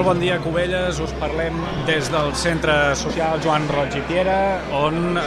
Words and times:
Molt 0.00 0.14
bon 0.14 0.22
dia, 0.24 0.38
Cubelles. 0.40 0.96
Us 1.04 1.10
parlem 1.20 1.58
des 1.84 2.06
del 2.08 2.30
Centre 2.32 2.72
Social 2.96 3.36
Joan 3.44 3.66
Roig 3.68 3.92
i 3.98 4.00
Piera, 4.08 4.56
on 4.72 5.18
eh, 5.20 5.26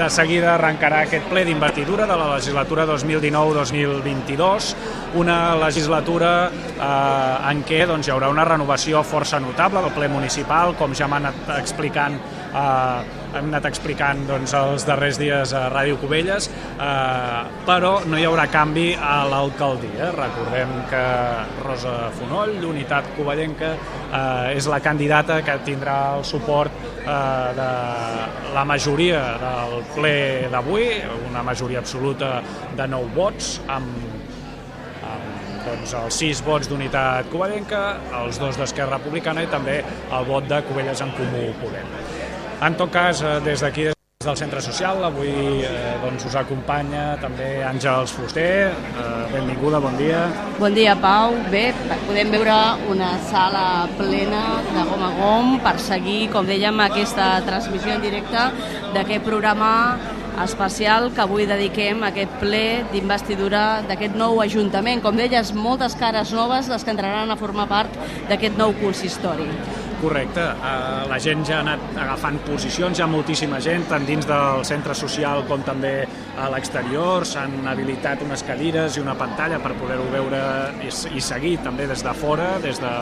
de 0.00 0.08
seguida 0.10 0.56
arrencarà 0.56 1.04
aquest 1.06 1.28
ple 1.30 1.44
d'investidura 1.46 2.08
de 2.10 2.16
la 2.18 2.26
legislatura 2.32 2.88
2019-2022, 2.90 4.72
una 5.22 5.54
legislatura 5.62 6.32
eh, 6.50 7.52
en 7.52 7.62
què 7.62 7.84
doncs, 7.86 8.10
hi 8.10 8.16
haurà 8.16 8.34
una 8.34 8.48
renovació 8.50 9.04
força 9.06 9.38
notable 9.38 9.78
del 9.86 9.94
ple 9.94 10.10
municipal, 10.10 10.74
com 10.74 10.90
ja 10.90 11.06
m'han 11.06 11.30
anat 11.30 11.54
explicant 11.60 12.18
eh, 12.18 13.19
hem 13.34 13.48
anat 13.50 13.68
explicant 13.70 14.22
doncs, 14.28 14.54
els 14.56 14.84
darrers 14.88 15.18
dies 15.20 15.54
a 15.56 15.66
Ràdio 15.72 15.98
Cubelles, 16.00 16.48
eh, 16.50 17.40
però 17.66 17.92
no 18.08 18.18
hi 18.18 18.26
haurà 18.26 18.46
canvi 18.50 18.88
a 18.94 19.20
l'alcaldia. 19.30 20.10
Recordem 20.16 20.74
que 20.90 21.02
Rosa 21.64 21.96
Fonoll, 22.18 22.56
d'Unitat 22.62 23.12
Covellenca, 23.16 23.74
eh, 23.74 24.56
és 24.56 24.68
la 24.70 24.80
candidata 24.84 25.40
que 25.46 25.58
tindrà 25.66 25.98
el 26.18 26.24
suport 26.24 26.72
eh, 27.00 27.50
de 27.58 27.70
la 28.54 28.64
majoria 28.66 29.22
del 29.42 29.76
ple 29.94 30.16
d'avui, 30.50 30.88
una 31.30 31.44
majoria 31.46 31.84
absoluta 31.84 32.40
de 32.76 32.88
9 32.90 33.14
vots, 33.14 33.60
amb 33.68 34.18
doncs, 35.60 35.92
els 35.94 36.18
6 36.22 36.40
vots 36.46 36.70
d'Unitat 36.70 37.28
Covellenca, 37.32 37.82
els 38.22 38.40
dos 38.40 38.58
d'Esquerra 38.58 38.98
Republicana 38.98 39.44
i 39.44 39.52
també 39.52 39.80
el 39.84 40.26
vot 40.28 40.48
de 40.50 40.62
Covelles 40.68 41.04
en 41.04 41.14
Comú 41.18 41.46
Podem. 41.60 42.19
En 42.60 42.74
tot 42.76 42.90
cas, 42.92 43.22
eh, 43.22 43.40
des 43.40 43.60
d'aquí, 43.60 43.84
des 43.84 44.26
del 44.26 44.36
Centre 44.36 44.60
Social, 44.60 45.02
avui 45.02 45.30
eh, 45.64 45.94
doncs, 46.02 46.26
us 46.28 46.34
acompanya 46.36 47.16
també 47.16 47.64
Àngels 47.64 48.12
Fuster. 48.12 48.68
Eh, 48.68 49.32
benvinguda, 49.32 49.80
bon 49.80 49.96
dia. 49.96 50.26
Bon 50.58 50.74
dia, 50.74 50.92
Pau. 51.00 51.32
Bé, 51.48 51.72
podem 52.04 52.28
veure 52.28 52.58
una 52.92 53.14
sala 53.30 53.88
plena 53.96 54.60
de 54.74 54.84
gom 54.90 55.06
a 55.08 55.10
gom 55.16 55.58
per 55.64 55.78
seguir, 55.80 56.28
com 56.28 56.44
dèiem, 56.44 56.84
aquesta 56.84 57.40
transmissió 57.48 57.96
en 57.96 58.04
directe 58.04 58.44
d'aquest 58.92 59.24
programa 59.24 59.72
especial 60.44 61.14
que 61.16 61.24
avui 61.24 61.46
dediquem 61.48 62.04
a 62.04 62.12
aquest 62.12 62.40
ple 62.44 62.84
d'investidura 62.92 63.86
d'aquest 63.88 64.20
nou 64.20 64.42
Ajuntament. 64.44 65.00
Com 65.00 65.16
deies, 65.16 65.54
moltes 65.56 65.96
cares 65.96 66.36
noves 66.36 66.68
les 66.68 66.84
que 66.84 66.92
entraran 66.92 67.30
a 67.30 67.40
formar 67.40 67.70
part 67.72 67.96
d'aquest 68.28 68.60
nou 68.60 68.76
consistori. 68.84 69.48
Correcte, 70.00 70.42
uh, 70.56 71.04
la 71.10 71.18
gent 71.20 71.44
ja 71.46 71.58
ha 71.58 71.64
anat 71.64 71.98
agafant 72.00 72.38
posicions, 72.46 72.98
hi 72.98 73.04
ha 73.04 73.08
moltíssima 73.10 73.60
gent, 73.60 73.84
tant 73.90 74.06
dins 74.08 74.26
del 74.28 74.64
centre 74.68 74.96
social 74.96 75.44
com 75.48 75.64
també 75.66 75.94
a 76.40 76.48
l'exterior, 76.52 77.26
s'han 77.28 77.68
habilitat 77.68 78.24
unes 78.24 78.44
cadires 78.46 78.96
i 78.96 79.04
una 79.04 79.16
pantalla 79.18 79.60
per 79.60 79.74
poder-ho 79.78 80.08
veure 80.12 80.40
i, 80.80 80.88
i 80.88 81.20
seguir 81.20 81.58
també 81.64 81.88
des 81.90 82.04
de 82.06 82.14
fora, 82.16 82.54
des 82.64 82.80
de 82.80 82.94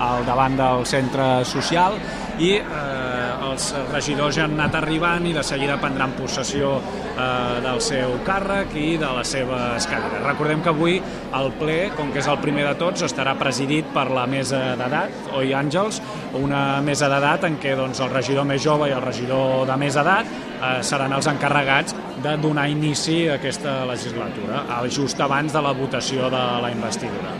al 0.00 0.24
davant 0.24 0.56
del 0.56 0.86
centre 0.88 1.28
social. 1.44 1.98
I 2.40 2.54
eh, 2.56 3.50
els 3.50 3.66
regidors 3.90 4.38
ja 4.38 4.46
han 4.46 4.54
anat 4.56 4.78
arribant 4.80 5.26
i 5.28 5.34
de 5.36 5.42
seguida 5.44 5.76
prendran 5.82 6.14
possessió 6.16 6.76
eh, 6.80 7.58
del 7.64 7.82
seu 7.84 8.14
càrrec 8.24 8.72
i 8.80 8.94
de 9.00 9.10
les 9.18 9.34
seves 9.36 9.88
cadires. 9.90 10.24
Recordem 10.24 10.62
que 10.64 10.72
avui 10.72 10.96
el 11.36 11.52
ple, 11.60 11.78
com 11.98 12.14
que 12.14 12.22
és 12.22 12.30
el 12.30 12.40
primer 12.40 12.64
de 12.70 12.74
tots, 12.80 13.04
estarà 13.04 13.36
presidit 13.40 13.90
per 13.94 14.08
la 14.14 14.24
mesa 14.30 14.62
d'edat, 14.80 15.32
oi 15.36 15.52
Àngels, 15.56 16.00
una 16.38 16.80
mesa 16.84 17.08
d'edat 17.10 17.44
en 17.48 17.56
què 17.62 17.74
doncs, 17.78 18.00
el 18.00 18.10
regidor 18.12 18.44
més 18.46 18.62
jove 18.62 18.88
i 18.88 18.94
el 18.94 19.02
regidor 19.02 19.66
de 19.66 19.76
més 19.80 19.96
edat 19.98 20.26
eh, 20.26 20.82
seran 20.86 21.12
els 21.16 21.26
encarregats 21.30 21.96
de 22.22 22.36
donar 22.38 22.68
inici 22.70 23.24
a 23.28 23.34
aquesta 23.40 23.84
legislatura, 23.88 24.64
just 24.90 25.20
abans 25.20 25.52
de 25.52 25.62
la 25.62 25.72
votació 25.72 26.30
de 26.30 26.44
la 26.62 26.70
investidura. 26.70 27.34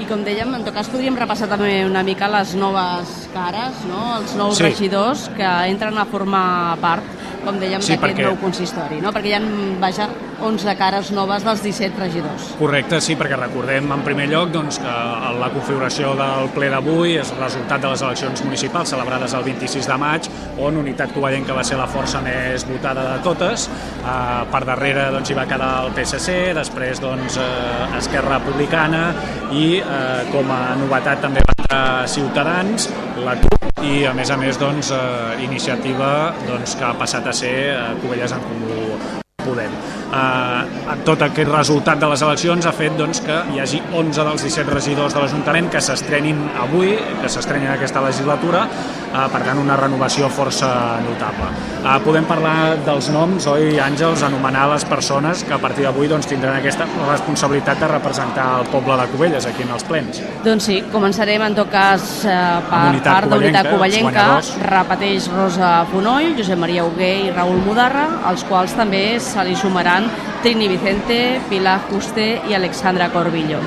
I 0.00 0.06
com 0.08 0.22
dèiem, 0.24 0.52
en 0.56 0.62
tot 0.64 0.72
cas 0.74 0.88
podríem 0.88 1.16
repassar 1.18 1.46
també 1.50 1.84
una 1.84 2.02
mica 2.02 2.28
les 2.32 2.54
noves 2.56 3.28
cares, 3.34 3.82
no? 3.88 4.16
els 4.18 4.34
nous 4.34 4.56
Sí. 4.56 4.64
regidors 4.64 5.28
que 5.36 5.48
entren 5.68 5.98
a 5.98 6.06
formar 6.06 6.76
part, 6.80 7.04
com 7.44 7.58
dèiem, 7.60 7.80
Sí, 7.82 7.92
d'aquest 7.96 8.02
perquè- 8.18 8.26
nou 8.26 8.36
consistori, 8.40 9.00
no? 9.00 9.12
perquè 9.12 9.26
hi 9.26 9.34
ha, 9.34 9.40
vaja, 9.80 10.08
11 10.40 10.74
cares 10.78 11.10
noves 11.12 11.44
dels 11.44 11.62
17 11.62 11.98
regidors. 12.00 12.54
Correcte, 12.58 13.00
sí, 13.00 13.14
perquè 13.16 13.36
recordem 13.36 13.90
en 13.92 14.00
primer 14.02 14.26
lloc 14.30 14.50
doncs, 14.54 14.78
que 14.80 14.94
la 15.40 15.50
configuració 15.52 16.14
del 16.16 16.48
ple 16.54 16.70
d'avui 16.72 17.16
és 17.20 17.30
el 17.32 17.38
resultat 17.42 17.80
de 17.82 17.90
les 17.92 18.02
eleccions 18.02 18.44
municipals 18.44 18.88
celebrades 18.88 19.34
el 19.34 19.44
26 19.44 19.86
de 19.86 19.98
maig, 20.00 20.28
on 20.58 20.76
Unitat 20.80 21.12
Covellenca 21.12 21.52
va 21.52 21.64
ser 21.64 21.76
la 21.76 21.86
força 21.86 22.22
més 22.24 22.64
votada 22.68 23.04
de 23.16 23.22
totes. 23.22 23.68
Uh, 24.00 24.46
per 24.50 24.64
darrere 24.64 25.10
doncs, 25.12 25.28
hi 25.30 25.34
va 25.34 25.44
quedar 25.46 25.84
el 25.84 25.92
PSC, 25.92 26.54
després 26.56 27.00
doncs, 27.00 27.36
uh, 27.36 27.96
Esquerra 27.98 28.38
Republicana 28.38 29.10
i 29.52 29.80
uh, 29.80 30.24
com 30.32 30.50
a 30.50 30.74
novetat 30.80 31.20
també 31.20 31.40
va 31.44 31.59
entrar 31.70 32.08
Ciutadans, 32.08 32.88
la 33.22 33.36
CUP 33.38 33.84
i 33.86 34.04
a 34.06 34.12
més 34.14 34.30
a 34.30 34.36
més 34.36 34.58
doncs, 34.58 34.90
uh, 34.90 35.38
iniciativa 35.38 36.34
doncs, 36.48 36.74
que 36.74 36.84
ha 36.84 36.94
passat 36.98 37.26
a 37.30 37.32
ser 37.32 37.54
uh, 37.76 37.94
Covelles 38.02 38.34
en 38.34 38.42
Comú 38.42 38.98
Podem. 39.44 39.99
Uh, 40.10 40.96
tot 41.06 41.20
aquest 41.22 41.46
resultat 41.52 42.00
de 42.02 42.08
les 42.10 42.22
eleccions 42.26 42.66
ha 42.66 42.72
fet 42.74 42.96
doncs, 42.98 43.20
que 43.22 43.36
hi 43.54 43.60
hagi 43.62 43.78
11 43.94 44.24
dels 44.26 44.42
17 44.42 44.74
regidors 44.74 45.14
de 45.14 45.22
l'Ajuntament 45.22 45.68
que 45.70 45.82
s'estrenin 45.84 46.40
avui, 46.64 46.96
que 47.22 47.30
s'estrenin 47.30 47.70
aquesta 47.70 48.02
legislatura, 48.02 48.64
uh, 48.66 49.28
per 49.30 49.42
tant 49.46 49.60
una 49.62 49.76
renovació 49.78 50.26
força 50.34 50.70
notable. 51.04 51.50
Uh, 51.80 51.94
podem 52.02 52.26
parlar 52.26 52.56
dels 52.86 53.10
noms, 53.14 53.46
oi 53.52 53.78
Àngels, 53.80 54.24
anomenar 54.26 54.66
les 54.72 54.84
persones 54.90 55.44
que 55.46 55.54
a 55.54 55.60
partir 55.62 55.86
d'avui 55.86 56.10
doncs, 56.10 56.26
tindran 56.30 56.58
aquesta 56.58 56.88
responsabilitat 57.06 57.78
de 57.80 57.92
representar 57.94 58.48
el 58.58 58.66
poble 58.74 58.98
de 58.98 59.06
Cubelles 59.14 59.46
aquí 59.46 59.62
en 59.62 59.70
els 59.76 59.86
plens. 59.86 60.20
Doncs 60.44 60.66
sí, 60.66 60.80
començarem 60.90 61.42
en 61.46 61.54
tot 61.56 61.70
cas 61.70 62.08
eh, 62.26 62.34
per 62.66 62.82
Unitat 62.90 63.10
part 63.12 63.30
d'Unitat 63.30 63.70
Covellenca, 63.70 64.26
repeteix 64.66 65.30
Rosa 65.32 65.72
Fonoll, 65.92 66.34
Josep 66.38 66.58
Maria 66.60 66.84
Hugué 66.86 67.12
i 67.26 67.32
Raül 67.34 67.62
Mudarra, 67.64 68.06
als 68.30 68.44
quals 68.48 68.74
també 68.76 69.04
se 69.22 69.44
li 69.46 69.56
sumaran 69.58 69.99
Trini 70.42 70.68
Vicente, 70.68 71.40
Pilar 71.48 71.80
Juste 71.90 72.40
i 72.48 72.54
Alexandra 72.54 73.10
Corbillo. 73.12 73.60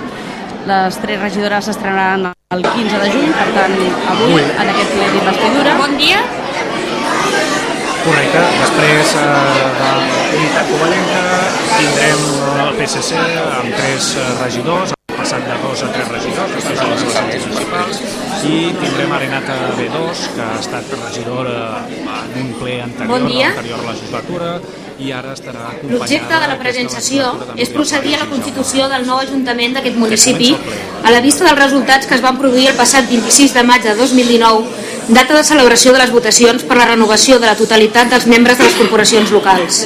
Les 0.68 0.98
tres 1.04 1.20
regidores 1.20 1.66
s'estrenaran 1.68 2.32
el 2.56 2.64
15 2.64 3.00
de 3.02 3.12
juny, 3.12 3.32
per 3.36 3.50
tant, 3.58 3.74
avui, 4.14 4.42
en 4.46 4.70
aquest 4.72 4.94
ple 4.96 5.10
d'investidura. 5.16 5.76
Bon 5.82 5.98
dia. 5.98 6.22
Correcte, 8.04 8.40
després 8.60 9.14
eh, 9.16 9.28
de 9.80 9.92
l'unitat 10.34 10.68
covellenca 10.68 11.22
tindrem 11.78 12.26
el 12.66 12.74
PSC 12.82 13.22
amb 13.60 13.78
tres 13.78 14.10
eh, 14.20 14.26
regidors, 14.42 14.92
el 14.98 15.16
passat 15.22 15.46
de 15.48 15.56
dos 15.64 15.84
a 15.86 15.92
tres 15.94 16.12
regidors, 16.12 16.52
després 16.58 16.82
de 16.82 16.88
les 16.92 17.06
eleccions 17.06 17.48
municipals, 17.48 18.02
i 18.44 18.58
tindrem 18.82 19.16
Arenata 19.16 19.56
B2, 19.80 20.26
que 20.36 20.44
ha 20.44 20.58
estat 20.60 20.92
regidora 21.00 21.58
en 21.88 22.36
un 22.44 22.52
ple 22.60 22.82
anterior, 22.84 23.14
Bon 23.14 23.30
dia. 23.32 23.54
de 23.54 23.56
l'anterior 23.56 23.86
legislatura, 23.88 24.52
i 25.04 25.12
ara 25.12 25.34
estarà 25.36 25.68
acompanyada... 25.68 26.00
L'objecte 26.00 26.40
de 26.44 26.50
la 26.52 26.58
presentació 26.60 27.30
és 27.60 27.72
procedir 27.76 28.16
a 28.16 28.24
la 28.24 28.30
constitució 28.32 28.88
del 28.92 29.06
nou 29.08 29.20
ajuntament 29.22 29.76
d'aquest 29.78 30.00
municipi 30.00 30.54
a 31.04 31.12
la 31.12 31.22
vista 31.26 31.48
dels 31.48 31.60
resultats 31.60 32.08
que 32.08 32.16
es 32.18 32.24
van 32.24 32.40
produir 32.40 32.70
el 32.72 32.78
passat 32.80 33.10
26 33.12 33.56
de 33.58 33.66
maig 33.68 33.84
de 33.84 33.96
2019, 34.00 34.64
data 35.10 35.36
de 35.36 35.44
celebració 35.44 35.92
de 35.94 36.04
les 36.04 36.14
votacions 36.14 36.64
per 36.64 36.80
la 36.80 36.88
renovació 36.94 37.40
de 37.40 37.50
la 37.50 37.58
totalitat 37.60 38.14
dels 38.14 38.30
membres 38.32 38.58
de 38.58 38.70
les 38.70 38.80
corporacions 38.80 39.36
locals. 39.36 39.84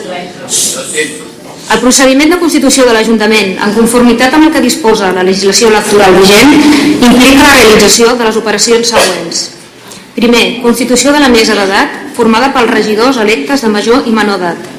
El 1.68 1.82
procediment 1.84 2.30
de 2.32 2.40
constitució 2.40 2.86
de 2.88 2.94
l'Ajuntament, 2.96 3.58
en 3.60 3.74
conformitat 3.76 4.38
amb 4.38 4.48
el 4.48 4.54
que 4.54 4.64
disposa 4.64 5.12
la 5.12 5.26
legislació 5.28 5.68
electoral 5.74 6.16
vigent, 6.16 6.54
implica 7.02 7.44
la 7.44 7.58
realització 7.58 8.14
de 8.16 8.30
les 8.30 8.40
operacions 8.40 8.94
següents. 8.96 9.44
Primer, 10.16 10.62
constitució 10.64 11.12
de 11.14 11.20
la 11.22 11.28
mesa 11.34 11.58
d'edat, 11.58 12.00
formada 12.16 12.54
pels 12.56 12.72
regidors 12.72 13.20
electes 13.22 13.62
de 13.62 13.70
major 13.74 14.08
i 14.08 14.16
menor 14.16 14.40
edat. 14.40 14.77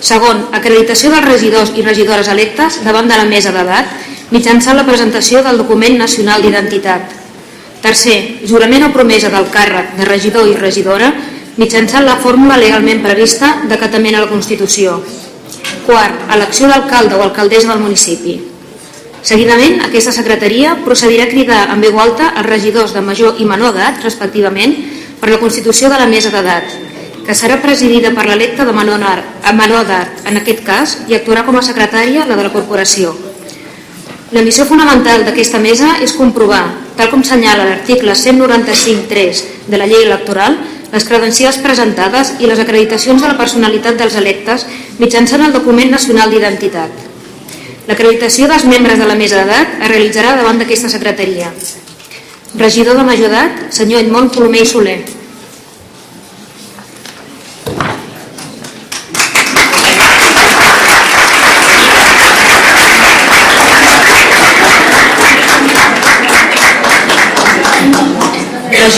Segon, 0.00 0.44
acreditació 0.54 1.10
dels 1.10 1.26
regidors 1.26 1.72
i 1.74 1.82
regidores 1.82 2.28
electes 2.30 2.78
davant 2.84 3.08
de 3.10 3.16
la 3.18 3.26
mesa 3.26 3.50
d'edat 3.54 3.88
mitjançant 4.30 4.76
la 4.76 4.86
presentació 4.86 5.42
del 5.42 5.58
document 5.58 5.96
nacional 5.98 6.42
d'identitat. 6.42 7.14
Tercer, 7.82 8.44
jurament 8.46 8.86
o 8.86 8.92
promesa 8.94 9.30
del 9.32 9.48
càrrec 9.50 9.96
de 9.98 10.06
regidor 10.06 10.46
i 10.46 10.56
regidora 10.58 11.10
mitjançant 11.58 12.06
la 12.06 12.18
fórmula 12.22 12.58
legalment 12.60 13.02
prevista 13.02 13.56
d'acatament 13.70 14.18
a 14.18 14.22
la 14.26 14.30
Constitució. 14.30 15.00
Quart, 15.86 16.28
elecció 16.34 16.68
d'alcalde 16.70 17.16
o 17.16 17.24
alcaldessa 17.24 17.72
del 17.72 17.82
municipi. 17.82 18.36
Seguidament, 19.22 19.80
aquesta 19.82 20.12
secretaria 20.14 20.76
procedirà 20.84 21.26
a 21.26 21.32
cridar 21.32 21.62
en 21.72 21.82
veu 21.82 21.98
alta 21.98 22.30
els 22.36 22.46
regidors 22.46 22.94
de 22.94 23.02
major 23.02 23.40
i 23.42 23.46
menor 23.48 23.74
edat, 23.74 23.98
respectivament, 24.04 24.76
per 25.18 25.32
la 25.32 25.40
constitució 25.42 25.90
de 25.90 25.98
la 25.98 26.06
mesa 26.06 26.30
d'edat, 26.30 26.70
que 27.28 27.34
serà 27.36 27.58
presidida 27.60 28.08
per 28.16 28.22
l'electe 28.24 28.64
de 28.64 28.72
menor 28.72 29.02
menor 29.52 29.82
edat, 29.84 30.22
en 30.24 30.38
aquest 30.40 30.62
cas, 30.64 30.94
i 31.12 31.16
actuarà 31.16 31.42
com 31.44 31.58
a 31.58 31.62
secretària 31.66 32.24
la 32.24 32.38
de 32.38 32.46
la 32.46 32.52
corporació. 32.54 33.10
La 34.32 34.40
missió 34.46 34.64
fonamental 34.64 35.26
d'aquesta 35.26 35.60
mesa 35.60 35.90
és 36.00 36.14
comprovar, 36.16 36.62
tal 36.96 37.10
com 37.12 37.20
senyala 37.20 37.66
l'article 37.68 38.14
195.3 38.16 39.42
de 39.68 39.76
la 39.76 39.90
llei 39.90 40.06
electoral, 40.06 40.56
les 40.88 41.04
credencials 41.04 41.60
presentades 41.60 42.32
i 42.40 42.48
les 42.48 42.64
acreditacions 42.64 43.20
de 43.20 43.28
la 43.28 43.36
personalitat 43.36 44.00
dels 44.00 44.16
electes 44.16 44.64
mitjançant 44.96 45.44
el 45.44 45.52
document 45.52 45.92
nacional 45.92 46.32
d'identitat. 46.32 47.04
L'acreditació 47.92 48.48
dels 48.48 48.64
membres 48.64 48.96
de 48.96 49.04
la 49.04 49.20
mesa 49.20 49.44
d'edat 49.44 49.76
es 49.82 49.92
realitzarà 49.92 50.32
davant 50.40 50.64
d'aquesta 50.64 50.88
secretaria. 50.96 51.52
Regidor 52.56 52.96
de 52.96 53.04
major 53.04 53.28
edat, 53.28 53.68
senyor 53.68 54.00
Edmond 54.00 54.32
Colomer 54.32 54.64
i 54.64 54.72
Soler. 54.72 55.17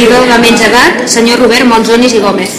Regidor 0.00 0.25
de 0.32 0.37
menys 0.41 0.62
edat, 0.64 1.02
senyor 1.12 1.44
Robert 1.44 1.69
Monzonis 1.69 2.14
i 2.17 2.25
Gómez. 2.25 2.50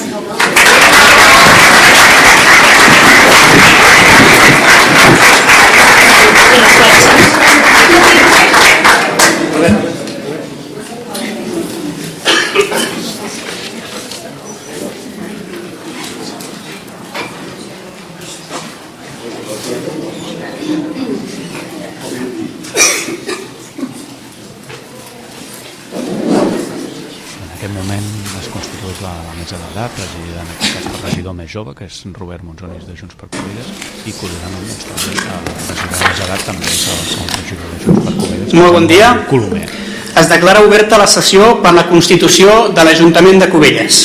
En 27.41 27.49
aquest 27.67 27.73
moment 27.73 28.05
es 28.39 28.47
constitueix 28.49 29.01
la, 29.01 29.11
la 29.25 29.33
mesa 29.37 29.57
d'edat, 29.57 29.91
presidida 29.97 30.41
en 30.41 30.47
aquest 30.53 30.73
cas 30.75 30.85
pel 30.85 31.01
regidor 31.05 31.33
més 31.37 31.40
jove, 31.51 31.75
que 31.75 31.85
és 31.89 31.99
Robert 32.15 32.45
Monzonis 32.47 32.87
de 32.87 32.95
Junts 32.95 33.17
per 33.19 33.27
Covelles, 33.33 33.69
i 34.07 34.13
curiosament 34.15 34.63
doncs, 34.69 34.85
també 34.87 35.11
el 35.11 35.49
regidor 35.67 36.15
de 36.15 36.25
edat 36.25 36.45
també 36.47 36.69
és 36.71 36.83
el, 36.93 37.01
regidor 37.35 37.73
de 37.73 37.79
Junts 37.83 38.05
per 38.05 38.13
Covelles. 38.21 38.53
Molt 38.61 38.75
bon 38.77 38.87
dia. 38.87 39.11
Colomer. 39.29 39.67
Es 40.21 40.27
declara 40.31 40.63
oberta 40.63 40.99
la 40.99 41.07
sessió 41.07 41.57
per 41.63 41.73
la 41.75 41.87
constitució 41.89 42.69
de 42.75 42.85
l'Ajuntament 42.87 43.43
de 43.43 43.49
Cubelles. 43.51 43.99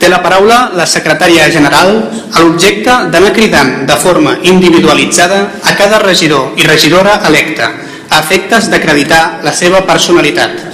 Té 0.00 0.08
la 0.12 0.20
paraula 0.24 0.58
la 0.76 0.84
secretària 0.88 1.48
general 1.52 1.92
a 2.32 2.44
l'objecte 2.44 2.96
d'anar 3.12 3.32
cridant 3.36 3.72
de 3.88 3.96
forma 4.00 4.36
individualitzada 4.44 5.40
a 5.64 5.76
cada 5.76 6.00
regidor 6.04 6.56
i 6.60 6.68
regidora 6.68 7.20
electa 7.28 7.70
a 8.08 8.20
efectes 8.20 8.68
d'acreditar 8.72 9.40
la 9.44 9.52
seva 9.56 9.82
personalitat. 9.88 10.64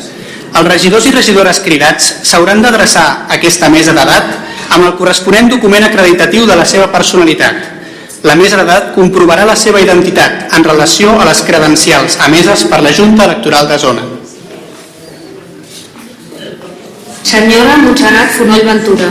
Els 0.53 0.69
regidors 0.69 1.07
i 1.09 1.15
regidores 1.15 1.63
cridats 1.65 2.11
s'hauran 2.29 2.61
d'adreçar 2.63 3.07
a 3.13 3.39
aquesta 3.39 3.71
mesa 3.73 3.95
d'edat 3.97 4.52
amb 4.71 4.87
el 4.87 4.95
corresponent 4.99 5.51
document 5.51 5.85
acreditatiu 5.89 6.47
de 6.47 6.57
la 6.57 6.65
seva 6.65 6.89
personalitat. 6.93 7.71
La 8.23 8.37
mesa 8.39 8.57
d'edat 8.61 8.93
comprovarà 8.95 9.45
la 9.45 9.57
seva 9.59 9.81
identitat 9.83 10.53
en 10.55 10.65
relació 10.65 11.17
a 11.19 11.27
les 11.27 11.43
credencials 11.43 12.19
emeses 12.29 12.67
per 12.71 12.79
la 12.85 12.93
Junta 12.95 13.27
Electoral 13.27 13.67
de 13.69 13.79
Zona. 13.83 14.05
Senyora 17.23 17.77
Montserrat 17.83 18.31
Fonoll 18.37 18.65
Ventura. 18.67 19.11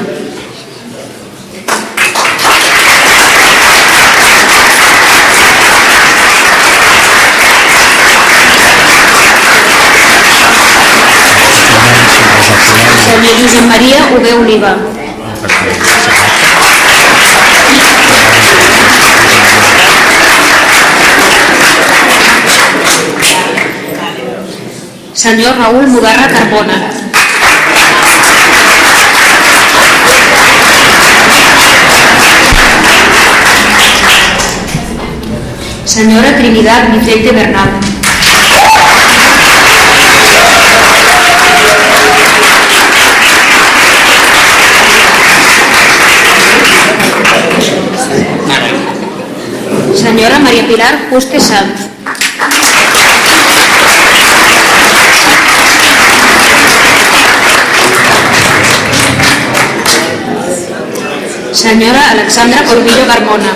Senyor 13.03 13.35
Josep 13.41 13.65
Maria 13.67 14.07
Hugué 14.13 14.33
Oliva. 14.33 15.00
Senyor 25.13 25.53
Raúl 25.55 25.85
Mudarra 25.87 26.27
Carbona. 26.27 26.73
Senyora 35.85 36.35
Trinidad 36.37 36.89
Vicente 36.91 37.31
Bernal. 37.33 37.90
Senyora 50.21 50.37
Maria 50.37 50.63
Pilar 50.67 50.95
Juste 51.09 51.39
Sanz. 51.39 51.89
Senyora 61.51 62.11
Alexandra 62.11 62.63
Corbillo 62.65 63.07
Carmona. 63.07 63.51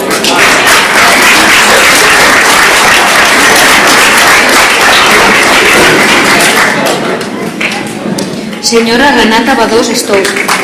Senyora 8.64 9.12
Renata 9.12 9.54
Badós 9.54 9.90
Estou. 9.90 10.55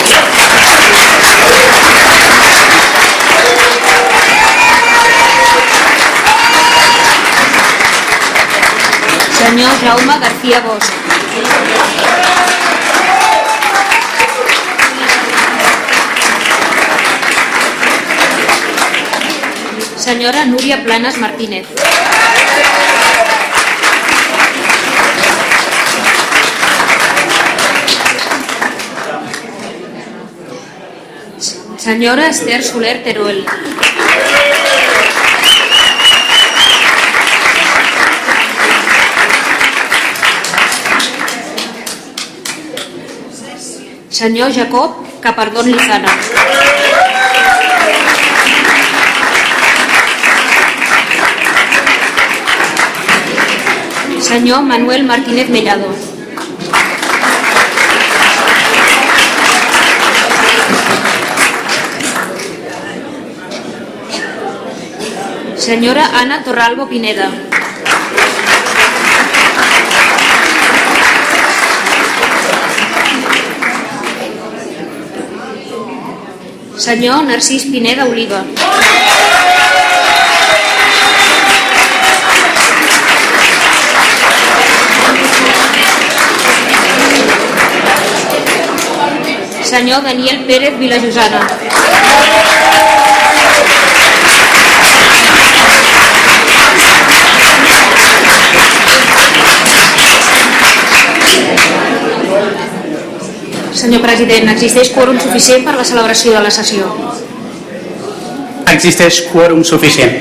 Senyor 9.52 9.80
Jaume 9.82 10.18
García 10.18 10.62
Bosch. 10.62 10.90
Senyora 19.98 20.46
Núria 20.46 20.82
Planas 20.86 21.18
Martínez. 21.18 21.68
Senyora 31.78 32.28
Esther 32.28 32.64
Soler 32.64 33.04
Teruel. 33.04 33.46
Senyor 44.22 44.54
Jacob 44.54 44.92
Capardón 45.20 45.66
Lizana. 45.66 46.08
Senyor 54.22 54.62
Manuel 54.62 55.06
Martínez 55.06 55.50
Mellado. 55.50 55.88
Senyora 65.58 66.06
Ana 66.14 66.44
Torralbo 66.44 66.88
Pineda. 66.88 67.51
Senyor 76.82 77.22
Narcís 77.30 77.70
Pineda 77.70 78.06
Oliva. 78.10 78.42
Senyor 89.62 90.02
Daniel 90.04 90.46
Pérez 90.48 90.80
Vilajosana. 90.80 91.71
Senyor 103.92 104.06
president, 104.08 104.48
existeix 104.48 104.90
quòrum 104.96 105.18
suficient 105.20 105.66
per 105.68 105.74
a 105.74 105.78
la 105.82 105.84
celebració 105.84 106.32
de 106.32 106.42
la 106.46 106.52
sessió? 106.56 106.86
Existeix 108.72 109.18
quòrum 109.34 109.66
suficient. 109.68 110.14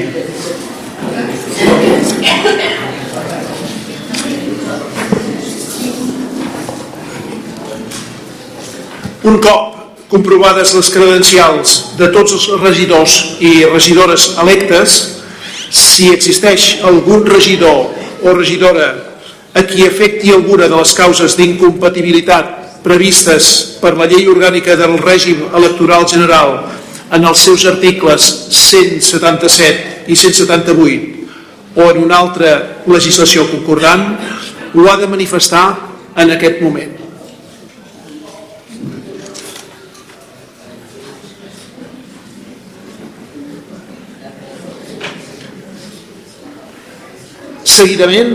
Un 9.31 9.39
cop 9.39 9.79
comprovades 10.11 10.75
les 10.75 10.91
credencials 10.91 11.79
de 12.03 12.11
tots 12.11 12.35
els 12.41 12.51
regidors 12.67 13.19
i 13.39 13.53
regidores 13.71 14.33
electes, 14.43 15.01
si 15.71 16.11
existeix 16.11 16.73
algun 16.91 17.23
regidor 17.23 17.85
o 18.27 18.35
regidora 18.35 18.97
a 19.55 19.63
qui 19.63 19.87
afecti 19.87 20.35
alguna 20.35 20.67
de 20.67 20.75
les 20.75 20.99
causes 20.99 21.39
d'incompatibilitat 21.39 22.60
previstes 22.85 23.79
per 23.81 23.97
la 23.99 24.09
llei 24.09 24.29
orgànica 24.31 24.77
del 24.79 24.97
règim 24.99 25.43
electoral 25.53 26.07
general 26.09 26.61
en 27.11 27.27
els 27.27 27.43
seus 27.43 27.67
articles 27.67 28.27
177 28.55 30.11
i 30.11 30.17
178 30.17 31.21
o 31.77 31.91
en 31.91 32.01
una 32.03 32.19
altra 32.19 32.83
legislació 32.87 33.47
concordant, 33.51 34.17
ho 34.75 34.87
ha 34.91 34.97
de 34.99 35.07
manifestar 35.11 35.67
en 36.19 36.33
aquest 36.35 36.63
moment. 36.63 36.97
Seguidament, 47.71 48.35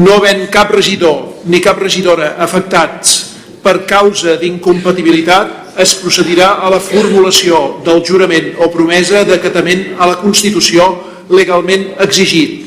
no 0.00 0.14
havent 0.16 0.46
cap 0.52 0.70
regidor 0.72 1.42
ni 1.50 1.58
cap 1.60 1.80
regidora 1.82 2.36
afectats 2.40 3.29
per 3.62 3.84
causa 3.86 4.36
d'incompatibilitat, 4.40 5.76
es 5.80 5.94
procedirà 6.00 6.56
a 6.64 6.70
la 6.72 6.80
formulació 6.82 7.80
del 7.84 8.02
jurament 8.04 8.56
o 8.58 8.70
promesa 8.72 9.22
d'acatament 9.24 9.94
a 9.98 10.08
la 10.10 10.18
Constitució 10.20 10.88
legalment 11.30 11.94
exigit, 12.02 12.66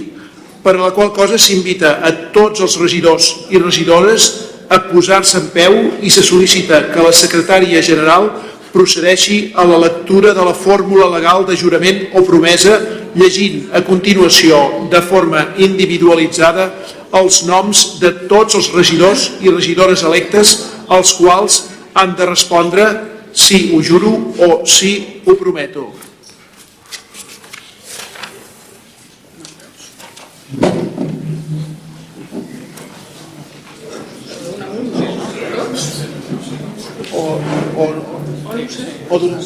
per 0.63 0.77
a 0.77 0.85
la 0.85 0.93
qual 0.95 1.11
cosa 1.11 1.37
s'invita 1.37 1.99
a 2.01 2.13
tots 2.35 2.63
els 2.63 2.77
regidors 2.79 3.29
i 3.51 3.59
regidores 3.59 4.29
a 4.71 4.79
posar-se 4.87 5.37
en 5.41 5.49
peu 5.53 5.75
i 6.01 6.09
se 6.09 6.23
sol·licita 6.23 6.87
que 6.93 7.03
la 7.03 7.11
secretària 7.13 7.83
general 7.83 8.31
procedeixi 8.73 9.51
a 9.53 9.65
la 9.69 9.77
lectura 9.77 10.33
de 10.33 10.41
la 10.41 10.55
fórmula 10.57 11.11
legal 11.13 11.45
de 11.45 11.57
jurament 11.59 12.07
o 12.17 12.23
promesa 12.25 12.79
llegint 13.13 13.69
a 13.73 13.83
continuació 13.85 14.87
de 14.89 15.01
forma 15.05 15.45
individualitzada 15.61 16.71
els 17.13 17.43
noms 17.45 17.83
de 18.01 18.09
tots 18.31 18.57
els 18.57 18.71
regidors 18.73 19.27
i 19.45 19.53
regidores 19.53 20.01
electes 20.07 20.55
als 20.93 21.13
quals 21.17 21.63
han 21.93 22.15
de 22.15 22.25
respondre 22.25 22.85
sí, 23.33 23.71
ho 23.73 23.81
juro 23.81 24.13
o 24.37 24.65
sí, 24.65 25.21
ho 25.25 25.35
prometo. 25.35 25.91
O, 37.13 37.23
o, 37.77 37.85
o 39.09 39.19
d'una 39.19 39.39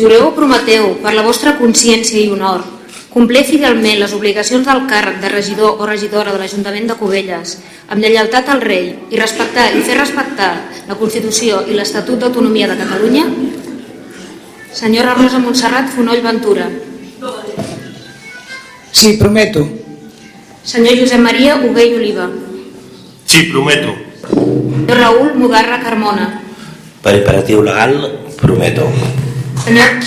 Jureu 0.00 0.28
o 0.28 0.32
prometeu, 0.32 0.94
per 1.02 1.12
la 1.12 1.22
vostra 1.26 1.58
consciència 1.58 2.22
i 2.22 2.30
honor, 2.32 2.62
complir 3.10 3.42
fidelment 3.44 3.98
les 3.98 4.12
obligacions 4.14 4.66
del 4.66 4.84
càrrec 4.90 5.18
de 5.22 5.30
regidor 5.32 5.80
o 5.82 5.86
regidora 5.86 6.32
de 6.32 6.38
l'Ajuntament 6.38 6.86
de 6.86 6.96
Cubelles, 6.98 7.56
amb 7.90 8.02
lleialtat 8.02 8.48
al 8.48 8.62
rei 8.62 8.92
i 9.10 9.18
respectar 9.18 9.70
i 9.74 9.82
fer 9.86 9.98
respectar 9.98 10.50
la 10.88 10.98
Constitució 10.98 11.64
i 11.66 11.74
l'Estatut 11.74 12.22
d'Autonomia 12.22 12.70
de 12.70 12.78
Catalunya? 12.78 13.24
Senyora 14.72 15.16
Rosa 15.18 15.40
Montserrat 15.42 15.90
Fonoll 15.90 16.22
Ventura. 16.22 16.68
Sí, 18.92 19.16
prometo. 19.18 19.66
Senyor 20.62 21.00
Josep 21.02 21.18
Maria 21.18 21.56
Hugué 21.56 21.88
i 21.90 21.96
Oliva. 21.98 22.28
Sí, 23.26 23.48
prometo. 23.50 23.96
Senyor 24.30 24.98
Raül 25.00 25.34
Mugarra 25.34 25.80
Carmona. 25.82 26.28
Per 27.02 27.14
imperatiu 27.16 27.62
legal, 27.62 27.96
prometo. 28.38 28.86
Senyor, 29.64 29.98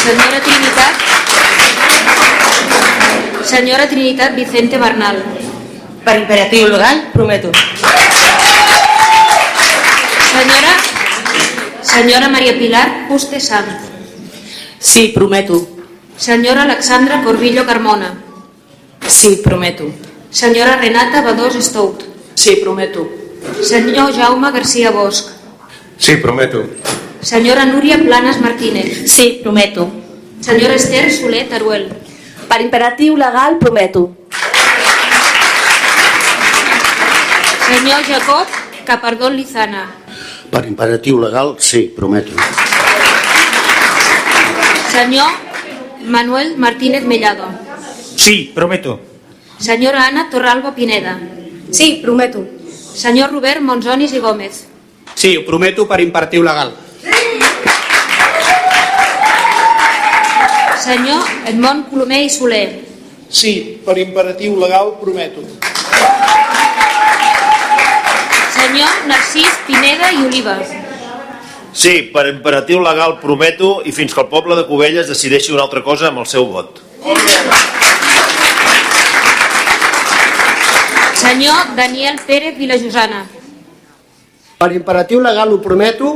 senyora 0.00 0.40
Trinitat 0.40 1.05
Senyora 3.56 3.88
Trinitat 3.88 4.36
Vicente 4.36 4.76
Bernal. 4.76 5.16
Per 6.04 6.16
imperatiu 6.20 6.68
legal, 6.68 7.08
prometo. 7.08 7.48
Senyora 10.28 10.72
Senyora 11.80 12.28
Maria 12.28 12.52
Pilar 12.52 13.08
Juste 13.08 13.40
Sanz. 13.40 13.80
Sí, 14.78 15.08
prometo. 15.08 15.56
Senyora 16.18 16.68
Alexandra 16.68 17.22
Corbillo 17.24 17.64
Carmona. 17.64 18.12
Sí, 19.08 19.40
prometo. 19.42 19.88
Senyora 20.28 20.76
Renata 20.76 21.22
Badós 21.22 21.56
Stout. 21.56 22.04
Sí, 22.34 22.56
prometo. 22.56 23.08
Senyor 23.62 24.12
Jaume 24.12 24.52
García 24.52 24.90
Bosch. 24.90 25.32
Sí, 25.96 26.16
prometo. 26.16 26.62
Senyora 27.22 27.64
Núria 27.64 27.96
Planas 27.96 28.38
Martínez. 28.38 29.10
Sí, 29.10 29.40
prometo. 29.42 29.88
Senyora 30.42 30.74
Esther 30.74 31.10
Soler 31.10 31.48
Taruel. 31.48 32.05
Per 32.48 32.60
imperatiu 32.60 33.16
legal, 33.16 33.58
prometo. 33.58 34.14
Senyor 37.66 38.02
Jacob 38.06 38.46
Capardón 38.86 39.34
Lizana. 39.34 39.90
Per 40.50 40.64
imperatiu 40.64 41.18
legal, 41.18 41.56
sí, 41.58 41.92
prometo. 41.94 42.30
Senyor 44.92 45.32
Manuel 46.06 46.56
Martínez 46.56 47.04
Mellado. 47.04 47.50
Sí, 48.14 48.52
prometo. 48.54 49.00
Senyora 49.58 50.06
Ana 50.06 50.30
Torralba 50.30 50.74
Pineda. 50.74 51.18
Sí, 51.70 51.98
prometo. 52.02 52.46
Senyor 52.94 53.32
Robert 53.32 53.60
Monzonis 53.60 54.12
i 54.12 54.20
Gómez. 54.20 54.66
Sí, 55.14 55.36
ho 55.36 55.44
prometo 55.44 55.86
per 55.88 56.00
imperatiu 56.00 56.42
legal. 56.42 56.85
Senyor 60.86 61.22
Edmond 61.50 61.88
Colomer 61.90 62.22
i 62.22 62.28
Soler. 62.30 62.68
Sí, 63.26 63.80
per 63.82 63.96
imperatiu 63.98 64.54
legal, 64.54 64.92
prometo. 65.00 65.42
Senyor 68.54 68.92
Narcís 69.10 69.56
Pineda 69.66 70.12
i 70.14 70.20
Oliva. 70.28 70.54
Sí, 71.74 72.06
per 72.14 72.28
imperatiu 72.30 72.78
legal 72.84 73.16
prometo 73.18 73.80
i 73.82 73.90
fins 73.90 74.14
que 74.14 74.22
el 74.22 74.30
poble 74.30 74.54
de 74.54 74.62
Cubelles 74.70 75.10
decideixi 75.10 75.50
una 75.56 75.66
altra 75.66 75.82
cosa 75.82 76.12
amb 76.12 76.22
el 76.22 76.30
seu 76.30 76.46
vot. 76.54 76.78
Senyor 81.18 81.74
Daniel 81.74 82.22
Pérez 82.30 82.54
Vilajosana. 82.62 83.26
Per 84.62 84.70
imperatiu 84.70 85.18
legal 85.18 85.50
ho 85.50 85.58
prometo 85.58 86.14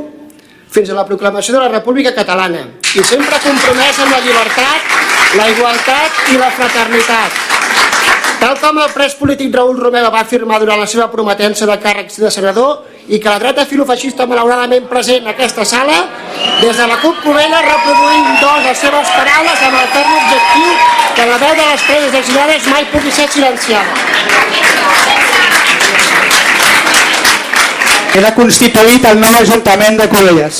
fins 0.71 0.91
a 0.91 0.95
la 0.95 1.07
proclamació 1.07 1.57
de 1.57 1.63
la 1.65 1.71
República 1.73 2.13
Catalana 2.15 2.63
i 2.95 3.03
sempre 3.07 3.39
compromès 3.43 3.99
amb 4.03 4.13
la 4.15 4.21
llibertat, 4.25 4.93
la 5.39 5.49
igualtat 5.51 6.21
i 6.33 6.39
la 6.39 6.51
fraternitat. 6.55 7.47
tal 8.41 8.57
com 8.57 8.79
el 8.81 8.93
pres 8.95 9.15
polític 9.19 9.53
Raül 9.55 9.77
Romeva 9.79 10.09
va 10.15 10.23
afirmar 10.25 10.59
durant 10.61 10.81
la 10.81 10.87
seva 10.87 11.11
prometença 11.13 11.67
de 11.69 11.77
càrrecs 11.83 12.17
de 12.23 12.31
senador 12.31 12.87
i 13.09 13.19
que 13.19 13.29
la 13.29 13.39
dreta 13.43 13.67
filofeixista 13.67 14.27
malauradament 14.27 14.87
present 14.89 15.27
en 15.27 15.35
aquesta 15.35 15.65
sala, 15.65 15.99
des 16.63 16.77
de 16.77 16.87
la 16.87 16.97
CUP 17.03 17.21
Covella 17.25 17.61
reproduïm 17.67 18.33
doncs 18.41 18.67
les 18.71 18.79
seves 18.87 19.13
paraules 19.19 19.67
amb 19.69 19.79
el 19.83 19.89
ferm 19.95 20.17
objectiu 20.23 20.73
que 21.17 21.27
la 21.27 21.39
veu 21.45 21.55
de 21.61 21.69
les 21.73 21.87
preses 21.91 22.19
exiliades 22.23 22.69
mai 22.73 22.87
pugui 22.95 23.13
ser 23.13 23.29
silenciada. 23.29 25.10
Queda 28.11 28.33
constituït 28.35 29.05
el 29.07 29.21
nou 29.23 29.37
Ajuntament 29.39 29.95
de 30.01 30.07
Covelles. 30.11 30.57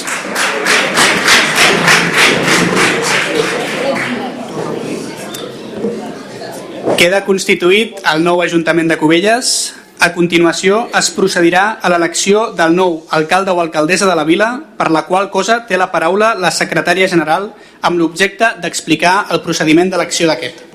Queda 7.01 7.25
constituït 7.27 7.99
el 8.13 8.23
nou 8.23 8.45
Ajuntament 8.45 8.87
de 8.93 9.01
Cubelles. 9.03 9.51
A 9.99 10.13
continuació 10.15 10.85
es 10.95 11.11
procedirà 11.11 11.65
a 11.83 11.91
l'elecció 11.91 12.53
del 12.55 12.79
nou 12.79 13.01
alcalde 13.19 13.51
o 13.51 13.59
alcaldessa 13.59 14.07
de 14.07 14.15
la 14.15 14.29
vila, 14.29 14.53
per 14.79 14.93
la 14.95 15.03
qual 15.11 15.27
cosa 15.35 15.65
té 15.67 15.75
la 15.81 15.91
paraula 15.91 16.37
la 16.39 16.55
secretària 16.55 17.11
general 17.11 17.51
amb 17.83 17.99
l'objecte 17.99 18.55
d'explicar 18.63 19.25
el 19.35 19.43
procediment 19.43 19.91
d'elecció 19.91 20.31
d'aquest. 20.31 20.70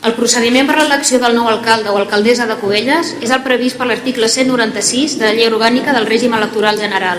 El 0.00 0.14
procediment 0.16 0.64
per 0.64 0.78
l'elecció 0.78 1.18
del 1.20 1.34
nou 1.36 1.48
alcalde 1.50 1.90
o 1.92 1.98
alcaldessa 2.00 2.46
de 2.48 2.54
Cubelles 2.56 3.10
és 3.20 3.32
el 3.34 3.42
previst 3.44 3.76
per 3.76 3.84
l'article 3.84 4.30
196 4.32 5.18
de 5.20 5.26
la 5.26 5.32
Llei 5.36 5.48
Orgànica 5.50 5.92
del 5.92 6.06
Règim 6.08 6.32
Electoral 6.32 6.78
General, 6.80 7.18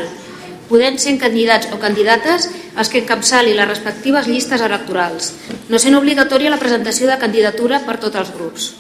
podent 0.66 0.96
ser 0.98 1.12
candidats 1.22 1.68
o 1.70 1.78
candidates 1.78 2.48
els 2.74 2.90
que 2.90 3.04
encapçali 3.04 3.52
les 3.54 3.68
respectives 3.70 4.26
llistes 4.26 4.64
electorals, 4.66 5.28
no 5.70 5.78
sent 5.78 5.94
obligatòria 6.00 6.50
la 6.50 6.58
presentació 6.58 7.06
de 7.06 7.18
candidatura 7.22 7.84
per 7.86 8.00
tots 8.02 8.18
els 8.18 8.32
grups. 8.34 8.72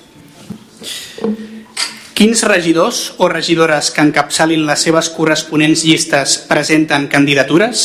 Quins 2.17 2.41
regidors 2.49 3.03
o 3.21 3.27
regidores 3.29 3.91
que 3.93 4.01
encapçalin 4.01 4.65
les 4.65 4.81
seves 4.87 5.11
corresponents 5.13 5.83
llistes 5.85 6.39
presenten 6.49 7.05
candidatures? 7.05 7.83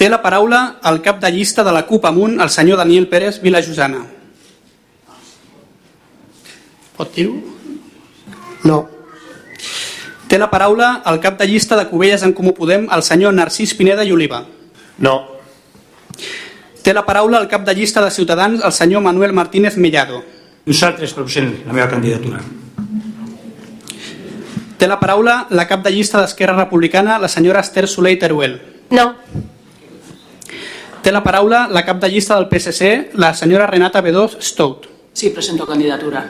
Té 0.00 0.08
la 0.08 0.22
paraula 0.24 0.62
el 0.88 1.02
cap 1.04 1.20
de 1.20 1.28
llista 1.36 1.60
de 1.66 1.76
la 1.76 1.84
CUP 1.84 2.08
amunt, 2.08 2.38
el 2.40 2.48
senyor 2.48 2.80
Daniel 2.80 3.08
Pérez 3.12 3.42
Vilajosana. 3.44 4.19
Pot 7.00 7.14
dir-ho? 7.16 7.32
No. 8.68 8.82
Té 10.28 10.36
la 10.36 10.50
paraula 10.52 10.98
el 11.08 11.16
cap 11.24 11.38
de 11.38 11.46
llista 11.48 11.78
de 11.78 11.86
Cubelles 11.88 12.26
en 12.26 12.34
Comú 12.36 12.52
Podem, 12.52 12.90
el 12.92 13.02
senyor 13.02 13.32
Narcís 13.32 13.72
Pineda 13.78 14.04
i 14.04 14.12
Oliva. 14.12 14.42
No. 15.00 15.14
Té 16.84 16.92
la 16.92 17.06
paraula 17.06 17.40
el 17.40 17.48
cap 17.48 17.64
de 17.64 17.74
llista 17.74 18.04
de 18.04 18.10
Ciutadans, 18.12 18.60
el 18.60 18.74
senyor 18.76 19.00
Manuel 19.00 19.32
Martínez 19.32 19.78
Mellado. 19.80 20.20
Nosaltres 20.68 21.16
proposem 21.16 21.48
la 21.64 21.72
meva 21.72 21.88
candidatura. 21.88 22.42
Té 24.76 24.90
la 24.92 25.00
paraula 25.00 25.38
la 25.56 25.64
cap 25.72 25.80
de 25.88 25.94
llista 25.96 26.20
d'Esquerra 26.20 26.58
Republicana, 26.58 27.16
la 27.16 27.32
senyora 27.32 27.64
Esther 27.64 27.86
Soler 27.88 28.12
i 28.18 28.20
Teruel. 28.20 28.58
No. 28.92 29.08
Té 31.00 31.16
la 31.16 31.24
paraula 31.24 31.64
la 31.72 31.86
cap 31.88 31.96
de 32.04 32.12
llista 32.12 32.36
del 32.36 32.50
PSC, 32.52 33.16
la 33.16 33.32
senyora 33.32 33.72
Renata 33.72 34.04
Bedós 34.04 34.36
Stout. 34.52 34.84
Sí, 35.16 35.32
presento 35.32 35.64
candidatura. 35.64 36.28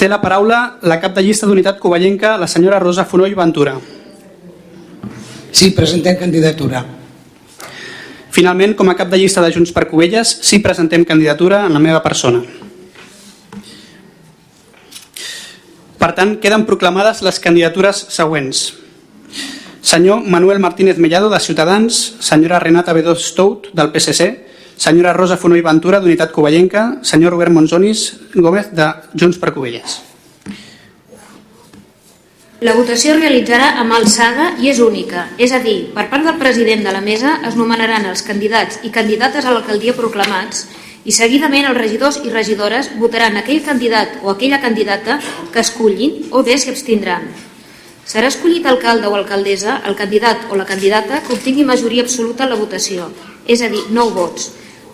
Té 0.00 0.08
la 0.08 0.20
paraula 0.22 0.78
la 0.82 0.96
cap 1.00 1.12
de 1.16 1.22
llista 1.24 1.46
d'Unitat 1.46 1.78
Covellenca, 1.78 2.36
la 2.40 2.48
senyora 2.48 2.78
Rosa 2.80 3.04
Fonoll 3.04 3.36
Ventura. 3.36 3.74
Sí, 5.52 5.72
presentem 5.76 6.16
candidatura. 6.16 6.84
Finalment, 8.30 8.76
com 8.78 8.88
a 8.88 8.94
cap 8.96 9.10
de 9.10 9.18
llista 9.18 9.42
de 9.42 9.50
Junts 9.52 9.74
per 9.76 9.88
Covelles, 9.90 10.30
sí 10.46 10.60
presentem 10.64 11.04
candidatura 11.04 11.64
en 11.66 11.74
la 11.74 11.82
meva 11.82 12.00
persona. 12.00 12.40
Per 16.00 16.12
tant, 16.16 16.38
queden 16.40 16.64
proclamades 16.64 17.20
les 17.26 17.40
candidatures 17.42 18.06
següents. 18.08 18.62
Senyor 19.82 20.22
Manuel 20.22 20.60
Martínez 20.62 20.96
Mellado, 20.96 21.28
de 21.28 21.40
Ciutadans, 21.40 21.98
senyora 22.20 22.60
Renata 22.62 22.94
Bedós 22.96 23.26
Stout, 23.26 23.68
del 23.74 23.90
PSC, 23.92 24.30
senyora 24.80 25.12
Rosa 25.12 25.36
Fonoll 25.36 25.60
Ventura, 25.60 25.98
d'Unitat 26.00 26.30
Covellenca, 26.32 27.02
senyor 27.04 27.34
Robert 27.34 27.52
Monzonis 27.52 28.14
Gómez, 28.32 28.70
de 28.72 28.86
Junts 29.12 29.36
per 29.36 29.52
Covelles. 29.52 29.98
La 32.64 32.72
votació 32.76 33.12
es 33.12 33.20
realitzarà 33.20 33.74
amb 33.80 33.92
alçada 33.96 34.54
i 34.60 34.70
és 34.72 34.80
única, 34.80 35.26
és 35.36 35.52
a 35.52 35.60
dir, 35.60 35.92
per 35.92 36.06
part 36.08 36.24
del 36.24 36.38
president 36.40 36.84
de 36.84 36.94
la 36.96 37.02
mesa 37.04 37.38
es 37.48 37.56
nomenaran 37.60 38.08
els 38.08 38.22
candidats 38.24 38.80
i 38.84 38.92
candidates 38.92 39.44
a 39.44 39.52
l'alcaldia 39.52 39.96
proclamats 39.96 40.66
i 41.04 41.12
seguidament 41.12 41.68
els 41.68 41.76
regidors 41.76 42.20
i 42.24 42.32
regidores 42.32 42.88
votaran 43.00 43.36
aquell 43.36 43.60
candidat 43.64 44.16
o 44.22 44.32
aquella 44.32 44.60
candidata 44.64 45.18
que 45.52 45.60
escullin 45.60 46.30
o 46.30 46.42
bé 46.44 46.56
s'hi 46.56 46.72
abstindran. 46.72 47.28
Serà 48.08 48.32
escollit 48.32 48.64
alcalde 48.64 49.08
o 49.08 49.16
alcaldessa 49.16 49.82
el 49.88 49.96
candidat 49.96 50.48
o 50.48 50.56
la 50.56 50.68
candidata 50.68 51.20
que 51.20 51.36
obtingui 51.36 51.68
majoria 51.68 52.04
absoluta 52.04 52.44
en 52.44 52.52
la 52.52 52.60
votació, 52.60 53.08
és 53.46 53.60
a 53.60 53.68
dir, 53.72 53.86
9 53.88 54.16
vots, 54.16 54.50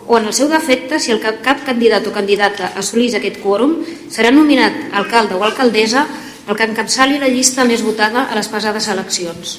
o 0.07 0.19
en 0.19 0.27
el 0.27 0.35
seu 0.35 0.49
defecte, 0.49 1.01
si 1.01 1.11
el 1.11 1.21
cap, 1.21 1.41
cap 1.43 1.65
candidat 1.67 2.07
o 2.07 2.13
candidata 2.15 2.73
assolís 2.79 3.17
aquest 3.19 3.41
quòrum, 3.43 3.81
serà 4.13 4.31
nominat 4.31 4.95
alcalde 4.95 5.35
o 5.35 5.43
alcaldessa 5.43 6.07
el 6.47 6.55
que 6.55 6.67
encapçali 6.69 7.19
la 7.19 7.31
llista 7.31 7.65
més 7.67 7.83
votada 7.83 8.29
a 8.31 8.37
les 8.39 8.49
passades 8.49 8.87
eleccions. 8.93 9.57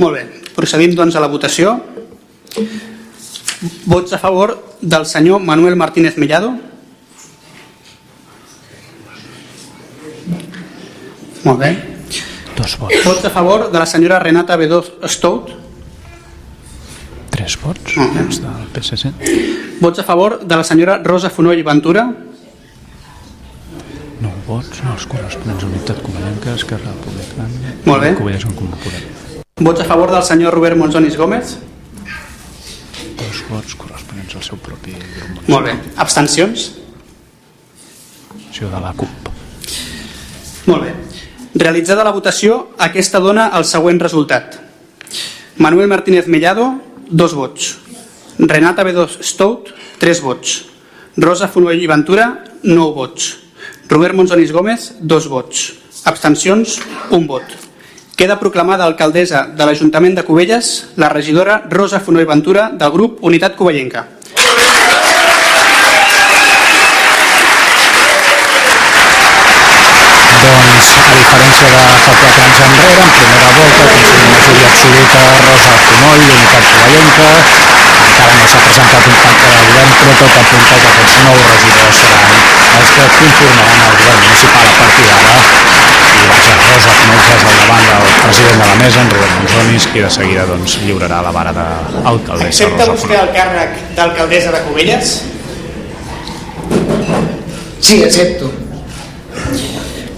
Molt 0.00 0.16
bé, 0.16 0.24
procedim 0.56 0.96
doncs 0.96 1.16
a 1.16 1.24
la 1.24 1.28
votació. 1.32 1.76
Vots 3.84 4.12
a 4.12 4.20
favor 4.20 4.56
del 4.80 5.04
senyor 5.08 5.40
Manuel 5.40 5.76
Martínez 5.76 6.16
Mellado? 6.16 6.54
Molt 11.44 11.60
bé. 11.60 11.70
Dos 12.56 12.78
vots. 12.80 13.04
Vots 13.04 13.24
a 13.24 13.30
favor 13.30 13.70
de 13.70 13.78
la 13.78 13.86
senyora 13.86 14.18
Renata 14.18 14.56
Bedós 14.56 14.92
Stout? 15.04 15.65
Tres 17.36 17.58
vots. 17.60 17.96
Uh 17.96 18.02
-huh. 18.02 18.20
Els 18.24 18.40
del 18.40 18.66
PSC. 18.72 19.12
Vots 19.80 19.98
a 19.98 20.02
favor 20.02 20.40
de 20.40 20.56
la 20.56 20.64
senyora 20.64 20.98
Rosa 21.04 21.30
Fonoll 21.30 21.62
Ventura? 21.62 22.04
Nou 24.20 24.32
vots, 24.46 24.82
no, 24.82 24.92
els 24.94 25.06
corresponents 25.06 25.62
a 25.62 25.66
Unitat 25.66 26.00
Covellenca, 26.02 26.54
Esquerra 26.54 26.90
Republicana... 26.90 27.74
Molt 27.84 28.02
bé. 28.02 28.14
Covelles 28.14 28.44
en 28.44 28.54
Comú. 28.54 28.72
Vots 29.60 29.80
a 29.80 29.84
favor 29.84 30.10
del 30.10 30.22
senyor 30.22 30.54
Robert 30.54 30.76
Monzonis 30.76 31.16
Gómez? 31.16 31.58
Dos 33.16 33.44
vots 33.50 33.74
corresponents 33.74 34.34
al 34.34 34.42
seu 34.42 34.56
propi 34.56 34.92
grup 34.92 35.48
Molt 35.48 35.66
bé. 35.66 35.78
Abstencions? 35.96 36.72
municipal 38.60 38.70
de 38.70 38.86
la 38.86 38.92
CUP. 38.92 39.08
Molt 40.66 40.82
bé. 40.82 40.94
Realitzada 41.54 42.04
la 42.04 42.12
votació, 42.12 42.70
aquesta 42.78 43.20
dona 43.20 43.50
el 43.56 43.64
següent 43.64 44.00
resultat. 44.00 44.58
Manuel 45.58 45.88
Martínez 45.88 46.26
Mellado, 46.26 46.85
dos 47.08 47.34
vots. 47.34 47.76
Renata 48.38 48.84
Bedós 48.84 49.18
Stout, 49.22 49.72
tres 49.98 50.20
vots. 50.20 50.66
Rosa 51.16 51.48
Fonoll 51.48 51.80
i 51.80 51.88
Ventura, 51.88 52.44
nou 52.62 52.92
vots. 52.94 53.36
Robert 53.88 54.14
Monzonis 54.14 54.52
Gómez, 54.52 54.94
dos 55.00 55.28
vots. 55.28 55.72
Abstencions, 56.04 56.80
un 57.10 57.26
vot. 57.26 57.42
Queda 58.16 58.38
proclamada 58.40 58.84
alcaldessa 58.84 59.46
de 59.52 59.64
l'Ajuntament 59.68 60.14
de 60.16 60.24
Cubelles 60.24 60.92
la 60.96 61.10
regidora 61.12 61.62
Rosa 61.70 62.00
Fonoll 62.00 62.28
Ventura 62.28 62.70
del 62.72 62.92
grup 62.92 63.18
Unitat 63.20 63.56
Covellenca. 63.56 64.06
Doncs, 70.46 70.88
a 70.96 71.10
diferència 71.16 71.66
de 71.66 71.78
fa 71.82 71.94
4 72.06 72.28
anys 72.46 72.58
enrere, 72.66 73.00
en 73.02 73.10
primera 73.16 73.50
volta, 73.56 73.82
aconseguim 73.86 74.28
majoria 74.34 74.68
absoluta 74.70 75.20
Rosa 75.46 75.72
Fonoll, 75.82 76.22
Unitat 76.26 76.62
Covellenca, 76.70 77.30
encara 78.06 78.34
no 78.36 78.46
s'ha 78.52 78.60
presentat 78.66 79.08
un 79.10 79.16
pacte 79.24 79.48
de 79.50 79.58
govern, 79.66 79.90
però 80.00 80.12
tot 80.20 80.32
apunta 80.42 80.74
que 80.82 80.90
aquests 80.92 81.16
nous 81.26 81.42
regidors 81.50 81.96
seran 82.02 82.24
els 82.76 82.90
que 82.96 83.04
conformaran 83.16 83.80
el 83.86 83.94
govern 83.96 84.20
municipal 84.22 84.66
a 84.66 84.76
partir 84.80 85.04
d'ara. 85.10 85.32
I 86.16 86.28
vaja, 86.30 86.52
Rosa 86.62 86.84
Fonoll 86.92 87.20
és 87.20 87.30
al 87.32 87.40
davant 87.46 87.86
del 87.90 88.20
president 88.26 88.58
de 88.62 88.66
la 88.70 88.76
mesa, 88.82 88.98
en 89.02 89.10
Robert 89.16 89.34
Monzonis, 89.40 89.88
qui 89.92 90.04
de 90.06 90.10
seguida 90.18 90.46
doncs, 90.50 90.76
lliurarà 90.84 91.18
la 91.26 91.32
vara 91.34 91.54
d'alcaldessa 91.56 92.52
Accepta 92.52 92.84
Rosa 92.84 92.92
vostè 92.92 93.08
Fonoll. 93.08 93.24
el 93.24 93.34
càrrec 93.40 93.70
d'alcaldessa 93.98 94.54
de 94.54 94.62
Cubelles? 94.68 95.16
Sí, 97.80 98.02
accepto. 98.04 98.52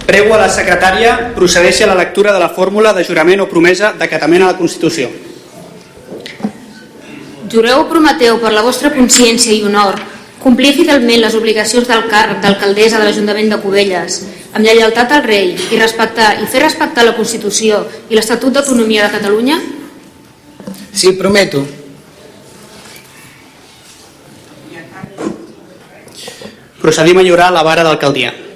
Prego 0.09 0.33
a 0.33 0.39
la 0.41 0.49
secretària 0.49 1.11
procedeixi 1.35 1.83
a 1.85 1.87
la 1.91 1.95
lectura 1.99 2.31
de 2.33 2.39
la 2.41 2.47
fórmula 2.49 2.95
de 2.97 3.03
jurament 3.05 3.43
o 3.43 3.45
promesa 3.51 3.91
d'acatament 3.93 4.41
a 4.41 4.47
la 4.47 4.55
Constitució. 4.57 5.05
Jureu 7.53 7.83
o 7.83 7.85
prometeu 7.91 8.39
per 8.41 8.49
la 8.55 8.63
vostra 8.65 8.89
consciència 8.95 9.53
i 9.53 9.61
honor 9.67 9.99
complir 10.41 10.73
fidelment 10.79 11.21
les 11.21 11.37
obligacions 11.37 11.85
del 11.85 12.07
càrrec 12.09 12.41
d'alcaldessa 12.41 12.97
de 12.97 13.05
l'Ajuntament 13.05 13.53
de 13.53 13.61
Cubelles, 13.61 14.17
amb 14.49 14.65
lleialtat 14.65 15.13
al 15.13 15.23
rei 15.29 15.53
i 15.53 15.77
respectar 15.77 16.31
i 16.41 16.49
fer 16.49 16.65
respectar 16.65 17.05
la 17.05 17.13
Constitució 17.13 17.83
i 18.09 18.17
l'Estatut 18.17 18.57
d'Autonomia 18.57 19.05
de 19.05 19.13
Catalunya? 19.19 19.61
Sí, 20.89 21.13
prometo. 21.13 21.67
Procedim 26.81 27.19
a 27.21 27.29
lliurar 27.29 27.53
la 27.53 27.61
vara 27.61 27.85
d'alcaldia. 27.85 28.48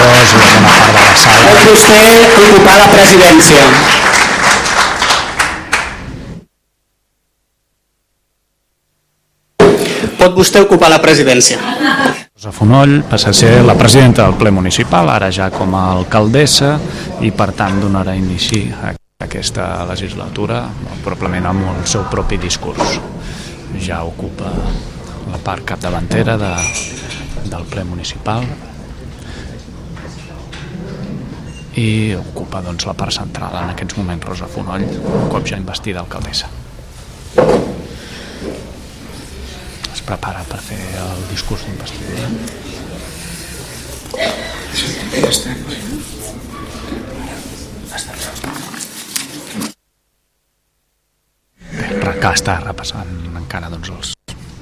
Regidors 0.00 0.32
i 0.32 0.38
bona 0.40 0.60
part 0.66 0.92
de 0.94 1.02
la 1.06 1.16
sala. 1.16 1.48
Pot 1.50 1.64
vostè 1.70 2.04
ocupar 2.44 2.76
la 2.78 2.88
presidència. 2.92 3.62
Pot 10.20 10.36
vostè 10.36 10.62
ocupar 10.64 10.90
la 10.92 11.00
presidència. 11.00 11.58
Rosa 12.40 12.52
Fonoll 12.56 13.02
passa 13.08 13.30
a 13.30 13.36
ser 13.36 13.60
la 13.64 13.76
presidenta 13.76 14.24
del 14.24 14.36
ple 14.40 14.52
municipal, 14.52 15.08
ara 15.12 15.28
ja 15.32 15.50
com 15.52 15.74
a 15.76 15.90
alcaldessa, 15.96 16.78
i 17.20 17.32
per 17.36 17.50
tant 17.56 17.80
donarà 17.80 18.14
inici 18.16 18.62
a 18.72 18.94
aquesta 19.20 19.84
legislatura, 19.88 20.62
probablement 21.04 21.50
amb 21.50 21.68
el 21.74 21.84
seu 21.88 22.06
propi 22.08 22.40
discurs. 22.40 22.96
Ja 23.80 24.02
ocupa 24.08 24.48
la 25.30 25.38
part 25.44 25.64
capdavantera 25.68 26.36
de, 26.40 26.54
del 27.52 27.68
ple 27.70 27.84
municipal 27.84 28.48
i 31.78 32.14
ocupa 32.18 32.60
doncs, 32.64 32.86
la 32.88 32.96
part 32.98 33.14
central 33.14 33.54
en 33.60 33.70
aquests 33.70 33.96
moments 34.00 34.26
Rosa 34.26 34.48
Fonoll, 34.50 34.86
un 34.98 35.28
cop 35.30 35.46
ja 35.46 35.58
investida 35.60 36.02
alcaldessa. 36.02 36.50
Es 39.92 40.02
prepara 40.06 40.42
per 40.50 40.58
fer 40.64 40.80
el 41.04 41.22
discurs 41.30 41.66
d'investidura. 41.68 42.26
Que 52.20 52.28
està 52.36 52.58
repassant 52.60 53.08
encara 53.38 53.70
doncs, 53.72 53.88
els, 53.94 54.10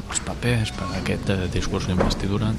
els 0.07 0.21
papers 0.23 0.71
per 0.77 0.87
aquest 1.01 1.33
eh, 1.35 1.41
discurs 1.51 1.89
d'investidura. 1.89 2.53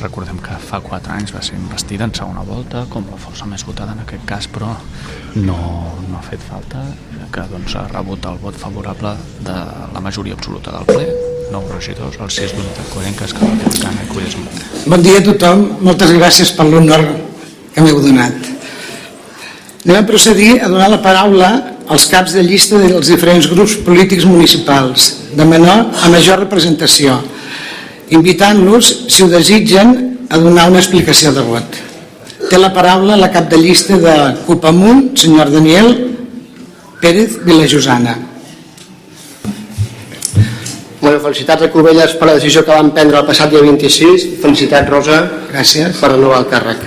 Recordem 0.00 0.38
que 0.42 0.54
fa 0.58 0.80
4 0.82 1.12
anys 1.14 1.32
va 1.34 1.42
ser 1.44 1.58
investida 1.58 2.06
en 2.08 2.14
segona 2.16 2.42
volta 2.46 2.86
com 2.90 3.04
la 3.10 3.18
força 3.20 3.46
més 3.46 3.64
votada 3.66 3.92
en 3.94 4.00
aquest 4.02 4.24
cas, 4.28 4.48
però 4.50 4.70
no, 5.34 5.58
no 6.08 6.18
ha 6.18 6.22
fet 6.26 6.42
falta, 6.42 6.82
ja 7.18 7.28
que 7.34 7.44
doncs, 7.50 7.76
ha 7.78 7.84
rebut 7.90 8.24
el 8.30 8.40
vot 8.42 8.56
favorable 8.58 9.14
de 9.46 9.58
la 9.94 10.02
majoria 10.04 10.38
absoluta 10.38 10.74
del 10.74 10.88
ple, 10.88 11.06
9 11.52 11.76
regidors, 11.76 12.16
els 12.24 12.38
6 12.40 12.56
d'unitat 12.56 12.94
coherent 12.94 13.18
que 13.18 13.28
Republicana 13.34 14.06
i 14.06 14.10
Cuides 14.14 14.38
Munt. 14.40 14.64
Bon 14.94 15.04
dia 15.04 15.20
a 15.20 15.26
tothom, 15.28 15.66
moltes 15.84 16.14
gràcies 16.16 16.54
per 16.56 16.66
l'honor 16.70 17.04
que 17.74 17.84
m'heu 17.84 18.00
donat. 18.04 18.50
Anem 19.82 19.98
a 19.98 20.06
procedir 20.06 20.56
a 20.62 20.70
donar 20.70 20.88
la 20.92 21.02
paraula 21.02 21.52
als 21.90 22.06
caps 22.06 22.36
de 22.36 22.42
llista 22.46 22.78
dels 22.78 23.10
diferents 23.10 23.48
grups 23.50 23.74
polítics 23.84 24.24
municipals, 24.28 25.08
de 25.34 25.44
menor 25.44 25.88
a 25.90 26.10
major 26.12 26.38
representació, 26.44 27.18
invitant-los, 28.12 28.92
si 29.08 29.24
ho 29.24 29.28
desitgen, 29.28 30.26
a 30.30 30.38
donar 30.38 30.70
una 30.70 30.80
explicació 30.80 31.32
de 31.32 31.44
vot. 31.44 31.78
Té 32.50 32.58
la 32.58 32.72
paraula 32.74 33.16
la 33.16 33.30
cap 33.32 33.48
de 33.50 33.58
llista 33.60 33.96
de 34.00 34.14
Copamunt, 34.46 35.12
senyor 35.16 35.50
Daniel 35.52 35.92
Pérez 37.00 37.38
Vilajosana. 37.44 38.16
Bueno, 41.02 41.18
felicitats 41.18 41.66
a 41.66 41.70
Covelles 41.72 42.12
per 42.14 42.28
la 42.28 42.34
decisió 42.38 42.62
que 42.62 42.70
van 42.70 42.92
prendre 42.94 43.18
el 43.18 43.26
passat 43.26 43.50
dia 43.50 43.62
26. 43.64 44.26
Felicitats, 44.42 44.88
Rosa, 44.88 45.18
Gràcies. 45.50 45.98
per 45.98 46.12
renovar 46.12 46.44
el 46.44 46.46
càrrec. 46.46 46.84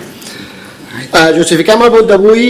Uh, 1.11 1.35
justifiquem 1.35 1.83
el 1.83 1.91
vot 1.91 2.07
d'avui. 2.07 2.47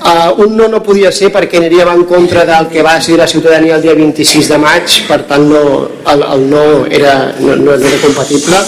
Uh, 0.00 0.32
un 0.40 0.56
no 0.56 0.64
no 0.72 0.78
podia 0.80 1.10
ser 1.12 1.28
perquè 1.28 1.58
aniríem 1.58 1.90
en 1.92 2.06
contra 2.08 2.46
del 2.48 2.70
que 2.72 2.80
va 2.80 2.94
decidir 2.96 3.18
la 3.20 3.26
ciutadania 3.28 3.74
el 3.76 3.82
dia 3.84 3.92
26 3.92 4.48
de 4.48 4.56
maig, 4.58 4.94
per 5.04 5.18
tant 5.28 5.44
no, 5.44 5.60
el, 6.08 6.22
el 6.24 6.46
no, 6.48 6.62
era, 6.88 7.34
no, 7.36 7.56
no 7.60 7.74
era 7.76 7.98
compatible. 8.00 8.62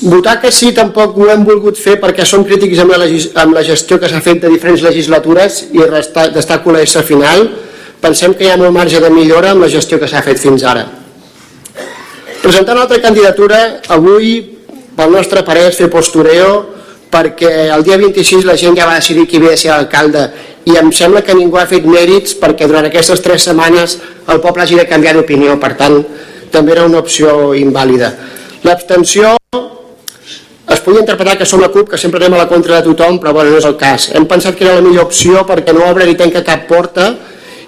Votar 0.00 0.40
que 0.42 0.50
sí 0.50 0.72
tampoc 0.74 1.14
ho 1.14 1.28
hem 1.30 1.44
volgut 1.46 1.78
fer 1.78 1.94
perquè 2.02 2.26
som 2.26 2.42
crítics 2.42 2.80
amb 2.82 2.96
la, 2.96 3.06
amb 3.44 3.54
la 3.54 3.62
gestió 3.62 4.00
que 4.02 4.10
s'ha 4.10 4.22
fet 4.24 4.42
de 4.42 4.50
diferents 4.50 4.82
legislatures 4.82 5.60
i 5.76 5.86
resta, 5.86 6.26
destaco 6.34 6.74
la 6.74 6.82
S 6.82 7.04
final. 7.06 7.46
Pensem 8.02 8.34
que 8.34 8.48
hi 8.48 8.50
ha 8.50 8.58
molt 8.58 8.74
marge 8.74 8.98
de 8.98 9.12
millora 9.14 9.54
amb 9.54 9.62
la 9.62 9.70
gestió 9.70 10.00
que 10.00 10.08
s'ha 10.10 10.24
fet 10.26 10.42
fins 10.42 10.66
ara. 10.66 10.88
Presentant 12.42 12.80
una 12.80 12.88
altra 12.88 12.98
candidatura, 13.04 13.60
avui, 13.92 14.34
pel 14.96 15.14
nostre 15.14 15.44
parer, 15.46 15.68
fer 15.76 15.90
postureo 15.92 16.79
perquè 17.10 17.68
el 17.74 17.82
dia 17.84 17.98
26 17.98 18.46
la 18.46 18.56
gent 18.56 18.78
ja 18.78 18.86
va 18.86 18.98
decidir 19.00 19.26
qui 19.26 19.40
havia 19.40 19.56
de 19.56 19.60
ser 19.60 19.72
l'alcalde 19.72 20.28
i 20.70 20.76
em 20.78 20.92
sembla 20.92 21.22
que 21.26 21.34
ningú 21.34 21.58
ha 21.58 21.66
fet 21.66 21.86
mèrits 21.88 22.36
perquè 22.38 22.68
durant 22.68 22.86
aquestes 22.86 23.22
tres 23.24 23.46
setmanes 23.48 23.98
el 24.28 24.40
poble 24.44 24.62
hagi 24.62 24.78
de 24.78 24.86
canviar 24.86 25.16
d'opinió, 25.16 25.56
per 25.58 25.74
tant 25.78 26.02
també 26.52 26.74
era 26.76 26.86
una 26.86 27.00
opció 27.00 27.52
invàlida. 27.56 28.12
L'abstenció 28.66 29.36
es 30.70 30.80
podia 30.84 31.02
interpretar 31.02 31.36
que 31.38 31.46
som 31.48 31.62
la 31.62 31.70
CUP, 31.72 31.88
que 31.90 31.98
sempre 31.98 32.20
anem 32.20 32.36
a 32.36 32.44
la 32.44 32.48
contra 32.50 32.78
de 32.78 32.86
tothom, 32.90 33.18
però 33.18 33.32
bueno, 33.34 33.50
no 33.50 33.58
és 33.58 33.66
el 33.66 33.76
cas. 33.80 34.10
Hem 34.14 34.26
pensat 34.30 34.54
que 34.54 34.66
era 34.66 34.76
la 34.78 34.84
millor 34.84 35.08
opció 35.08 35.42
perquè 35.48 35.74
no 35.74 35.88
obre 35.88 36.06
ni 36.06 36.14
tanca 36.18 36.44
cap 36.46 36.68
porta 36.68 37.10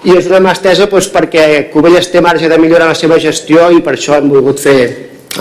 i 0.03 0.15
és 0.15 0.27
una 0.29 0.39
mà 0.43 0.53
estesa 0.55 0.87
doncs, 0.91 1.09
perquè 1.11 1.69
Covelles 1.73 2.11
té 2.11 2.21
marge 2.23 2.47
de 2.51 2.59
millora 2.59 2.87
en 2.87 2.93
la 2.93 2.99
seva 2.99 3.19
gestió 3.19 3.69
i 3.71 3.81
per 3.83 3.97
això 3.97 4.19
hem 4.19 4.29
volgut 4.31 4.61
fer 4.63 4.79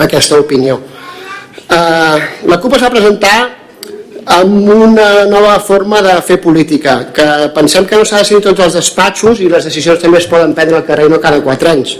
aquesta 0.02 0.40
opinió. 0.40 0.80
Uh, 1.72 2.18
la 2.50 2.58
CUP 2.58 2.74
es 2.76 2.82
va 2.82 2.90
presentar 2.90 3.36
amb 4.26 4.68
una 4.68 5.24
nova 5.26 5.58
forma 5.60 6.00
de 6.02 6.14
fer 6.22 6.38
política, 6.40 7.12
que 7.14 7.26
pensem 7.54 7.86
que 7.86 7.96
no 7.96 8.04
s'ha 8.04 8.20
de 8.20 8.26
decidir 8.26 8.42
tots 8.44 8.62
els 8.66 8.78
despatxos 8.78 9.40
i 9.42 9.48
les 9.50 9.64
decisions 9.66 10.00
també 10.02 10.18
es 10.20 10.28
poden 10.30 10.54
prendre 10.54 10.78
al 10.78 10.86
carrer 10.86 11.08
no 11.10 11.20
cada 11.20 11.40
4 11.42 11.70
anys. 11.72 11.96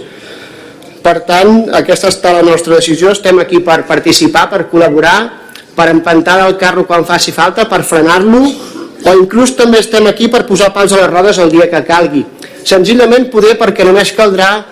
Per 1.03 1.17
tant, 1.27 1.65
aquesta 1.75 2.07
està 2.07 2.31
la 2.31 2.45
nostra 2.47 2.77
decisió, 2.79 3.11
estem 3.11 3.39
aquí 3.43 3.59
per 3.59 3.81
participar, 3.89 4.47
per 4.49 4.67
col·laborar, 4.71 5.17
per 5.75 5.89
empantar 5.91 6.39
el 6.47 6.55
carro 6.57 6.85
quan 6.87 7.03
faci 7.03 7.33
falta, 7.35 7.65
per 7.67 7.81
frenar-lo, 7.83 8.43
o 9.03 9.15
inclús 9.19 9.57
també 9.57 9.81
estem 9.83 10.07
aquí 10.07 10.29
per 10.31 10.45
posar 10.47 10.71
pals 10.71 10.93
a 10.93 11.01
les 11.01 11.09
rodes 11.11 11.41
el 11.43 11.51
dia 11.51 11.67
que 11.67 11.83
calgui. 11.83 12.23
Senzillament 12.63 13.27
poder 13.33 13.57
perquè 13.59 13.83
només 13.83 14.13
caldrà 14.15 14.63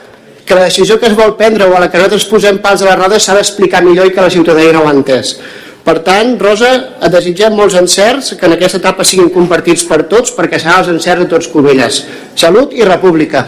que 0.46 0.56
la 0.56 0.70
decisió 0.70 0.98
que 1.00 1.10
es 1.10 1.18
vol 1.18 1.36
prendre 1.36 1.68
o 1.68 1.76
a 1.76 1.82
la 1.84 1.90
que 1.92 2.00
nosaltres 2.00 2.30
posem 2.30 2.62
pals 2.64 2.86
a 2.86 2.94
les 2.94 3.00
rodes 3.00 3.28
s'ha 3.28 3.36
d'explicar 3.36 3.84
millor 3.84 4.08
i 4.08 4.16
que 4.16 4.24
la 4.24 4.32
ciutadania 4.32 4.78
no 4.78 4.86
l'ha 4.86 4.96
entès. 4.96 5.36
Per 5.82 5.98
tant, 6.06 6.36
Rosa, 6.38 6.70
et 7.02 7.14
desitgem 7.14 7.56
molts 7.58 7.74
encerts, 7.80 8.36
que 8.38 8.46
en 8.46 8.54
aquesta 8.54 8.78
etapa 8.78 9.06
siguin 9.08 9.32
compartits 9.34 9.82
per 9.90 10.04
tots, 10.12 10.34
perquè 10.38 10.60
seran 10.62 10.84
els 10.84 10.92
encerts 10.94 11.24
de 11.24 11.30
tots 11.32 11.50
Covelles. 11.50 12.04
Salut 12.38 12.76
i 12.78 12.86
república. 12.86 13.48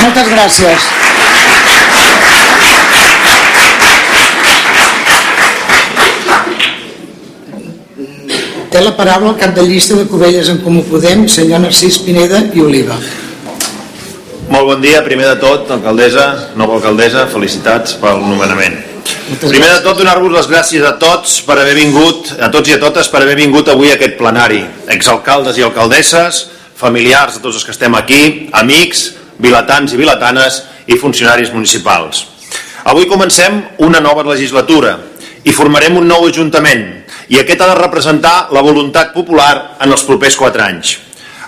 Moltes 0.00 0.28
gràcies. 0.34 0.90
Té 8.70 8.84
la 8.84 8.92
paraula 8.94 9.32
el 9.32 9.40
cap 9.40 9.56
de 9.56 9.64
llista 9.66 9.96
de 9.96 10.04
Covelles 10.12 10.52
en 10.52 10.60
Comú 10.62 10.84
Podem, 10.86 11.24
senyor 11.28 11.64
Narcís 11.64 11.98
Pineda 12.04 12.44
i 12.54 12.62
Oliva. 12.62 13.00
Molt 14.50 14.66
bon 14.66 14.84
dia, 14.84 15.00
primer 15.06 15.26
de 15.32 15.40
tot, 15.40 15.72
alcaldessa, 15.72 16.28
nova 16.58 16.78
alcaldessa, 16.78 17.26
felicitats 17.32 17.96
pel 18.02 18.22
nomenament. 18.22 18.89
Primer 19.40 19.68
de 19.68 19.82
tot, 19.84 19.98
donar-vos 19.98 20.32
les 20.34 20.48
gràcies 20.50 20.84
a 20.86 20.96
tots 21.00 21.40
per 21.46 21.58
haver 21.58 21.76
vingut, 21.78 22.32
a 22.40 22.50
tots 22.52 22.70
i 22.70 22.74
a 22.74 22.80
totes 22.82 23.08
per 23.12 23.22
haver 23.22 23.36
vingut 23.38 23.68
avui 23.70 23.92
a 23.92 23.96
aquest 23.98 24.16
plenari. 24.18 24.64
Exalcaldes 24.90 25.58
i 25.58 25.64
alcaldesses, 25.66 26.44
familiars 26.80 27.36
de 27.36 27.44
tots 27.44 27.60
els 27.60 27.66
que 27.66 27.74
estem 27.76 27.94
aquí, 27.94 28.50
amics, 28.56 29.10
vilatans 29.40 29.94
i 29.94 30.00
vilatanes 30.00 30.62
i 30.90 30.98
funcionaris 30.98 31.52
municipals. 31.54 32.26
Avui 32.90 33.06
comencem 33.08 33.60
una 33.84 34.00
nova 34.00 34.24
legislatura 34.26 34.96
i 35.44 35.52
formarem 35.56 35.96
un 36.00 36.08
nou 36.08 36.26
ajuntament 36.28 36.86
i 37.30 37.38
aquest 37.40 37.60
ha 37.62 37.70
de 37.70 37.78
representar 37.78 38.50
la 38.54 38.62
voluntat 38.64 39.12
popular 39.14 39.76
en 39.80 39.92
els 39.92 40.04
propers 40.08 40.36
quatre 40.36 40.64
anys. 40.64 40.96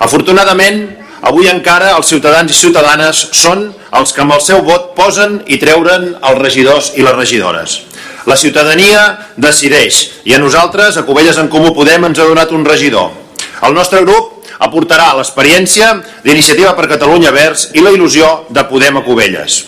Afortunadament, 0.03 0.85
avui 1.22 1.48
encara 1.50 1.94
els 1.96 2.11
ciutadans 2.11 2.50
i 2.50 2.58
ciutadanes 2.58 3.22
són 3.38 3.68
els 3.94 4.12
que 4.12 4.22
amb 4.24 4.35
el 4.35 4.42
seu 4.42 4.62
vot 4.66 4.92
posen 4.98 5.40
i 5.46 5.58
treuren 5.62 6.12
els 6.18 6.38
regidors 6.42 6.92
i 6.98 7.06
les 7.06 7.16
regidores. 7.16 7.78
La 8.26 8.37
ciutadania 8.38 9.06
decideix 9.37 10.02
i 10.26 10.35
a 10.35 10.42
nosaltres, 10.42 10.96
a 10.96 11.06
Covelles 11.06 11.38
en 11.38 11.50
Comú 11.50 11.72
Podem, 11.74 12.04
ens 12.11 12.18
ha 12.18 12.28
donat 12.28 12.52
un 12.54 12.66
regidor. 12.66 13.11
El 13.62 13.74
nostre 13.74 14.02
grup 14.02 14.41
aportarà 14.58 15.12
l'experiència 15.16 15.92
d'Iniciativa 16.24 16.74
per 16.76 16.90
Catalunya 16.90 17.32
Verds 17.32 17.70
i 17.74 17.84
la 17.84 17.92
il·lusió 17.94 18.48
de 18.50 18.64
Podem 18.68 19.00
a 19.00 19.04
Cubelles. 19.06 19.58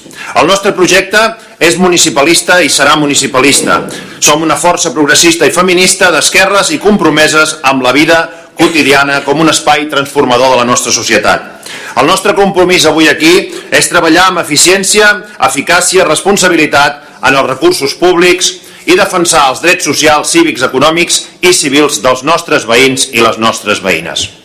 El 0.40 0.49
nostre 0.49 0.75
projecte 0.77 1.20
és 1.62 1.79
municipalista 1.79 2.61
i 2.62 2.68
serà 2.68 2.97
municipalista. 3.01 3.83
Som 4.20 4.42
una 4.42 4.59
força 4.61 4.92
progressista 4.92 5.47
i 5.47 5.55
feminista 5.55 6.11
d'esquerres 6.14 6.73
i 6.75 6.81
compromeses 6.83 7.59
amb 7.62 7.85
la 7.85 7.92
vida 7.92 8.25
quotidiana 8.55 9.23
com 9.25 9.40
un 9.40 9.51
espai 9.51 9.88
transformador 9.90 10.55
de 10.55 10.61
la 10.62 10.68
nostra 10.68 10.92
societat. 10.92 11.51
El 11.99 12.07
nostre 12.07 12.35
compromís 12.35 12.87
avui 12.87 13.09
aquí 13.09 13.35
és 13.70 13.88
treballar 13.90 14.29
amb 14.29 14.42
eficiència, 14.42 15.11
eficàcia, 15.49 16.07
responsabilitat 16.07 17.03
en 17.25 17.35
els 17.35 17.49
recursos 17.49 17.94
públics, 17.99 18.53
i 18.87 18.97
defensar 18.99 19.49
els 19.51 19.62
drets 19.64 19.88
socials, 19.88 20.31
cívics, 20.35 20.64
econòmics 20.68 21.20
i 21.40 21.53
civils 21.57 22.01
dels 22.05 22.25
nostres 22.29 22.68
veïns 22.68 23.11
i 23.12 23.25
les 23.25 23.40
nostres 23.40 23.81
veïnes. 23.85 24.44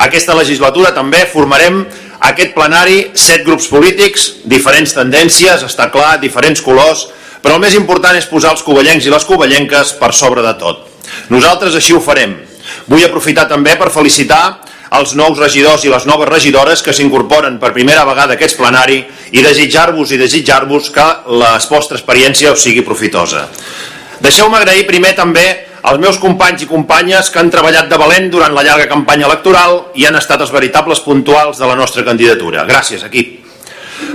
Aquesta 0.00 0.36
legislatura 0.36 0.94
també 0.96 1.26
formarem 1.28 1.82
aquest 2.30 2.54
plenari 2.56 3.10
set 3.16 3.44
grups 3.44 3.68
polítics, 3.68 4.30
diferents 4.48 4.94
tendències, 4.96 5.64
està 5.66 5.90
clar, 5.92 6.14
diferents 6.22 6.62
colors, 6.64 7.06
però 7.40 7.56
el 7.56 7.64
més 7.64 7.76
important 7.76 8.16
és 8.16 8.28
posar 8.28 8.54
els 8.54 8.64
covellencs 8.64 9.06
i 9.06 9.12
les 9.12 9.26
covellenques 9.28 9.94
per 10.00 10.12
sobre 10.16 10.44
de 10.44 10.54
tot. 10.60 10.86
Nosaltres 11.32 11.76
així 11.76 11.96
ho 11.96 12.00
farem. 12.04 12.36
Vull 12.88 13.04
aprofitar 13.04 13.46
també 13.48 13.76
per 13.80 13.92
felicitar 13.92 14.42
als 14.90 15.14
nous 15.14 15.38
regidors 15.38 15.84
i 15.86 15.92
les 15.92 16.04
noves 16.08 16.28
regidores 16.28 16.82
que 16.82 16.92
s'incorporen 16.96 17.60
per 17.62 17.72
primera 17.72 18.04
vegada 18.04 18.34
a 18.34 18.38
aquest 18.38 18.58
plenari 18.58 19.00
i 19.32 19.44
desitjar-vos 19.44 20.12
i 20.12 20.18
desitjar-vos 20.18 20.90
que 20.94 21.06
la 21.40 21.54
vostra 21.70 21.96
experiència 21.96 22.52
us 22.52 22.64
sigui 22.64 22.82
profitosa. 22.86 23.46
Deixeu-me 24.20 24.58
agrair 24.58 24.88
primer 24.88 25.14
també 25.16 25.46
als 25.82 26.00
meus 26.00 26.18
companys 26.20 26.64
i 26.64 26.68
companyes 26.68 27.30
que 27.32 27.40
han 27.40 27.50
treballat 27.52 27.88
de 27.88 27.98
valent 28.00 28.28
durant 28.32 28.52
la 28.54 28.64
llarga 28.66 28.88
campanya 28.90 29.28
electoral 29.28 29.86
i 29.96 30.04
han 30.06 30.18
estat 30.18 30.42
els 30.44 30.52
veritables 30.52 31.00
puntuals 31.04 31.58
de 31.58 31.68
la 31.68 31.76
nostra 31.78 32.04
candidatura. 32.04 32.66
Gràcies, 32.68 33.04
equip. 33.06 33.38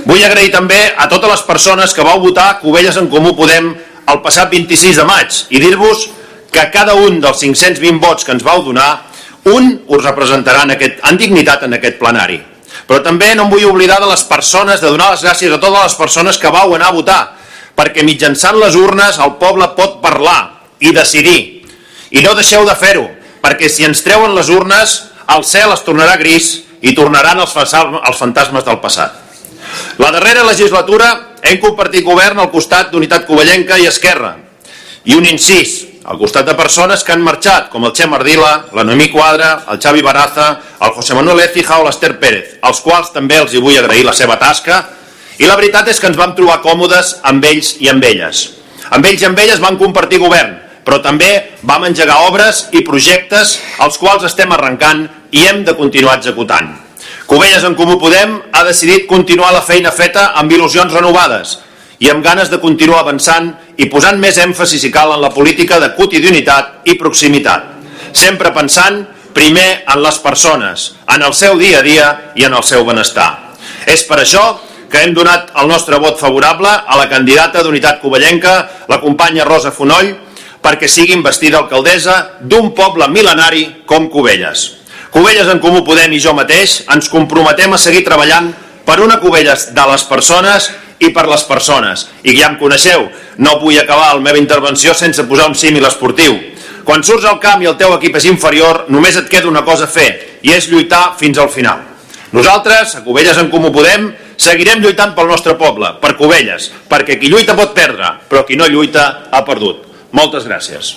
Vull 0.06 0.24
agrair 0.26 0.52
també 0.54 0.80
a 0.98 1.08
totes 1.10 1.32
les 1.32 1.44
persones 1.46 1.94
que 1.94 2.06
vau 2.06 2.20
votar 2.22 2.60
Covelles 2.62 2.98
en 2.98 3.10
Comú 3.10 3.34
Podem 3.38 3.74
el 4.06 4.22
passat 4.22 4.52
26 4.52 5.02
de 5.02 5.06
maig 5.08 5.40
i 5.50 5.62
dir-vos 5.62 6.08
que 6.54 6.70
cada 6.74 6.96
un 6.96 7.20
dels 7.22 7.42
520 7.42 8.02
vots 8.02 8.26
que 8.26 8.34
ens 8.36 8.46
vau 8.46 8.62
donar 8.64 9.06
un 9.50 9.72
us 9.88 10.04
representarà 10.04 10.64
en, 10.66 10.74
aquest, 10.76 11.02
en 11.06 11.18
dignitat 11.18 11.66
en 11.66 11.78
aquest 11.78 11.98
plenari. 12.02 12.40
Però 12.86 13.02
també 13.02 13.32
no 13.36 13.46
em 13.46 13.52
vull 13.54 13.66
oblidar 13.70 13.98
de 14.02 14.10
les 14.10 14.24
persones, 14.30 14.82
de 14.82 14.92
donar 14.92 15.12
les 15.14 15.26
gràcies 15.26 15.54
a 15.54 15.60
totes 15.60 15.84
les 15.90 15.98
persones 15.98 16.38
que 16.42 16.54
vau 16.54 16.76
anar 16.76 16.92
a 16.92 16.96
votar, 16.96 17.22
perquè 17.78 18.06
mitjançant 18.06 18.58
les 18.62 18.78
urnes 18.78 19.20
el 19.22 19.36
poble 19.42 19.68
pot 19.78 20.00
parlar 20.04 20.40
i 20.80 20.94
decidir. 20.94 21.55
I 22.16 22.24
no 22.24 22.36
deixeu 22.38 22.64
de 22.64 22.76
fer-ho, 22.80 23.10
perquè 23.44 23.68
si 23.70 23.84
ens 23.84 24.04
treuen 24.06 24.36
les 24.38 24.48
urnes, 24.54 24.96
el 25.36 25.44
cel 25.44 25.74
es 25.74 25.84
tornarà 25.84 26.16
gris 26.22 26.62
i 26.86 26.94
tornaran 26.96 27.42
els, 27.44 27.56
els 27.56 28.20
fantasmes 28.20 28.64
del 28.64 28.80
passat. 28.80 29.22
La 30.00 30.12
darrera 30.14 30.46
legislatura 30.48 31.12
hem 31.44 31.60
compartit 31.60 32.06
govern 32.06 32.40
al 32.40 32.52
costat 32.54 32.92
d'Unitat 32.94 33.26
Covellenca 33.28 33.78
i 33.82 33.90
Esquerra. 33.90 34.36
I 35.06 35.18
un 35.18 35.28
incís, 35.28 35.82
al 36.06 36.20
costat 36.22 36.46
de 36.48 36.56
persones 36.58 37.04
que 37.04 37.14
han 37.14 37.24
marxat, 37.26 37.68
com 37.74 37.86
el 37.86 37.94
Che 37.94 38.08
Mardila, 38.08 38.68
la 38.74 38.84
Noemí 38.86 39.10
Quadra, 39.12 39.66
el 39.72 39.82
Xavi 39.82 40.04
Baraza, 40.06 40.52
el 40.82 40.94
José 40.96 41.18
Manuel 41.18 41.42
Ecija 41.48 41.80
o 41.82 41.86
l'Ester 41.86 42.14
Pérez, 42.22 42.60
als 42.62 42.82
quals 42.86 43.12
també 43.14 43.40
els 43.42 43.54
hi 43.54 43.62
vull 43.62 43.78
agrair 43.78 44.06
la 44.06 44.14
seva 44.14 44.38
tasca, 44.42 44.84
i 45.38 45.50
la 45.50 45.58
veritat 45.58 45.90
és 45.92 46.00
que 46.00 46.08
ens 46.08 46.18
vam 46.18 46.36
trobar 46.38 46.62
còmodes 46.64 47.18
amb 47.28 47.44
ells 47.46 47.76
i 47.84 47.90
amb 47.92 48.06
elles. 48.06 48.46
Amb 48.94 49.06
ells 49.06 49.26
i 49.26 49.28
amb 49.28 49.42
elles 49.42 49.60
vam 49.60 49.80
compartir 49.82 50.22
govern, 50.22 50.56
però 50.86 51.02
també 51.02 51.55
vam 51.66 51.86
engegar 51.90 52.22
obres 52.30 52.68
i 52.78 52.84
projectes 52.86 53.58
als 53.82 53.98
quals 53.98 54.26
estem 54.28 54.52
arrencant 54.54 55.08
i 55.34 55.46
hem 55.50 55.64
de 55.66 55.74
continuar 55.78 56.20
executant. 56.20 56.70
Covelles 57.26 57.66
en 57.66 57.74
Comú 57.76 57.98
Podem 57.98 58.38
ha 58.54 58.64
decidit 58.68 59.08
continuar 59.10 59.52
la 59.54 59.66
feina 59.66 59.92
feta 59.92 60.32
amb 60.38 60.52
il·lusions 60.54 60.94
renovades, 60.94 61.58
i 62.00 62.10
amb 62.12 62.24
ganes 62.24 62.52
de 62.52 62.60
continuar 62.62 63.02
avançant 63.02 63.54
i 63.82 63.88
posant 63.90 64.20
més 64.22 64.38
èmfasi 64.42 64.80
si 64.80 64.92
cal 64.94 65.16
en 65.16 65.24
la 65.24 65.32
política 65.34 65.80
de 65.82 65.94
quotidianitat 65.98 66.86
i 66.92 66.98
proximitat, 67.00 67.72
sempre 68.14 68.54
pensant 68.54 69.02
primer 69.36 69.84
en 69.92 70.04
les 70.04 70.20
persones, 70.24 70.92
en 71.12 71.24
el 71.26 71.34
seu 71.34 71.58
dia 71.60 71.80
a 71.80 71.86
dia 71.86 72.08
i 72.36 72.46
en 72.46 72.54
el 72.54 72.64
seu 72.64 72.86
benestar. 72.86 73.56
És 73.90 74.06
per 74.08 74.22
això 74.22 74.46
que 74.92 75.02
hem 75.02 75.16
donat 75.16 75.50
el 75.60 75.68
nostre 75.68 75.98
vot 76.00 76.20
favorable 76.20 76.70
a 76.70 77.00
la 77.00 77.10
candidata 77.10 77.64
d'Unitat 77.64 78.00
Covellenca, 78.04 78.86
la 78.88 79.02
companya 79.02 79.48
Rosa 79.48 79.74
Fonoll, 79.74 80.14
perquè 80.66 80.90
sigui 80.90 81.14
investida 81.14 81.60
alcaldessa 81.62 82.42
d'un 82.42 82.72
poble 82.74 83.06
mil·lenari 83.14 83.86
com 83.86 84.10
Cubelles. 84.10 84.72
Cubelles 85.14 85.48
en 85.52 85.62
Comú 85.62 85.84
Podem 85.86 86.16
i 86.18 86.20
jo 86.20 86.34
mateix 86.34 86.82
ens 86.92 87.12
comprometem 87.14 87.76
a 87.76 87.80
seguir 87.80 88.02
treballant 88.08 88.50
per 88.86 88.98
una 89.06 89.20
Cubelles 89.22 89.70
de 89.78 89.86
les 89.92 90.04
persones 90.10 90.72
i 91.00 91.12
per 91.14 91.28
les 91.30 91.46
persones. 91.46 92.08
I 92.26 92.34
ja 92.34 92.50
em 92.50 92.58
coneixeu, 92.58 93.06
no 93.38 93.60
vull 93.62 93.78
acabar 93.78 94.16
la 94.16 94.26
meva 94.26 94.42
intervenció 94.42 94.96
sense 94.98 95.28
posar 95.30 95.52
un 95.52 95.56
símil 95.56 95.86
esportiu. 95.86 96.36
Quan 96.86 97.04
surts 97.06 97.26
al 97.30 97.40
camp 97.42 97.62
i 97.62 97.70
el 97.70 97.78
teu 97.78 97.94
equip 97.96 98.18
és 98.18 98.28
inferior, 98.30 98.86
només 98.90 99.18
et 99.18 99.30
queda 99.30 99.50
una 99.50 99.64
cosa 99.66 99.86
a 99.86 99.92
fer, 99.92 100.40
i 100.42 100.54
és 100.54 100.70
lluitar 100.70 101.16
fins 101.20 101.40
al 101.42 101.50
final. 101.54 101.82
Nosaltres, 102.36 102.98
a 102.98 103.04
Cubelles 103.06 103.38
en 103.42 103.50
Comú 103.54 103.72
Podem, 103.74 104.12
seguirem 104.38 104.84
lluitant 104.84 105.16
pel 105.16 105.30
nostre 105.30 105.56
poble, 105.58 105.96
per 106.02 106.18
Cubelles, 106.20 106.72
perquè 106.90 107.18
qui 107.22 107.32
lluita 107.32 107.56
pot 107.58 107.74
perdre, 107.78 108.18
però 108.30 108.44
qui 108.46 108.58
no 108.60 108.68
lluita 108.70 109.30
ha 109.32 109.46
perdut. 109.48 109.95
Moltes 110.16 110.46
gràcies. 110.48 110.94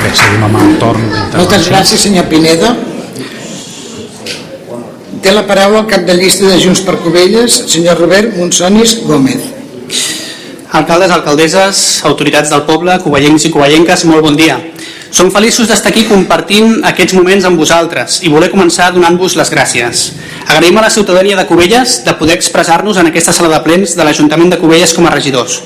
Bé, 0.00 0.12
seguim 0.14 0.44
amb 0.46 0.60
el 0.60 0.76
torn 0.78 1.08
Moltes 1.34 1.66
gràcies, 1.72 2.04
senyor 2.06 2.30
Pineda. 2.30 2.70
Té 5.20 5.34
la 5.34 5.42
paraula 5.48 5.82
el 5.82 5.90
cap 5.90 6.06
de 6.06 6.14
llista 6.20 6.46
de 6.46 6.60
Junts 6.62 6.84
per 6.86 7.00
Covelles, 7.02 7.64
senyor 7.74 7.98
Robert 7.98 8.38
Monsonis 8.38 9.00
Gómez. 9.08 9.42
Alcaldes, 10.70 11.10
alcaldesses, 11.10 11.82
autoritats 12.06 12.54
del 12.54 12.62
poble, 12.70 12.94
covellencs 13.02 13.50
i 13.50 13.52
covellenques, 13.58 14.06
molt 14.06 14.22
bon 14.28 14.38
dia. 14.38 14.62
Som 15.10 15.32
feliços 15.34 15.66
d'estar 15.66 15.90
aquí 15.90 16.04
compartint 16.06 16.84
aquests 16.86 17.16
moments 17.18 17.46
amb 17.48 17.58
vosaltres 17.58 18.20
i 18.22 18.30
voler 18.30 18.46
començar 18.52 18.92
donant-vos 18.94 19.34
les 19.40 19.50
gràcies. 19.50 20.04
Agraïm 20.46 20.78
a 20.78 20.84
la 20.84 20.92
ciutadania 20.94 21.34
de 21.36 21.46
Cubelles 21.48 21.96
de 22.06 22.14
poder 22.14 22.36
expressar-nos 22.38 23.00
en 23.00 23.10
aquesta 23.10 23.34
sala 23.34 23.50
de 23.50 23.58
plens 23.64 23.96
de 23.98 24.06
l'Ajuntament 24.06 24.54
de 24.54 24.60
Cubelles 24.62 24.94
com 24.94 25.08
a 25.10 25.14
regidors. 25.16 25.58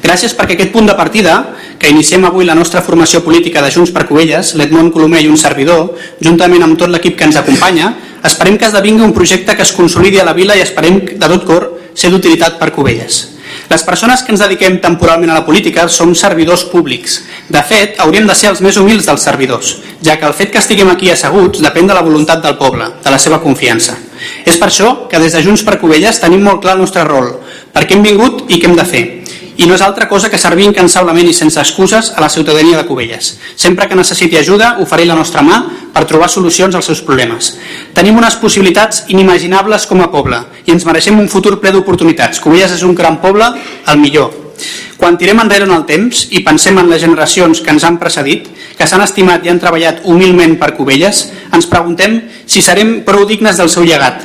Gràcies 0.00 0.32
perquè 0.32 0.56
aquest 0.56 0.72
punt 0.72 0.88
de 0.88 0.96
partida, 0.96 1.36
que 1.78 1.92
iniciem 1.92 2.24
avui 2.24 2.48
la 2.48 2.56
nostra 2.56 2.80
formació 2.80 3.20
política 3.20 3.60
de 3.60 3.70
Junts 3.70 3.92
per 3.92 4.06
Cubelles, 4.08 4.54
l'Edmond 4.56 4.94
Colomer 4.96 5.20
i 5.26 5.28
un 5.28 5.36
servidor, 5.36 5.92
juntament 6.24 6.64
amb 6.64 6.80
tot 6.80 6.88
l'equip 6.88 7.18
que 7.20 7.28
ens 7.28 7.36
acompanya, 7.36 7.92
esperem 8.24 8.56
que 8.56 8.70
esdevingui 8.70 9.04
un 9.04 9.12
projecte 9.12 9.56
que 9.56 9.66
es 9.68 9.76
consolidi 9.76 10.24
a 10.24 10.24
la 10.24 10.32
vila 10.32 10.56
i 10.56 10.64
esperem 10.64 11.02
de 11.04 11.32
tot 11.36 11.44
cor 11.44 11.72
ser 11.92 12.08
d'utilitat 12.08 12.56
per 12.56 12.72
Cubelles. 12.72 13.35
Les 13.70 13.82
persones 13.82 14.22
que 14.22 14.30
ens 14.34 14.42
dediquem 14.42 14.78
temporalment 14.82 15.32
a 15.32 15.38
la 15.40 15.44
política 15.46 15.88
som 15.90 16.14
servidors 16.14 16.64
públics. 16.70 17.18
De 17.50 17.62
fet, 17.66 17.98
hauríem 18.02 18.28
de 18.28 18.36
ser 18.38 18.52
els 18.52 18.62
més 18.62 18.78
humils 18.78 19.08
dels 19.08 19.26
servidors, 19.26 19.76
ja 20.06 20.16
que 20.20 20.28
el 20.28 20.36
fet 20.38 20.52
que 20.54 20.62
estiguem 20.62 20.90
aquí 20.92 21.10
asseguts 21.10 21.62
depèn 21.64 21.90
de 21.90 21.96
la 21.96 22.04
voluntat 22.06 22.44
del 22.44 22.58
poble, 22.60 22.88
de 23.02 23.10
la 23.10 23.18
seva 23.18 23.40
confiança. 23.42 23.98
És 24.46 24.56
per 24.56 24.70
això 24.70 25.08
que 25.10 25.20
des 25.20 25.34
de 25.34 25.42
Junts 25.42 25.66
per 25.66 25.80
Covelles 25.80 26.22
tenim 26.22 26.46
molt 26.46 26.62
clar 26.62 26.76
el 26.76 26.84
nostre 26.86 27.04
rol, 27.04 27.34
per 27.74 27.84
què 27.84 27.98
hem 27.98 28.06
vingut 28.06 28.46
i 28.48 28.60
què 28.60 28.70
hem 28.70 28.78
de 28.78 28.86
fer 28.86 29.04
i 29.56 29.66
no 29.66 29.74
és 29.74 29.82
altra 29.82 30.08
cosa 30.08 30.28
que 30.28 30.38
servir 30.40 30.66
incansablement 30.68 31.28
i 31.28 31.34
sense 31.34 31.60
excuses 31.60 32.12
a 32.14 32.20
la 32.20 32.28
ciutadania 32.28 32.76
de 32.76 32.86
Cubelles. 32.86 33.36
Sempre 33.56 33.88
que 33.88 33.96
necessiti 33.96 34.36
ajuda, 34.36 34.76
oferir 34.84 35.06
la 35.08 35.16
nostra 35.16 35.42
mà 35.42 35.62
per 35.94 36.04
trobar 36.04 36.28
solucions 36.28 36.74
als 36.76 36.90
seus 36.90 37.00
problemes. 37.00 37.54
Tenim 37.96 38.18
unes 38.18 38.36
possibilitats 38.36 39.04
inimaginables 39.08 39.86
com 39.88 40.02
a 40.04 40.10
poble 40.12 40.42
i 40.66 40.74
ens 40.74 40.84
mereixem 40.84 41.18
un 41.18 41.30
futur 41.32 41.56
ple 41.60 41.72
d'oportunitats. 41.72 42.40
Cubelles 42.40 42.76
és 42.76 42.84
un 42.84 42.94
gran 42.94 43.20
poble, 43.22 43.48
el 43.86 44.02
millor. 44.02 44.34
Quan 44.96 45.18
tirem 45.20 45.40
enrere 45.40 45.66
en 45.68 45.74
el 45.74 45.84
temps 45.88 46.26
i 46.32 46.40
pensem 46.44 46.78
en 46.80 46.88
les 46.88 47.02
generacions 47.02 47.60
que 47.60 47.72
ens 47.72 47.84
han 47.84 47.98
precedit, 48.00 48.48
que 48.76 48.86
s'han 48.88 49.04
estimat 49.04 49.44
i 49.44 49.52
han 49.52 49.60
treballat 49.60 50.04
humilment 50.04 50.56
per 50.60 50.72
Cubelles, 50.76 51.26
ens 51.52 51.68
preguntem 51.68 52.22
si 52.48 52.64
serem 52.64 53.00
prou 53.04 53.26
dignes 53.28 53.60
del 53.60 53.72
seu 53.72 53.84
llegat. 53.84 54.24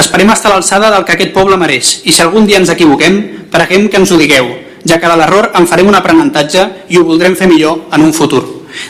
Esperem 0.00 0.30
estar 0.32 0.52
a 0.52 0.54
l'alçada 0.54 0.90
del 0.92 1.04
que 1.04 1.16
aquest 1.16 1.32
poble 1.36 1.56
mereix 1.60 2.00
i 2.04 2.12
si 2.12 2.22
algun 2.22 2.46
dia 2.46 2.60
ens 2.60 2.72
equivoquem, 2.72 3.48
preguem 3.50 3.88
que 3.90 3.98
ens 3.98 4.12
ho 4.12 4.20
digueu, 4.20 4.52
ja 4.84 5.00
que 5.00 5.08
de 5.08 5.16
l'error 5.16 5.50
en 5.54 5.66
farem 5.68 5.88
un 5.90 5.98
aprenentatge 5.98 6.66
i 6.88 6.98
ho 6.98 7.04
voldrem 7.04 7.36
fer 7.36 7.48
millor 7.50 7.86
en 7.92 8.06
un 8.06 8.14
futur. 8.16 8.42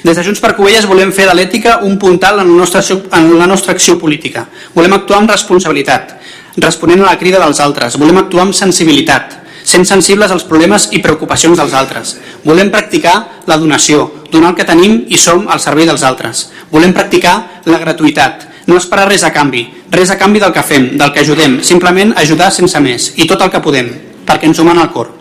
Des 0.04 0.16
de 0.16 0.22
Junts 0.24 0.40
per 0.40 0.54
Covelles 0.56 0.86
volem 0.86 1.12
fer 1.12 1.26
de 1.28 1.34
l'ètica 1.34 1.78
un 1.86 1.98
puntal 1.98 2.40
en 2.40 2.50
la, 2.52 2.56
nostra, 2.58 2.82
en 3.16 3.30
la 3.38 3.48
nostra 3.48 3.72
acció 3.72 3.98
política. 3.98 4.46
Volem 4.74 4.94
actuar 4.96 5.20
amb 5.22 5.32
responsabilitat, 5.32 6.16
responent 6.60 7.04
a 7.04 7.10
la 7.10 7.18
crida 7.18 7.40
dels 7.42 7.60
altres. 7.60 7.96
Volem 7.98 8.20
actuar 8.20 8.48
amb 8.48 8.56
sensibilitat, 8.56 9.38
sent 9.64 9.86
sensibles 9.88 10.32
als 10.32 10.44
problemes 10.48 10.88
i 10.96 11.02
preocupacions 11.04 11.58
dels 11.60 11.74
altres. 11.76 12.16
Volem 12.44 12.70
practicar 12.70 13.44
la 13.46 13.58
donació. 13.58 14.10
donar 14.30 14.50
el 14.50 14.54
que 14.54 14.64
tenim 14.64 14.92
i 15.10 15.18
som 15.18 15.48
al 15.50 15.58
servei 15.58 15.86
dels 15.86 16.04
altres. 16.06 16.44
Volem 16.70 16.92
practicar 16.94 17.62
la 17.66 17.80
gratuïtat, 17.82 18.46
no 18.66 18.76
esperar 18.78 19.08
res 19.08 19.24
a 19.26 19.32
canvi, 19.34 19.64
res 19.90 20.10
a 20.10 20.18
canvi 20.18 20.38
del 20.38 20.52
que 20.54 20.62
fem, 20.62 20.92
del 20.96 21.10
que 21.12 21.24
ajudem, 21.24 21.58
simplement 21.66 22.14
ajudar 22.16 22.52
sense 22.54 22.78
més, 22.78 23.12
i 23.16 23.26
tot 23.26 23.42
el 23.42 23.50
que 23.50 23.58
podem, 23.64 23.90
perquè 24.26 24.46
ens 24.46 24.62
ho 24.62 24.64
mana 24.64 24.86
el 24.86 24.92
cor. 24.94 25.19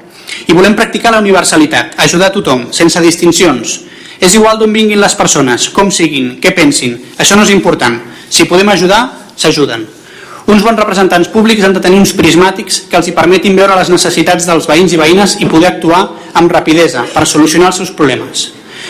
I 0.49 0.53
volem 0.57 0.73
practicar 0.73 1.11
la 1.13 1.19
universalitat, 1.21 1.93
ajudar 2.01 2.31
a 2.31 2.33
tothom, 2.33 2.63
sense 2.73 3.01
distincions. 3.05 3.75
És 4.17 4.33
igual 4.33 4.57
d'on 4.57 4.73
vinguin 4.73 4.97
les 4.99 5.13
persones, 5.15 5.67
com 5.69 5.91
siguin, 5.93 6.39
què 6.41 6.55
pensin, 6.57 6.95
això 7.21 7.37
no 7.37 7.45
és 7.45 7.51
important. 7.53 7.99
Si 8.33 8.47
podem 8.49 8.71
ajudar, 8.73 9.03
s'ajuden. 9.37 9.85
Uns 10.49 10.65
bons 10.65 10.79
representants 10.81 11.29
públics 11.29 11.61
han 11.61 11.75
de 11.77 11.83
tenir 11.83 11.99
uns 12.01 12.15
prismàtics 12.17 12.81
que 12.89 12.97
els 12.97 13.11
hi 13.11 13.13
permetin 13.13 13.59
veure 13.59 13.77
les 13.77 13.91
necessitats 13.93 14.49
dels 14.49 14.65
veïns 14.65 14.95
i 14.95 14.97
veïnes 14.97 15.37
i 15.43 15.49
poder 15.51 15.69
actuar 15.69 16.01
amb 16.41 16.51
rapidesa 16.51 17.05
per 17.13 17.27
solucionar 17.29 17.69
els 17.69 17.83
seus 17.83 17.93
problemes. 17.93 18.47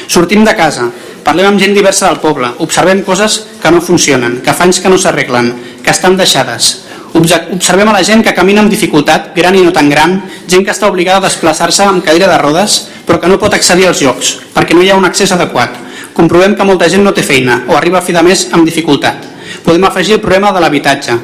Sortim 0.07 0.47
de 0.47 0.55
casa, 0.55 0.87
parlem 1.25 1.51
amb 1.51 1.59
gent 1.59 1.75
diversa 1.75 2.07
del 2.07 2.21
poble, 2.23 2.53
observem 2.63 3.03
coses 3.03 3.41
que 3.59 3.73
no 3.75 3.83
funcionen, 3.83 4.39
que 4.45 4.55
fa 4.55 4.63
anys 4.63 4.79
que 4.79 4.93
no 4.93 4.97
s'arreglen, 4.97 5.51
que 5.83 5.91
estan 5.91 6.15
deixades, 6.15 6.71
Observem 7.13 7.89
a 7.89 7.93
la 7.95 8.03
gent 8.05 8.21
que 8.23 8.35
camina 8.37 8.61
amb 8.61 8.69
dificultat, 8.69 9.31
gran 9.35 9.55
i 9.57 9.63
no 9.65 9.73
tan 9.73 9.89
gran, 9.89 10.19
gent 10.47 10.65
que 10.65 10.73
està 10.75 10.87
obligada 10.87 11.23
a 11.23 11.27
desplaçar-se 11.27 11.83
amb 11.83 12.05
cadira 12.05 12.29
de 12.29 12.37
rodes, 12.37 12.83
però 13.07 13.17
que 13.19 13.31
no 13.31 13.39
pot 13.41 13.55
accedir 13.57 13.87
als 13.89 14.03
llocs, 14.05 14.35
perquè 14.53 14.77
no 14.77 14.83
hi 14.85 14.91
ha 14.91 14.97
un 14.99 15.07
accés 15.09 15.33
adequat. 15.33 15.73
Comprovem 16.13 16.55
que 16.55 16.67
molta 16.67 16.89
gent 16.91 17.03
no 17.03 17.13
té 17.15 17.23
feina 17.25 17.63
o 17.67 17.77
arriba 17.77 17.99
a 17.99 18.05
fi 18.05 18.13
de 18.13 18.21
mes 18.25 18.47
amb 18.53 18.67
dificultat. 18.67 19.25
Podem 19.65 19.87
afegir 19.87 20.19
el 20.19 20.21
problema 20.21 20.51
de 20.53 20.61
l'habitatge, 20.61 21.17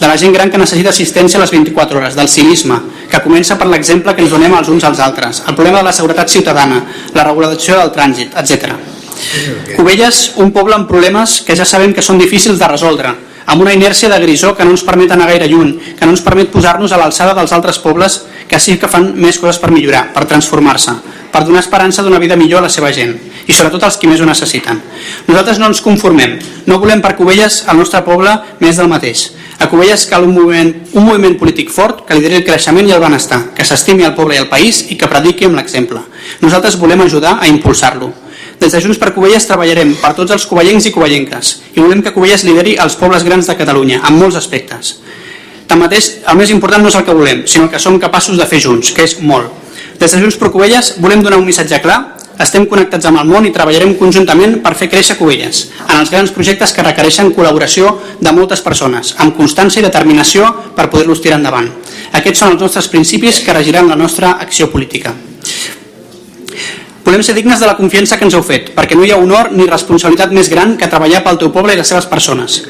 de 0.00 0.08
la 0.08 0.16
gent 0.16 0.32
gran 0.32 0.50
que 0.50 0.60
necessita 0.60 0.92
assistència 0.92 1.38
a 1.38 1.42
les 1.42 1.52
24 1.52 1.98
hores, 1.98 2.16
del 2.16 2.28
civisme, 2.28 2.76
que 3.10 3.20
comença 3.24 3.56
per 3.60 3.68
l'exemple 3.68 4.14
que 4.16 4.24
ens 4.24 4.32
donem 4.32 4.54
els 4.56 4.68
uns 4.72 4.84
als 4.84 5.00
altres, 5.00 5.42
el 5.46 5.56
problema 5.56 5.80
de 5.80 5.88
la 5.88 5.96
seguretat 5.96 6.32
ciutadana, 6.32 6.80
la 7.14 7.24
regulació 7.24 7.76
del 7.76 7.92
trànsit, 7.92 8.36
etc. 8.40 8.72
Cubelles, 9.76 10.22
un 10.40 10.52
poble 10.52 10.76
amb 10.76 10.88
problemes 10.88 11.40
que 11.44 11.56
ja 11.56 11.68
sabem 11.68 11.92
que 11.92 12.04
són 12.04 12.20
difícils 12.20 12.58
de 12.58 12.70
resoldre, 12.70 13.12
amb 13.50 13.62
una 13.64 13.74
inèrcia 13.74 14.08
de 14.08 14.18
grisó 14.22 14.54
que 14.54 14.64
no 14.64 14.70
ens 14.70 14.84
permet 14.86 15.10
anar 15.10 15.26
gaire 15.26 15.48
lluny, 15.50 15.72
que 15.98 16.06
no 16.06 16.14
ens 16.14 16.22
permet 16.22 16.52
posar-nos 16.54 16.92
a 16.94 17.00
l'alçada 17.00 17.34
dels 17.34 17.50
altres 17.52 17.80
pobles 17.82 18.20
que 18.46 18.60
sí 18.62 18.76
que 18.78 18.90
fan 18.90 19.10
més 19.18 19.40
coses 19.42 19.58
per 19.58 19.72
millorar, 19.74 20.12
per 20.14 20.28
transformar-se, 20.30 20.94
per 21.34 21.42
donar 21.44 21.64
esperança 21.64 22.04
d'una 22.06 22.22
vida 22.22 22.38
millor 22.38 22.62
a 22.62 22.68
la 22.68 22.72
seva 22.72 22.92
gent 22.94 23.16
i 23.50 23.54
sobretot 23.56 23.82
als 23.82 23.96
qui 23.98 24.06
més 24.06 24.20
ho 24.22 24.28
necessiten. 24.28 24.78
Nosaltres 25.26 25.58
no 25.58 25.66
ens 25.66 25.82
conformem, 25.82 26.38
no 26.70 26.78
volem 26.78 27.02
per 27.02 27.16
Cubelles 27.18 27.64
al 27.66 27.80
nostre 27.80 28.04
poble 28.06 28.36
més 28.62 28.78
del 28.78 28.90
mateix. 28.90 29.30
A 29.58 29.66
Cubelles 29.68 30.06
cal 30.06 30.24
un 30.24 30.36
moviment, 30.36 30.70
un 30.94 31.04
moviment 31.08 31.34
polític 31.40 31.72
fort 31.74 32.04
que 32.06 32.14
lideri 32.14 32.38
el 32.40 32.46
creixement 32.46 32.86
i 32.86 32.94
el 32.94 33.02
benestar, 33.02 33.42
que 33.56 33.66
s'estimi 33.66 34.06
al 34.06 34.14
poble 34.14 34.38
i 34.38 34.42
al 34.44 34.48
país 34.52 34.84
i 34.94 34.96
que 34.96 35.10
prediqui 35.10 35.50
amb 35.50 35.58
l'exemple. 35.58 36.00
Nosaltres 36.40 36.78
volem 36.78 37.02
ajudar 37.02 37.40
a 37.40 37.50
impulsar-lo. 37.50 38.12
Des 38.60 38.74
de 38.74 38.80
Junts 38.84 38.98
per 39.00 39.14
Covelles 39.16 39.46
treballarem 39.48 39.94
per 40.02 40.12
tots 40.18 40.34
els 40.36 40.44
covellencs 40.46 40.84
i 40.86 40.92
covellenques 40.92 41.54
i 41.72 41.80
volem 41.80 42.02
que 42.04 42.12
Covelles 42.12 42.44
lideri 42.44 42.76
els 42.84 42.98
pobles 43.00 43.24
grans 43.24 43.48
de 43.48 43.56
Catalunya 43.56 44.02
en 44.04 44.18
molts 44.20 44.36
aspectes. 44.36 44.98
Tanmateix, 45.70 46.10
el 46.28 46.36
més 46.36 46.52
important 46.52 46.82
no 46.84 46.90
és 46.90 46.98
el 46.98 47.06
que 47.06 47.14
volem, 47.16 47.44
sinó 47.48 47.64
el 47.66 47.70
que 47.72 47.80
som 47.80 47.96
capaços 48.02 48.36
de 48.36 48.46
fer 48.50 48.60
junts, 48.60 48.90
que 48.92 49.06
és 49.06 49.16
molt. 49.24 49.48
Des 50.00 50.12
de 50.12 50.20
Junts 50.20 50.36
per 50.36 50.50
Covelles 50.52 50.94
volem 51.00 51.24
donar 51.24 51.38
un 51.40 51.46
missatge 51.48 51.80
clar 51.80 52.00
estem 52.40 52.64
connectats 52.68 53.04
amb 53.08 53.20
el 53.20 53.28
món 53.28 53.44
i 53.44 53.52
treballarem 53.52 53.94
conjuntament 54.00 54.58
per 54.64 54.72
fer 54.76 54.88
créixer 54.92 55.18
Covelles 55.18 55.66
en 55.86 55.96
els 55.98 56.12
grans 56.12 56.32
projectes 56.32 56.72
que 56.72 56.84
requereixen 56.86 57.32
col·laboració 57.36 57.94
de 58.20 58.32
moltes 58.36 58.64
persones, 58.64 59.14
amb 59.20 59.36
constància 59.36 59.80
i 59.82 59.88
determinació 59.88 60.48
per 60.76 60.88
poder-los 60.92 61.20
tirar 61.20 61.40
endavant. 61.40 61.68
Aquests 62.16 62.44
són 62.44 62.56
els 62.56 62.64
nostres 62.64 62.88
principis 62.92 63.42
que 63.44 63.56
regiran 63.56 63.92
la 63.92 64.00
nostra 64.00 64.38
acció 64.40 64.72
política. 64.72 65.12
Volem 67.10 67.24
ser 67.26 67.34
dignes 67.34 67.58
de 67.58 67.66
la 67.66 67.74
confiança 67.74 68.14
que 68.14 68.22
ens 68.22 68.36
heu 68.38 68.42
fet, 68.46 68.68
perquè 68.70 68.94
no 68.94 69.02
hi 69.02 69.10
ha 69.10 69.16
honor 69.18 69.48
ni 69.50 69.64
responsabilitat 69.66 70.30
més 70.30 70.46
gran 70.46 70.76
que 70.78 70.86
treballar 70.86 71.24
pel 71.24 71.40
teu 71.40 71.50
poble 71.50 71.74
i 71.74 71.78
les 71.80 71.90
seves 71.90 72.06
persones. 72.06 72.60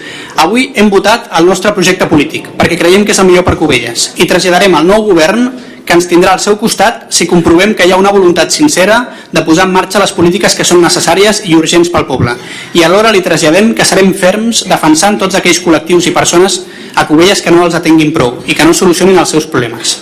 Avui 0.40 0.70
hem 0.81 0.88
votat 0.88 1.26
el 1.37 1.44
nostre 1.44 1.74
projecte 1.76 2.09
polític, 2.09 2.48
perquè 2.57 2.79
creiem 2.81 3.05
que 3.05 3.12
és 3.12 3.20
el 3.20 3.29
millor 3.29 3.44
per 3.44 3.59
Covelles, 3.61 4.07
i 4.16 4.24
traslladarem 4.24 4.79
al 4.79 4.88
nou 4.88 5.05
govern 5.11 5.44
que 5.85 5.92
ens 5.92 6.09
tindrà 6.09 6.33
al 6.33 6.40
seu 6.40 6.57
costat 6.57 7.11
si 7.12 7.29
comprovem 7.29 7.76
que 7.76 7.85
hi 7.85 7.92
ha 7.92 8.00
una 8.00 8.16
voluntat 8.16 8.48
sincera 8.57 9.03
de 9.29 9.44
posar 9.44 9.68
en 9.68 9.76
marxa 9.76 10.00
les 10.00 10.16
polítiques 10.16 10.57
que 10.57 10.64
són 10.64 10.81
necessàries 10.81 11.44
i 11.44 11.61
urgents 11.61 11.92
pel 11.92 12.09
poble. 12.09 12.38
I 12.72 12.88
alhora 12.88 13.12
li 13.12 13.20
traslladem 13.20 13.74
que 13.76 13.85
serem 13.85 14.14
ferms 14.16 14.64
defensant 14.72 15.20
tots 15.20 15.37
aquells 15.37 15.61
col·lectius 15.61 16.09
i 16.09 16.16
persones 16.16 16.62
a 16.96 17.05
Covelles 17.05 17.44
que 17.44 17.53
no 17.53 17.68
els 17.68 17.76
atenguin 17.76 18.16
prou 18.16 18.38
i 18.46 18.57
que 18.57 18.64
no 18.64 18.72
solucionin 18.72 19.20
els 19.20 19.37
seus 19.37 19.44
problemes. 19.44 19.98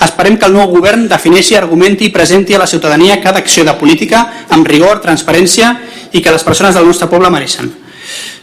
Esperem 0.00 0.38
que 0.40 0.48
el 0.48 0.56
nou 0.56 0.70
govern 0.72 1.06
defineixi, 1.08 1.56
argumenti 1.58 2.08
i 2.08 2.14
presenti 2.14 2.56
a 2.56 2.62
la 2.62 2.66
ciutadania 2.70 3.20
cada 3.20 3.42
acció 3.44 3.66
de 3.68 3.74
política 3.76 4.24
amb 4.48 4.66
rigor, 4.68 5.02
transparència 5.04 5.74
i 6.12 6.22
que 6.24 6.32
les 6.32 6.44
persones 6.44 6.74
del 6.74 6.88
nostre 6.88 7.08
poble 7.08 7.30
mereixen. 7.30 7.68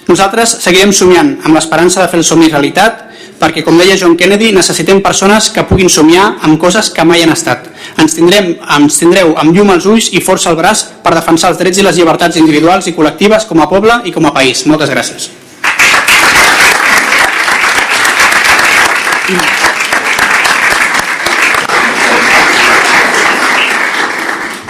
Nosaltres 0.08 0.60
seguirem 0.64 0.94
somiant 0.94 1.34
amb 1.44 1.58
l'esperança 1.58 2.00
de 2.04 2.08
fer 2.12 2.22
el 2.22 2.28
somni 2.28 2.48
realitat 2.52 3.08
perquè, 3.38 3.62
com 3.66 3.78
deia 3.78 3.98
John 4.00 4.16
Kennedy, 4.18 4.52
necessitem 4.56 5.02
persones 5.06 5.50
que 5.54 5.66
puguin 5.68 5.90
somiar 5.94 6.38
amb 6.46 6.58
coses 6.62 6.90
que 6.94 7.06
mai 7.06 7.22
han 7.26 7.34
estat. 7.34 7.68
Ens, 8.02 8.16
tindrem, 8.18 8.56
ens 8.78 8.98
tindreu 9.02 9.36
amb 9.38 9.54
llum 9.54 9.74
als 9.74 9.86
ulls 9.90 10.10
i 10.14 10.24
força 10.24 10.50
al 10.52 10.58
braç 10.58 10.88
per 11.04 11.14
defensar 11.18 11.52
els 11.54 11.62
drets 11.62 11.82
i 11.82 11.86
les 11.86 12.00
llibertats 12.00 12.40
individuals 12.42 12.90
i 12.90 12.96
col·lectives 12.98 13.46
com 13.50 13.62
a 13.62 13.70
poble 13.70 14.02
i 14.06 14.16
com 14.16 14.26
a 14.26 14.34
país. 14.34 14.66
Moltes 14.70 14.94
gràcies. 14.94 15.30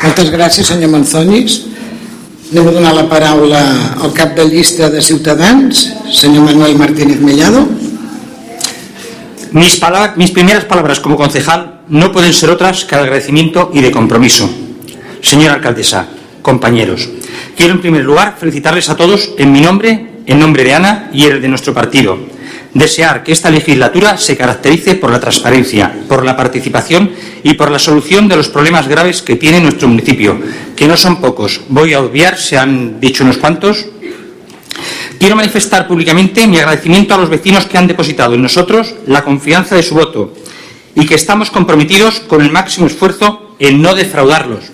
Moltes 0.08 0.30
gràcies, 0.32 0.70
senyor 0.72 0.88
Manzonis. 0.88 1.58
Anem 2.54 2.70
a 2.70 2.72
donar 2.72 2.94
la 2.96 3.04
paraula 3.12 3.60
al 4.00 4.14
cap 4.16 4.38
de 4.38 4.46
llista 4.48 4.88
de 4.88 5.02
Ciutadans, 5.04 5.82
senyor 6.16 6.46
Manuel 6.46 6.78
Martínez 6.80 7.20
Mellado. 7.20 7.66
Mis, 9.52 9.76
mis 10.16 10.32
primeras 10.32 10.64
palabras 10.64 11.02
como 11.02 11.18
concejal 11.18 11.82
no 11.90 12.14
pueden 12.14 12.32
ser 12.32 12.50
otras 12.50 12.86
que 12.86 12.96
de 12.96 13.02
agradecimiento 13.02 13.70
y 13.74 13.82
de 13.82 13.92
compromiso. 13.92 14.50
Señora 15.22 15.56
alcaldesa, 15.56 16.08
compañeros, 16.42 17.10
quiero 17.58 17.74
en 17.74 17.82
primer 17.82 18.06
lugar 18.06 18.38
felicitarles 18.40 18.88
a 18.88 18.96
todos 18.96 19.32
en 19.38 19.52
mi 19.52 19.60
nombre, 19.60 20.24
en 20.26 20.40
nombre 20.40 20.64
de 20.64 20.74
Ana 20.74 21.10
y 21.12 21.26
el 21.26 21.42
de 21.42 21.50
nuestro 21.50 21.74
partido 21.74 22.18
desear 22.74 23.24
que 23.24 23.32
esta 23.32 23.50
legislatura 23.50 24.18
se 24.18 24.38
caracterice 24.38 24.96
por 24.96 25.12
la 25.12 25.20
transparencia, 25.20 25.94
por 26.08 26.24
la 26.24 26.36
participación 26.36 27.12
y 27.44 27.54
por 27.54 27.72
la 27.72 27.80
solución 27.80 28.28
de 28.28 28.36
los 28.36 28.50
problemas 28.50 28.88
graves 28.88 29.22
que 29.22 29.36
tiene 29.36 29.60
nuestro 29.60 29.88
municipio, 29.88 30.40
que 30.76 30.88
no 30.88 30.98
son 30.98 31.22
pocos. 31.22 31.62
Voy 31.70 31.94
a 31.94 32.02
obviar, 32.02 32.38
se 32.38 32.58
han 32.58 33.00
dicho 33.00 33.24
unos 33.24 33.38
cuantos. 33.38 33.86
Quiero 35.20 35.36
manifestar 35.36 35.88
públicamente 35.88 36.46
mi 36.46 36.58
agradecimiento 36.58 37.16
a 37.16 37.18
los 37.18 37.30
vecinos 37.30 37.66
que 37.66 37.78
han 37.78 37.88
depositado 37.88 38.36
en 38.36 38.44
nosotros 38.44 38.94
la 39.08 39.24
confianza 39.24 39.76
de 39.76 39.84
su 39.84 39.96
voto 39.96 40.34
y 40.94 41.06
que 41.06 41.16
estamos 41.16 41.50
comprometidos 41.50 42.20
con 42.22 42.42
el 42.42 42.52
máximo 42.52 42.88
esfuerzo 42.88 43.56
en 43.60 43.82
no 43.82 43.96
defraudarlos. 43.96 44.66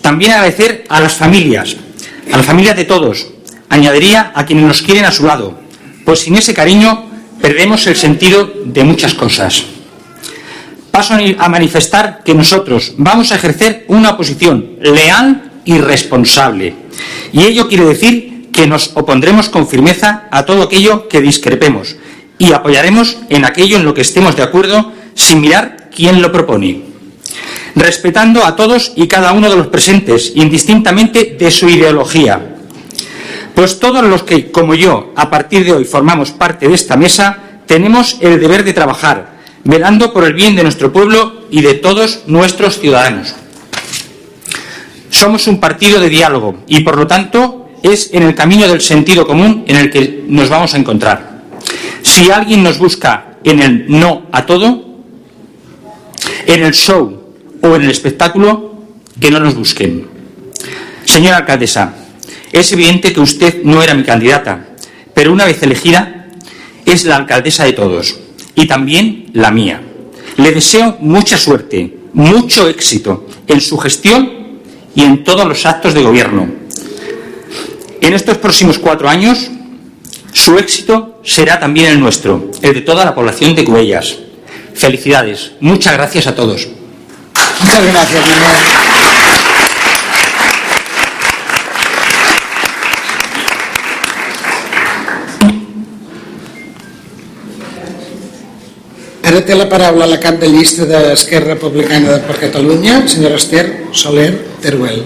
También 0.00 0.32
agradecer 0.32 0.84
a 0.88 1.00
las 1.00 1.14
familias, 1.14 1.76
a 2.32 2.36
las 2.36 2.46
familias 2.46 2.76
de 2.76 2.84
todos. 2.84 3.28
Añadiría 3.68 4.32
a 4.34 4.44
quienes 4.44 4.64
nos 4.64 4.82
quieren 4.82 5.04
a 5.04 5.12
su 5.12 5.24
lado, 5.24 5.58
pues 6.04 6.20
sin 6.20 6.36
ese 6.36 6.54
cariño 6.54 7.06
perdemos 7.40 7.86
el 7.86 7.96
sentido 7.96 8.50
de 8.64 8.84
muchas 8.84 9.14
cosas. 9.14 9.64
Paso 10.90 11.14
a 11.14 11.48
manifestar 11.48 12.22
que 12.24 12.34
nosotros 12.34 12.94
vamos 12.98 13.32
a 13.32 13.36
ejercer 13.36 13.84
una 13.88 14.10
oposición 14.10 14.76
leal 14.80 15.50
y 15.64 15.78
responsable. 15.78 16.74
Y 17.32 17.44
ello 17.44 17.68
quiere 17.68 17.84
decir 17.84 18.50
que 18.52 18.66
nos 18.66 18.92
opondremos 18.94 19.48
con 19.48 19.66
firmeza 19.66 20.28
a 20.30 20.44
todo 20.44 20.62
aquello 20.62 21.08
que 21.08 21.20
discrepemos 21.20 21.96
y 22.38 22.52
apoyaremos 22.52 23.18
en 23.30 23.44
aquello 23.44 23.76
en 23.76 23.84
lo 23.84 23.94
que 23.94 24.02
estemos 24.02 24.36
de 24.36 24.42
acuerdo 24.42 24.92
sin 25.14 25.40
mirar 25.40 25.88
quién 25.94 26.20
lo 26.20 26.30
propone. 26.30 26.82
Respetando 27.74 28.44
a 28.44 28.54
todos 28.54 28.92
y 28.96 29.06
cada 29.06 29.32
uno 29.32 29.48
de 29.48 29.56
los 29.56 29.68
presentes, 29.68 30.32
indistintamente 30.34 31.36
de 31.38 31.50
su 31.50 31.68
ideología, 31.68 32.51
pues 33.54 33.78
todos 33.78 34.04
los 34.04 34.22
que, 34.22 34.50
como 34.50 34.74
yo, 34.74 35.12
a 35.16 35.30
partir 35.30 35.64
de 35.64 35.72
hoy 35.72 35.84
formamos 35.84 36.30
parte 36.30 36.68
de 36.68 36.74
esta 36.74 36.96
mesa, 36.96 37.38
tenemos 37.66 38.18
el 38.20 38.40
deber 38.40 38.64
de 38.64 38.72
trabajar, 38.72 39.38
velando 39.64 40.12
por 40.12 40.24
el 40.24 40.34
bien 40.34 40.56
de 40.56 40.62
nuestro 40.62 40.92
pueblo 40.92 41.42
y 41.50 41.60
de 41.60 41.74
todos 41.74 42.22
nuestros 42.26 42.78
ciudadanos. 42.80 43.34
Somos 45.10 45.46
un 45.46 45.60
partido 45.60 46.00
de 46.00 46.08
diálogo 46.08 46.64
y, 46.66 46.80
por 46.80 46.96
lo 46.96 47.06
tanto, 47.06 47.68
es 47.82 48.10
en 48.12 48.22
el 48.22 48.34
camino 48.34 48.66
del 48.66 48.80
sentido 48.80 49.26
común 49.26 49.64
en 49.66 49.76
el 49.76 49.90
que 49.90 50.24
nos 50.26 50.48
vamos 50.48 50.74
a 50.74 50.78
encontrar. 50.78 51.42
Si 52.02 52.30
alguien 52.30 52.62
nos 52.62 52.78
busca 52.78 53.38
en 53.44 53.60
el 53.60 53.84
no 53.88 54.26
a 54.32 54.46
todo, 54.46 54.84
en 56.46 56.62
el 56.62 56.72
show 56.72 57.22
o 57.60 57.76
en 57.76 57.82
el 57.82 57.90
espectáculo, 57.90 58.72
que 59.20 59.30
no 59.30 59.38
nos 59.40 59.54
busquen. 59.54 60.08
Señora 61.04 61.38
alcaldesa, 61.38 61.94
es 62.52 62.72
evidente 62.72 63.12
que 63.12 63.20
usted 63.20 63.62
no 63.64 63.82
era 63.82 63.94
mi 63.94 64.04
candidata, 64.04 64.68
pero 65.14 65.32
una 65.32 65.44
vez 65.44 65.62
elegida, 65.62 66.26
es 66.84 67.04
la 67.04 67.16
alcaldesa 67.16 67.64
de 67.64 67.72
todos 67.72 68.18
y 68.54 68.66
también 68.66 69.30
la 69.32 69.50
mía. 69.50 69.80
Le 70.36 70.52
deseo 70.52 70.96
mucha 71.00 71.36
suerte, 71.38 71.96
mucho 72.12 72.68
éxito 72.68 73.26
en 73.46 73.60
su 73.60 73.78
gestión 73.78 74.60
y 74.94 75.02
en 75.02 75.24
todos 75.24 75.46
los 75.46 75.64
actos 75.66 75.94
de 75.94 76.02
gobierno. 76.02 76.48
En 78.00 78.14
estos 78.14 78.38
próximos 78.38 78.78
cuatro 78.78 79.08
años, 79.08 79.50
su 80.32 80.58
éxito 80.58 81.20
será 81.24 81.60
también 81.60 81.90
el 81.90 82.00
nuestro, 82.00 82.50
el 82.62 82.74
de 82.74 82.80
toda 82.80 83.04
la 83.04 83.14
población 83.14 83.54
de 83.54 83.64
Cubellas. 83.64 84.16
Felicidades. 84.74 85.52
Muchas 85.60 85.92
gracias 85.94 86.26
a 86.26 86.34
todos. 86.34 86.68
Muchas 87.60 87.86
gracias, 87.92 88.26
Manuel. 88.26 88.91
Ara 99.32 99.40
té 99.48 99.54
la 99.56 99.64
paraula 99.64 100.04
la 100.10 100.18
cap 100.20 100.36
de 100.42 100.48
llista 100.52 100.84
d'Esquerra 100.84 101.54
Republicana 101.54 102.18
per 102.26 102.34
Catalunya, 102.36 102.98
senyora 103.08 103.38
Esther 103.40 103.62
Soler 103.96 104.26
Teruel. 104.60 104.98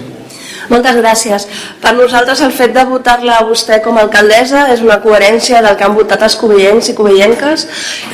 Moltes 0.67 0.97
gràcies. 0.99 1.45
Per 1.79 1.93
nosaltres 1.95 2.41
el 2.43 2.51
fet 2.51 2.73
de 2.75 2.83
votar-la 2.89 3.37
a 3.39 3.45
vostè 3.47 3.77
com 3.85 3.95
a 3.95 4.03
alcaldessa 4.03 4.65
és 4.73 4.83
una 4.83 4.97
coherència 4.99 5.61
del 5.63 5.77
que 5.79 5.87
han 5.87 5.95
votat 5.95 6.25
els 6.27 6.35
cubillencs 6.41 6.91
i 6.91 6.95
cubillenques 6.97 7.63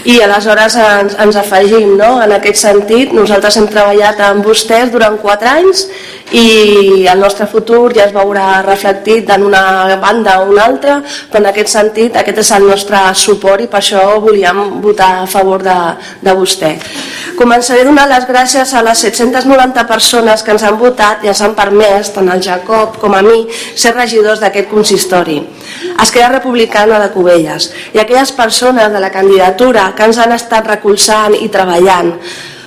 i 0.05 0.19
aleshores 0.21 0.77
ens, 0.83 1.17
ens 1.25 1.39
afegim 1.41 1.95
no? 1.97 2.11
en 2.21 2.37
aquest 2.37 2.61
sentit. 2.61 3.17
Nosaltres 3.17 3.57
hem 3.57 3.65
treballat 3.73 4.21
amb 4.29 4.45
vostès 4.45 4.93
durant 4.93 5.17
quatre 5.23 5.49
anys 5.49 5.87
i 6.33 7.05
el 7.05 7.19
nostre 7.21 7.45
futur 7.45 7.93
ja 7.93 8.07
es 8.07 8.13
veurà 8.13 8.63
reflectit 8.65 9.29
en 9.29 9.43
una 9.45 9.95
banda 10.01 10.39
o 10.41 10.49
una 10.49 10.65
altra, 10.65 10.95
però 11.29 11.43
en 11.43 11.49
aquest 11.51 11.69
sentit 11.75 12.15
aquest 12.17 12.39
és 12.41 12.51
el 12.57 12.65
nostre 12.65 13.01
suport 13.13 13.61
i 13.61 13.67
per 13.69 13.79
això 13.83 14.01
volíem 14.23 14.79
votar 14.81 15.11
a 15.21 15.27
favor 15.29 15.61
de, 15.61 15.75
de 16.25 16.33
vostè. 16.33 16.71
Començaré 17.37 17.83
donant 17.85 18.09
les 18.09 18.25
gràcies 18.29 18.73
a 18.73 18.81
les 18.85 19.03
790 19.05 19.85
persones 19.89 20.43
que 20.43 20.53
ens 20.53 20.65
han 20.65 20.79
votat 20.81 21.23
i 21.23 21.29
ens 21.29 21.41
han 21.45 21.53
permès, 21.57 22.09
tant 22.15 22.29
al 22.29 22.41
Jacob 22.41 22.97
com 23.01 23.13
a 23.13 23.21
mi, 23.25 23.43
ser 23.75 23.93
regidors 23.93 24.41
d'aquest 24.41 24.69
consistori. 24.73 25.37
Esquerra 26.01 26.39
Republicana 26.39 26.97
de 27.01 27.11
Cubelles 27.13 27.69
i 27.93 28.01
aquelles 28.01 28.33
persones 28.33 28.89
de 28.89 29.01
la 29.01 29.13
candidatura 29.13 29.91
que 29.93 30.09
ens 30.09 30.17
han 30.17 30.33
estat 30.33 30.65
recolzant 30.73 31.37
i 31.37 31.49
treballant 31.53 32.15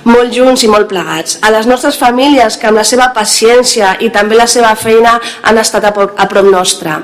molt 0.07 0.33
junts 0.33 0.63
i 0.63 0.71
molt 0.71 0.89
plegats. 0.89 1.37
A 1.43 1.51
les 1.53 1.67
nostres 1.69 1.99
famílies 1.99 2.57
que 2.57 2.69
amb 2.69 2.79
la 2.79 2.87
seva 2.87 3.11
paciència 3.15 3.95
i 4.03 4.09
també 4.13 4.39
la 4.39 4.47
seva 4.49 4.73
feina 4.79 5.17
han 5.43 5.59
estat 5.61 5.87
a 5.91 5.93
prop 5.93 6.49
nostra. 6.51 7.01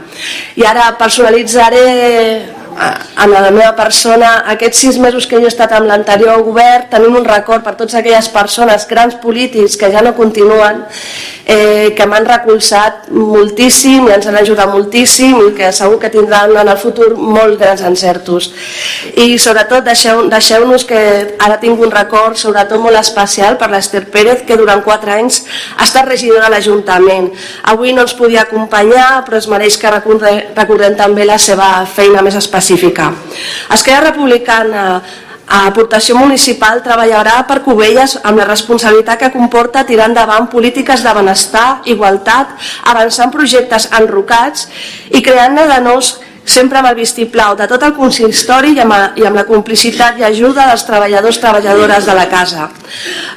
I 0.56 0.66
ara 0.68 0.92
personalitzaré 1.00 2.63
en 2.74 3.32
la 3.32 3.52
meva 3.52 3.74
persona 3.78 4.32
aquests 4.54 4.82
sis 4.86 4.98
mesos 5.00 5.28
que 5.28 5.38
jo 5.40 5.48
he 5.48 5.52
estat 5.52 5.76
amb 5.78 5.90
l'anterior 5.90 6.44
govern 6.46 6.90
tenim 6.92 7.20
un 7.20 7.28
record 7.28 7.64
per 7.66 7.76
totes 7.76 7.96
aquelles 8.00 8.30
persones 8.34 8.88
grans 8.90 9.16
polítics 9.22 9.78
que 9.78 9.92
ja 9.94 10.02
no 10.02 10.16
continuen 10.18 10.84
eh, 11.46 11.94
que 11.96 12.06
m'han 12.08 12.26
recolzat 12.26 13.10
moltíssim 13.12 14.08
i 14.08 14.14
ens 14.16 14.28
han 14.28 14.38
ajudat 14.40 14.72
moltíssim 14.72 15.40
i 15.48 15.52
que 15.58 15.72
segur 15.76 16.00
que 16.00 16.12
tindran 16.14 16.56
en 16.58 16.70
el 16.72 16.80
futur 16.80 17.14
molt 17.18 17.60
grans 17.60 17.84
encertos. 17.84 18.52
I 19.16 19.38
sobretot 19.38 19.84
deixeu-nos 19.86 20.32
deixeu 20.32 20.64
que 20.88 21.02
ara 21.44 21.60
tinc 21.60 21.82
un 21.82 21.92
record 21.92 22.40
sobretot 22.40 22.80
molt 22.82 23.00
especial 23.00 23.58
per 23.58 23.70
l'Ester 23.72 24.06
Pérez 24.12 24.44
que 24.48 24.58
durant 24.58 24.84
quatre 24.84 25.14
anys 25.18 25.44
ha 25.78 25.84
estat 25.88 26.08
regidora 26.08 26.48
de 26.48 26.56
l'Ajuntament. 26.56 27.32
Avui 27.74 27.94
no 27.94 28.06
ens 28.08 28.16
podia 28.18 28.44
acompanyar 28.48 29.24
però 29.28 29.38
es 29.38 29.50
mereix 29.52 29.78
que 29.78 29.92
recordem 29.92 30.98
també 31.00 31.28
la 31.28 31.38
seva 31.38 31.86
feina 31.86 32.24
més 32.24 32.38
específica. 32.64 33.12
Esquerra 33.70 34.12
Republicana 34.12 35.04
a 35.44 35.66
aportació 35.68 36.16
municipal 36.16 36.80
treballarà 36.82 37.42
per 37.46 37.60
Cubelles 37.66 38.16
amb 38.24 38.40
la 38.40 38.48
responsabilitat 38.48 39.20
que 39.20 39.32
comporta 39.34 39.84
tirar 39.86 40.08
endavant 40.08 40.48
polítiques 40.48 41.04
de 41.04 41.12
benestar, 41.14 41.84
igualtat, 41.84 42.56
avançant 42.88 43.34
projectes 43.34 43.90
enrocats 44.00 44.70
i 45.12 45.22
creant-ne 45.22 45.68
de 45.68 45.82
nous 45.84 46.16
sempre 46.46 46.80
amb 46.80 46.90
el 46.90 46.96
vistiplau 46.98 47.56
de 47.56 47.68
tot 47.72 47.84
el 47.86 47.94
consistori 47.96 48.74
i 48.76 48.80
amb, 48.84 48.94
i 49.20 49.26
amb 49.28 49.36
la 49.38 49.46
complicitat 49.48 50.18
i 50.20 50.24
ajuda 50.28 50.68
dels 50.70 50.84
treballadors 50.88 51.40
treballadores 51.40 52.06
de 52.06 52.14
la 52.18 52.28
casa. 52.30 52.70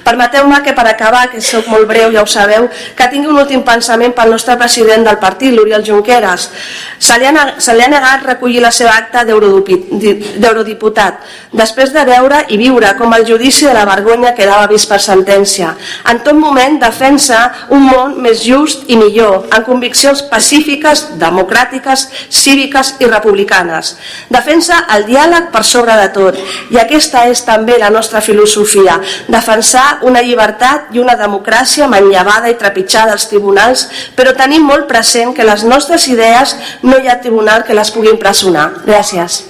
Permeteu-me 0.05 0.63
que 0.63 0.73
per 0.75 0.87
acabar, 0.91 1.31
que 1.31 1.41
sóc 1.41 1.67
molt 1.71 1.87
breu, 1.89 2.13
ja 2.15 2.23
ho 2.23 2.27
sabeu, 2.31 2.69
que 2.97 3.09
tingui 3.11 3.31
un 3.31 3.39
últim 3.41 3.63
pensament 3.67 4.13
pel 4.15 4.31
nostre 4.31 4.57
president 4.59 5.05
del 5.07 5.19
partit, 5.23 5.55
l'Oriol 5.55 5.85
Junqueras. 5.87 6.51
Se 6.99 7.19
li, 7.19 7.27
ha, 7.27 7.55
se 7.63 7.75
li 7.75 7.83
ha 7.83 7.89
negat 7.91 8.23
recollir 8.27 8.61
la 8.63 8.71
seva 8.75 8.97
acta 8.97 9.25
d'eurodiputat, 9.27 11.15
després 11.57 11.93
de 11.95 12.05
veure 12.07 12.45
i 12.51 12.59
viure 12.61 12.97
com 12.99 13.15
el 13.17 13.27
judici 13.29 13.67
de 13.67 13.75
la 13.75 13.87
vergonya 13.89 14.35
quedava 14.37 14.67
vist 14.71 14.89
per 14.91 15.01
sentència. 15.03 15.75
En 16.11 16.21
tot 16.27 16.37
moment 16.39 16.79
defensa 16.83 17.53
un 17.75 17.83
món 17.87 18.21
més 18.23 18.43
just 18.45 18.91
i 18.91 18.97
millor, 18.99 19.47
amb 19.51 19.67
conviccions 19.67 20.23
pacífiques, 20.31 21.07
democràtiques, 21.21 22.09
cíviques 22.31 22.96
i 23.01 23.11
republicanes. 23.11 23.95
Defensa 24.33 24.83
el 24.97 25.07
diàleg 25.09 25.51
per 25.55 25.65
sobre 25.67 25.97
de 26.01 26.09
tot 26.15 26.39
i 26.75 26.81
aquesta 26.83 27.27
és 27.31 27.43
també 27.47 27.79
la 27.81 27.91
nostra 27.91 28.23
filosofia, 28.25 28.99
defensar 29.29 29.87
una 30.09 30.23
llibertat 30.23 30.95
i 30.97 31.03
una 31.03 31.17
democràcia 31.19 31.89
manllevada 31.91 32.51
i 32.51 32.59
trepitjada 32.61 33.17
als 33.17 33.29
tribunals, 33.31 33.87
però 34.17 34.35
tenim 34.37 34.67
molt 34.67 34.89
present 34.91 35.35
que 35.37 35.47
les 35.47 35.65
nostres 35.65 36.09
idees 36.09 36.57
no 36.83 36.99
hi 36.99 37.09
ha 37.09 37.21
tribunal 37.21 37.65
que 37.65 37.77
les 37.77 37.93
pugui 37.95 38.13
impressionar. 38.13 38.71
Gràcies. 38.87 39.45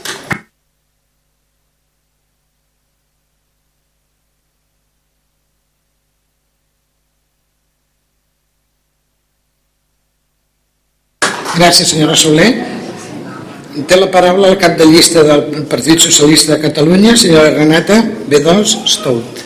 Gràcies, 11.57 11.89
senyora 11.89 12.15
Soler. 12.15 12.51
Té 13.85 13.97
la 14.01 14.07
paraula 14.09 14.49
el 14.49 14.57
cap 14.57 14.79
de 14.79 14.87
llista 14.89 15.21
del 15.27 15.67
Partit 15.69 16.01
Socialista 16.01 16.55
de 16.55 16.63
Catalunya, 16.63 17.13
senyora 17.21 17.51
Renata 17.53 17.99
B2 18.31 18.73
Stout. 18.89 19.43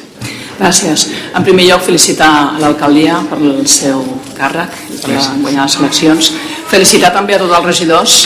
Gràcies. 0.61 1.09
En 1.35 1.43
primer 1.43 1.65
lloc, 1.67 1.83
felicitar 1.83 2.31
l'alcaldia 2.61 3.17
per 3.27 3.41
el 3.41 3.65
seu 3.67 4.05
càrrec, 4.37 4.77
per 5.03 5.17
guanyar 5.41 5.65
les 5.65 5.77
eleccions. 5.81 6.31
Felicitar 6.71 7.11
també 7.17 7.35
a 7.35 7.41
tots 7.43 7.57
els 7.59 7.67
regidors 7.67 8.19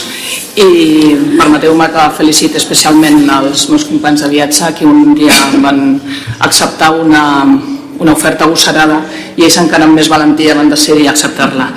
i 0.61 0.67
permeteu-me 1.39 1.87
que 1.95 2.03
feliciti 2.19 2.59
especialment 2.59 3.23
els 3.39 3.65
meus 3.71 3.87
companys 3.89 4.27
de 4.27 4.29
viatge 4.35 4.75
que 4.77 4.85
un 4.85 5.15
dia 5.17 5.33
van 5.63 5.95
acceptar 6.37 6.91
una, 7.01 7.23
una 7.99 8.13
oferta 8.13 8.45
agosarada 8.45 9.01
i 9.35 9.45
ells 9.45 9.57
encara 9.61 9.87
amb 9.87 9.95
més 9.97 10.09
valentia 10.11 10.55
van 10.57 10.69
decidir 10.69 11.07
acceptar-la. 11.09 11.71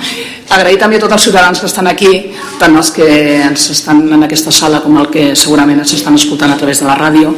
Agrair 0.49 0.79
també 0.81 0.97
a 0.97 1.01
tots 1.03 1.13
els 1.13 1.25
ciutadans 1.27 1.59
que 1.61 1.67
estan 1.69 1.87
aquí, 1.87 2.09
tant 2.57 2.73
els 2.73 2.89
que 2.95 3.05
ens 3.45 3.67
estan 3.69 4.01
en 4.15 4.25
aquesta 4.25 4.49
sala 4.49 4.79
com 4.81 4.95
el 4.97 5.05
que 5.13 5.35
segurament 5.37 5.77
ens 5.83 5.93
estan 5.93 6.17
escoltant 6.17 6.49
a 6.49 6.57
través 6.57 6.81
de 6.81 6.87
la 6.87 6.95
ràdio. 6.97 7.35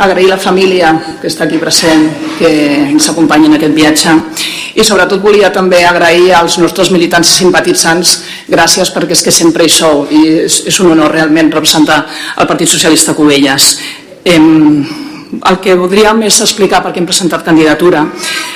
Agrair 0.00 0.30
la 0.30 0.40
família 0.40 0.94
que 1.20 1.28
està 1.28 1.44
aquí 1.44 1.60
present, 1.60 2.06
que 2.38 2.48
ens 2.88 3.10
acompanyi 3.12 3.50
en 3.50 3.58
aquest 3.58 3.76
viatge. 3.76 4.16
I 4.80 4.82
sobretot 4.82 5.20
volia 5.22 5.52
també 5.52 5.84
agrair 5.84 6.32
als 6.40 6.56
nostres 6.58 6.88
militants 6.90 7.28
i 7.34 7.36
simpatitzants 7.44 8.16
gràcies 8.48 8.90
perquè 8.96 9.12
és 9.12 9.22
que 9.22 9.34
sempre 9.34 9.68
hi 9.68 9.70
sou 9.70 10.06
i 10.08 10.24
és, 10.48 10.62
és 10.72 10.80
un 10.80 10.94
honor 10.96 11.12
realment 11.12 11.52
representar 11.52 12.00
el 12.40 12.48
Partit 12.48 12.72
Socialista 12.72 13.12
Covelles. 13.14 13.74
Em, 14.24 15.03
el 15.42 15.58
que 15.60 15.74
voldríem 15.78 16.22
és 16.26 16.40
explicar 16.44 16.82
per 16.84 16.92
què 16.92 17.00
hem 17.02 17.08
presentat 17.08 17.44
candidatura. 17.46 18.04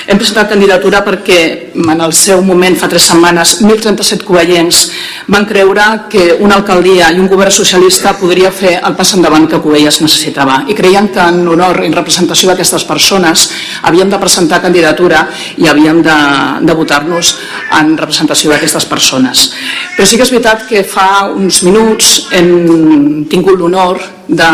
Hem 0.08 0.18
presentat 0.20 0.50
candidatura 0.52 1.02
perquè 1.04 1.38
en 1.76 2.00
el 2.00 2.12
seu 2.16 2.40
moment, 2.44 2.76
fa 2.80 2.88
tres 2.88 3.08
setmanes, 3.10 3.58
1.037 3.62 4.24
covellencs 4.24 4.82
van 5.28 5.44
creure 5.48 5.84
que 6.08 6.30
una 6.40 6.56
alcaldia 6.56 7.10
i 7.12 7.20
un 7.20 7.28
govern 7.28 7.52
socialista 7.52 8.14
podria 8.16 8.50
fer 8.54 8.78
el 8.78 8.96
pas 8.96 9.12
endavant 9.16 9.46
que 9.50 9.60
Covelles 9.60 10.00
necessitava. 10.00 10.62
I 10.68 10.76
creiem 10.78 11.10
que 11.12 11.20
en 11.20 11.42
honor 11.48 11.82
i 11.82 11.90
en 11.90 11.96
representació 11.96 12.50
d'aquestes 12.50 12.86
persones 12.88 13.48
havíem 13.82 14.08
de 14.08 14.20
presentar 14.22 14.62
candidatura 14.64 15.26
i 15.58 15.68
havíem 15.68 16.02
de, 16.02 16.18
de 16.64 16.78
votar-nos 16.78 17.36
en 17.78 17.96
representació 18.00 18.54
d'aquestes 18.54 18.88
persones. 18.88 19.50
Però 19.96 20.08
sí 20.08 20.16
que 20.16 20.24
és 20.24 20.32
veritat 20.32 20.66
que 20.68 20.84
fa 20.88 21.28
uns 21.28 21.62
minuts 21.66 22.28
hem 22.32 23.26
tingut 23.28 23.60
l'honor 23.60 24.00
de 24.28 24.52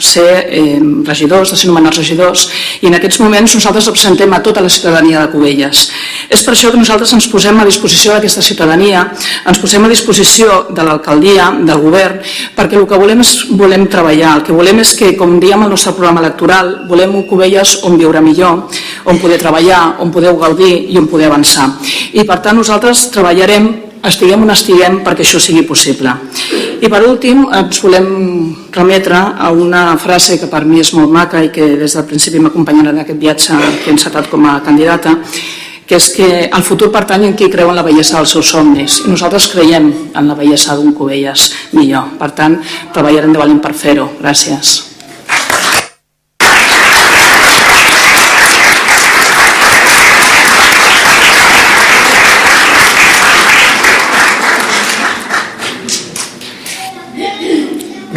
ser 0.00 0.46
eh, 0.48 0.78
regidors, 1.06 1.52
de 1.52 1.58
ser 1.58 1.68
nomenats 1.70 1.98
regidors, 2.00 2.46
i 2.82 2.88
en 2.90 2.96
aquests 2.98 3.20
moments 3.22 3.54
nosaltres 3.56 3.88
representem 3.90 4.32
a 4.32 4.42
tota 4.44 4.62
la 4.64 4.70
ciutadania 4.72 5.22
de 5.24 5.32
Cubelles. 5.32 5.88
És 6.28 6.44
per 6.44 6.54
això 6.54 6.70
que 6.72 6.80
nosaltres 6.80 7.12
ens 7.16 7.28
posem 7.32 7.58
a 7.60 7.66
disposició 7.66 8.14
d'aquesta 8.14 8.44
ciutadania, 8.44 9.06
ens 9.48 9.60
posem 9.62 9.84
a 9.84 9.90
disposició 9.92 10.66
de 10.70 10.86
l'alcaldia, 10.86 11.50
del 11.64 11.82
govern, 11.82 12.20
perquè 12.56 12.78
el 12.78 12.86
que 12.88 13.00
volem 13.00 13.24
és 13.24 13.34
volem 13.50 13.88
treballar, 13.90 14.36
el 14.38 14.46
que 14.46 14.56
volem 14.56 14.84
és 14.84 14.94
que, 14.98 15.14
com 15.18 15.38
diem 15.40 15.64
al 15.64 15.72
nostre 15.72 15.94
programa 15.96 16.22
electoral, 16.24 16.74
volem 16.88 17.16
un 17.18 17.26
Cubelles 17.28 17.78
on 17.88 17.98
viure 17.98 18.22
millor, 18.24 18.68
on 19.08 19.20
poder 19.22 19.40
treballar, 19.40 19.98
on 20.04 20.12
podeu 20.14 20.36
gaudir 20.38 20.72
i 20.92 20.98
on 21.00 21.08
poder 21.10 21.30
avançar. 21.32 21.70
I 22.12 22.24
per 22.28 22.40
tant 22.44 22.58
nosaltres 22.60 23.08
treballarem 23.14 23.87
estiguem 24.06 24.42
on 24.44 24.52
estiguem 24.54 25.00
perquè 25.06 25.24
això 25.24 25.40
sigui 25.42 25.64
possible. 25.66 26.12
I 26.80 26.88
per 26.90 27.02
últim 27.06 27.44
ens 27.54 27.80
volem 27.82 28.08
remetre 28.74 29.18
a 29.18 29.50
una 29.50 29.96
frase 29.98 30.38
que 30.38 30.46
per 30.50 30.64
mi 30.64 30.80
és 30.80 30.92
molt 30.94 31.10
maca 31.10 31.42
i 31.42 31.50
que 31.54 31.74
des 31.80 31.96
del 31.96 32.06
principi 32.06 32.42
m'acompanyarà 32.42 32.94
en 32.94 33.02
aquest 33.04 33.18
viatge 33.18 33.56
que 33.82 33.90
he 33.90 33.96
encetat 33.96 34.30
com 34.30 34.46
a 34.46 34.60
candidata, 34.64 35.16
que 35.88 35.96
és 35.96 36.10
que 36.12 36.28
el 36.52 36.62
futur 36.62 36.90
pertany 36.92 37.24
en 37.30 37.34
qui 37.34 37.48
creu 37.50 37.70
en 37.72 37.78
la 37.78 37.86
bellesa 37.86 38.18
dels 38.18 38.36
seus 38.36 38.52
somnis 38.52 39.00
i 39.06 39.08
nosaltres 39.08 39.48
creiem 39.54 39.88
en 40.14 40.28
la 40.28 40.36
bellesa 40.36 40.76
d'un 40.76 40.92
Cubelles 40.92 41.48
millor. 41.72 42.12
Per 42.20 42.30
tant, 42.36 42.60
treballarem 42.92 43.32
de 43.32 43.40
valent 43.40 43.64
per 43.64 43.72
fer-ho. 43.72 44.10
Gràcies. 44.20 44.97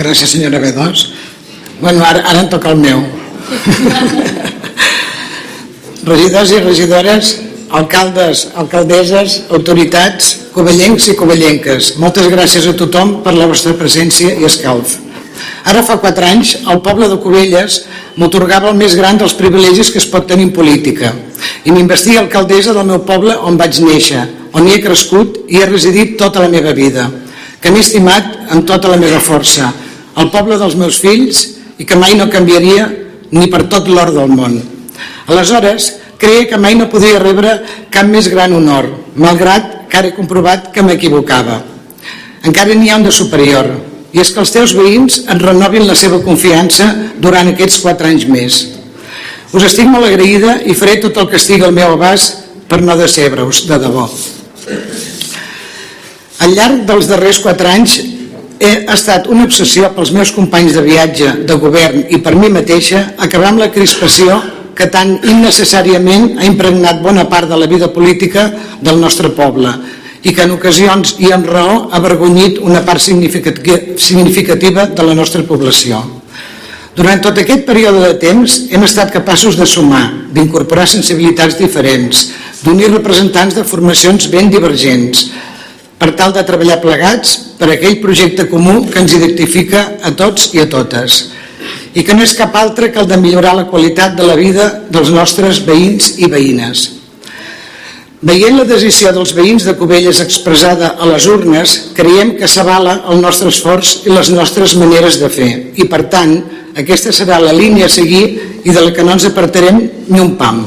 Gràcies, 0.02 0.32
senyora 0.34 0.58
B2. 0.58 1.02
Bueno, 1.78 2.02
ara, 2.02 2.24
ara 2.26 2.40
em 2.42 2.48
toca 2.50 2.72
el 2.72 2.80
meu. 2.82 3.04
Regidors 6.10 6.54
i 6.56 6.62
regidores, 6.64 7.36
alcaldes, 7.70 8.48
alcaldesses, 8.58 9.36
autoritats, 9.54 10.32
covellencs 10.56 11.12
i 11.12 11.16
covellenques, 11.20 11.92
moltes 12.02 12.32
gràcies 12.34 12.66
a 12.66 12.74
tothom 12.80 13.20
per 13.22 13.36
la 13.36 13.46
vostra 13.52 13.76
presència 13.78 14.34
i 14.42 14.48
escalf. 14.50 14.96
Ara 15.70 15.84
fa 15.86 16.00
quatre 16.02 16.26
anys, 16.26 16.56
el 16.66 16.82
poble 16.82 17.06
de 17.12 17.20
Cubelles 17.22 17.84
m'otorgava 18.18 18.72
el 18.72 18.82
més 18.82 18.98
gran 18.98 19.22
dels 19.22 19.38
privilegis 19.38 19.94
que 19.94 20.02
es 20.02 20.10
pot 20.10 20.26
tenir 20.26 20.50
en 20.50 20.56
política 20.56 21.14
i 21.66 21.70
m'investia 21.74 22.24
alcaldessa 22.24 22.74
del 22.74 22.90
meu 22.90 23.04
poble 23.06 23.38
on 23.38 23.62
vaig 23.62 23.78
néixer, 23.86 24.26
on 24.58 24.66
hi 24.66 24.74
he 24.76 24.82
crescut 24.82 25.44
i 25.46 25.62
he 25.62 25.70
residit 25.70 26.18
tota 26.18 26.42
la 26.42 26.50
meva 26.50 26.74
vida, 26.74 27.06
que 27.62 27.70
m'he 27.70 27.86
estimat 27.86 28.50
amb 28.50 28.66
tota 28.66 28.90
la 28.90 28.98
meva 28.98 29.22
força, 29.22 29.70
el 30.18 30.32
poble 30.34 30.58
dels 30.60 30.76
meus 30.80 31.00
fills 31.00 31.44
i 31.80 31.88
que 31.88 31.98
mai 32.00 32.18
no 32.20 32.30
canviaria 32.32 32.90
ni 33.32 33.48
per 33.52 33.68
tot 33.72 33.88
l'or 33.88 34.12
del 34.16 34.32
món. 34.32 34.58
Aleshores, 35.32 35.94
creia 36.20 36.48
que 36.50 36.60
mai 36.60 36.76
no 36.76 36.90
podia 36.92 37.22
rebre 37.22 37.60
cap 37.94 38.08
més 38.10 38.28
gran 38.30 38.54
honor, 38.54 38.90
malgrat 39.16 39.88
que 39.90 39.98
ara 40.00 40.12
he 40.12 40.18
comprovat 40.18 40.70
que 40.74 40.84
m'equivocava. 40.86 41.62
Encara 42.48 42.76
n'hi 42.76 42.92
ha 42.92 43.00
un 43.00 43.08
de 43.08 43.14
superior, 43.16 43.70
i 44.12 44.20
és 44.20 44.32
que 44.34 44.42
els 44.44 44.52
teus 44.52 44.76
veïns 44.76 45.22
et 45.32 45.42
renovin 45.42 45.88
la 45.88 45.96
seva 45.96 46.20
confiança 46.24 46.90
durant 47.24 47.52
aquests 47.52 47.80
quatre 47.84 48.12
anys 48.12 48.28
més. 48.28 48.62
Us 49.52 49.66
estic 49.68 49.88
molt 49.92 50.08
agraïda 50.08 50.60
i 50.68 50.76
faré 50.78 51.00
tot 51.04 51.18
el 51.20 51.28
que 51.32 51.40
estigui 51.40 51.66
al 51.68 51.76
meu 51.76 51.96
abast 51.96 52.40
per 52.72 52.82
no 52.84 52.96
decebre-us, 53.00 53.66
de 53.68 53.80
debò. 53.80 54.06
Al 56.42 56.56
llarg 56.58 56.86
dels 56.88 57.08
darrers 57.10 57.42
quatre 57.44 57.70
anys 57.72 57.98
he 58.62 58.72
estat 58.94 59.26
una 59.32 59.48
obsessió 59.48 59.90
pels 59.96 60.12
meus 60.14 60.32
companys 60.36 60.76
de 60.78 60.84
viatge, 60.86 61.32
de 61.50 61.56
govern 61.58 62.04
i 62.14 62.20
per 62.22 62.36
mi 62.38 62.52
mateixa 62.54 63.16
acabar 63.18 63.50
amb 63.50 63.64
la 63.64 63.72
crispació 63.74 64.38
que 64.78 64.88
tan 64.94 65.16
innecessàriament 65.18 66.38
ha 66.40 66.46
impregnat 66.46 67.02
bona 67.02 67.26
part 67.30 67.50
de 67.50 67.58
la 67.58 67.68
vida 67.68 67.90
política 67.94 68.48
del 68.82 69.02
nostre 69.02 69.34
poble 69.34 69.74
i 70.22 70.36
que 70.38 70.46
en 70.46 70.54
ocasions 70.54 71.16
i 71.26 71.32
amb 71.34 71.50
raó 71.50 71.88
ha 71.90 71.98
avergonyit 71.98 72.60
una 72.62 72.84
part 72.86 73.02
significativa 73.02 74.86
de 74.86 75.04
la 75.08 75.16
nostra 75.18 75.42
població. 75.42 76.04
Durant 76.94 77.22
tot 77.24 77.40
aquest 77.42 77.64
període 77.66 78.04
de 78.04 78.16
temps 78.22 78.68
hem 78.70 78.84
estat 78.86 79.10
capaços 79.16 79.58
de 79.58 79.66
sumar, 79.66 80.04
d'incorporar 80.36 80.86
sensibilitats 80.86 81.58
diferents, 81.58 82.28
d'unir 82.62 82.92
representants 82.92 83.58
de 83.58 83.66
formacions 83.66 84.28
ben 84.30 84.52
divergents, 84.54 85.32
per 86.02 86.16
tal 86.18 86.34
de 86.34 86.42
treballar 86.42 86.80
plegats 86.82 87.36
per 87.60 87.70
aquell 87.70 88.00
projecte 88.02 88.48
comú 88.50 88.80
que 88.90 89.04
ens 89.04 89.14
identifica 89.14 89.84
a 90.02 90.12
tots 90.18 90.50
i 90.58 90.64
a 90.64 90.70
totes 90.70 91.28
i 91.94 92.02
que 92.08 92.16
no 92.18 92.24
és 92.26 92.34
cap 92.34 92.56
altre 92.58 92.90
que 92.90 92.98
el 93.04 93.10
de 93.10 93.20
millorar 93.22 93.54
la 93.54 93.68
qualitat 93.70 94.16
de 94.18 94.26
la 94.26 94.38
vida 94.40 94.66
dels 94.90 95.12
nostres 95.14 95.60
veïns 95.68 96.16
i 96.24 96.30
veïnes. 96.32 96.88
Veient 98.22 98.58
la 98.58 98.66
decisió 98.70 99.12
dels 99.14 99.34
veïns 99.38 99.66
de 99.66 99.76
Cubelles 99.78 100.22
expressada 100.24 100.94
a 100.98 101.08
les 101.10 101.26
urnes, 101.30 101.78
creiem 101.98 102.36
que 102.38 102.50
s'avala 102.50 103.00
el 103.12 103.22
nostre 103.22 103.50
esforç 103.54 104.06
i 104.06 104.14
les 104.14 104.30
nostres 104.34 104.76
maneres 104.78 105.20
de 105.22 105.30
fer 105.30 105.52
i, 105.76 105.86
per 105.90 106.04
tant, 106.10 106.38
aquesta 106.78 107.14
serà 107.14 107.42
la 107.42 107.54
línia 107.54 107.90
a 107.90 107.94
seguir 107.94 108.26
i 108.64 108.72
de 108.72 108.82
la 108.82 108.94
que 108.96 109.06
no 109.06 109.18
ens 109.18 109.26
apartarem 109.30 109.82
ni 110.08 110.22
un 110.22 110.38
pam. 110.40 110.64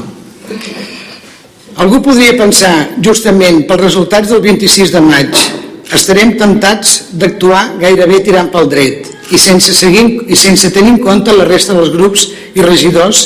Algú 1.75 1.99
podria 1.99 2.37
pensar, 2.39 2.95
justament 3.03 3.65
pels 3.67 3.81
resultats 3.81 4.29
del 4.31 4.39
26 4.39 4.93
de 4.93 5.01
maig, 5.03 5.33
estarem 5.91 6.31
tentats 6.39 7.11
d'actuar 7.19 7.75
gairebé 7.81 8.21
tirant 8.23 8.47
pel 8.53 8.69
dret 8.71 9.09
i 9.35 9.39
sense, 9.41 9.73
seguir, 9.75 10.05
i 10.31 10.37
sense 10.39 10.71
tenir 10.71 10.93
en 10.93 11.01
compte 11.03 11.35
la 11.35 11.47
resta 11.49 11.75
dels 11.75 11.91
grups 11.91 12.29
i 12.55 12.63
regidors 12.63 13.25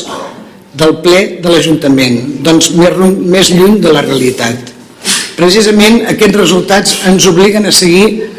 del 0.79 0.95
ple 1.03 1.21
de 1.43 1.51
l'Ajuntament, 1.51 2.17
doncs 2.41 2.71
més, 2.73 2.97
més 3.19 3.53
lluny 3.53 3.77
de 3.83 3.93
la 3.93 4.01
realitat. 4.07 4.73
Precisament 5.37 6.01
aquests 6.09 6.41
resultats 6.41 6.97
ens 7.11 7.29
obliguen 7.29 7.69
a 7.69 7.75
seguir 7.75 8.29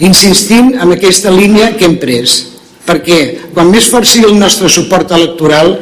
insistint 0.00 0.72
en 0.80 0.96
aquesta 0.96 1.32
línia 1.34 1.74
que 1.76 1.84
hem 1.84 1.98
pres, 2.00 2.40
perquè 2.88 3.52
quan 3.52 3.68
més 3.68 3.92
fort 3.92 4.08
sigui 4.08 4.32
el 4.32 4.40
nostre 4.40 4.72
suport 4.72 5.12
electoral, 5.12 5.76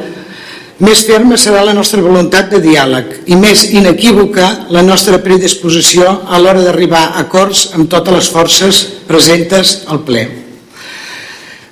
més 0.78 1.00
ferma 1.02 1.34
serà 1.34 1.64
la 1.66 1.74
nostra 1.74 2.02
voluntat 2.02 2.52
de 2.52 2.60
diàleg 2.62 3.14
i 3.26 3.36
més 3.38 3.64
inequívoca 3.74 4.48
la 4.74 4.82
nostra 4.86 5.18
predisposició 5.22 6.04
a 6.30 6.38
l'hora 6.38 6.62
d'arribar 6.62 7.00
a 7.08 7.24
acords 7.24 7.72
amb 7.74 7.90
totes 7.90 8.14
les 8.14 8.28
forces 8.30 8.82
presentes 9.08 9.80
al 9.90 10.04
ple. 10.06 10.22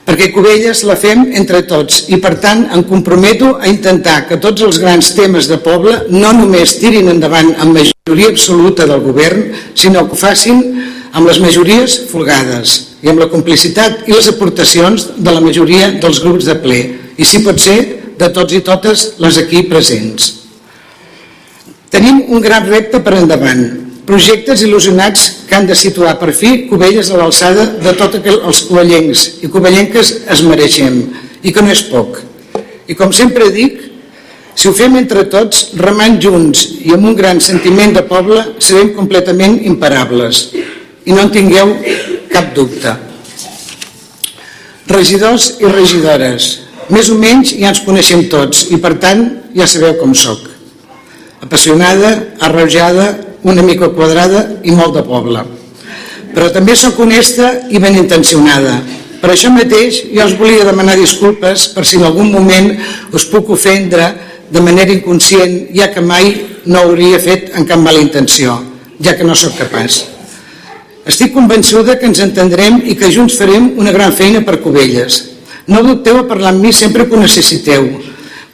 Perquè 0.06 0.28
Cubelles 0.34 0.84
la 0.86 0.94
fem 0.98 1.24
entre 1.38 1.64
tots 1.66 2.04
i 2.14 2.18
per 2.22 2.36
tant 2.42 2.64
em 2.74 2.82
comprometo 2.86 3.56
a 3.58 3.70
intentar 3.70 4.20
que 4.26 4.38
tots 4.42 4.62
els 4.62 4.78
grans 4.82 5.12
temes 5.14 5.46
de 5.50 5.58
poble 5.62 5.96
no 6.10 6.32
només 6.34 6.76
tirin 6.78 7.10
endavant 7.10 7.52
amb 7.58 7.78
majoria 7.78 8.30
absoluta 8.30 8.86
del 8.86 9.02
govern, 9.02 9.52
sinó 9.74 10.04
que 10.06 10.14
ho 10.14 10.18
facin 10.18 10.62
amb 11.12 11.26
les 11.26 11.38
majories 11.42 11.96
folgades 12.10 12.74
i 13.02 13.10
amb 13.10 13.22
la 13.22 13.30
complicitat 13.30 14.06
i 14.06 14.14
les 14.14 14.30
aportacions 14.30 15.08
de 15.16 15.30
la 15.34 15.42
majoria 15.42 15.92
dels 16.02 16.22
grups 16.22 16.46
de 16.50 16.58
ple. 16.62 16.80
I 17.18 17.24
si 17.26 17.42
pot 17.42 17.58
ser 17.62 17.78
de 18.18 18.28
tots 18.32 18.56
i 18.56 18.62
totes 18.64 19.06
les 19.22 19.38
aquí 19.42 19.62
presents. 19.70 20.32
Tenim 21.92 22.24
un 22.34 22.42
gran 22.44 22.66
repte 22.68 23.00
per 23.04 23.14
endavant, 23.16 23.64
projectes 24.06 24.62
il·lusionats 24.66 25.26
que 25.48 25.56
han 25.56 25.66
de 25.66 25.74
situar 25.78 26.16
per 26.20 26.32
fi 26.34 26.66
Cubelles 26.70 27.10
a 27.10 27.18
l'alçada 27.18 27.66
de 27.82 27.92
tots 27.98 28.20
els 28.36 28.62
covellencs 28.68 29.26
i 29.42 29.50
covellenques 29.50 30.12
es 30.34 30.42
mereixem 30.46 31.00
i 31.42 31.52
que 31.52 31.62
no 31.62 31.72
és 31.74 31.82
poc. 31.90 32.20
I 32.86 32.94
com 32.94 33.12
sempre 33.14 33.50
dic, 33.54 33.80
si 34.56 34.68
ho 34.70 34.72
fem 34.72 34.94
entre 34.96 35.26
tots, 35.28 35.72
remant 35.76 36.16
junts 36.22 36.62
i 36.86 36.94
amb 36.94 37.10
un 37.10 37.16
gran 37.18 37.42
sentiment 37.44 37.92
de 37.92 38.04
poble, 38.08 38.40
serem 38.58 38.94
completament 38.96 39.58
imparables. 39.68 40.46
I 41.06 41.12
no 41.12 41.26
en 41.26 41.32
tingueu 41.34 41.74
cap 42.32 42.54
dubte. 42.56 42.94
Regidors 44.88 45.56
i 45.60 45.68
regidores, 45.68 46.48
més 46.92 47.08
o 47.10 47.16
menys 47.18 47.54
ja 47.58 47.72
ens 47.72 47.82
coneixem 47.86 48.26
tots 48.32 48.68
i 48.74 48.78
per 48.82 48.94
tant 49.02 49.24
ja 49.56 49.66
sabeu 49.66 49.96
com 50.00 50.14
sóc. 50.14 50.42
Apassionada, 51.42 52.12
arrojada, 52.40 53.08
una 53.46 53.62
mica 53.62 53.90
quadrada 53.94 54.60
i 54.64 54.74
molt 54.74 54.96
de 54.96 55.02
poble. 55.06 55.42
Però 56.34 56.50
també 56.52 56.76
sóc 56.76 56.98
honesta 57.00 57.52
i 57.70 57.80
ben 57.82 57.96
intencionada. 57.98 58.76
Per 59.20 59.30
això 59.32 59.50
mateix 59.50 60.02
jo 60.12 60.26
us 60.26 60.34
volia 60.38 60.66
demanar 60.66 60.96
disculpes 60.98 61.68
per 61.74 61.86
si 61.86 61.98
en 61.98 62.06
algun 62.08 62.30
moment 62.32 62.72
us 63.16 63.26
puc 63.30 63.50
ofendre 63.54 64.10
de 64.50 64.62
manera 64.62 64.92
inconscient, 64.94 65.72
ja 65.74 65.88
que 65.90 66.02
mai 66.02 66.34
no 66.66 66.82
hauria 66.84 67.18
fet 67.18 67.50
en 67.58 67.66
cap 67.66 67.80
mala 67.82 68.02
intenció, 68.02 68.60
ja 69.02 69.16
que 69.18 69.26
no 69.26 69.34
sóc 69.34 69.56
capaç. 69.58 70.04
Estic 71.06 71.32
convençuda 71.34 71.96
que 71.98 72.06
ens 72.06 72.20
entendrem 72.22 72.80
i 72.86 72.94
que 72.98 73.10
junts 73.14 73.38
farem 73.38 73.72
una 73.78 73.94
gran 73.94 74.14
feina 74.14 74.42
per 74.46 74.60
Cubelles. 74.62 75.35
No 75.66 75.82
dubteu 75.82 76.20
a 76.20 76.26
parlar 76.28 76.54
amb 76.54 76.62
mi 76.62 76.72
sempre 76.72 77.06
que 77.06 77.16
ho 77.16 77.20
necessiteu, 77.20 77.88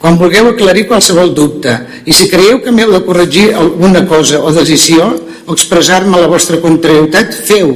quan 0.01 0.17
vulgueu 0.19 0.49
aclarir 0.49 0.87
qualsevol 0.89 1.29
dubte 1.31 1.71
i 2.03 2.11
si 2.11 2.25
creieu 2.27 2.57
que 2.59 2.73
m'heu 2.75 2.89
de 2.91 3.03
corregir 3.05 3.53
alguna 3.55 4.01
cosa 4.09 4.41
o 4.43 4.51
decisió 4.51 5.13
o 5.45 5.53
expressar-me 5.53 6.19
la 6.19 6.27
vostra 6.27 6.59
contrarietat, 6.59 7.31
feu. 7.31 7.71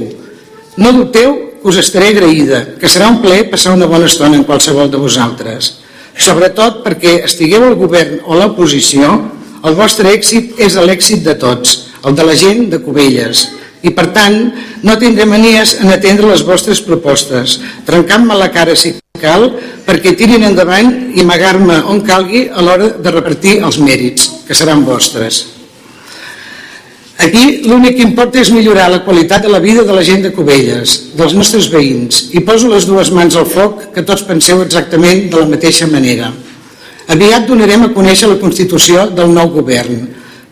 No 0.76 0.92
dubteu 0.92 1.36
que 1.62 1.68
us 1.70 1.78
estaré 1.80 2.10
agraïda, 2.12 2.60
que 2.80 2.90
serà 2.90 3.08
un 3.08 3.20
plaer 3.22 3.48
passar 3.50 3.72
una 3.76 3.88
bona 3.88 4.10
estona 4.10 4.36
en 4.36 4.44
qualsevol 4.44 4.90
de 4.90 5.00
vosaltres. 5.00 5.78
Sobretot 6.18 6.82
perquè 6.84 7.20
estigueu 7.24 7.64
al 7.64 7.78
govern 7.78 8.20
o 8.26 8.34
a 8.34 8.42
l'oposició, 8.42 9.14
el 9.64 9.74
vostre 9.78 10.12
èxit 10.14 10.58
és 10.60 10.76
l'èxit 10.76 11.24
de 11.24 11.34
tots, 11.38 11.94
el 12.04 12.14
de 12.14 12.26
la 12.26 12.36
gent 12.38 12.68
de 12.72 12.82
Cubelles, 12.82 13.48
i 13.82 13.90
per 13.94 14.08
tant 14.14 14.38
no 14.82 14.98
tindré 14.98 15.26
manies 15.26 15.78
en 15.80 15.92
atendre 15.94 16.30
les 16.30 16.44
vostres 16.46 16.82
propostes, 16.82 17.60
trencant-me 17.86 18.36
la 18.38 18.52
cara 18.54 18.76
si 18.76 18.98
cal 19.20 19.48
perquè 19.86 20.14
tirin 20.16 20.46
endavant 20.48 20.90
i 21.14 21.22
amagar-me 21.24 21.80
on 21.92 22.02
calgui 22.06 22.46
a 22.48 22.64
l'hora 22.64 22.90
de 22.98 23.14
repartir 23.14 23.58
els 23.60 23.78
mèrits, 23.82 24.28
que 24.48 24.56
seran 24.56 24.84
vostres. 24.86 25.44
Aquí 27.18 27.64
l'únic 27.66 27.96
que 27.98 28.06
importa 28.06 28.38
és 28.38 28.52
millorar 28.54 28.86
la 28.92 29.02
qualitat 29.02 29.42
de 29.42 29.50
la 29.50 29.58
vida 29.58 29.82
de 29.82 29.94
la 29.94 30.04
gent 30.06 30.22
de 30.22 30.30
Cubelles, 30.34 30.98
dels 31.18 31.34
nostres 31.34 31.66
veïns, 31.72 32.28
i 32.32 32.44
poso 32.46 32.70
les 32.70 32.86
dues 32.86 33.10
mans 33.10 33.34
al 33.36 33.48
foc 33.50 33.88
que 33.94 34.06
tots 34.06 34.22
penseu 34.28 34.62
exactament 34.62 35.26
de 35.32 35.42
la 35.42 35.50
mateixa 35.50 35.90
manera. 35.90 36.30
Aviat 37.10 37.48
donarem 37.48 37.88
a 37.88 37.92
conèixer 37.96 38.30
la 38.30 38.38
Constitució 38.38 39.08
del 39.16 39.34
nou 39.34 39.50
govern, 39.50 40.06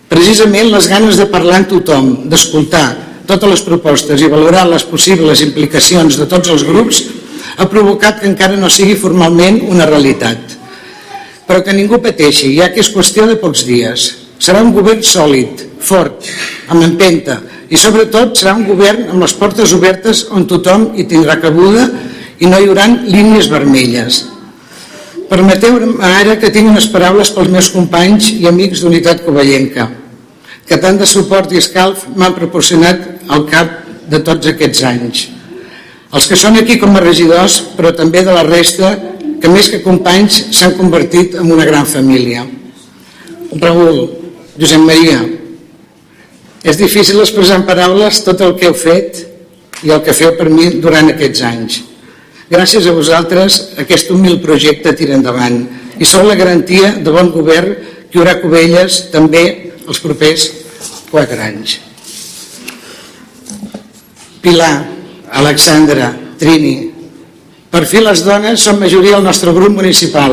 Precisament 0.07 0.71
les 0.71 0.87
ganes 0.87 1.19
de 1.19 1.27
parlar 1.27 1.61
amb 1.61 1.71
tothom, 1.71 2.11
d'escoltar 2.31 2.87
totes 3.27 3.51
les 3.51 3.63
propostes 3.67 4.23
i 4.23 4.31
valorar 4.31 4.63
les 4.71 4.85
possibles 4.87 5.43
implicacions 5.43 6.19
de 6.21 6.29
tots 6.31 6.53
els 6.55 6.63
grups 6.63 7.01
ha 7.57 7.69
provocat 7.71 8.21
que 8.21 8.29
encara 8.31 8.59
no 8.59 8.71
sigui 8.73 8.97
formalment 8.99 9.63
una 9.71 9.87
realitat. 9.89 10.57
Però 11.47 11.63
que 11.63 11.75
ningú 11.77 12.01
pateixi, 12.03 12.51
ja 12.59 12.73
que 12.75 12.83
és 12.83 12.91
qüestió 12.91 13.27
de 13.29 13.39
pocs 13.39 13.65
dies. 13.69 14.07
Serà 14.43 14.61
un 14.65 14.73
govern 14.75 15.03
sòlid, 15.07 15.63
fort, 15.81 16.27
amb 16.69 16.83
empenta, 16.85 17.39
i 17.71 17.79
sobretot 17.81 18.37
serà 18.39 18.55
un 18.59 18.67
govern 18.67 19.09
amb 19.11 19.23
les 19.23 19.35
portes 19.35 19.73
obertes 19.75 20.27
on 20.31 20.47
tothom 20.51 20.93
hi 20.95 21.07
tindrà 21.11 21.39
cabuda 21.43 21.87
i 22.39 22.51
no 22.51 22.59
hi 22.61 22.69
haurà 22.69 22.87
línies 23.07 23.49
vermelles. 23.51 24.25
Permeteu-me 25.27 25.97
ara 26.07 26.37
que 26.39 26.53
tinc 26.55 26.71
unes 26.71 26.87
paraules 26.93 27.33
pels 27.35 27.51
meus 27.51 27.71
companys 27.75 28.29
i 28.37 28.47
amics 28.47 28.85
d'Unitat 28.85 29.25
Covellenca, 29.27 29.89
que 30.67 30.79
tant 30.83 31.01
de 31.01 31.09
suport 31.09 31.51
i 31.55 31.63
escalf 31.63 32.07
m'han 32.15 32.37
proporcionat 32.37 33.09
al 33.35 33.49
cap 33.51 33.81
de 34.11 34.23
tots 34.23 34.53
aquests 34.53 34.85
anys. 34.87 35.25
Els 36.17 36.27
que 36.31 36.37
són 36.41 36.57
aquí 36.57 36.79
com 36.81 36.95
a 36.97 37.03
regidors, 37.03 37.59
però 37.77 37.91
també 37.93 38.23
de 38.25 38.33
la 38.33 38.45
resta, 38.47 38.95
que 39.41 39.51
més 39.53 39.69
que 39.69 39.83
companys 39.85 40.47
s'han 40.57 40.73
convertit 40.79 41.35
en 41.37 41.51
una 41.53 41.67
gran 41.69 41.85
família. 41.85 42.47
Raül, 43.61 43.99
Josep 44.57 44.81
Maria, 44.81 45.19
és 46.65 46.81
difícil 46.81 47.21
expressar 47.21 47.61
en 47.61 47.67
paraules 47.69 48.23
tot 48.25 48.41
el 48.41 48.57
que 48.57 48.71
heu 48.71 48.79
fet 48.79 49.21
i 49.85 49.93
el 49.93 50.01
que 50.07 50.17
feu 50.17 50.33
per 50.41 50.49
mi 50.49 50.71
durant 50.81 51.13
aquests 51.13 51.45
anys. 51.45 51.79
Gràcies 52.49 52.89
a 52.89 52.97
vosaltres 52.97 53.61
aquest 53.85 54.11
humil 54.15 54.41
projecte 54.41 54.97
tira 54.97 55.19
endavant 55.19 55.61
i 56.01 56.09
sou 56.09 56.25
la 56.25 56.39
garantia 56.39 56.95
de 56.97 57.13
bon 57.13 57.29
govern 57.35 57.77
que 58.09 58.17
hi 58.17 58.23
haurà 58.23 58.39
Covelles 58.41 59.01
també 59.13 59.45
els 59.85 60.01
propers 60.01 60.49
quatre 61.13 61.43
anys. 61.45 61.81
Pilar, 64.41 64.96
Alexandra, 65.37 66.13
Trini, 66.41 66.93
per 67.69 67.85
fi 67.85 68.01
les 68.01 68.23
dones 68.25 68.63
són 68.65 68.79
majoria 68.81 69.19
al 69.19 69.25
nostre 69.27 69.53
grup 69.53 69.75
municipal. 69.77 70.33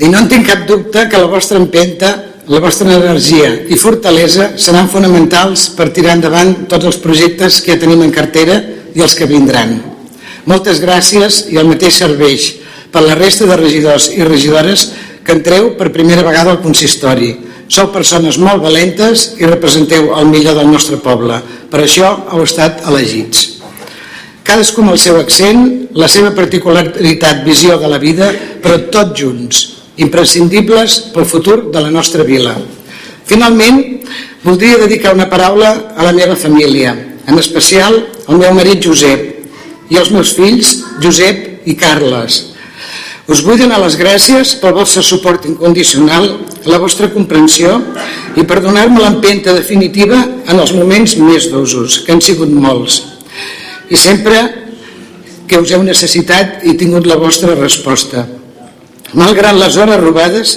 I 0.00 0.08
no 0.08 0.22
en 0.22 0.28
tinc 0.32 0.48
cap 0.48 0.64
dubte 0.64 1.04
que 1.12 1.20
la 1.20 1.28
vostra 1.28 1.60
empenta, 1.60 2.14
la 2.48 2.64
vostra 2.64 2.88
energia 2.96 3.52
i 3.68 3.76
fortalesa 3.76 4.54
seran 4.56 4.88
fonamentals 4.88 5.68
per 5.76 5.90
tirar 5.92 6.16
endavant 6.16 6.64
tots 6.72 6.88
els 6.88 7.02
projectes 7.04 7.60
que 7.60 7.76
ja 7.76 7.84
tenim 7.84 8.08
en 8.08 8.16
cartera 8.16 8.62
i 8.96 9.04
els 9.04 9.14
que 9.14 9.28
vindran. 9.28 9.89
Moltes 10.46 10.80
gràcies 10.80 11.44
i 11.52 11.60
el 11.60 11.68
mateix 11.68 12.00
serveix 12.00 12.48
per 12.92 13.04
la 13.04 13.18
resta 13.18 13.46
de 13.46 13.58
regidors 13.60 14.10
i 14.16 14.24
regidores 14.24 14.90
que 15.24 15.36
entreu 15.36 15.74
per 15.76 15.92
primera 15.92 16.24
vegada 16.26 16.54
al 16.54 16.62
consistori. 16.64 17.34
Sou 17.70 17.92
persones 17.94 18.40
molt 18.40 18.64
valentes 18.64 19.34
i 19.38 19.46
representeu 19.46 20.10
el 20.16 20.26
millor 20.26 20.58
del 20.58 20.72
nostre 20.72 20.98
poble. 20.98 21.38
Per 21.70 21.84
això 21.84 22.16
heu 22.32 22.42
estat 22.42 22.82
elegits 22.90 23.60
cadascú 24.50 24.82
amb 24.82 24.94
el 24.94 24.98
seu 24.98 25.18
accent, 25.20 25.66
la 25.94 26.08
seva 26.10 26.32
particularitat, 26.34 27.44
visió 27.46 27.76
de 27.78 27.88
la 27.90 28.00
vida, 28.02 28.30
però 28.62 28.80
tots 28.90 29.14
junts, 29.20 29.60
imprescindibles 30.02 30.96
pel 31.14 31.28
futur 31.28 31.58
de 31.70 31.82
la 31.84 31.92
nostra 31.94 32.26
vila. 32.26 32.56
Finalment, 33.30 33.78
voldria 34.42 34.80
dedicar 34.80 35.14
una 35.14 35.28
paraula 35.30 35.94
a 35.94 36.06
la 36.06 36.14
meva 36.16 36.34
família, 36.34 36.96
en 37.26 37.38
especial 37.38 38.00
al 38.26 38.40
meu 38.40 38.56
marit 38.56 38.82
Josep 38.82 39.39
i 39.90 39.98
als 39.98 40.12
meus 40.14 40.32
fills 40.38 40.78
Josep 41.02 41.68
i 41.68 41.76
Carles. 41.78 42.46
Us 43.30 43.44
vull 43.46 43.60
donar 43.60 43.78
les 43.82 43.94
gràcies 43.98 44.56
pel 44.58 44.74
vostre 44.74 45.04
suport 45.06 45.44
incondicional, 45.46 46.26
la 46.66 46.80
vostra 46.82 47.10
comprensió 47.12 47.76
i 48.34 48.42
per 48.42 48.58
donar-me 48.64 49.02
l'empenta 49.02 49.54
definitiva 49.54 50.18
en 50.50 50.56
els 50.58 50.72
moments 50.74 51.14
més 51.20 51.46
dosos, 51.52 52.00
que 52.02 52.16
han 52.16 52.22
sigut 52.24 52.50
molts 52.50 53.04
i 53.90 53.98
sempre 53.98 54.40
que 55.50 55.58
us 55.58 55.70
heu 55.74 55.82
necessitat 55.82 56.62
i 56.66 56.76
tingut 56.78 57.06
la 57.10 57.18
vostra 57.18 57.56
resposta. 57.58 58.22
Malgrat 59.18 59.56
les 59.58 59.78
hores 59.82 59.98
robades, 59.98 60.52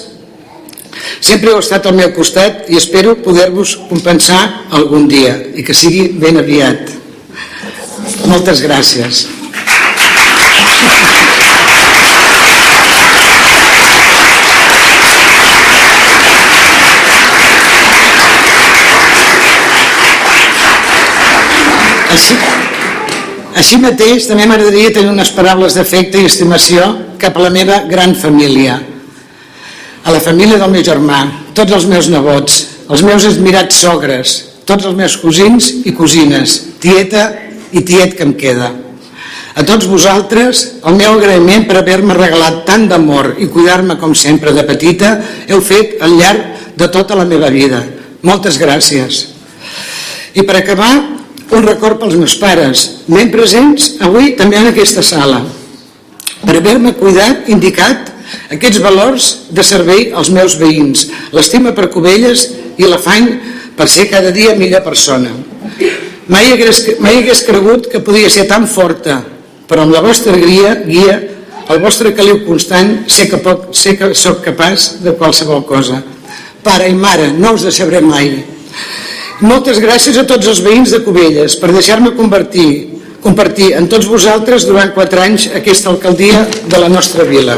sempre 1.17 1.49
heu 1.49 1.61
estat 1.61 1.87
al 1.89 1.97
meu 1.97 2.11
costat 2.13 2.69
i 2.69 2.77
espero 2.77 3.15
poder-vos 3.25 3.73
compensar 3.89 4.41
algun 4.77 5.07
dia 5.09 5.33
i 5.57 5.65
que 5.65 5.73
sigui 5.77 6.11
ben 6.21 6.37
aviat. 6.41 7.02
Moltes 8.03 8.59
gràcies. 8.63 9.23
Així, 22.13 22.35
així 23.55 23.79
mateix, 23.81 24.27
també 24.27 24.45
m'agradaria 24.49 24.91
tenir 24.93 25.11
unes 25.13 25.31
paraules 25.33 25.77
d'afecte 25.77 26.19
i 26.19 26.27
estimació 26.27 26.89
cap 27.21 27.37
a 27.37 27.45
la 27.45 27.53
meva 27.53 27.79
gran 27.89 28.15
família, 28.19 28.81
a 30.03 30.11
la 30.11 30.19
família 30.19 30.59
del 30.59 30.73
meu 30.75 30.83
germà, 30.83 31.23
tots 31.55 31.71
els 31.71 31.87
meus 31.87 32.11
nebots, 32.11 32.59
els 32.91 33.05
meus 33.07 33.25
admirats 33.31 33.79
sogres, 33.85 34.35
tots 34.67 34.85
els 34.89 34.97
meus 34.97 35.15
cosins 35.21 35.71
i 35.87 35.95
cosines, 35.95 36.59
tieta 36.83 37.29
i 37.73 37.81
tiet 37.81 38.15
que 38.17 38.25
em 38.25 38.33
queda. 38.37 38.71
A 39.53 39.61
tots 39.67 39.85
vosaltres, 39.85 40.63
el 40.81 40.95
meu 40.97 41.17
agraïment 41.19 41.67
per 41.69 41.77
haver-me 41.77 42.15
regalat 42.17 42.63
tant 42.65 42.87
d'amor 42.89 43.35
i 43.37 43.49
cuidar-me 43.53 43.99
com 44.01 44.15
sempre 44.17 44.53
de 44.55 44.63
petita, 44.65 45.17
heu 45.47 45.61
fet 45.61 45.99
al 46.01 46.15
llarg 46.17 46.71
de 46.77 46.87
tota 46.89 47.17
la 47.17 47.27
meva 47.29 47.51
vida. 47.53 47.83
Moltes 48.25 48.57
gràcies. 48.57 49.27
I 50.33 50.41
per 50.41 50.57
acabar, 50.57 50.93
un 51.53 51.67
record 51.67 51.99
pels 52.01 52.17
meus 52.17 52.33
pares, 52.41 52.87
ben 53.05 53.29
presents 53.29 53.99
avui 54.01 54.33
també 54.39 54.57
en 54.57 54.71
aquesta 54.71 55.03
sala, 55.05 55.43
per 56.41 56.57
haver-me 56.57 56.95
cuidat, 56.97 57.45
indicat 57.53 58.09
aquests 58.55 58.81
valors 58.81 59.29
de 59.53 59.63
servei 59.65 60.09
als 60.17 60.31
meus 60.33 60.57
veïns, 60.57 61.07
l'estima 61.35 61.75
per 61.77 61.91
Cubelles 61.93 62.47
i 62.81 62.89
l'afany 62.89 63.29
per 63.77 63.85
ser 63.89 64.09
cada 64.09 64.33
dia 64.33 64.57
millor 64.57 64.81
persona. 64.85 65.29
Mai 66.31 66.53
hagués, 66.53 66.85
mai 67.03 67.17
hagués 67.19 67.43
cregut 67.43 67.89
que 67.91 67.99
podia 67.99 68.29
ser 68.31 68.45
tan 68.47 68.63
forta, 68.67 69.19
però 69.67 69.83
amb 69.83 69.91
la 69.91 70.03
vostra 70.03 70.37
guia, 70.39 70.77
guia 70.87 71.17
el 71.71 71.79
vostre 71.79 72.11
caliu 72.15 72.41
constant, 72.43 73.05
sé 73.11 73.29
que, 73.31 73.39
poc, 73.43 73.69
sé 73.75 73.95
que 73.99 74.11
sóc 74.15 74.41
capaç 74.43 74.99
de 75.03 75.13
qualsevol 75.19 75.63
cosa. 75.67 76.01
Pare 76.63 76.89
i 76.91 76.95
mare, 76.95 77.29
no 77.35 77.53
us 77.55 77.63
decebré 77.67 78.01
mai. 78.03 78.33
Moltes 79.43 79.79
gràcies 79.83 80.19
a 80.19 80.25
tots 80.27 80.47
els 80.47 80.61
veïns 80.63 80.91
de 80.91 81.01
Cubelles 81.03 81.55
per 81.59 81.71
deixar-me 81.71 82.13
compartir, 82.15 82.67
compartir 83.23 83.73
amb 83.75 83.91
tots 83.91 84.07
vosaltres 84.11 84.67
durant 84.67 84.91
quatre 84.95 85.23
anys 85.23 85.49
aquesta 85.55 85.91
alcaldia 85.91 86.45
de 86.67 86.79
la 86.79 86.91
nostra 86.91 87.27
vila. 87.27 87.57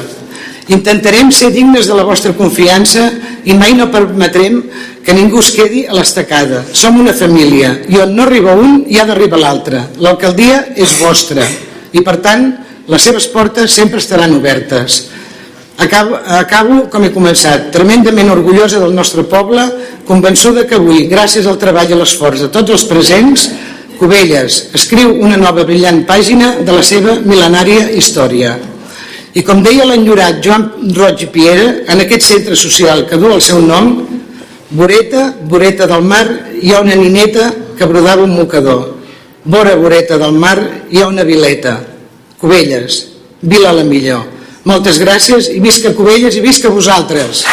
Intentarem 0.73 1.29
ser 1.29 1.51
dignes 1.53 1.85
de 1.85 1.97
la 1.97 2.05
vostra 2.05 2.33
confiança 2.33 3.11
i 3.45 3.53
mai 3.53 3.75
no 3.77 3.91
permetrem 3.93 4.63
que 5.05 5.13
ningú 5.13 5.39
es 5.39 5.51
quedi 5.53 5.85
a 5.85 5.93
l'estacada. 5.93 6.63
Som 6.73 6.97
una 6.99 7.13
família 7.13 7.75
i 7.87 7.99
on 8.01 8.15
no 8.17 8.25
arriba 8.25 8.55
un 8.57 8.81
hi 8.89 8.97
ha 8.97 9.05
d'arribar 9.05 9.39
l'altre. 9.39 9.83
L'alcaldia 10.01 10.63
és 10.75 10.97
vostra 10.99 11.45
i 11.93 12.01
per 12.01 12.17
tant 12.25 12.49
les 12.89 13.05
seves 13.05 13.29
portes 13.29 13.71
sempre 13.71 14.01
estaran 14.01 14.33
obertes. 14.33 15.05
Acabo, 15.77 16.15
acabo 16.15 16.85
com 16.89 17.03
he 17.03 17.11
començat, 17.11 17.69
tremendament 17.73 18.31
orgullosa 18.31 18.79
del 18.79 18.95
nostre 18.95 19.25
poble, 19.27 19.63
convençuda 20.07 20.63
que 20.65 20.77
avui, 20.79 21.03
gràcies 21.11 21.45
al 21.45 21.59
treball 21.59 21.91
i 21.91 21.97
l'esforç 21.99 22.45
de 22.45 22.51
tots 22.53 22.71
els 22.71 22.85
presents, 22.89 23.49
Cubelles 23.95 24.57
escriu 24.75 25.13
una 25.23 25.37
nova 25.39 25.63
brillant 25.63 26.01
pàgina 26.07 26.57
de 26.67 26.73
la 26.73 26.81
seva 26.83 27.13
mil·lenària 27.23 27.91
història. 27.95 28.55
I 29.35 29.43
com 29.43 29.61
deia 29.63 29.85
l'enyorat 29.87 30.41
Joan 30.43 30.65
Roig 30.95 31.23
i 31.23 31.29
Piera, 31.31 31.67
en 31.91 32.03
aquest 32.03 32.27
centre 32.27 32.57
social 32.59 33.05
que 33.07 33.19
du 33.19 33.31
el 33.31 33.43
seu 33.43 33.61
nom, 33.63 33.93
voreta, 34.69 35.33
voreta 35.43 35.87
del 35.87 36.03
mar, 36.03 36.25
hi 36.61 36.73
ha 36.73 36.81
una 36.81 36.95
nineta 36.95 37.53
que 37.77 37.85
brodava 37.85 38.23
un 38.23 38.35
mocador. 38.35 38.95
Vora, 39.43 39.75
voreta 39.75 40.17
del 40.17 40.33
mar, 40.33 40.85
hi 40.89 41.01
ha 41.01 41.07
una 41.07 41.23
vileta. 41.23 41.83
Cubelles, 42.39 43.05
vila 43.41 43.71
la 43.73 43.83
millor. 43.83 44.25
Moltes 44.65 44.97
gràcies 44.97 45.51
i 45.53 45.59
visca 45.61 45.93
Cubelles 45.93 46.35
i 46.35 46.41
visca 46.41 46.69
vosaltres. 46.73 47.45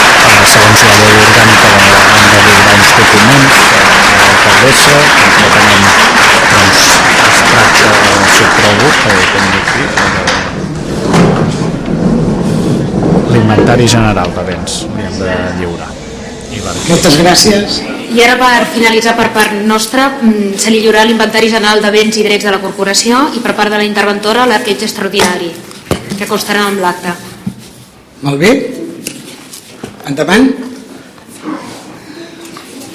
el, 0.01 0.11
el 0.34 0.45
segons 0.53 0.80
la 0.88 0.95
llei 1.01 1.14
orgànica 1.24 1.68
de, 1.74 1.82
hem 2.05 2.30
de 2.34 2.45
lliurar 2.45 2.74
uns 2.76 2.88
documents 3.01 3.59
a 3.74 4.20
l'alcaldessa, 4.20 4.95
concretament 5.18 5.84
doncs, 6.53 6.84
es 7.30 7.38
tracta, 7.51 7.88
si 8.36 8.42
et 8.45 8.53
trobo, 8.61 8.86
que 9.01 9.11
ho 9.11 9.22
tenia 9.34 9.59
aquí, 9.64 9.82
l'inventari 13.34 13.86
general 13.97 14.30
de 14.38 14.49
béns 14.53 14.72
li 14.95 15.03
hem 15.09 15.20
de 15.20 15.30
lliurar. 15.61 15.93
Moltes 16.65 17.17
gràcies. 17.21 17.81
I 18.15 18.23
ara 18.25 18.37
per 18.41 18.67
finalitzar 18.73 19.15
per 19.19 19.29
part 19.35 19.53
nostra 19.67 20.07
mm, 20.12 20.55
se 20.61 20.71
li 20.71 20.81
lliurarà 20.81 21.05
l'inventari 21.09 21.51
general 21.53 21.83
de 21.83 21.91
béns 21.93 22.17
i 22.21 22.25
drets 22.27 22.47
de 22.47 22.53
la 22.55 22.61
corporació 22.62 23.29
i 23.37 23.43
per 23.45 23.55
part 23.59 23.73
de 23.73 23.81
la 23.81 23.87
interventora 23.87 24.47
l'arqueig 24.49 24.85
extraordinari 24.87 25.51
que 26.19 26.29
constarà 26.31 26.69
amb 26.69 26.81
l'acte. 26.85 27.15
Molt 28.25 28.39
bé. 28.41 28.53
Endavant. 30.09 30.47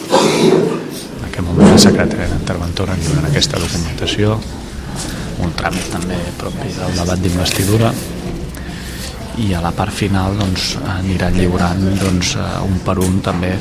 En 0.10 1.28
aquest 1.28 1.44
moment 1.46 1.74
la 1.74 1.82
secretària 1.82 2.30
d'interventora 2.32 2.96
lliurant 3.02 3.28
aquesta 3.30 3.60
documentació, 3.62 4.40
un 5.44 5.54
tràmit 5.60 5.92
també 5.94 6.18
propi 6.40 6.72
del 6.78 6.98
debat 7.02 7.22
d'investidura 7.22 7.92
i 9.40 9.54
a 9.56 9.62
la 9.64 9.72
part 9.72 9.94
final 9.96 10.36
doncs, 10.40 10.74
anirà 10.98 11.30
lliurant 11.32 11.80
doncs, 12.02 12.34
eh, 12.36 12.48
un 12.68 12.80
per 12.86 12.98
un 13.00 13.20
també 13.24 13.54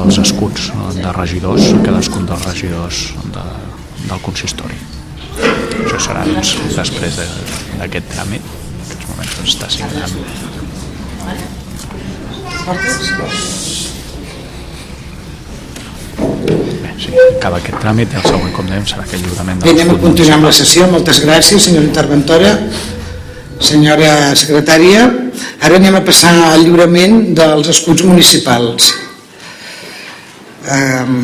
els 0.00 0.18
escuts 0.22 0.70
no, 0.76 0.88
de 0.96 1.12
regidors, 1.16 1.70
cadascun 1.84 2.26
dels 2.28 2.44
regidors 2.48 3.02
de, 3.34 3.44
del 4.08 4.22
consistori. 4.24 4.78
Això 5.84 5.98
serà 6.08 6.24
doncs, 6.24 6.54
després 6.76 7.16
de- 7.20 7.28
d'aquest 7.82 8.08
tràmit, 8.14 8.42
en 8.48 8.86
aquests 8.86 9.10
moments 9.12 9.36
doncs, 9.36 9.54
està 9.54 9.70
signant. 9.70 10.16
Bé, 16.16 16.90
sí, 17.00 17.10
acaba 17.38 17.58
aquest 17.60 17.78
tràmit 17.82 18.12
i 18.12 18.18
el 18.20 18.24
següent, 18.26 18.52
com 18.56 18.68
dèiem, 18.70 18.84
serà 18.88 19.04
aquest 19.04 19.22
lliurament 19.24 19.60
Bé, 19.64 19.72
anem 19.74 19.92
a 19.94 19.98
continuar 20.00 20.38
amb 20.38 20.48
la 20.48 20.52
sessió. 20.56 20.86
Moltes 20.92 21.20
gràcies, 21.24 21.66
senyora 21.68 21.86
interventora, 21.88 22.52
senyora 23.70 24.10
secretària. 24.38 25.06
Ara 25.62 25.80
anem 25.80 25.98
a 25.98 26.04
passar 26.06 26.34
al 26.52 26.64
lliurament 26.64 27.34
dels 27.36 27.72
escuts 27.72 28.04
municipals. 28.06 28.92
Um, 30.66 31.18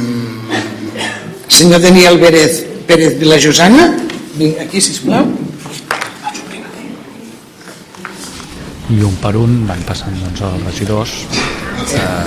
senyor 1.49 1.83
Daniel 1.83 2.21
Pérez, 2.23 2.63
Pérez 2.87 3.19
Vilajosana, 3.21 3.89
vinc 4.39 4.61
aquí, 4.63 4.81
sisplau. 4.81 5.27
i 8.93 9.01
un 9.07 9.15
per 9.23 9.33
un 9.41 9.53
van 9.69 9.81
passant 9.89 10.17
doncs, 10.21 10.43
els 10.45 10.65
regidors 10.67 11.13
eh, 11.97 12.27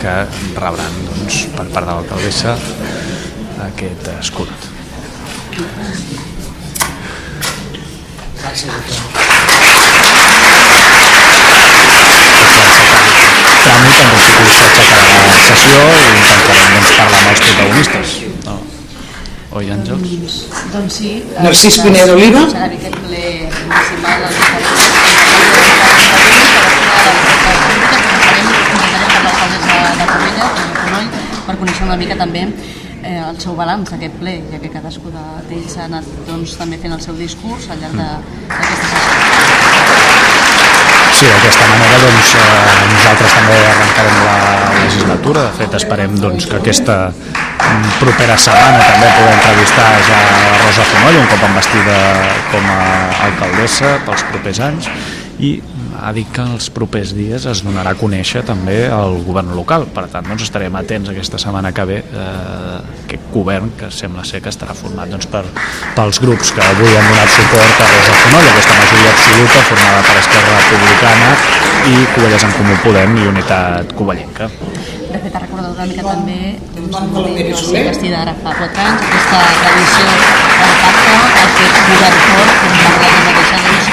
que 0.00 0.14
rebran 0.58 0.96
doncs, 1.10 1.44
per 1.54 1.66
part 1.74 1.86
de 1.86 1.92
l'alcaldessa 1.92 2.56
aquest 3.68 4.10
escut. 4.16 4.50
Tràmit 13.74 14.04
en 14.04 14.12
principi 14.14 14.52
s'aixecarà 14.58 15.16
la 15.30 15.38
sessió 15.48 15.80
i 15.94 16.04
intentarem 16.04 16.70
doncs, 16.74 16.94
parlar 17.00 17.20
amb 17.22 17.30
els 17.34 17.42
protagonistes. 17.46 18.14
No? 18.46 18.56
Oi, 19.58 19.70
Àngels? 19.76 20.38
Doncs 20.74 21.00
sí. 21.00 21.10
Narcís 21.46 21.80
Pineda 21.84 22.12
Oliva. 22.18 22.42
Serà 22.54 22.66
aquest 22.70 22.96
ple 23.04 23.24
municipal 23.66 24.28
el 24.28 25.34
per 31.46 31.56
conèixer 31.60 31.84
una 31.86 31.96
mica 32.00 32.16
també 32.16 32.42
eh, 32.46 33.18
el 33.20 33.38
seu 33.42 33.56
balanç 33.58 33.90
d'aquest 33.92 34.14
ple, 34.20 34.34
ja 34.52 34.60
que 34.62 34.70
cadascú 34.72 35.12
de- 35.12 35.24
d'ells 35.50 35.76
ha 35.78 35.84
anat 35.90 36.08
doncs, 36.28 36.56
també 36.60 36.78
fent 36.80 36.96
el 36.96 37.02
seu 37.04 37.14
discurs 37.20 37.68
al 37.70 37.82
llarg 37.82 37.98
de- 38.00 38.48
d'aquesta 38.48 38.86
sessió. 38.94 39.13
Sí, 41.14 41.26
d'aquesta 41.30 41.66
manera 41.70 41.98
doncs, 42.02 42.30
eh, 42.34 42.86
nosaltres 42.90 43.34
també 43.36 43.58
arrencarem 43.70 44.16
la 44.24 44.38
legislatura. 44.80 45.44
De 45.46 45.58
fet, 45.60 45.76
esperem 45.78 46.16
doncs, 46.18 46.48
que 46.50 46.58
aquesta 46.58 46.96
mm, 47.14 47.92
propera 48.00 48.36
setmana 48.46 48.80
també 48.82 49.10
podem 49.14 49.36
entrevistar 49.36 49.90
ja 50.08 50.18
Rosa 50.64 50.86
Fonoll, 50.90 51.20
un 51.20 51.28
cop 51.30 51.44
investida 51.50 51.98
com 52.50 52.66
a 52.74 52.80
alcaldessa 53.28 53.94
pels 54.08 54.26
propers 54.32 54.62
anys, 54.70 54.90
i 55.42 55.50
ha 55.98 56.12
dit 56.14 56.28
que 56.34 56.44
els 56.54 56.68
propers 56.74 57.14
dies 57.16 57.46
es 57.50 57.62
donarà 57.66 57.94
a 57.94 57.98
conèixer 57.98 58.44
també 58.46 58.84
el 58.86 59.18
govern 59.26 59.54
local. 59.56 59.86
Per 59.94 60.06
tant, 60.12 60.26
doncs, 60.28 60.46
estarem 60.46 60.76
atents 60.78 61.10
aquesta 61.10 61.40
setmana 61.42 61.72
que 61.74 61.86
ve 61.88 61.98
eh, 62.02 62.78
aquest 63.04 63.28
govern 63.34 63.72
que 63.78 63.90
sembla 63.94 64.24
ser 64.28 64.42
que 64.44 64.52
estarà 64.52 64.76
format 64.78 65.10
doncs, 65.10 65.26
per, 65.30 65.44
pels 65.96 66.20
grups 66.22 66.54
que 66.54 66.62
avui 66.64 66.94
han 66.94 67.10
donat 67.10 67.34
suport 67.34 67.82
a 67.82 67.90
Rosa 67.90 68.18
Fonoll, 68.22 68.50
aquesta 68.52 68.78
majoria 68.80 69.14
absoluta 69.14 69.64
formada 69.70 70.02
per 70.08 70.16
Esquerra 70.22 70.58
Republicana 70.60 71.30
i 71.84 72.04
Covelles 72.14 72.46
en 72.46 72.54
Comú 72.58 72.76
Podem 72.84 73.18
i 73.18 73.30
Unitat 73.34 73.96
Covellenca. 73.98 74.50
De 75.14 75.20
fet, 75.22 75.34
ha 75.34 75.40
recordat 75.42 75.74
una 75.74 75.86
mica 75.86 76.04
també 76.06 76.38
doncs, 76.74 76.96
el 76.98 77.10
moment 77.14 77.36
que 77.38 77.44
va 77.50 77.58
ser 77.60 77.82
investida 77.84 78.22
ara 78.24 78.34
fa 78.40 78.54
4 78.60 78.86
anys, 78.86 79.04
aquesta 79.08 79.42
tradició 79.60 80.06
del 80.10 80.72
pacte, 80.84 81.18
aquest 81.44 81.76
govern 81.90 82.18
fort, 82.24 82.56
com 82.62 82.72
parla 82.80 83.12
la 83.12 83.20
mateixa, 83.28 83.60
doncs, 83.66 83.83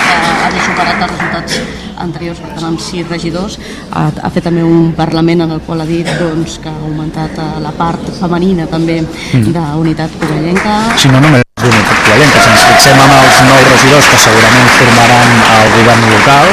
havia 0.46 0.64
superat 0.66 1.02
els 1.02 1.12
resultats 1.12 1.60
anteriors, 2.02 2.40
per 2.42 2.50
tant, 2.56 2.66
amb 2.72 2.82
sis 2.82 3.08
regidors. 3.08 3.60
Ha, 3.94 4.08
ha 4.24 4.30
fet 4.34 4.48
també 4.50 4.64
un 4.66 4.92
Parlament 4.98 5.46
en 5.46 5.52
el 5.58 5.62
qual 5.66 5.82
ha 5.84 5.86
dit 5.90 6.08
doncs, 6.20 6.58
que 6.64 6.70
ha 6.72 6.80
augmentat 6.88 7.38
eh, 7.38 7.52
la 7.64 7.72
part 7.78 8.02
femenina 8.20 8.68
també 8.68 9.02
Mm. 9.02 9.54
d'unitat 9.54 10.12
covellenca. 10.20 10.74
Si 10.98 11.08
no 11.08 11.20
només 11.22 11.42
d'Unitat 11.62 12.00
Covellenca, 12.06 12.42
si 12.42 12.50
ens 12.50 12.64
fixem 12.72 13.00
en 13.00 13.12
els 13.16 13.38
nous 13.48 13.66
regidors 13.70 14.08
que 14.12 14.18
segurament 14.24 14.70
formaran 14.78 15.36
el 15.58 15.70
govern 15.76 16.08
local, 16.12 16.48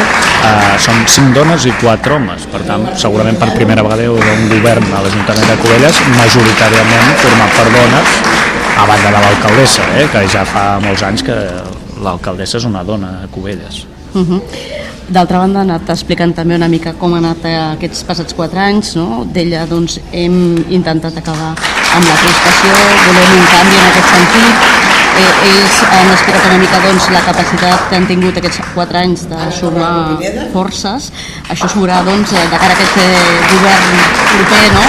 eh, 0.49 0.79
són 0.85 1.01
cinc 1.09 1.35
dones 1.35 1.65
i 1.67 1.73
quatre 1.81 2.15
homes. 2.19 2.47
Per 2.53 2.61
tant, 2.69 2.87
segurament 2.97 3.39
per 3.41 3.51
primera 3.57 3.83
vegada 3.87 4.05
hi 4.05 4.11
haurà 4.13 4.37
un 4.37 4.49
govern 4.53 4.93
a 4.93 5.03
l'Ajuntament 5.07 5.49
de 5.49 5.57
Covelles 5.65 6.01
majoritàriament 6.19 7.11
format 7.25 7.57
per 7.57 7.67
dones, 7.79 8.15
a 8.79 8.87
banda 8.87 9.11
de 9.17 9.25
l'alcaldessa, 9.25 9.83
eh, 9.99 10.07
que 10.13 10.27
ja 10.29 10.45
fa 10.45 10.79
molts 10.85 11.03
anys 11.03 11.23
que 11.27 11.39
l'alcaldessa 12.03 12.59
és 12.59 12.69
una 12.69 12.85
dona 12.85 13.21
a 13.25 13.29
Covelles. 13.33 13.87
Uh 14.15 14.25
-huh. 14.25 14.43
D'altra 15.09 15.39
banda, 15.39 15.61
ha 15.61 15.63
anat 15.63 15.89
explicant 15.89 16.35
també 16.37 16.55
una 16.55 16.69
mica 16.69 16.93
com 16.93 17.15
ha 17.15 17.19
anat 17.23 17.45
eh, 17.45 17.55
aquests 17.77 18.03
passats 18.05 18.35
quatre 18.37 18.61
anys. 18.61 18.95
No? 18.95 19.25
D'ella 19.25 19.65
doncs, 19.67 20.01
hem 20.13 20.65
intentat 20.69 21.17
acabar 21.17 21.55
amb 21.97 22.05
la 22.05 22.17
crispació, 22.21 22.75
volem 23.07 23.39
un 23.39 23.47
canvi 23.55 23.79
en 23.79 23.89
aquest 23.89 24.11
sentit. 24.13 24.55
Eh, 25.19 25.49
ells 25.49 25.79
han 25.89 26.13
explicat 26.13 26.45
una 26.51 26.59
mica 26.61 26.81
doncs, 26.85 27.09
la 27.15 27.23
capacitat 27.25 27.89
que 27.89 27.97
han 27.97 28.07
tingut 28.11 28.37
aquests 28.37 28.61
quatre 28.75 29.01
anys 29.01 29.25
de 29.33 29.51
sumar 29.57 30.21
forces. 30.53 31.11
Això 31.49 31.67
es 31.71 31.77
veurà 31.81 32.03
doncs, 32.05 32.37
de 32.37 32.47
cara 32.61 32.75
a 32.75 32.77
aquest 32.77 33.01
eh, 33.03 33.11
govern 33.57 34.01
proper, 34.37 34.65
no? 34.77 34.87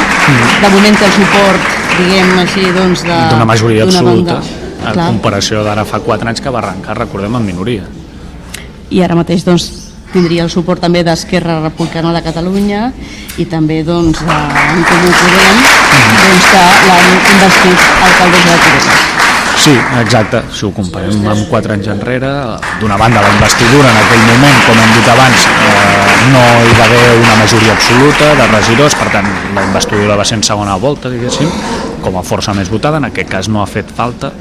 De 0.65 0.73
moment 0.75 0.99
té 0.99 1.07
el 1.07 1.15
suport, 1.15 1.75
diguem 1.97 2.39
així, 2.43 2.71
doncs, 2.75 3.07
D'una 3.07 3.47
majoria 3.55 3.87
absoluta, 3.87 4.41
banda. 4.41 4.58
En 4.85 4.93
Clar. 4.93 5.07
comparació 5.11 5.63
d'ara 5.63 5.85
fa 5.85 5.99
quatre 6.05 6.29
anys 6.29 6.41
que 6.41 6.49
va 6.49 6.61
arrencar, 6.63 6.97
recordem, 6.97 7.35
en 7.35 7.45
minoria. 7.45 7.83
i 8.89 9.03
ara 9.05 9.15
mateix 9.15 9.43
doncs, 9.45 9.69
tindria 10.13 10.43
el 10.43 10.49
suport 10.49 10.81
també 10.81 11.03
d'Esquerra 11.05 11.59
Republicana 11.61 12.13
de 12.15 12.23
Catalunya 12.25 12.91
i 13.37 13.45
també 13.45 13.83
doncs, 13.85 14.23
de 14.25 14.33
en 14.33 14.83
Comú 14.89 15.11
Podem 15.19 15.61
doncs, 16.17 16.49
que 16.49 16.63
l'han 16.87 17.13
investit 17.35 17.85
alcaldessa 18.07 18.49
de 18.49 18.59
Covelles. 18.63 19.05
Sí, 19.59 19.73
exacte. 19.99 20.39
Si 20.55 20.63
ho 20.65 20.71
comparem 20.71 21.25
amb 21.27 21.49
quatre 21.51 21.75
anys 21.75 21.89
enrere, 21.91 22.29
d'una 22.79 22.95
banda 22.97 23.21
la 23.21 23.31
investidura 23.33 23.91
en 23.91 23.97
aquell 23.99 24.23
moment, 24.29 24.61
com 24.65 24.79
hem 24.79 24.93
dit 24.95 25.09
abans, 25.11 25.45
eh, 25.67 26.09
no 26.31 26.43
hi 26.63 26.75
va 26.79 26.85
haver 26.87 27.17
una 27.19 27.35
majoria 27.41 27.75
absoluta 27.75 28.33
de 28.39 28.47
regidors, 28.53 28.95
per 28.95 29.11
tant 29.11 29.27
la 29.55 29.65
investidura 29.67 30.15
va 30.15 30.25
ser 30.25 30.39
en 30.39 30.45
segona 30.47 30.77
volta, 30.79 31.11
diguéssim, 31.11 31.51
com 32.03 32.17
a 32.19 32.23
força 32.25 32.53
més 32.57 32.71
votada, 32.71 32.99
en 33.01 33.07
aquest 33.09 33.29
cas 33.31 33.49
no 33.51 33.61
ha 33.63 33.67
fet 33.69 33.91
falta 33.95 34.31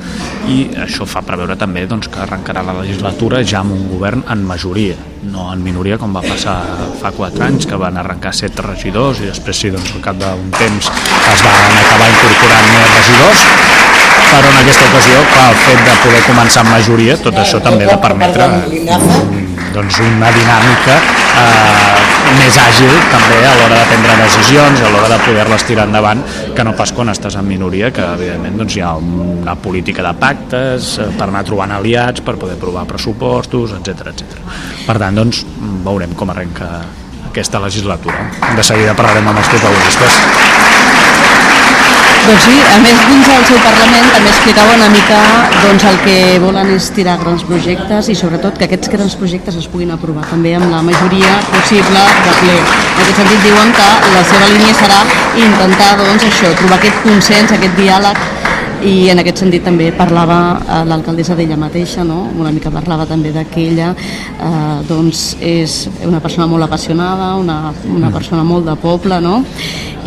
i 0.48 0.59
això 0.84 1.06
fa 1.09 1.22
preveure 1.26 1.56
també 1.61 1.84
doncs, 1.90 2.09
que 2.12 2.22
arrencarà 2.24 2.62
la 2.66 2.76
legislatura 2.80 3.42
ja 3.44 3.62
amb 3.62 3.74
un 3.76 3.86
govern 3.90 4.24
en 4.32 4.44
majoria, 4.48 4.96
no 5.32 5.48
en 5.52 5.62
minoria 5.64 5.98
com 6.00 6.14
va 6.14 6.24
passar 6.24 6.59
fa 7.00 7.12
quatre 7.16 7.48
anys, 7.48 7.66
que 7.68 7.80
van 7.80 7.98
arrencar 8.00 8.34
set 8.36 8.59
regidors 8.64 9.22
i 9.22 9.30
després 9.30 9.64
sí, 9.64 9.72
doncs, 9.74 9.94
al 9.94 10.04
cap 10.04 10.20
d'un 10.20 10.50
temps 10.59 10.90
es 10.90 11.44
van 11.46 11.80
acabar 11.84 12.11
incorporant 12.14 12.72
més 12.74 12.96
regidors 12.96 13.46
però 14.28 14.50
en 14.52 14.59
aquesta 14.61 14.86
ocasió, 14.90 15.20
el 15.48 15.56
fet 15.64 15.84
de 15.86 15.94
poder 16.02 16.20
començar 16.26 16.64
amb 16.64 16.74
majoria, 16.76 17.16
tot 17.22 17.38
això 17.40 17.61
també 17.64 17.86
ha 17.86 17.94
de 17.94 18.02
permetre 18.02 18.48
mm, 18.50 19.48
doncs, 19.74 20.00
una 20.04 20.30
dinàmica 20.34 20.98
eh, 20.98 21.98
més 22.36 22.59
àgil 22.61 22.92
també 23.12 23.38
a 23.46 23.54
l'hora 23.56 23.78
de 23.80 23.86
prendre 23.90 24.16
decisions, 24.20 24.82
a 24.82 24.92
l'hora 24.92 25.09
de 25.14 25.18
poder-les 25.24 25.64
tirar 25.68 25.86
endavant, 25.88 26.22
que 26.59 26.64
no 26.66 26.72
pas 26.74 26.90
quan 26.90 27.06
estàs 27.12 27.36
en 27.38 27.46
minoria, 27.46 27.92
que 27.94 28.02
evidentment 28.02 28.56
doncs, 28.59 28.74
hi 28.74 28.80
ha 28.82 28.96
una 28.98 29.54
política 29.62 30.02
de 30.02 30.11
pactes 30.18 30.96
eh, 30.98 31.06
per 31.14 31.28
anar 31.28 31.44
trobant 31.46 31.70
aliats, 31.76 32.24
per 32.26 32.34
poder 32.34 32.56
aprovar 32.59 32.82
pressupostos, 32.90 33.76
etc 33.76 34.11
etc. 34.11 34.40
Per 34.88 34.96
tant, 34.98 35.20
doncs, 35.20 35.44
veurem 35.86 36.16
com 36.18 36.34
arrenca 36.34 36.72
aquesta 37.28 37.62
legislatura. 37.62 38.26
De 38.59 38.66
seguida 38.66 38.96
parlarem 38.98 39.30
amb 39.30 39.38
els 39.38 39.52
protagonistes. 39.54 40.18
Doncs 42.29 42.43
sí, 42.45 42.57
a 42.61 42.76
més 42.85 42.99
dins 43.09 43.24
del 43.24 43.45
seu 43.49 43.61
Parlament 43.64 44.09
també 44.12 44.29
explicava 44.29 44.74
una 44.76 44.89
mica 44.93 45.20
doncs, 45.62 45.87
el 45.89 45.97
que 46.03 46.16
volen 46.43 46.72
és 46.74 46.91
tirar 46.93 47.14
grans 47.22 47.41
projectes 47.49 48.11
i 48.12 48.16
sobretot 48.20 48.59
que 48.61 48.66
aquests 48.66 48.91
grans 48.93 49.16
projectes 49.16 49.57
es 49.57 49.68
puguin 49.72 49.95
aprovar 49.95 50.26
també 50.29 50.53
amb 50.59 50.68
la 50.68 50.83
majoria 50.85 51.31
possible 51.49 52.03
de 52.26 52.35
ple. 52.43 52.59
En 52.59 53.01
aquest 53.07 53.22
sentit 53.22 53.47
diuen 53.47 53.72
que 53.79 53.89
la 54.12 54.26
seva 54.29 54.51
línia 54.53 54.76
serà 54.76 55.01
intentar 55.41 55.95
doncs, 56.03 56.29
això, 56.29 56.53
trobar 56.61 56.76
aquest 56.83 57.01
consens, 57.07 57.57
aquest 57.57 57.81
diàleg 57.81 58.20
i 58.87 59.09
en 59.11 59.18
aquest 59.18 59.41
sentit 59.43 59.64
també 59.66 59.89
parlava 59.97 60.39
eh, 60.59 60.83
l'alcaldessa 60.87 61.35
d'ella 61.39 61.57
mateixa, 61.59 62.05
no? 62.07 62.20
una 62.39 62.53
mica 62.55 62.70
parlava 62.70 63.07
també 63.11 63.33
de 63.35 63.45
que 63.51 63.64
ella 63.72 63.91
eh, 63.95 64.79
doncs 64.89 65.37
és 65.43 65.81
una 66.07 66.20
persona 66.22 66.47
molt 66.47 66.68
apassionada, 66.68 67.35
una, 67.41 67.72
una 67.91 68.12
persona 68.14 68.45
molt 68.47 68.68
de 68.68 68.76
poble, 68.79 69.20
no? 69.24 69.43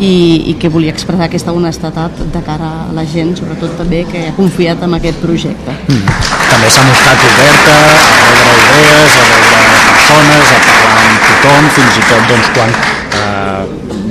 I, 0.02 0.48
i 0.50 0.54
que 0.58 0.70
volia 0.72 0.90
expressar 0.90 1.28
aquesta 1.28 1.52
honestedat 1.54 2.24
de 2.32 2.40
cara 2.42 2.70
a 2.88 2.94
la 2.96 3.04
gent, 3.06 3.36
sobretot 3.38 3.76
també 3.78 4.02
que 4.08 4.24
ha 4.30 4.34
confiat 4.38 4.82
en 4.82 4.96
aquest 4.98 5.20
projecte. 5.22 5.76
Mm. 5.92 6.16
També 6.48 6.72
s'ha 6.72 6.88
mostrat 6.88 7.28
oberta 7.28 7.76
a 7.76 8.32
rebre 8.40 8.56
idees, 8.64 9.20
a 9.20 9.28
rebre 9.28 9.86
persones, 9.92 10.50
a 10.56 10.60
parlar 10.66 11.06
amb 11.12 11.24
tothom, 11.28 11.70
fins 11.76 12.00
i 12.00 12.04
tot 12.08 12.28
doncs, 12.32 12.52
quan 12.56 13.01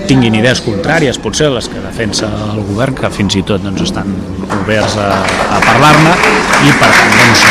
tinguin 0.09 0.35
idees 0.39 0.61
contràries, 0.65 1.19
potser 1.21 1.49
les 1.53 1.67
que 1.71 1.81
defensa 1.83 2.29
el 2.51 2.61
govern, 2.67 2.97
que 2.97 3.11
fins 3.13 3.37
i 3.39 3.43
tot 3.47 3.63
doncs, 3.63 3.83
estan 3.87 4.11
oberts 4.61 4.97
a, 4.99 5.09
a 5.55 5.59
parlar-ne, 5.63 6.15
i 6.67 6.73
per 6.79 6.91
tant 6.97 7.17
doncs, 7.17 7.43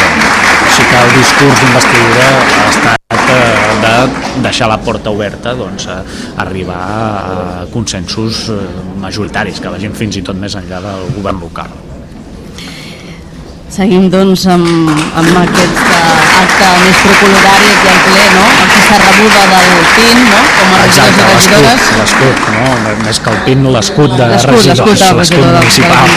sí 0.77 0.87
que 0.87 1.03
el 1.03 1.13
discurs 1.17 1.63
d'investidura 1.65 2.31
ha 2.31 2.65
estat 2.71 3.21
eh, 3.35 3.69
de 3.85 4.43
deixar 4.47 4.71
la 4.71 4.81
porta 4.85 5.13
oberta 5.15 5.55
doncs, 5.59 5.89
a 5.91 6.01
arribar 6.47 6.81
a 6.81 7.69
consensos 7.75 8.49
eh, 8.55 8.59
majoritaris 9.03 9.63
que 9.63 9.77
vagin 9.77 9.97
fins 9.97 10.21
i 10.21 10.27
tot 10.27 10.39
més 10.39 10.59
enllà 10.61 10.83
del 10.85 11.09
govern 11.19 11.41
local. 11.49 11.90
Seguim 13.71 14.09
doncs 14.11 14.49
amb, 14.51 14.89
amb 14.91 15.37
aquest 15.45 15.77
uh, 15.79 16.23
acte 16.41 16.71
més 16.81 16.97
procolorari 17.05 17.69
aquí 17.71 17.91
al 17.93 18.01
ple, 18.07 18.25
no? 18.35 18.47
Aquesta 18.65 18.97
rebuda 18.99 19.45
del 19.53 19.85
PIN, 19.95 20.25
no? 20.27 20.41
Com 20.57 20.73
a 20.75 20.81
regidors 20.81 21.21
i 21.21 21.29
regidores. 21.29 21.85
L'escut, 22.01 22.49
no? 22.57 22.65
Més 23.05 23.21
que 23.23 23.31
el 23.31 23.39
PIN, 23.47 23.69
l'escut 23.77 24.17
de 24.19 24.27
regidors, 24.33 25.07
l'escut 25.21 25.47
municipal. 25.47 26.17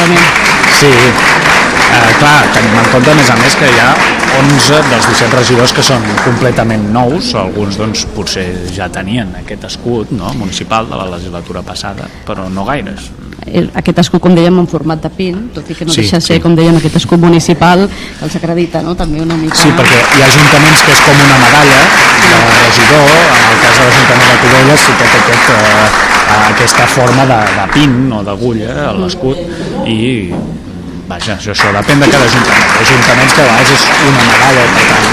Sí, 0.79 0.89
eh, 0.89 2.13
clar, 2.17 2.39
tenim 2.57 2.79
en 2.81 2.89
compte 2.89 3.13
a 3.13 3.17
més 3.21 3.29
a 3.29 3.37
més 3.37 3.57
que 3.61 3.69
hi 3.69 3.81
ha 3.83 3.91
11 4.39 4.79
dels 4.89 5.09
17 5.11 5.37
regidors 5.37 5.75
que 5.77 5.85
són 5.85 6.07
completament 6.23 6.89
nous, 6.95 7.35
alguns 7.37 7.77
doncs 7.77 8.07
potser 8.17 8.47
ja 8.73 8.89
tenien 8.89 9.35
aquest 9.43 9.69
escut 9.69 10.15
no? 10.17 10.33
municipal 10.41 10.89
de 10.89 10.97
la 10.97 11.05
legislatura 11.13 11.61
passada, 11.61 12.09
però 12.25 12.49
no 12.49 12.65
gaires. 12.65 13.11
Aquest 13.79 13.99
escut, 14.03 14.21
com 14.23 14.35
dèiem, 14.35 14.55
en 14.61 14.67
format 14.71 15.01
de 15.03 15.09
PIN, 15.13 15.49
tot 15.55 15.69
i 15.69 15.75
que 15.75 15.85
no 15.85 15.93
Sí, 15.93 16.01
deixa 16.01 16.19
de 16.21 16.25
ser, 16.25 16.37
sí. 16.37 16.43
com 16.43 16.55
dèiem, 16.57 16.77
aquest 16.79 16.95
escut 17.01 17.19
municipal 17.21 17.85
que 17.89 18.25
els 18.27 18.35
acredita, 18.39 18.81
no? 18.85 18.95
També 18.99 19.21
una 19.21 19.37
mica... 19.39 19.57
Sí, 19.59 19.69
perquè 19.77 19.99
hi 19.99 20.23
ha 20.23 20.29
ajuntaments 20.31 20.83
que 20.87 20.95
és 20.95 21.03
com 21.07 21.21
una 21.27 21.37
medalla 21.43 21.81
de 22.23 22.39
regidor, 22.63 23.13
en 23.13 23.45
el 23.51 23.61
cas 23.61 23.77
de 23.77 23.85
l'Ajuntament 23.87 24.29
de 24.31 24.37
Cubelles 24.43 24.85
sí 24.85 24.97
que 24.99 25.07
té 25.11 25.21
aquest, 25.21 25.49
eh, 25.53 26.13
aquesta 26.49 26.87
forma 26.95 27.25
de, 27.29 27.39
de 27.59 27.67
pin 27.73 27.97
o 28.13 28.21
d'agulla 28.25 28.77
a 28.89 28.93
l'escut 28.97 29.37
i 29.87 30.31
vaja, 31.09 31.35
això, 31.37 31.51
això 31.53 31.73
depèn 31.77 31.99
de 32.03 32.09
cada 32.13 32.29
ajuntament. 32.29 32.77
Ajuntaments 32.85 33.35
que 33.35 33.43
a 33.43 33.49
vegades 33.49 33.75
és 33.75 33.89
una 34.07 34.29
medalla 34.31 34.69
per 34.77 34.85
tant 34.91 35.05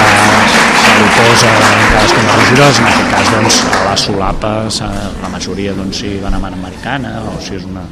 eh, 0.00 0.65
se 0.96 1.02
li 1.04 1.12
posa 1.16 1.48
en 1.52 2.26
dels 2.26 2.36
regidors, 2.40 2.78
en 2.80 2.86
aquest 2.90 3.10
cas 3.12 3.30
doncs, 3.34 3.56
a 3.76 3.84
la 3.84 3.96
solapa 3.96 4.52
se- 4.70 4.84
la 5.22 5.28
majoria 5.32 5.72
doncs, 5.76 5.98
si 6.02 6.18
van 6.22 6.34
amb 6.34 6.46
americana 6.48 7.18
o 7.32 7.40
si 7.40 7.54
és 7.56 7.64
una 7.68 7.82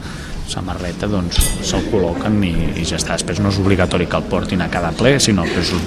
samarreta 0.48 1.06
doncs 1.08 1.38
se'l 1.64 1.86
col·loquen 1.90 2.36
i, 2.44 2.52
i 2.80 2.84
ja 2.84 2.96
està. 3.00 3.16
Després 3.16 3.40
no 3.40 3.48
és 3.52 3.58
obligatori 3.58 4.06
que 4.06 4.16
el 4.20 4.26
portin 4.28 4.60
a 4.62 4.68
cada 4.72 4.92
ple 4.92 5.18
sinó 5.20 5.44
que 5.48 5.60
és 5.60 5.72
un, 5.72 5.80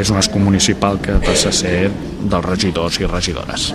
és 0.00 0.10
un 0.10 0.18
escut 0.20 0.42
municipal 0.44 1.00
que 1.00 1.18
passa 1.24 1.48
a 1.48 1.56
ser 1.56 1.90
dels 2.20 2.44
regidors 2.44 3.00
i 3.00 3.06
regidores 3.08 3.72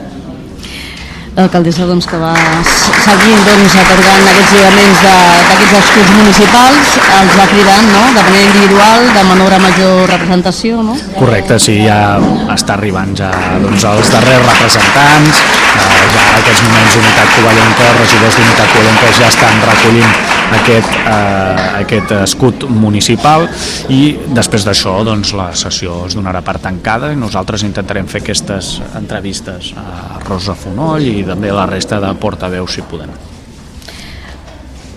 l'alcaldessa 1.36 1.86
doncs, 1.90 2.08
que 2.10 2.18
va 2.20 2.34
seguint 2.64 3.44
doncs, 3.48 3.76
atorgant 3.84 4.26
aquests 4.32 4.54
lliuraments 4.54 5.02
de- 5.04 5.18
d'aquests 5.50 5.78
escuts 5.80 6.12
municipals, 6.18 6.96
els 7.20 7.36
va 7.40 7.48
cridant 7.52 7.92
no? 7.94 8.04
de 8.16 8.24
manera 8.24 8.46
individual, 8.50 9.08
de 9.14 9.24
menor 9.30 9.54
a 9.54 9.60
major 9.60 10.10
representació, 10.10 10.84
no? 10.84 10.98
Correcte, 11.20 11.60
sí, 11.60 11.78
ja 11.86 12.18
està 12.56 12.76
arribant 12.78 13.16
ja 13.18 13.32
doncs, 13.64 13.84
els 13.84 14.12
darrers 14.14 14.46
representants, 14.50 15.40
eh, 15.40 16.10
ja 16.16 16.26
en 16.30 16.42
aquests 16.42 16.64
moments 16.68 16.98
d'Unitat 16.98 17.32
Covellenca, 17.38 17.94
regidors 18.00 18.36
d'Unitat 18.40 18.76
Covellenca 18.76 19.14
ja 19.20 19.28
estan 19.30 19.64
recollint 19.70 20.20
aquest, 20.60 20.94
eh, 21.06 21.82
aquest 21.84 22.12
escut 22.24 22.66
municipal 22.70 23.46
i 23.94 24.18
després 24.34 24.66
d'això 24.66 24.96
doncs, 25.06 25.34
la 25.38 25.52
sessió 25.54 26.06
es 26.08 26.16
donarà 26.18 26.42
per 26.46 26.58
tancada 26.60 27.12
i 27.14 27.16
nosaltres 27.20 27.64
intentarem 27.68 28.08
fer 28.10 28.22
aquestes 28.24 28.80
entrevistes 28.98 29.74
a 29.78 30.20
Rosa 30.26 30.56
Fonoll 30.58 31.06
i 31.06 31.19
també 31.28 31.52
a 31.52 31.58
la 31.62 31.68
resta 31.70 32.00
de 32.04 32.12
portaveus 32.20 32.78
si 32.78 32.86
podem. 32.86 33.12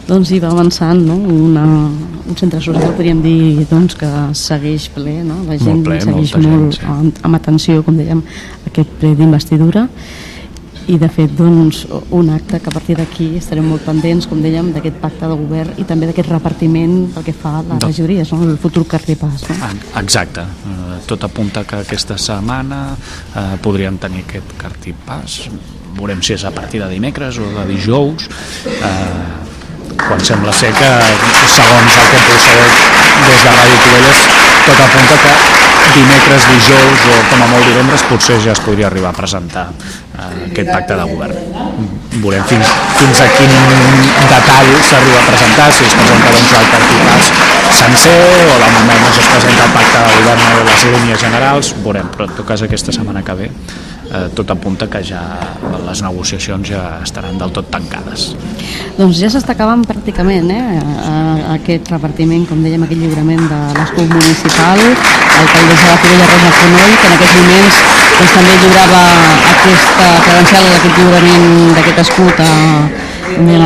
Doncs 0.08 0.32
hi 0.34 0.40
va 0.42 0.50
avançant, 0.50 0.98
no? 1.06 1.14
Una, 1.14 1.62
un 1.62 2.36
centre 2.38 2.60
social, 2.60 2.90
podríem 2.96 3.22
dir, 3.22 3.62
doncs, 3.70 3.94
que 3.98 4.10
segueix 4.36 4.88
ple, 4.92 5.20
no? 5.24 5.38
La 5.46 5.56
gent 5.60 5.78
Molt 5.78 5.88
ple, 5.88 6.00
segueix 6.02 6.34
molta 6.34 6.42
gent, 6.42 6.58
molt 6.58 6.76
sí. 6.76 6.84
amb, 6.96 7.22
amb 7.28 7.38
atenció, 7.38 7.84
com 7.86 7.96
dèiem, 8.00 8.20
aquest 8.72 8.98
ple 9.00 9.14
d'investidura 9.18 9.86
i 10.90 10.96
de 10.98 11.06
fet 11.12 11.30
doncs, 11.38 11.84
un 12.10 12.30
acte 12.34 12.58
que 12.58 12.70
a 12.70 12.74
partir 12.74 12.96
d'aquí 12.98 13.28
estarem 13.38 13.68
molt 13.70 13.84
pendents, 13.86 14.26
com 14.26 14.40
dèiem, 14.42 14.72
d'aquest 14.74 14.98
pacte 15.02 15.28
de 15.30 15.36
govern 15.38 15.78
i 15.78 15.86
també 15.86 16.08
d'aquest 16.10 16.32
repartiment 16.32 16.96
pel 17.14 17.26
que 17.28 17.34
fa 17.36 17.60
a 17.60 17.62
les 17.68 17.84
regidories, 17.86 18.32
no? 18.34 18.42
el 18.50 18.58
futur 18.58 18.82
carripàs. 18.90 19.46
No? 19.48 19.58
Ah, 19.62 19.72
Exacte, 20.02 20.42
Eh, 20.92 20.98
tot 21.06 21.24
apunta 21.24 21.64
que 21.64 21.82
aquesta 21.82 22.16
setmana 22.18 22.94
eh, 22.94 23.54
podríem 23.62 23.98
tenir 23.98 24.24
aquest 24.26 24.52
cartipàs, 24.60 25.38
veurem 25.96 26.22
si 26.24 26.34
és 26.36 26.44
a 26.44 26.52
partir 26.54 26.80
de 26.82 26.88
dimecres 26.90 27.38
o 27.38 27.48
de 27.56 27.66
dijous, 27.70 28.28
eh, 28.66 29.42
quan 30.02 30.20
sembla 30.24 30.52
ser 30.52 30.72
que, 30.74 30.90
segons 31.52 31.98
el 31.98 32.06
que 32.10 32.22
pogut 32.26 32.46
saber 32.46 32.70
des 33.22 33.42
de 33.44 33.50
Ràdio 33.50 33.78
Covelles, 33.82 34.22
tot 34.66 34.80
apunta 34.86 35.18
que 35.22 35.34
dimecres, 35.92 36.46
dijous 36.48 37.04
o 37.12 37.18
com 37.28 37.42
a 37.44 37.48
molt 37.50 37.68
divendres 37.68 38.04
potser 38.08 38.38
ja 38.42 38.54
es 38.56 38.62
podria 38.64 38.88
arribar 38.88 39.12
a 39.12 39.18
presentar 39.18 39.66
eh, 39.68 40.48
aquest 40.50 40.72
pacte 40.72 40.96
de 40.98 41.06
govern. 41.12 41.36
Veurem 42.22 42.44
fins, 42.48 42.72
fins 42.98 43.22
a 43.24 43.28
quin 43.36 43.52
detall 44.30 44.72
s'arriba 44.88 45.20
a 45.20 45.26
presentar, 45.28 45.70
si 45.72 45.86
es 45.88 45.96
presenta 45.98 46.32
doncs, 46.32 46.54
el 46.60 46.70
cartipàs 46.74 47.32
sencer 47.72 48.48
o 48.52 48.58
de 48.60 48.68
moment 48.74 49.00
no 49.00 49.08
es 49.08 49.30
presenta 49.32 49.64
el 49.64 49.72
pacte 49.76 50.02
de 50.02 50.18
govern 50.18 50.60
o 50.60 50.66
les 50.68 50.84
línies 50.92 51.24
generals, 51.24 51.72
veurem, 51.84 52.10
però 52.12 52.28
en 52.28 52.36
tot 52.36 52.46
cas 52.48 52.64
aquesta 52.66 52.94
setmana 52.94 53.24
que 53.24 53.38
ve 53.38 53.50
eh, 54.12 54.28
tot 54.36 54.50
apunta 54.52 54.88
que 54.90 55.02
ja 55.04 55.22
les 55.86 56.02
negociacions 56.04 56.68
ja 56.68 56.82
estaran 57.02 57.38
del 57.40 57.52
tot 57.52 57.68
tancades. 57.72 58.32
Doncs 58.98 59.18
ja 59.20 59.30
s'està 59.32 59.56
acabant 59.56 59.84
pràcticament 59.88 60.50
eh? 60.52 60.62
aquest 61.56 61.90
repartiment, 61.92 62.44
com 62.48 62.62
dèiem, 62.64 62.84
aquest 62.86 63.00
lliurament 63.00 63.42
de 63.50 63.60
l'escut 63.78 64.08
municipal, 64.12 64.82
l'alcaldessa 64.82 65.88
de 65.90 65.98
Figueroa 66.04 66.28
Rosa 66.32 66.52
Fonoll, 66.58 66.96
que 66.96 67.08
en 67.08 67.16
aquests 67.16 67.38
moments 67.40 67.80
doncs, 68.18 68.34
també 68.36 68.58
lliurava 68.62 69.02
aquesta 69.52 70.10
credencial, 70.26 70.68
aquest 70.78 71.00
lliurament 71.00 71.48
d'aquest 71.78 72.04
escut 72.06 72.44
a, 72.44 72.52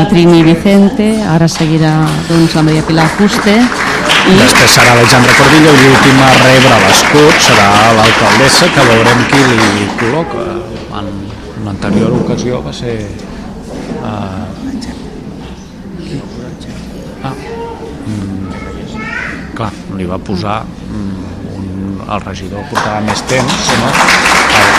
Trini 0.07 0.45
Vicente, 0.47 1.09
ara 1.27 1.49
seguirà 1.51 1.93
doncs, 2.29 2.55
la 2.55 2.63
Maria 2.63 2.85
Pilar 2.87 3.09
Fuste, 3.19 3.57
i 3.59 3.86
Després 4.27 4.73
serà 4.75 4.91
Alexandre 4.97 5.31
Cordillo 5.39 5.71
i 5.71 5.83
l'últim 5.85 6.17
a 6.19 6.31
rebre 6.41 6.79
l'escut 6.83 7.45
serà 7.45 7.67
l'alcaldessa, 7.95 8.67
que 8.75 8.87
veurem 8.89 9.21
qui 9.31 9.43
li 9.53 9.85
col·loca. 10.01 10.47
En 10.99 11.11
l'anterior 11.67 12.17
ocasió 12.17 12.59
va 12.65 12.73
ser... 12.75 12.97
Uh... 14.01 14.47
Ah, 17.27 17.33
mm, 18.07 18.57
clar, 19.59 19.71
li 19.99 20.07
va 20.11 20.19
posar 20.19 20.57
mm, 20.67 21.29
un, 21.59 21.69
el 22.03 22.25
regidor 22.25 22.67
portava 22.71 23.05
més 23.07 23.23
temps, 23.31 23.69
no? 23.79 23.91
El, 23.91 24.73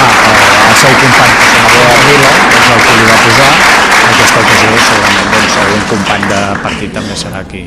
ah, 0.00 0.08
el, 0.30 0.40
el 0.70 0.78
seu 0.80 0.96
company, 1.02 1.36
que 1.42 1.50
senador 1.52 2.00
Vila, 2.08 2.32
és 2.62 2.72
el 2.72 2.80
que 2.86 2.96
li 2.96 3.10
va 3.10 3.18
posar. 3.26 3.52
Aquesta 4.06 4.40
ocasió 4.40 4.80
segurament 4.88 5.36
doncs, 5.36 5.60
algun 5.66 5.86
company 5.92 6.26
de 6.32 6.40
partit 6.64 6.98
també 7.00 7.20
serà 7.26 7.44
qui, 7.52 7.66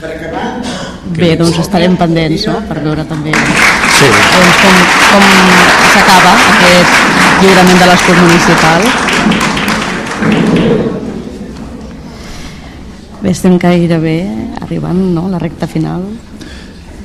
bé, 0.00 1.34
doncs 1.36 1.58
estarem 1.60 1.96
pendents 2.00 2.46
no? 2.48 2.56
per 2.68 2.78
veure 2.84 3.04
també 3.08 3.32
Sí. 3.34 4.08
doncs, 4.08 4.56
com, 4.62 4.76
com 5.10 5.24
s'acaba 5.92 6.32
aquest 6.54 7.42
lliurament 7.42 7.80
de 7.82 7.88
l'escut 7.90 8.20
municipal. 8.20 8.86
Bé, 13.20 13.30
estem 13.34 13.58
gairebé 13.60 14.16
arribant 14.62 15.00
no? 15.14 15.26
a 15.28 15.34
la 15.34 15.40
recta 15.42 15.68
final. 15.68 16.06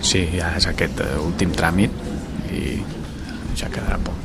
Sí, 0.06 0.22
ja 0.38 0.54
és 0.56 0.68
aquest 0.70 1.02
eh, 1.04 1.16
últim 1.20 1.52
tràmit 1.56 1.91
i 2.54 2.78
ja 3.58 3.68
quedarà 3.74 3.98
poc. 4.06 4.22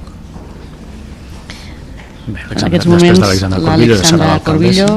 en 2.31 2.65
aquests 2.69 2.87
moments 2.87 3.19
l'Alexandra 3.19 4.39
Corbillo 4.45 4.91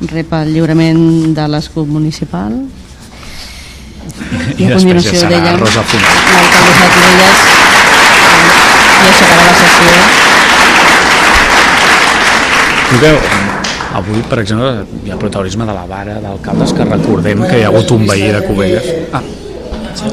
rep 0.00 0.32
el 0.34 0.52
lliurament 0.54 1.34
de 1.36 1.48
l'escut 1.48 1.88
municipal 1.88 2.52
i, 2.54 2.56
i 4.58 4.64
a 4.66 4.68
continuació 4.74 5.28
d'ella 5.30 5.52
l'alcaldessa 5.54 6.04
de 6.80 6.86
Cubelles 6.94 7.38
i 9.04 9.06
aixecarà 9.10 9.44
la 9.46 9.54
sessió 9.60 9.92
Mireu, 12.94 13.18
avui, 13.98 14.20
per 14.30 14.38
exemple, 14.42 14.70
hi 15.04 15.10
ha 15.10 15.16
protagonisme 15.18 15.64
de 15.66 15.74
la 15.74 15.86
vara 15.90 16.14
d'alcaldes 16.22 16.70
que 16.78 16.84
recordem 16.90 17.38
que 17.46 17.56
hi 17.58 17.62
ha 17.64 17.68
hagut 17.72 17.88
un 17.96 18.02
veí 18.06 18.26
de 18.30 18.40
Cubelles. 18.46 18.84
Ah. 19.12 19.22
Sí. 19.98 20.06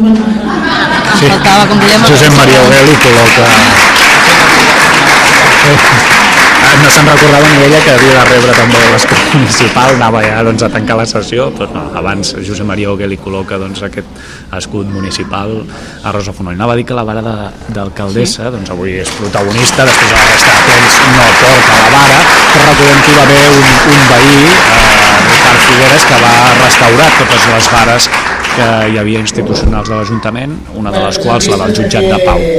Faltava, 1.28 1.64
com 1.70 1.78
Josep 2.08 2.34
Maria 2.40 2.60
Aureli 2.64 2.94
col·loca... 3.04 3.44
Eh, 5.72 5.78
no 6.80 6.90
se'n 6.92 7.08
recordava 7.08 7.48
ni 7.52 7.66
ella 7.66 7.80
que 7.84 7.92
havia 7.94 8.14
de 8.16 8.24
rebre 8.30 8.54
també 8.56 8.82
l'escut 8.94 9.34
municipal, 9.36 9.96
anava 9.96 10.22
ja 10.24 10.42
doncs, 10.46 10.64
a 10.64 10.70
tancar 10.72 10.98
la 11.00 11.06
sessió, 11.10 11.50
però 11.56 11.68
no, 11.74 11.84
abans 12.00 12.34
Josep 12.48 12.68
Maria 12.70 12.92
Oguel 12.94 13.12
li 13.12 13.18
col·loca 13.20 13.60
doncs, 13.62 13.82
aquest 13.88 14.22
escut 14.58 14.90
municipal 14.92 15.54
a 16.04 16.14
Rosa 16.16 16.36
Fonoll. 16.38 16.56
Anava 16.60 16.76
a 16.76 16.80
dir 16.80 16.86
que 16.88 16.98
la 16.98 17.06
vara 17.08 17.24
d'alcaldessa 17.68 18.46
sí. 18.46 18.54
doncs, 18.56 18.72
avui 18.76 18.96
és 19.02 19.12
protagonista, 19.18 19.88
després 19.90 20.14
de 20.14 20.20
la 20.20 20.28
resta 20.30 20.56
de 20.56 20.64
temps 20.70 21.00
no 21.18 21.28
porta 21.42 21.80
la 21.82 21.90
vara, 21.96 22.22
però 22.54 22.70
recordem 22.70 23.04
que 23.04 23.12
hi 23.12 23.18
va 23.18 23.26
haver 23.26 23.42
un, 23.50 23.68
un 23.96 24.08
veí, 24.14 24.38
eh, 24.52 25.18
Ricard 25.28 25.66
Figueres, 25.68 26.08
que 26.08 26.22
va 26.24 26.38
restaurar 26.62 27.12
totes 27.20 27.50
les 27.56 27.74
vares 27.76 28.10
que 28.52 28.72
hi 28.92 28.98
havia 29.00 29.20
institucionals 29.24 29.88
de 29.88 29.96
l'Ajuntament, 29.96 30.58
una 30.76 30.92
de 30.92 31.04
les 31.06 31.22
quals 31.24 31.52
la 31.52 31.62
del 31.66 31.78
jutjat 31.78 32.10
de 32.12 32.24
Pau. 32.26 32.50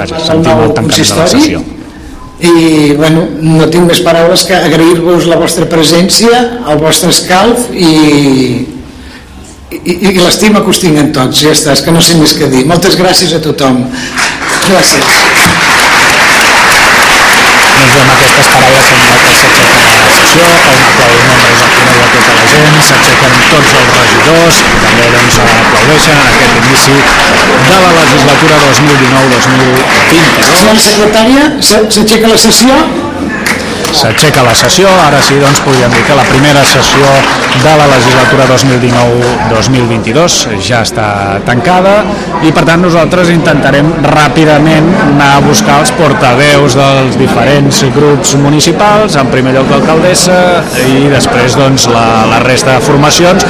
Vaja, 0.00 0.26
sentim 0.30 0.66
el 0.66 0.76
tancament 0.76 1.14
de 1.14 1.22
la 1.22 1.30
sessió 1.36 1.62
i 2.42 2.92
bueno, 2.98 3.24
no 3.38 3.68
tinc 3.70 3.86
més 3.86 4.02
paraules 4.02 4.42
que 4.48 4.56
agrair-vos 4.56 5.28
la 5.30 5.38
vostra 5.38 5.68
presència, 5.70 6.40
el 6.72 6.80
vostre 6.82 7.12
escalf 7.14 7.68
i, 7.70 7.92
i, 9.78 9.96
i 10.10 10.14
l'estima 10.18 10.64
que 10.64 10.74
us 10.74 10.82
tinc 10.82 11.14
tots, 11.14 11.44
ja 11.44 11.54
està, 11.54 11.76
que 11.84 11.94
no 11.94 12.02
sé 12.02 12.18
més 12.18 12.34
què 12.38 12.50
dir. 12.50 12.66
Moltes 12.66 12.98
gràcies 12.98 13.36
a 13.38 13.42
tothom. 13.44 13.84
Gràcies. 14.66 15.51
Doncs 17.82 17.96
amb 17.98 18.10
aquestes 18.14 18.48
paraules 18.54 18.84
sembla 18.88 19.14
que 19.18 19.30
s'aixeca 19.38 19.78
la 20.02 20.10
sessió, 20.16 20.50
un 20.50 20.84
aplaudiment 20.88 21.40
doncs, 21.42 21.62
al 21.64 21.72
final 21.78 21.96
de 21.98 22.10
tota 22.12 22.34
la 22.36 22.44
gent, 22.52 22.76
s'aixequen 22.88 23.32
tots 23.50 23.72
els 23.80 23.88
regidors, 23.96 24.60
també 24.84 25.08
doncs, 25.16 25.38
aplaudeixen 25.48 26.20
en 26.20 26.28
aquest 26.30 26.54
inici 26.60 26.94
de 27.66 27.80
la 27.82 27.90
legislatura 27.98 28.60
2019-2020. 28.68 30.52
Senyora 30.52 30.84
secretària, 30.86 31.48
s'aixeca 31.72 32.30
la 32.30 32.38
sessió? 32.44 32.78
S'aixeca 33.92 34.42
la 34.46 34.54
sessió, 34.56 34.88
ara 35.04 35.20
sí 35.20 35.36
doncs 35.36 35.60
podríem 35.66 35.92
dir 35.92 36.02
que 36.06 36.14
la 36.16 36.24
primera 36.24 36.62
sessió 36.64 37.08
de 37.62 37.72
la 37.76 37.86
legislatura 37.90 38.46
2019-2022 38.48 40.38
ja 40.64 40.80
està 40.86 41.08
tancada 41.44 41.98
i 42.42 42.52
per 42.56 42.64
tant 42.68 42.80
nosaltres 42.82 43.28
intentarem 43.34 43.90
ràpidament 44.08 44.88
anar 45.02 45.28
a 45.36 45.42
buscar 45.44 45.82
els 45.82 45.92
portaveus 45.98 46.76
dels 46.78 47.18
diferents 47.20 47.82
grups 47.94 48.32
municipals, 48.40 49.18
en 49.20 49.28
primer 49.34 49.52
lloc 49.58 49.70
l'alcaldessa 49.70 50.40
i 50.88 51.06
després 51.12 51.58
doncs 51.60 51.86
la, 51.92 52.06
la 52.32 52.40
resta 52.46 52.78
de 52.78 52.84
formacions. 52.88 53.46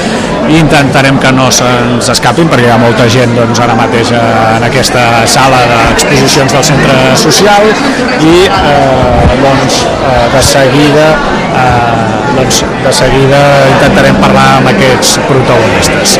I 0.50 0.58
intentarem 0.58 1.20
que 1.22 1.30
no 1.32 1.46
se'ns 1.54 2.08
escapin 2.12 2.48
perquè 2.50 2.66
hi 2.66 2.72
ha 2.74 2.78
molta 2.80 3.06
gent 3.08 3.30
doncs, 3.36 3.60
ara 3.62 3.76
mateix 3.78 4.10
en 4.18 4.66
aquesta 4.66 5.22
sala 5.30 5.60
d'exposicions 5.70 6.52
del 6.56 6.66
centre 6.66 6.96
social 7.20 7.68
i 7.70 8.34
eh, 8.48 9.36
doncs, 9.38 9.84
eh, 9.86 10.26
de 10.32 10.42
seguida 10.42 11.06
eh, 11.52 12.12
doncs, 12.36 12.62
de 12.84 12.92
seguida 12.92 13.40
intentarem 13.74 14.16
parlar 14.22 14.46
amb 14.58 14.70
aquests 14.72 15.18
protagonistes. 15.28 16.18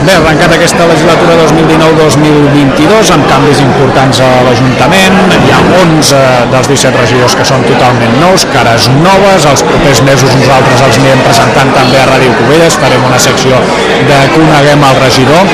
Bé, 0.00 0.14
arrencat 0.16 0.54
aquesta 0.56 0.86
legislatura 0.88 1.34
2019-2022 1.42 3.10
amb 3.12 3.26
canvis 3.28 3.60
importants 3.60 4.22
a 4.24 4.28
l'Ajuntament, 4.46 5.18
hi 5.44 5.52
ha 5.52 5.60
11 5.82 6.22
dels 6.54 6.70
17 6.72 7.02
regidors 7.02 7.36
que 7.36 7.44
són 7.50 7.66
totalment 7.68 8.16
nous, 8.22 8.46
cares 8.54 8.88
noves, 9.02 9.48
els 9.50 9.64
propers 9.68 10.00
mesos 10.08 10.32
nosaltres 10.40 10.86
els 10.88 11.00
anirem 11.02 11.20
presentant 11.26 11.74
també 11.76 12.00
a 12.00 12.08
Ràdio 12.14 12.32
Covelles, 12.40 12.80
farem 12.80 13.04
una 13.10 13.20
secció 13.20 13.60
de 14.08 14.22
Coneguem 14.36 14.88
el 14.88 15.02
regidor. 15.04 15.52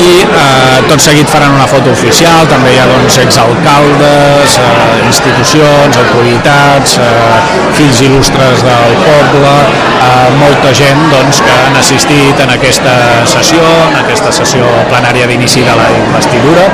I 0.00 0.12
eh, 0.24 0.78
tot 0.88 1.02
seguit 1.04 1.28
faran 1.28 1.54
una 1.54 1.66
foto 1.68 1.92
oficial, 1.92 2.46
també 2.50 2.72
hi 2.72 2.78
ha 2.80 2.86
doncs, 2.88 3.18
exalcaldes, 3.20 4.56
eh, 4.58 5.00
institucions, 5.06 5.98
autoritats, 6.02 6.59
eh, 7.00 7.52
fills 7.76 8.00
il·lustres 8.06 8.64
del 8.66 8.96
poble, 9.04 9.54
eh, 10.00 10.28
molta 10.40 10.72
gent 10.76 11.00
doncs, 11.12 11.42
que 11.46 11.54
han 11.66 11.78
assistit 11.80 12.42
en 12.44 12.54
aquesta 12.56 12.96
sessió, 13.30 13.62
en 13.88 14.00
aquesta 14.02 14.32
sessió 14.40 14.68
plenària 14.90 15.28
d'inici 15.30 15.64
de 15.66 15.76
la 15.78 15.88
investidura 15.98 16.68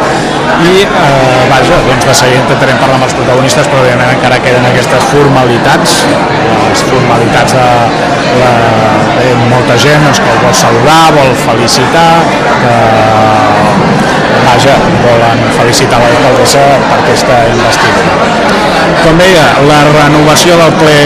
i 0.67 0.75
eh, 0.85 1.43
vaja, 1.51 1.81
doncs 1.89 2.07
de 2.09 2.15
seguida 2.17 2.43
intentarem 2.45 2.79
parlar 2.81 3.01
amb 3.01 3.09
els 3.09 3.17
protagonistes 3.19 3.69
però 3.71 3.83
òbviament 3.85 4.15
encara 4.17 4.41
queden 4.45 4.69
aquestes 4.71 5.11
formalitats 5.13 5.99
les 6.67 6.83
formalitats 6.91 7.57
de 7.57 7.67
la, 8.41 8.53
de 9.19 9.35
molta 9.51 9.77
gent 9.81 10.03
doncs, 10.07 10.21
que 10.21 10.33
el 10.33 10.43
vol 10.45 10.57
saludar, 10.65 11.03
vol 11.17 11.35
felicitar 11.45 12.11
que 12.63 12.77
vaja, 14.47 14.75
volen 15.05 15.43
felicitar 15.57 16.01
l'alcaldessa 16.01 16.63
per 16.89 16.99
aquesta 17.01 17.39
investidura. 17.53 18.31
Com 19.03 19.19
deia, 19.21 19.45
la 19.69 19.76
renovació 19.85 20.57
del 20.61 20.73
ple 20.81 20.97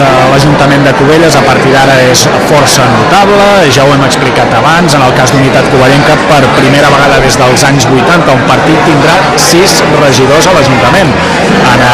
de 0.00 0.08
l'Ajuntament 0.30 0.84
de 0.86 0.92
Cubelles 0.98 1.36
a 1.36 1.42
partir 1.44 1.72
d'ara 1.74 1.96
és 2.10 2.22
força 2.48 2.86
notable, 2.94 3.46
ja 3.74 3.84
ho 3.84 3.92
hem 3.94 4.04
explicat 4.06 4.52
abans, 4.58 4.94
en 4.96 5.04
el 5.06 5.14
cas 5.18 5.32
d'Unitat 5.34 5.68
Covellenca 5.72 6.16
per 6.30 6.40
primera 6.56 6.90
vegada 6.92 7.20
des 7.24 7.36
dels 7.40 7.64
anys 7.68 7.86
80 7.90 8.36
un 8.36 8.44
partit 8.48 8.80
tindrà 8.88 9.16
sis 9.36 9.80
regidors 10.00 10.48
a 10.50 10.56
l'Ajuntament. 10.56 11.12
En 11.70 11.84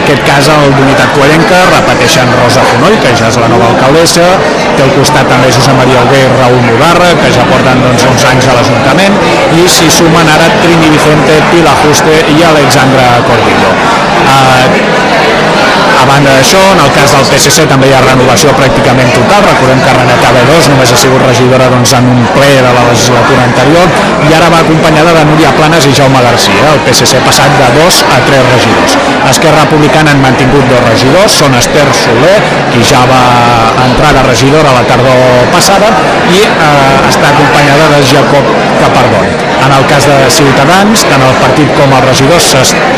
aquest 0.00 0.24
cas 0.26 0.48
el 0.54 0.74
d'Unitat 0.78 1.14
Covellenca 1.16 1.60
repeteixen 1.74 2.32
Rosa 2.40 2.64
Fonoll, 2.70 2.98
que 3.04 3.14
ja 3.20 3.28
és 3.30 3.38
la 3.42 3.50
nova 3.52 3.70
alcaldessa, 3.72 4.28
té 4.76 4.86
al 4.86 4.94
costat 4.96 5.28
també 5.30 5.52
Josep 5.54 5.76
Maria 5.78 6.02
Alguer 6.04 6.24
i 6.24 6.32
Raül 6.38 6.60
Mudarra, 6.66 7.12
que 7.20 7.32
ja 7.36 7.46
porten 7.50 7.84
doncs, 7.84 8.06
uns 8.10 8.26
anys 8.32 8.50
a 8.50 8.58
l'Ajuntament, 8.58 9.18
i 9.60 9.68
s'hi 9.68 9.90
sumen 10.00 10.34
ara 10.36 10.50
Trini 10.60 10.90
Vicente, 10.96 11.40
Pilar 11.52 11.76
Juste 11.84 12.18
i 12.34 12.42
Alexandra 12.52 13.08
Cordillo. 13.28 13.74
Uh, 14.20 15.59
a 16.00 16.06
banda 16.08 16.32
d'això, 16.32 16.60
en 16.72 16.80
el 16.80 16.90
cas 16.96 17.12
del 17.12 17.26
PSC 17.28 17.66
també 17.68 17.90
hi 17.90 17.94
ha 17.96 18.00
renovació 18.04 18.52
pràcticament 18.56 19.10
total. 19.12 19.44
Recordem 19.44 19.80
que 19.84 19.94
René 19.96 20.16
Cabedós 20.22 20.68
només 20.72 20.92
ha 20.94 20.98
sigut 21.02 21.24
regidora 21.26 21.68
doncs, 21.72 21.92
en 21.98 22.08
un 22.14 22.22
ple 22.36 22.48
de 22.56 22.72
la 22.76 22.84
legislatura 22.88 23.44
anterior 23.48 23.90
i 24.28 24.32
ara 24.38 24.48
va 24.52 24.62
acompanyada 24.64 25.12
de 25.18 25.24
Núria 25.28 25.52
Planes 25.58 25.88
i 25.90 25.92
Jaume 25.98 26.22
Garcia. 26.24 26.72
El 26.72 26.80
PSC 26.86 27.18
ha 27.18 27.24
passat 27.26 27.58
de 27.60 27.68
dos 27.76 28.00
a 28.08 28.20
tres 28.28 28.48
regidors. 28.54 28.96
Esquerra 29.30 29.66
Republicana 29.66 30.14
han 30.14 30.24
mantingut 30.24 30.64
dos 30.72 30.82
regidors, 30.86 31.36
són 31.42 31.58
Esther 31.60 31.86
Soler, 31.96 32.38
qui 32.72 32.84
ja 32.86 33.04
va 33.10 33.20
entrar 33.84 34.14
de 34.16 34.24
regidora 34.30 34.72
la 34.78 34.86
tardor 34.88 35.52
passada, 35.52 35.92
i 36.32 36.40
eh, 36.46 37.10
està 37.10 37.34
acompanyada 37.34 37.92
de 37.94 38.02
Jacob 38.14 38.52
Capardón. 38.80 39.28
En 39.60 39.72
el 39.76 39.84
cas 39.90 40.06
de 40.08 40.16
Ciutadans, 40.32 41.02
tant 41.10 41.22
el 41.26 41.34
partit 41.42 41.68
com 41.76 41.92
els 41.92 42.06
regidors 42.08 42.46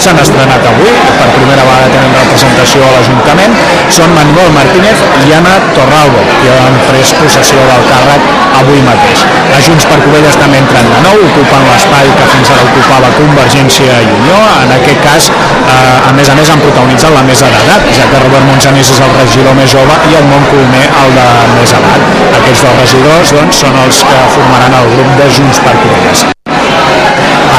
s'han 0.05 0.21
estrenat 0.23 0.69
avui, 0.71 0.93
per 1.19 1.29
primera 1.35 1.65
vegada 1.67 1.91
tenen 1.91 2.15
representació 2.21 2.92
l'Ajuntament, 2.93 3.57
són 3.93 4.13
Manuel 4.17 4.53
Martínez 4.57 5.03
i 5.27 5.35
Anna 5.37 5.57
Torralbo, 5.77 6.23
que 6.43 6.53
han 6.55 6.79
pres 6.89 7.13
possessió 7.21 7.63
del 7.69 7.87
càrrec 7.91 8.31
avui 8.61 8.83
mateix. 8.87 9.25
A 9.53 9.61
Junts 9.65 9.87
per 9.89 9.99
Covelles 10.05 10.37
també 10.41 10.61
entren 10.63 10.89
de 10.91 11.01
nou, 11.07 11.23
ocupen 11.29 11.67
l'espai 11.69 12.11
que 12.19 12.29
fins 12.33 12.53
ara 12.55 12.67
ocupava 12.69 13.13
Convergència 13.19 14.01
i 14.05 14.11
Unió, 14.19 14.39
en 14.65 14.75
aquest 14.79 15.03
cas, 15.07 15.31
eh, 15.33 16.11
a 16.11 16.13
més 16.19 16.31
a 16.33 16.37
més, 16.39 16.53
han 16.53 16.63
protagonitzat 16.65 17.17
la 17.17 17.25
mesa 17.29 17.51
d'edat, 17.55 17.89
ja 17.97 18.09
que 18.13 18.23
Robert 18.27 18.47
Monsanís 18.51 18.93
és 18.95 19.03
el 19.07 19.17
regidor 19.21 19.59
més 19.59 19.73
jove 19.73 19.99
i 20.11 20.19
el 20.21 20.29
Mont 20.31 20.47
Colomer 20.51 20.85
el 21.05 21.17
de 21.19 21.27
més 21.57 21.75
edat. 21.81 22.07
Aquests 22.43 22.67
dos 22.69 22.79
regidors 22.83 23.35
doncs, 23.39 23.65
són 23.65 23.83
els 23.87 24.05
que 24.11 24.23
formaran 24.37 24.79
el 24.83 24.95
grup 24.97 25.19
de 25.21 25.33
Junts 25.39 25.65
per 25.65 25.77
Covelles. 25.81 26.27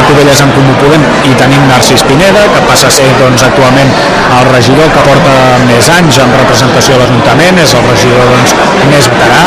Covelles 0.08 0.42
en 0.44 0.52
Comú 0.56 0.76
Podem 0.82 1.04
i 1.30 1.34
tenim 1.40 1.64
Narcís 1.70 2.04
Pineda, 2.08 2.44
que 2.54 2.62
passa 2.68 2.90
a 2.90 2.94
ser 2.94 3.08
doncs, 3.20 3.46
actualment 3.48 3.92
el 4.34 4.50
regidor 4.50 4.90
que 4.96 5.04
porta 5.06 5.34
més 5.68 5.90
anys 5.94 6.20
en 6.24 6.32
representació 6.38 6.98
de 6.98 7.04
l'Ajuntament, 7.04 7.60
és 7.64 7.74
el 7.78 7.86
regidor 7.90 8.32
doncs, 8.32 8.56
més 8.92 9.10
veterà, 9.14 9.44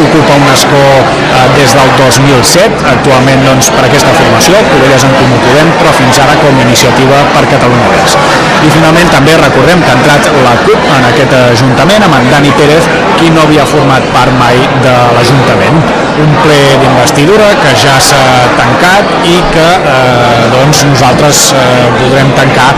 ocupa 0.00 0.38
un 0.38 0.46
escó 0.52 0.84
eh, 1.00 1.46
des 1.56 1.74
del 1.78 1.92
2007, 1.98 2.84
actualment 2.94 3.44
doncs, 3.46 3.72
per 3.76 3.86
aquesta 3.88 4.14
formació, 4.16 4.60
Covelles 4.70 5.06
en 5.08 5.16
Comú 5.18 5.40
Podem, 5.46 5.72
però 5.80 5.94
fins 5.98 6.22
ara 6.24 6.36
com 6.42 6.60
a 6.60 6.66
iniciativa 6.68 7.22
per 7.34 7.46
Catalunya 7.50 7.90
Verds. 7.94 8.16
I 8.60 8.70
finalment 8.74 9.08
també 9.12 9.36
recordem 9.40 9.82
que 9.84 9.92
ha 9.92 9.98
entrat 9.98 10.30
la 10.44 10.54
CUP 10.64 10.90
en 10.98 11.08
aquest 11.10 11.36
Ajuntament 11.40 12.04
amb 12.06 12.16
en 12.18 12.28
Dani 12.30 12.52
Pérez, 12.58 12.86
qui 13.18 13.30
no 13.34 13.44
havia 13.46 13.66
format 13.68 14.04
part 14.14 14.32
mai 14.38 14.58
de 14.84 14.94
l'Ajuntament. 15.16 15.80
Un 16.20 16.32
ple 16.42 16.58
d'investidura 16.82 17.48
que 17.62 17.72
ja 17.80 17.96
s'ha 18.04 18.22
tancat 18.58 19.26
i 19.28 19.36
que 19.54 19.68
eh, 19.90 20.46
doncs 20.54 20.84
nosaltres 20.88 21.50
eh, 21.52 21.86
voldrem 21.98 22.32
tancar 22.38 22.70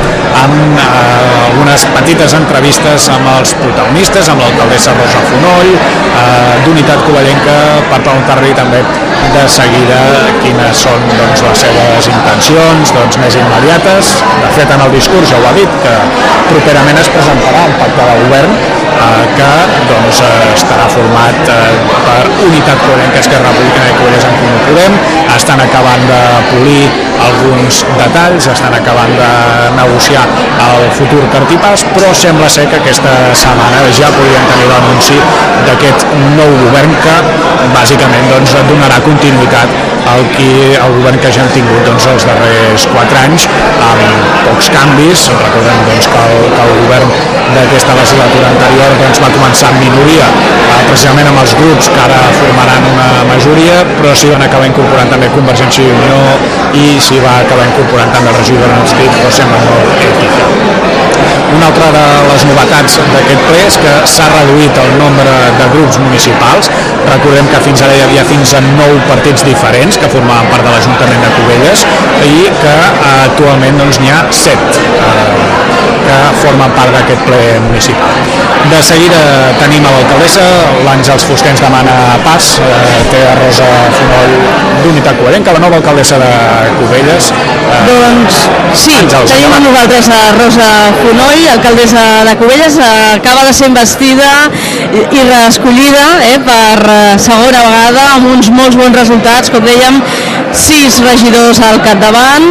amb 0.43 0.81
eh, 0.81 1.43
algunes 1.47 1.85
petites 1.95 2.35
entrevistes 2.39 3.09
amb 3.13 3.29
els 3.37 3.55
protagonistes, 3.61 4.31
amb 4.33 4.43
l'alcaldessa 4.45 4.95
Rosa 4.97 5.23
Fonoll, 5.29 5.73
eh, 5.77 6.55
d'Unitat 6.67 7.05
Covellenca, 7.07 7.57
per 7.91 8.01
preguntar-li 8.01 8.55
també 8.59 8.83
de 9.33 9.45
seguida 9.49 9.99
quines 10.43 10.83
són 10.85 11.05
doncs, 11.13 11.43
les 11.47 11.65
seves 11.65 12.09
intencions 12.11 12.93
doncs, 12.97 13.19
més 13.23 13.39
immediates. 13.41 14.13
De 14.43 14.53
fet, 14.57 14.73
en 14.75 14.85
el 14.87 14.95
discurs 14.97 15.31
ja 15.31 15.41
ho 15.41 15.49
ha 15.49 15.55
dit, 15.57 15.79
que 15.85 15.95
properament 16.51 17.01
es 17.01 17.11
presentarà 17.15 17.67
un 17.69 17.77
pacte 17.81 18.09
de 18.09 18.17
govern 18.25 18.57
eh, 18.57 19.25
que 19.39 19.51
doncs, 19.91 20.23
eh, 20.27 20.51
estarà 20.57 20.89
format 20.93 21.53
eh, 21.55 21.63
per 22.09 22.21
Unitat 22.49 22.85
Covellenca, 22.85 23.23
Esquerra 23.23 23.53
Republicana 23.53 23.93
i 23.93 23.97
Covelles 24.01 24.29
en 24.29 24.37
Comú 24.41 24.61
Podem. 24.67 24.99
Estan 25.37 25.65
acabant 25.65 26.07
de 26.11 26.21
polir 26.51 26.85
alguns 27.27 27.83
detalls, 27.99 28.49
estan 28.53 28.75
acabant 28.77 29.15
de 29.19 29.31
negociar 29.77 30.25
el 30.67 30.89
futur 30.99 31.23
cartipàs, 31.35 31.87
però 31.95 32.13
sembla 32.17 32.51
ser 32.51 32.67
que 32.71 32.81
aquesta 32.81 33.15
setmana 33.45 33.85
ja 33.93 34.11
podrien 34.17 34.51
tenir 34.51 34.69
l'anunci 34.71 35.19
d'aquest 35.69 36.07
nou 36.37 36.59
govern 36.67 36.95
que 37.05 37.17
bàsicament 37.73 38.29
doncs, 38.33 38.55
donarà 38.69 39.01
continuïtat 39.05 39.81
al, 40.13 40.25
qui, 40.35 40.49
al 40.83 40.95
govern 40.99 41.21
que 41.23 41.31
ja 41.35 41.45
hem 41.45 41.53
tingut 41.55 41.87
doncs, 41.87 42.09
els 42.11 42.27
darrers 42.27 42.87
quatre 42.91 43.21
anys 43.23 43.47
amb 43.89 44.03
pocs 44.47 44.71
canvis. 44.75 45.29
Recordem 45.39 45.85
doncs, 45.89 46.09
que, 46.13 46.25
el, 46.27 46.51
que 46.57 46.67
el 46.67 46.75
govern 46.83 47.15
d'aquesta 47.53 47.97
legislatura 47.99 48.51
anterior 48.51 48.97
doncs, 49.01 49.21
va 49.23 49.31
començar 49.35 49.71
amb 49.71 49.83
minoria, 49.83 50.29
eh, 50.29 50.83
precisament 50.89 51.31
amb 51.31 51.43
els 51.43 51.55
grups 51.59 51.91
que 51.93 52.03
ara 52.07 52.21
formaran 52.39 52.89
una 52.93 53.09
majoria, 53.29 53.83
però 53.95 54.15
s'hi 54.17 54.33
van 54.33 54.47
acabar 54.49 54.71
incorporant 54.71 55.13
també 55.13 55.31
Convergència 55.37 55.87
i 55.87 55.93
Unió 55.93 56.21
i 56.73 56.87
s'hi 57.01 57.21
va 57.25 57.39
acabar 57.45 57.65
incorporant 57.71 58.13
també 58.17 58.33
el 58.33 58.37
regidor 58.41 58.75
adscrit 58.81 59.23
José 59.23 59.49
Manuel 59.55 59.97
Etica. 60.11 61.02
Una 61.53 61.67
altra 61.69 61.89
de 61.95 62.05
les 62.31 62.45
novetats 62.49 62.99
d'aquest 63.13 63.43
ple 63.49 63.61
és 63.67 63.79
que 63.83 63.93
s'ha 64.15 64.29
reduït 64.33 64.79
el 64.83 64.93
nombre 65.01 65.35
de 65.59 65.69
grups 65.75 65.99
municipals. 66.03 66.71
Recordem 67.11 67.51
que 67.53 67.61
fins 67.67 67.85
ara 67.85 67.97
hi 67.99 68.05
havia 68.07 68.25
fins 68.29 68.55
a 68.57 68.63
nou 68.65 68.97
partits 69.11 69.45
diferents 69.49 70.01
que 70.01 70.11
formaven 70.13 70.49
part 70.53 70.65
de 70.67 70.75
l'Ajuntament 70.75 71.25
de 71.27 71.33
Cubelles 71.37 71.87
i 72.29 72.37
que 72.63 72.77
eh, 72.77 73.19
actualment 73.29 73.83
doncs, 73.83 74.01
n'hi 74.01 74.13
ha 74.15 74.23
set 74.45 74.81
eh, 74.81 75.53
que 76.07 76.19
formen 76.43 76.73
part 76.77 76.93
d'aquest 76.97 77.29
ple 77.29 77.43
municipal. 77.69 78.17
De 78.71 78.81
seguida 78.87 79.21
tenim 79.59 79.85
a 79.87 79.93
l'alcaldessa, 79.95 80.45
l'Àngels 80.87 81.25
Fusquens 81.29 81.63
demana 81.63 81.95
pas, 82.25 82.51
eh, 82.63 83.01
té 83.11 83.23
a 83.27 83.35
Rosa 83.41 83.69
Fonoll 83.99 84.37
d'Unitat 84.85 85.19
Coherenca, 85.19 85.55
la 85.57 85.63
nova 85.65 85.81
alcaldessa 85.81 86.19
de 86.23 86.31
Cubelles. 86.79 87.33
Doncs 87.89 88.39
sí, 88.85 88.95
Àngels, 89.01 89.35
tenim 89.35 89.57
amb 89.59 89.67
nosaltres 89.67 90.11
a 90.15 90.23
Rosa 90.39 90.71
Fonoll, 91.01 91.42
alcaldessa 91.51 92.25
de 92.29 92.37
Cubelles, 92.37 92.77
eh, 92.79 93.15
acaba 93.17 93.45
de 93.45 93.53
ser 93.53 93.69
investida 93.69 94.29
i 94.93 95.23
reescollida 95.29 96.05
eh, 96.29 96.39
per 96.47 96.79
eh, 96.87 97.19
segona 97.19 97.65
vegada 97.67 98.05
amb 98.17 98.31
uns 98.35 98.51
molts 98.55 98.79
bons 98.79 98.97
resultats, 98.97 99.51
com 99.53 99.65
dèiem, 99.67 100.01
sis 100.53 101.01
regidors 101.07 101.63
al 101.65 101.81
capdavant, 101.85 102.49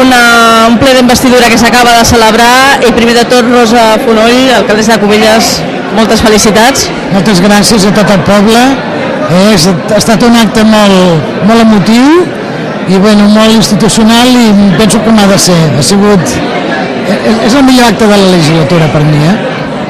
una, 0.00 0.22
un 0.70 0.78
ple 0.80 0.94
d'investidura 0.96 1.50
que 1.52 1.58
s'acaba 1.60 1.98
de 1.98 2.04
celebrar 2.08 2.82
i 2.86 2.92
primer 2.96 3.16
de 3.20 3.26
tot 3.30 3.48
Rosa 3.52 3.88
Fonoll, 4.04 4.52
alcaldessa 4.56 4.96
de 4.96 5.02
Cubelles, 5.04 5.52
moltes 5.96 6.22
felicitats. 6.24 6.88
Moltes 7.12 7.40
gràcies 7.44 7.86
a 7.86 7.94
tot 7.96 8.10
el 8.12 8.24
poble. 8.26 8.64
Eh, 9.26 9.54
ha 9.56 9.98
estat 9.98 10.22
un 10.26 10.36
acte 10.38 10.62
molt, 10.66 11.32
molt 11.48 11.64
emotiu 11.64 12.26
i 12.86 13.00
bueno, 13.02 13.26
molt 13.32 13.50
institucional 13.50 14.30
i 14.30 14.52
penso 14.78 15.02
que 15.02 15.14
m'ha 15.14 15.26
de 15.32 15.40
ser. 15.48 15.62
Ha 15.78 15.82
sigut... 15.94 16.55
És 17.06 17.54
el 17.54 17.62
millor 17.66 17.92
acte 17.92 18.08
de 18.08 18.16
la 18.16 18.32
legislatura 18.32 18.88
per 18.92 19.04
mi, 19.06 19.22
eh? 19.26 19.36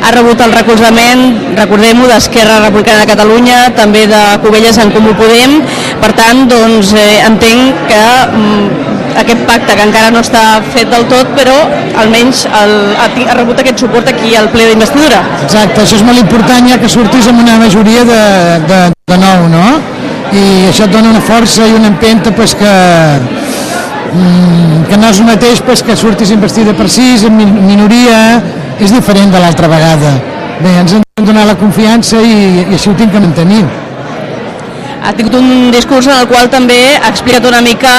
ha 0.07 0.11
rebut 0.15 0.41
el 0.45 0.53
recolzament, 0.55 1.23
recordem-ho, 1.57 2.07
d'Esquerra 2.07 2.61
Republicana 2.63 3.03
de 3.03 3.11
Catalunya, 3.11 3.57
també 3.75 4.05
de 4.11 4.21
Cubelles 4.45 4.79
en 4.79 4.93
Comú 4.95 5.17
Podem. 5.19 5.57
Per 6.03 6.13
tant, 6.15 6.45
doncs, 6.51 6.93
eh, 6.95 7.25
entenc 7.27 7.81
que 7.89 8.03
mm, 8.29 9.17
aquest 9.23 9.43
pacte, 9.49 9.75
que 9.75 9.87
encara 9.89 10.13
no 10.15 10.23
està 10.23 10.45
fet 10.75 10.93
del 10.93 11.09
tot, 11.11 11.33
però 11.39 11.57
almenys 12.03 12.45
el, 12.47 12.77
ha, 13.01 13.09
ha 13.09 13.37
rebut 13.41 13.63
aquest 13.63 13.83
suport 13.83 14.13
aquí 14.13 14.37
al 14.39 14.51
ple 14.53 14.69
d'investidura. 14.71 15.23
Exacte, 15.49 15.83
això 15.83 15.99
és 15.99 16.07
molt 16.07 16.23
important 16.23 16.71
ja 16.71 16.79
que 16.83 16.93
sortis 16.93 17.27
amb 17.33 17.43
una 17.43 17.59
majoria 17.65 18.05
de, 18.07 18.23
de, 18.71 18.83
de 19.11 19.21
nou, 19.23 19.49
no? 19.51 19.67
I 20.37 20.47
això 20.69 20.87
et 20.87 20.93
dona 20.93 21.15
una 21.15 21.23
força 21.25 21.67
i 21.67 21.75
una 21.75 21.89
empenta 21.95 22.33
pues, 22.37 22.55
que, 22.59 22.73
que 24.89 24.97
no 25.01 25.09
és 25.11 25.21
el 25.21 25.27
mateix 25.29 25.63
pues, 25.67 25.83
que 25.83 25.97
surtis 25.97 26.31
investida 26.35 26.75
per 26.77 26.89
sis, 26.93 27.25
en 27.27 27.37
min- 27.37 27.57
minoria, 27.67 28.21
és 28.81 28.93
diferent 28.93 29.33
de 29.33 29.41
l'altra 29.43 29.69
vegada. 29.73 30.13
Bé, 30.61 30.77
ens 30.81 30.95
han 30.97 31.03
donat 31.27 31.49
la 31.49 31.57
confiança 31.59 32.21
i, 32.23 32.63
i 32.67 32.73
així 32.77 32.91
ho 32.91 32.95
tinc 32.97 33.13
que 33.13 33.21
mantenir. 33.21 33.65
Ha 35.07 35.13
tingut 35.15 35.37
un 35.39 35.71
discurs 35.71 36.09
en 36.11 36.17
el 36.19 36.27
qual 36.27 36.49
també 36.51 36.81
ha 36.97 37.09
explicat 37.13 37.45
una 37.47 37.61
mica 37.63 37.93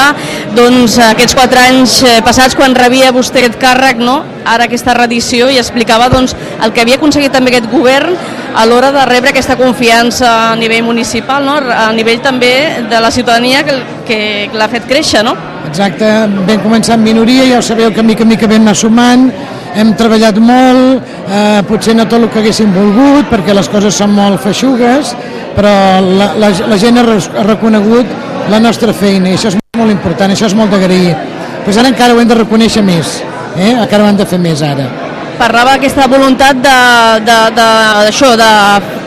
doncs, 0.58 0.98
aquests 1.00 1.38
quatre 1.38 1.62
anys 1.70 2.02
eh, 2.04 2.18
passats 2.26 2.58
quan 2.58 2.76
rebia 2.76 3.14
vostè 3.16 3.40
aquest 3.40 3.56
càrrec, 3.62 4.02
no? 4.02 4.18
ara 4.44 4.66
aquesta 4.68 4.96
redició, 4.98 5.48
i 5.48 5.60
explicava 5.62 6.10
doncs, 6.12 6.36
el 6.64 6.74
que 6.76 6.84
havia 6.84 6.98
aconseguit 7.00 7.32
també 7.32 7.54
aquest 7.54 7.70
govern 7.72 8.16
a 8.58 8.66
l'hora 8.66 8.92
de 8.92 9.06
rebre 9.08 9.32
aquesta 9.32 9.56
confiança 9.56 10.52
a 10.52 10.56
nivell 10.60 10.84
municipal, 10.84 11.46
no? 11.46 11.56
a 11.72 11.92
nivell 11.96 12.20
també 12.26 12.52
de 12.90 13.00
la 13.00 13.12
ciutadania 13.12 13.64
que, 13.64 13.78
que 14.08 14.20
l'ha 14.58 14.68
fet 14.68 14.90
créixer. 14.90 15.24
No? 15.24 15.38
Exacte, 15.68 16.08
vam 16.48 16.62
començar 16.64 16.96
amb 16.96 17.06
minoria, 17.06 17.46
ja 17.50 17.60
ho 17.60 17.66
sabeu 17.66 17.92
que 17.94 18.04
mica 18.04 18.24
en 18.24 18.32
mica 18.32 18.48
vam 18.48 18.64
anar 18.64 18.76
sumant, 18.76 19.28
hem 19.78 19.94
treballat 20.00 20.40
molt, 20.42 21.10
eh, 21.28 21.62
potser 21.68 21.96
no 21.96 22.08
tot 22.08 22.24
el 22.24 22.30
que 22.32 22.40
haguéssim 22.42 22.72
volgut, 22.74 23.28
perquè 23.32 23.56
les 23.56 23.70
coses 23.70 23.98
són 24.00 24.16
molt 24.16 24.42
feixugues, 24.42 25.14
però 25.58 25.74
la, 26.02 26.32
la, 26.40 26.52
la 26.72 26.78
gent 26.80 27.02
ha, 27.02 27.04
ha 27.04 27.48
reconegut 27.50 28.16
la 28.50 28.62
nostra 28.64 28.94
feina, 28.94 29.30
i 29.30 29.36
això 29.36 29.52
és 29.52 29.60
molt 29.78 29.92
important, 29.92 30.32
això 30.32 30.48
és 30.48 30.56
molt 30.58 30.72
d'agrair. 30.72 31.16
Pues 31.66 31.78
ara 31.78 31.92
encara 31.92 32.16
ho 32.16 32.24
hem 32.24 32.32
de 32.32 32.40
reconèixer 32.40 32.86
més, 32.86 33.20
eh? 33.58 33.74
encara 33.76 34.06
ho 34.06 34.14
hem 34.14 34.24
de 34.24 34.30
fer 34.30 34.40
més 34.40 34.64
ara. 34.64 35.07
Parlava 35.38 35.76
aquesta 35.78 36.08
voluntat 36.10 36.58
de, 36.64 36.78
de, 37.28 37.36
de, 37.54 37.66
això, 38.10 38.32
de, 38.40 38.48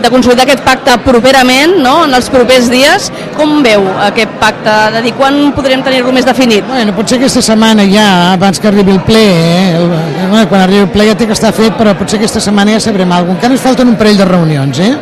de 0.05 0.11
consolidar 0.13 0.45
aquest 0.47 0.63
pacte 0.63 0.95
properament, 1.03 1.75
no? 1.83 2.05
en 2.07 2.15
els 2.15 2.31
propers 2.31 2.69
dies. 2.71 3.09
Com 3.35 3.59
veu 3.67 3.89
aquest 4.07 4.37
pacte? 4.43 4.77
De 4.95 5.03
dir, 5.07 5.15
quan 5.19 5.41
podrem 5.57 5.83
tenir-lo 5.87 6.15
més 6.15 6.29
definit? 6.29 6.67
Bueno, 6.71 6.95
potser 6.95 7.19
aquesta 7.19 7.43
setmana 7.43 7.87
ja, 7.91 8.07
abans 8.37 8.63
que 8.63 8.71
arribi 8.71 8.95
el 8.95 9.03
ple, 9.07 9.25
eh? 9.27 9.83
bueno, 10.31 10.47
quan 10.53 10.63
arribi 10.63 10.85
el 10.87 10.93
ple 10.95 11.09
ja 11.11 11.19
té 11.19 11.27
que 11.27 11.35
estar 11.35 11.51
fet, 11.57 11.75
però 11.79 11.97
potser 11.99 12.21
aquesta 12.21 12.43
setmana 12.47 12.79
ja 12.79 12.85
sabrem 12.87 13.11
alguna 13.11 13.35
cosa. 13.35 13.41
Encara 13.41 13.57
ens 13.57 13.67
falten 13.67 13.91
un 13.91 13.99
parell 13.99 14.23
de 14.23 14.31
reunions, 14.31 14.85
eh? 14.87 14.95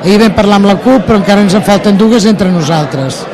Ahir 0.00 0.22
vam 0.22 0.38
parlar 0.38 0.60
amb 0.60 0.70
la 0.70 0.78
CUP, 0.80 1.04
però 1.08 1.18
encara 1.18 1.42
ens 1.44 1.58
en 1.58 1.66
falten 1.66 1.98
dues 1.98 2.24
entre 2.30 2.48
nosaltres. 2.52 3.24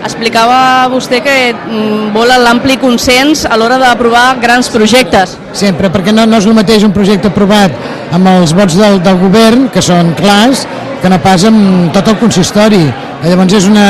Explicava 0.00 0.88
vostè 0.88 1.20
que 1.20 1.36
mm, 1.52 2.10
vol 2.14 2.32
l'ampli 2.40 2.78
consens 2.80 3.44
a 3.44 3.58
l'hora 3.60 3.76
d'aprovar 3.80 4.38
grans 4.40 4.70
projectes. 4.72 5.36
Sempre, 5.52 5.90
perquè 5.92 6.14
no, 6.14 6.24
no 6.24 6.40
és 6.40 6.48
el 6.48 6.56
mateix 6.56 6.86
un 6.86 6.94
projecte 6.96 7.28
aprovat 7.28 7.74
amb 8.16 8.30
els 8.32 8.54
vots 8.56 8.78
del, 8.80 9.00
del 9.04 9.20
govern, 9.20 9.68
que 9.74 9.82
són 9.84 10.14
clars, 10.18 10.64
que 11.02 11.12
no 11.12 11.20
pas 11.20 11.44
amb 11.48 11.92
tot 11.94 12.08
el 12.08 12.18
consistori. 12.20 12.82
Llavors 13.24 13.56
és 13.58 13.68
una, 13.68 13.86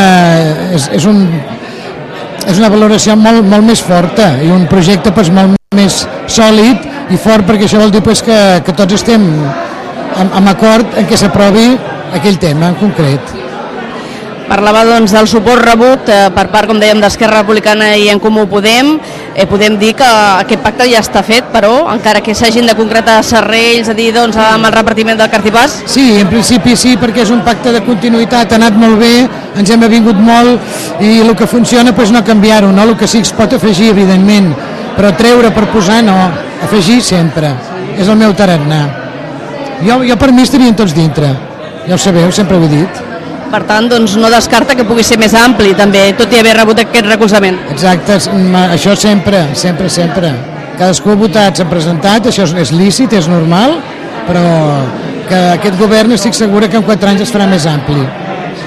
és, 0.74 0.89
és 0.99 1.07
un, 1.07 1.23
és 2.51 2.59
una 2.59 2.70
valoració 2.73 3.15
molt, 3.19 3.47
molt 3.47 3.66
més 3.66 3.82
forta 3.85 4.32
i 4.43 4.51
un 4.51 4.66
projecte 4.70 5.12
pues, 5.15 5.31
molt 5.35 5.55
més 5.77 6.03
sòlid 6.27 7.15
i 7.15 7.19
fort 7.20 7.47
perquè 7.47 7.69
això 7.69 7.78
vol 7.82 7.95
dir 7.95 8.03
pues, 8.03 8.24
que, 8.27 8.41
que 8.66 8.74
tots 8.74 8.99
estem 8.99 9.28
amb, 9.31 10.35
amb 10.35 10.51
acord 10.51 10.99
en 10.99 11.07
què 11.07 11.19
s'aprovi 11.19 11.69
aquell 12.19 12.41
tema 12.43 12.73
en 12.73 12.81
concret. 12.82 13.49
Parlava 14.51 14.81
doncs, 14.82 15.12
del 15.14 15.28
suport 15.31 15.62
rebut 15.62 16.09
eh, 16.10 16.24
per 16.35 16.48
part, 16.51 16.66
com 16.66 16.81
dèiem, 16.82 16.98
d'Esquerra 16.98 17.44
Republicana 17.44 17.93
i 17.94 18.09
en 18.10 18.18
Comú 18.18 18.48
Podem. 18.51 18.97
Eh, 19.31 19.44
podem 19.47 19.77
dir 19.78 19.93
que 19.94 20.06
aquest 20.40 20.64
pacte 20.64 20.89
ja 20.90 20.98
està 21.05 21.20
fet, 21.22 21.52
però 21.52 21.85
encara 21.93 22.18
que 22.18 22.35
s'hagin 22.35 22.66
de 22.66 22.74
concretar 22.74 23.20
serrells, 23.22 23.93
a 23.93 23.94
dir, 23.94 24.09
doncs, 24.16 24.35
amb 24.43 24.66
el 24.66 24.72
repartiment 24.74 25.20
del 25.20 25.31
cartipàs, 25.31 25.77
Sí, 25.86 26.16
en 26.18 26.27
principi 26.32 26.74
sí, 26.74 26.97
perquè 26.98 27.22
és 27.22 27.31
un 27.31 27.44
pacte 27.47 27.70
de 27.70 27.82
continuïtat, 27.86 28.51
ha 28.51 28.59
anat 28.59 28.74
molt 28.74 28.98
bé, 28.98 29.12
ens 29.55 29.70
hem 29.70 29.85
avingut 29.86 30.18
molt 30.18 30.98
i 30.98 31.20
el 31.22 31.31
que 31.39 31.47
funciona 31.47 31.94
doncs 31.94 32.10
no 32.10 32.24
canviar-ho, 32.27 32.72
no? 32.74 32.89
el 32.89 32.97
que 32.98 33.06
sí 33.06 33.22
que 33.22 33.28
es 33.31 33.32
pot 33.36 33.55
afegir, 33.55 33.93
evidentment, 33.94 34.51
però 34.97 35.12
treure 35.14 35.52
per 35.55 35.68
posar 35.70 36.01
no, 36.02 36.16
afegir 36.66 36.98
sempre, 37.06 37.52
és 37.94 38.10
el 38.10 38.18
meu 38.18 38.35
tarannà. 38.35 38.82
Jo, 39.86 40.02
jo 40.02 40.18
per 40.18 40.32
mi 40.35 40.43
estarien 40.43 40.74
tots 40.74 40.97
dintre, 40.98 41.31
ja 41.86 41.94
ho 41.94 42.02
sabeu, 42.02 42.35
sempre 42.35 42.59
ho 42.59 42.66
he 42.66 42.72
dit. 42.74 43.01
Per 43.51 43.64
tant, 43.66 43.89
doncs, 43.90 44.14
no 44.14 44.31
descarta 44.31 44.77
que 44.78 44.85
pugui 44.86 45.02
ser 45.02 45.16
més 45.18 45.32
ampli 45.35 45.72
també, 45.74 46.05
tot 46.18 46.31
i 46.31 46.39
haver 46.39 46.55
rebut 46.55 46.78
aquest 46.85 47.09
recolzament. 47.10 47.59
Exacte, 47.72 48.20
això 48.62 48.94
sempre, 48.94 49.43
sempre, 49.59 49.90
sempre. 49.90 50.31
Cadascú 50.78 51.10
ha 51.10 51.18
votat, 51.18 51.59
s'ha 51.59 51.66
presentat, 51.66 52.28
això 52.31 52.47
és, 52.47 52.70
lícit, 52.70 53.12
és 53.18 53.27
normal, 53.28 53.81
però 54.28 54.44
que 55.27 55.40
aquest 55.56 55.77
govern 55.82 56.14
estic 56.14 56.39
segura 56.39 56.70
que 56.70 56.78
en 56.78 56.86
4 56.86 57.10
anys 57.10 57.27
es 57.27 57.35
farà 57.35 57.51
més 57.51 57.66
ampli. 57.66 58.06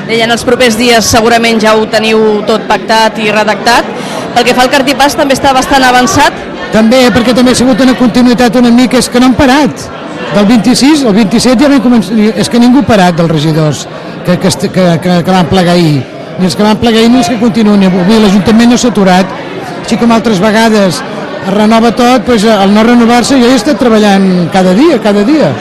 Deia, 0.04 0.28
en 0.28 0.36
els 0.36 0.44
propers 0.44 0.76
dies 0.76 1.08
segurament 1.16 1.64
ja 1.64 1.78
ho 1.80 1.88
teniu 1.88 2.44
tot 2.48 2.68
pactat 2.68 3.24
i 3.24 3.32
redactat. 3.32 3.88
Pel 4.36 4.48
que 4.50 4.56
fa 4.58 4.66
al 4.68 4.72
cartipàs 4.74 5.16
també 5.16 5.38
està 5.38 5.56
bastant 5.56 5.84
avançat. 5.88 6.36
També, 6.76 7.06
perquè 7.16 7.36
també 7.38 7.54
ha 7.54 7.60
sigut 7.60 7.80
una 7.86 7.96
continuïtat 7.96 8.56
una 8.60 8.72
mica, 8.74 9.00
és 9.00 9.08
que 9.08 9.22
no 9.24 9.32
han 9.32 9.38
parat. 9.40 9.88
Del 10.34 10.48
26 10.50 11.04
al 11.08 11.14
27 11.16 11.62
ja 11.62 11.70
vam 11.70 11.82
començar, 11.84 12.16
és 12.42 12.50
que 12.50 12.60
ningú 12.60 12.82
ha 12.82 12.88
parat 12.88 13.16
dels 13.16 13.32
regidors 13.32 13.88
que, 14.26 14.38
que, 14.40 14.50
que, 14.50 14.86
que, 15.04 15.18
que 15.24 15.32
van 15.32 15.50
plegar 15.52 15.76
ahir. 15.76 16.02
Ni 16.40 16.48
els 16.50 16.56
que 16.56 16.66
van 16.66 16.80
plegar 16.82 17.02
ahir 17.02 17.12
ni 17.12 17.22
els 17.22 17.30
que 17.30 17.40
continuen. 17.42 17.84
Avui 17.90 18.22
l'Ajuntament 18.22 18.74
no 18.74 18.80
s'ha 18.80 18.94
aturat, 18.94 19.36
així 19.84 20.00
com 20.00 20.12
altres 20.16 20.42
vegades 20.42 21.02
es 21.44 21.54
renova 21.54 21.92
tot, 21.92 22.26
doncs 22.28 22.46
al 22.48 22.72
no 22.74 22.84
renovar-se 22.88 23.38
jo 23.42 23.50
he 23.52 23.56
estat 23.58 23.80
treballant 23.80 24.50
cada 24.54 24.74
dia, 24.78 25.00
cada 25.04 25.26
dia. 25.28 25.52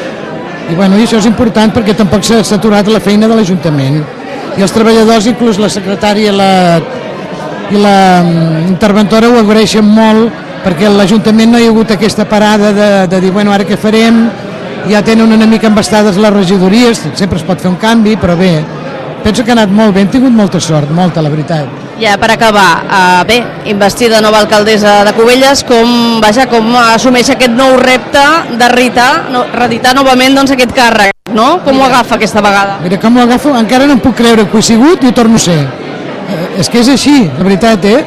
I, 0.71 0.77
bueno, 0.79 0.97
i 0.97 1.05
això 1.07 1.19
és 1.19 1.27
important 1.27 1.73
perquè 1.75 1.97
tampoc 1.99 2.23
s'ha 2.25 2.43
s'ha 2.47 2.61
aturat 2.61 2.87
la 2.89 3.03
feina 3.03 3.29
de 3.29 3.39
l'Ajuntament. 3.39 3.99
I 4.57 4.63
els 4.63 4.75
treballadors, 4.75 5.27
inclús 5.27 5.59
la 5.59 5.71
secretària 5.73 6.33
la, 6.33 6.53
i 7.73 7.81
la 7.81 7.97
mm, 8.23 8.69
interventora 8.71 9.31
ho 9.33 9.41
agraeixen 9.41 9.85
molt 9.85 10.41
perquè 10.63 10.91
l'Ajuntament 10.93 11.51
no 11.51 11.59
hi 11.59 11.67
ha 11.67 11.73
hagut 11.73 11.91
aquesta 11.91 12.27
parada 12.31 12.71
de, 12.77 12.91
de 13.11 13.21
dir, 13.25 13.33
bueno, 13.35 13.51
ara 13.53 13.67
què 13.67 13.79
farem? 13.81 14.29
Ja 14.91 15.03
tenen 15.05 15.31
una 15.33 15.47
mica 15.47 15.69
embastades 15.69 16.17
les 16.19 16.33
regidories, 16.33 17.03
sempre 17.15 17.39
es 17.39 17.45
pot 17.47 17.61
fer 17.63 17.71
un 17.71 17.79
canvi, 17.79 18.17
però 18.19 18.35
bé, 18.39 18.57
penso 19.23 19.45
que 19.45 19.53
ha 19.53 19.57
anat 19.57 19.71
molt 19.71 19.95
bé, 19.95 20.03
hem 20.03 20.11
tingut 20.11 20.35
molta 20.35 20.61
sort, 20.61 20.91
molta, 20.91 21.23
la 21.23 21.31
veritat. 21.31 21.81
Ja 22.01 22.17
per 22.19 22.33
acabar, 22.35 22.83
uh, 22.83 23.23
bé, 23.29 23.37
investida 23.71 24.21
nova 24.25 24.41
alcaldessa 24.43 25.03
de 25.07 25.13
Cubelles, 25.15 25.63
com, 25.69 26.19
vaja, 26.25 26.49
com 26.51 26.75
assumeix 26.81 27.31
aquest 27.31 27.55
nou 27.55 27.77
repte 27.79 28.25
de 28.59 28.71
Rita, 28.73 29.09
no, 29.31 29.45
reditar 29.55 29.95
novament 29.95 30.35
doncs, 30.35 30.57
aquest 30.57 30.75
càrrec, 30.75 31.15
no? 31.31 31.61
Com 31.63 31.79
ho 31.79 31.87
agafa 31.87 32.19
aquesta 32.19 32.43
vegada? 32.43 32.81
Mira 32.83 32.99
com 32.99 33.17
ho 33.17 33.23
agafo, 33.23 33.55
encara 33.61 33.87
no 33.87 33.99
em 33.99 34.03
puc 34.03 34.19
creure 34.19 34.49
que 34.49 34.59
ho 34.59 34.65
he 34.65 34.67
sigut 34.67 35.05
i 35.05 35.13
ho 35.13 35.15
torno 35.15 35.39
a 35.39 35.45
ser. 35.47 35.61
Eh, 35.63 36.61
és 36.65 36.73
que 36.73 36.83
és 36.83 36.91
així, 36.91 37.21
la 37.39 37.47
veritat, 37.47 37.87
eh? 37.87 38.03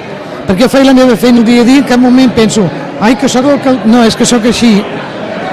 Perquè 0.46 0.66
jo 0.66 0.70
faig 0.70 0.86
la 0.86 0.94
meva 0.98 1.16
feina 1.18 1.40
el 1.40 1.48
dia 1.48 1.64
a 1.64 1.66
dia, 1.66 1.80
en 1.82 1.88
cap 1.88 2.02
moment 2.02 2.36
penso, 2.36 2.68
ai, 3.00 3.16
que 3.16 3.30
sóc 3.32 3.48
el... 3.48 3.80
No, 3.88 4.04
és 4.04 4.18
que 4.18 4.28
sóc 4.28 4.44
així. 4.46 4.76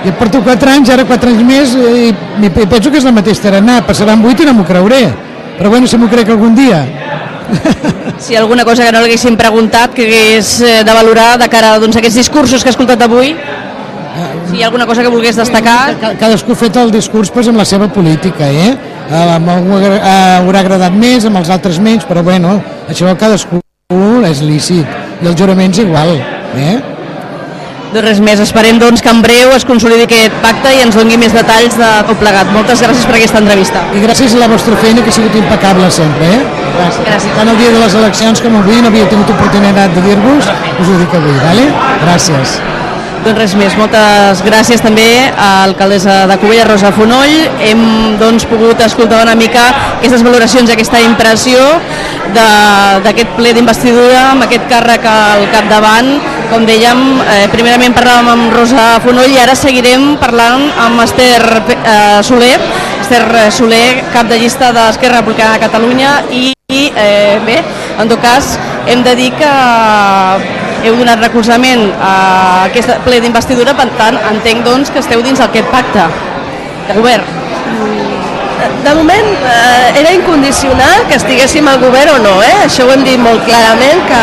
Jo 0.03 0.12
porto 0.19 0.41
4 0.43 0.70
anys, 0.70 0.91
ara 0.91 1.05
4 1.07 1.31
anys 1.31 1.45
més, 1.47 1.74
i, 1.79 2.09
i 2.43 2.51
penso 2.66 2.91
que 2.91 2.99
és 2.99 3.05
el 3.07 3.15
mateix 3.15 3.39
tarannà, 3.43 3.81
passaran 3.87 4.24
8 4.27 4.43
i 4.43 4.49
no 4.49 4.57
m'ho 4.59 4.65
creuré. 4.66 5.05
Però 5.59 5.70
bueno, 5.70 5.87
si 5.87 5.99
m'ho 6.01 6.09
crec 6.11 6.29
algun 6.33 6.55
dia. 6.59 6.83
Si 8.23 8.37
ha 8.37 8.39
alguna 8.39 8.62
cosa 8.65 8.85
que 8.87 8.93
no 8.95 9.01
l'haguéssim 9.03 9.35
preguntat, 9.37 9.91
que 9.97 10.05
hagués 10.07 10.61
eh, 10.62 10.85
de 10.87 10.93
valorar 10.95 11.35
de 11.41 11.49
cara 11.51 11.73
doncs, 11.83 11.97
a 11.97 11.99
aquests 11.99 12.20
discursos 12.20 12.62
que 12.62 12.70
ha 12.70 12.74
escoltat 12.74 13.03
avui, 13.03 13.33
si 14.49 14.59
hi 14.59 14.62
ha 14.62 14.66
alguna 14.69 14.87
cosa 14.87 15.03
que 15.03 15.11
volgués 15.11 15.35
destacar... 15.37 15.97
Ca- 15.99 16.12
Cadascú 16.20 16.55
ha 16.55 16.59
fet 16.61 16.77
el 16.79 16.93
discurs 16.95 17.33
pues, 17.35 17.49
amb 17.51 17.59
la 17.59 17.66
seva 17.66 17.89
política, 17.91 18.47
eh? 18.47 18.77
A 19.11 19.24
algú 19.41 19.81
eh, 19.81 19.99
haurà 20.39 20.62
agradat 20.62 20.95
més, 20.95 21.27
amb 21.27 21.41
els 21.43 21.51
altres 21.51 21.81
menys, 21.83 22.07
però 22.09 22.23
bueno, 22.23 22.61
això 22.89 23.11
cadascú 23.19 23.59
és 24.29 24.41
lícit. 24.47 24.87
I 25.23 25.27
els 25.33 25.39
juraments 25.39 25.83
igual, 25.83 26.15
eh? 26.57 26.77
Doncs 27.93 28.06
res 28.06 28.20
més, 28.24 28.40
esperem 28.40 28.78
doncs, 28.81 29.02
que 29.05 29.10
en 29.12 29.19
breu 29.20 29.51
es 29.52 29.66
consolidi 29.69 30.06
aquest 30.06 30.36
pacte 30.40 30.70
i 30.73 30.81
ens 30.81 30.97
doni 30.97 31.19
més 31.20 31.35
detalls 31.36 31.77
de 31.77 31.90
tot 32.09 32.16
plegat. 32.23 32.48
Moltes 32.55 32.81
gràcies 32.81 33.05
per 33.05 33.19
aquesta 33.19 33.43
entrevista. 33.43 33.82
I 33.93 34.01
gràcies 34.01 34.32
a 34.32 34.40
la 34.40 34.48
vostra 34.48 34.78
feina, 34.81 35.05
que 35.05 35.12
ha 35.12 35.19
sigut 35.19 35.36
impecable 35.36 35.90
sempre, 35.93 36.31
eh? 36.39 36.40
Gràcies. 36.73 37.05
Gràcies. 37.10 37.36
Tant 37.36 37.52
el 37.52 37.60
dia 37.60 37.74
de 37.77 37.82
les 37.85 38.01
eleccions 38.01 38.40
com 38.40 38.56
avui 38.62 38.81
no 38.81 38.89
havia 38.89 39.10
tingut 39.12 39.35
oportunitat 39.36 39.93
de 39.98 40.06
dir-vos, 40.09 40.48
us 40.73 40.89
ho 40.89 41.02
dic 41.05 41.19
avui, 41.20 41.36
vale? 41.44 41.69
Gràcies. 42.06 42.62
Doncs 43.23 43.39
res 43.39 43.53
més, 43.55 43.74
moltes 43.78 44.40
gràcies 44.43 44.81
també 44.82 45.05
a 45.31 45.69
l'alcaldessa 45.69 46.24
de 46.27 46.36
Cubella, 46.43 46.65
Rosa 46.66 46.89
Fonoll. 46.90 47.36
Hem 47.62 47.82
doncs, 48.19 48.49
pogut 48.51 48.81
escoltar 48.82 49.20
una 49.23 49.36
mica 49.39 49.69
aquestes 50.01 50.24
valoracions 50.27 50.66
i 50.66 50.74
aquesta 50.74 50.99
impressió 51.07 51.61
d'aquest 52.35 53.36
ple 53.36 53.53
d'investidura 53.55 54.24
amb 54.32 54.43
aquest 54.49 54.66
càrrec 54.73 55.07
al 55.07 55.47
capdavant. 55.55 56.11
Com 56.51 56.66
dèiem, 56.66 57.05
eh, 57.23 57.47
primerament 57.55 57.94
parlàvem 57.94 58.32
amb 58.32 58.57
Rosa 58.59 58.89
Fonoll 59.07 59.31
i 59.31 59.39
ara 59.39 59.55
seguirem 59.55 60.16
parlant 60.19 60.66
amb 60.82 61.07
Esther 61.07 61.62
eh, 61.78 62.19
Soler, 62.27 62.59
Esther 63.05 63.23
eh, 63.23 63.47
Soler, 63.55 64.03
cap 64.11 64.27
de 64.27 64.43
llista 64.43 64.73
d'Esquerra 64.74 65.23
Republicana 65.23 65.61
de 65.61 65.62
Catalunya 65.69 66.19
i, 66.35 66.51
i 66.74 66.82
eh, 66.90 67.39
bé, 67.47 67.62
en 68.03 68.11
tot 68.11 68.19
cas, 68.19 68.57
hem 68.90 69.07
de 69.07 69.15
dir 69.15 69.31
que 69.39 69.55
heu 70.85 70.97
donat 70.99 71.21
recolzament 71.23 71.89
a 72.01 72.15
aquest 72.69 72.91
ple 73.07 73.21
d'investidura, 73.23 73.75
per 73.79 73.89
tant, 73.99 74.19
entenc 74.33 74.65
doncs, 74.67 74.91
que 74.91 75.03
esteu 75.03 75.23
dins 75.25 75.39
d'aquest 75.43 75.71
pacte 75.75 76.09
de 76.89 76.99
govern. 76.99 77.29
De 78.83 78.93
moment 78.95 79.29
eh, 79.47 80.01
era 80.01 80.11
incondicional 80.15 81.05
que 81.09 81.17
estiguéssim 81.19 81.67
al 81.71 81.79
govern 81.83 82.17
o 82.17 82.19
no, 82.23 82.35
eh? 82.43 82.65
això 82.67 82.87
ho 82.87 82.93
hem 82.95 83.05
dit 83.07 83.19
molt 83.19 83.43
clarament, 83.47 84.03
que 84.09 84.23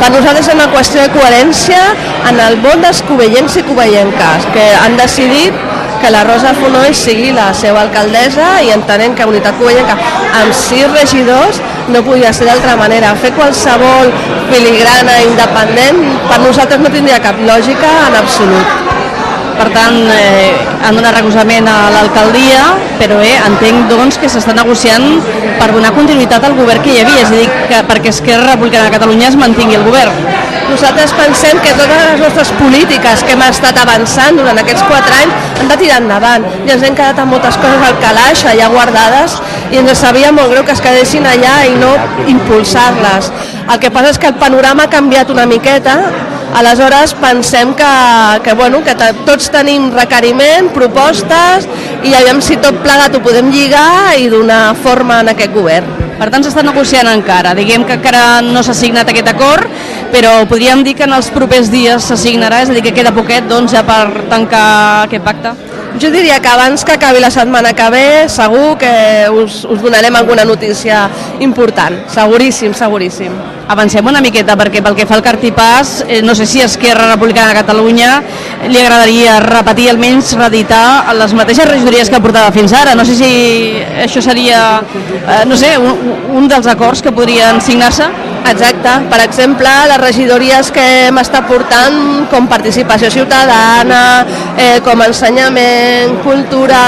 per 0.00 0.10
nosaltres 0.12 0.46
és 0.46 0.54
una 0.54 0.68
qüestió 0.72 1.04
de 1.04 1.12
coherència 1.16 1.80
en 2.28 2.40
el 2.44 2.58
vot 2.64 2.80
dels 2.84 3.00
covellencs 3.08 3.58
i 3.60 3.64
covellenques, 3.68 4.48
que 4.54 4.66
han 4.82 4.96
decidit 5.00 5.56
que 6.00 6.10
la 6.14 6.24
Rosa 6.24 6.54
Fonoll 6.56 6.94
sigui 6.96 7.32
la 7.36 7.48
seva 7.56 7.82
alcaldessa 7.86 8.58
i 8.64 8.72
entenent 8.74 9.16
que 9.18 9.28
Unitat 9.28 9.58
Covellenca 9.60 9.96
amb 10.40 10.54
sis 10.56 10.86
regidors 10.94 11.62
no 11.92 12.02
podia 12.06 12.32
ser 12.36 12.48
d'altra 12.48 12.76
manera. 12.80 13.14
Fer 13.22 13.32
qualsevol 13.36 14.12
filigrana 14.52 15.18
independent 15.26 16.04
per 16.28 16.42
nosaltres 16.44 16.84
no 16.84 16.92
tindria 16.94 17.22
cap 17.24 17.40
lògica 17.48 17.94
en 18.08 18.22
absolut. 18.22 18.87
Per 19.58 19.68
tant, 19.74 19.96
eh, 20.14 20.52
han 20.86 20.94
donat 20.94 21.16
recolzament 21.16 21.66
a 21.66 21.76
l'alcaldia, 21.94 22.68
però 23.00 23.18
eh, 23.24 23.34
entenc 23.48 23.88
doncs, 23.90 24.18
que 24.22 24.30
s'està 24.30 24.54
negociant 24.54 25.06
per 25.58 25.72
donar 25.74 25.90
continuïtat 25.96 26.46
al 26.46 26.54
govern 26.58 26.84
que 26.84 26.94
hi 26.94 27.00
havia, 27.02 27.24
és 27.24 27.32
a 27.32 27.40
dir, 27.40 27.48
que 27.70 27.82
perquè 27.90 28.12
Esquerra 28.14 28.52
Republicana 28.52 28.86
de 28.86 28.94
Catalunya 28.94 29.32
es 29.32 29.38
mantingui 29.40 29.80
el 29.80 29.86
govern. 29.88 30.14
Nosaltres 30.68 31.14
pensem 31.16 31.58
que 31.64 31.72
totes 31.72 32.02
les 32.10 32.20
nostres 32.20 32.50
polítiques 32.58 33.22
que 33.24 33.32
hem 33.32 33.44
estat 33.46 33.78
avançant 33.80 34.36
durant 34.36 34.58
aquests 34.60 34.84
quatre 34.86 35.22
anys 35.22 35.62
han 35.62 35.70
de 35.72 35.78
tirar 35.80 36.00
endavant 36.02 36.44
i 36.66 36.74
ens 36.74 36.84
hem 36.84 36.98
quedat 36.98 37.22
amb 37.22 37.32
moltes 37.32 37.56
coses 37.62 37.86
al 37.88 37.96
calaix 38.02 38.44
allà 38.52 38.68
guardades 38.74 39.38
i 39.72 39.80
ens 39.82 40.00
sabia 40.00 40.32
molt 40.32 40.52
greu 40.52 40.64
que 40.64 40.74
es 40.76 40.82
quedessin 40.84 41.26
allà 41.28 41.60
i 41.68 41.76
no 41.76 41.92
impulsar-les. 42.30 43.30
El 43.68 43.78
que 43.82 43.92
passa 43.92 44.14
és 44.14 44.18
que 44.18 44.30
el 44.32 44.40
panorama 44.40 44.86
ha 44.86 44.92
canviat 44.92 45.30
una 45.34 45.46
miqueta 45.46 45.98
Aleshores 46.54 47.12
pensem 47.14 47.74
que, 47.74 47.84
que, 48.42 48.52
bueno, 48.54 48.80
que 48.82 48.94
tots 49.26 49.50
tenim 49.52 49.90
requeriment, 49.92 50.70
propostes 50.72 51.68
i 52.02 52.14
aviam 52.16 52.40
si 52.42 52.56
tot 52.62 52.80
plegat 52.82 53.14
ho 53.14 53.20
podem 53.22 53.50
lligar 53.52 54.16
i 54.18 54.30
donar 54.32 54.72
forma 54.80 55.20
en 55.22 55.34
aquest 55.34 55.52
govern. 55.52 55.92
Per 56.18 56.30
tant, 56.32 56.42
s'està 56.42 56.64
negociant 56.66 57.06
encara. 57.12 57.54
Diguem 57.54 57.84
que 57.86 57.98
encara 58.00 58.40
no 58.42 58.64
s'ha 58.64 58.74
signat 58.74 59.12
aquest 59.12 59.28
acord, 59.30 59.68
però 60.10 60.40
podríem 60.50 60.82
dir 60.82 60.96
que 60.98 61.06
en 61.06 61.14
els 61.14 61.30
propers 61.30 61.70
dies 61.70 62.10
s'assignarà, 62.10 62.64
és 62.64 62.72
a 62.72 62.78
dir, 62.78 62.82
que 62.82 62.96
queda 62.96 63.14
poquet 63.14 63.46
doncs, 63.46 63.76
ja 63.76 63.84
per 63.86 64.26
tancar 64.32 64.68
aquest 65.04 65.28
pacte. 65.28 65.67
Jo 65.98 66.12
diria 66.14 66.38
que 66.38 66.46
abans 66.46 66.84
que 66.84 66.92
acabi 66.92 67.18
la 67.18 67.30
setmana 67.30 67.72
que 67.74 67.86
ve 67.90 68.28
segur 68.30 68.76
que 68.78 69.26
us, 69.34 69.64
us 69.64 69.80
donarem 69.82 70.14
alguna 70.14 70.44
notícia 70.44 71.08
important, 71.40 72.04
seguríssim, 72.12 72.74
seguríssim. 72.74 73.34
Avancem 73.68 74.06
una 74.06 74.22
miqueta, 74.22 74.54
perquè 74.56 74.78
pel 74.84 74.94
que 74.94 75.08
fa 75.08 75.16
al 75.18 75.24
cartipàs, 75.26 76.04
eh, 76.06 76.20
no 76.22 76.36
sé 76.38 76.46
si 76.46 76.62
Esquerra 76.62 77.10
Republicana 77.10 77.50
de 77.50 77.58
Catalunya 77.58 78.12
li 78.68 78.78
agradaria 78.78 79.40
repetir, 79.42 79.88
almenys 79.90 80.36
reeditar 80.38 81.16
les 81.18 81.34
mateixes 81.34 81.66
regidories 81.68 82.08
que 82.08 82.22
portava 82.22 82.54
fins 82.54 82.72
ara. 82.72 82.94
No 82.94 83.04
sé 83.04 83.18
si 83.18 83.32
això 84.06 84.22
seria, 84.22 84.80
eh, 85.18 85.44
no 85.50 85.58
sé, 85.58 85.74
un, 85.82 86.14
un 86.38 86.48
dels 86.48 86.70
acords 86.70 87.02
que 87.02 87.12
podrien 87.12 87.60
signar-se. 87.60 88.06
Exacte. 88.48 88.92
Per 89.10 89.20
exemple, 89.20 89.70
les 89.90 90.00
regidories 90.00 90.70
que 90.72 90.84
hem 91.06 91.20
estat 91.20 91.46
portant 91.48 92.26
com 92.32 92.48
participació 92.48 93.10
ciutadana, 93.12 94.02
eh, 94.56 94.78
com 94.84 95.02
ensenyament, 95.04 96.18
cultura, 96.24 96.82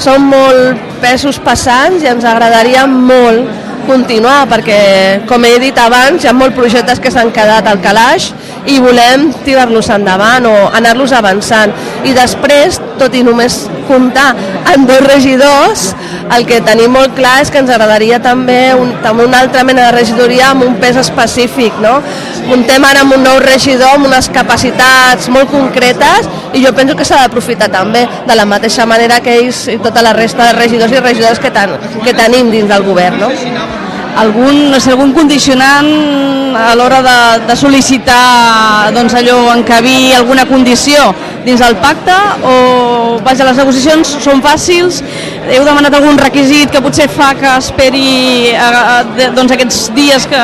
són 0.00 0.28
molt 0.28 0.86
pesos 1.00 1.40
passants 1.44 2.04
i 2.04 2.10
ens 2.12 2.24
agradaria 2.24 2.86
molt 2.86 3.59
continuar 3.90 4.44
perquè, 4.50 4.80
com 5.28 5.44
he 5.44 5.56
dit 5.62 5.78
abans, 5.82 6.22
hi 6.22 6.30
ha 6.30 6.36
molts 6.36 6.56
projectes 6.56 7.02
que 7.02 7.10
s'han 7.12 7.32
quedat 7.34 7.66
al 7.66 7.82
calaix 7.82 8.30
i 8.70 8.78
volem 8.82 9.30
tirar-los 9.44 9.90
endavant 9.90 10.46
o 10.46 10.54
anar-los 10.76 11.14
avançant. 11.16 11.72
I 12.06 12.14
després, 12.16 12.78
tot 13.00 13.14
i 13.16 13.24
només 13.26 13.64
comptar 13.88 14.30
amb 14.70 14.86
dos 14.88 15.02
regidors, 15.06 15.88
el 16.36 16.46
que 16.46 16.60
tenim 16.62 16.92
molt 16.94 17.16
clar 17.18 17.40
és 17.42 17.50
que 17.50 17.58
ens 17.62 17.72
agradaria 17.74 18.20
també 18.22 18.60
un, 18.78 18.92
també 19.02 19.26
una 19.26 19.40
altra 19.42 19.64
mena 19.66 19.88
de 19.88 19.96
regidoria 19.98 20.52
amb 20.52 20.66
un 20.68 20.76
pes 20.82 21.00
específic, 21.00 21.80
no? 21.82 21.98
Comptem 22.48 22.84
ara 22.88 23.04
amb 23.04 23.14
un 23.16 23.22
nou 23.26 23.38
regidor 23.42 23.96
amb 23.96 24.08
unes 24.08 24.30
capacitats 24.32 25.28
molt 25.32 25.50
concretes 25.52 26.28
i 26.54 26.64
jo 26.64 26.72
penso 26.76 26.96
que 26.98 27.06
s'ha 27.06 27.20
d'aprofitar 27.22 27.70
també, 27.72 28.06
de 28.26 28.38
la 28.38 28.46
mateixa 28.48 28.86
manera 28.86 29.20
que 29.24 29.36
ells 29.42 29.66
i 29.70 29.78
tota 29.82 30.02
la 30.02 30.14
resta 30.16 30.48
de 30.48 30.58
regidors 30.58 30.92
i 30.92 31.04
regidores 31.04 31.38
que, 31.42 31.52
ten, 31.54 31.76
que 32.04 32.16
tenim 32.16 32.50
dins 32.50 32.68
del 32.70 32.86
govern. 32.86 33.20
No? 33.20 33.89
Algun, 34.16 34.70
no 34.70 34.80
sé, 34.80 34.92
algun 34.94 35.12
condicionant 35.14 35.88
a 36.56 36.74
l'hora 36.74 37.00
de, 37.04 37.16
de 37.46 37.56
sol·licitar 37.58 38.90
doncs, 38.94 39.14
allò, 39.18 39.38
encabir 39.54 40.14
alguna 40.16 40.46
condició 40.48 41.10
dins 41.44 41.60
del 41.62 41.76
pacte? 41.82 42.16
O 42.46 43.18
vaja, 43.24 43.46
les 43.48 43.60
negociacions 43.60 44.16
són 44.24 44.42
fàcils? 44.44 45.00
Heu 45.50 45.66
demanat 45.66 45.94
algun 45.96 46.18
requisit 46.20 46.72
que 46.72 46.82
potser 46.84 47.08
fa 47.10 47.32
que 47.38 47.52
esperi 47.58 48.54
a, 48.54 48.70
a, 48.70 48.96
de, 49.16 49.30
doncs, 49.36 49.54
aquests 49.56 49.82
dies 49.96 50.26
que, 50.30 50.42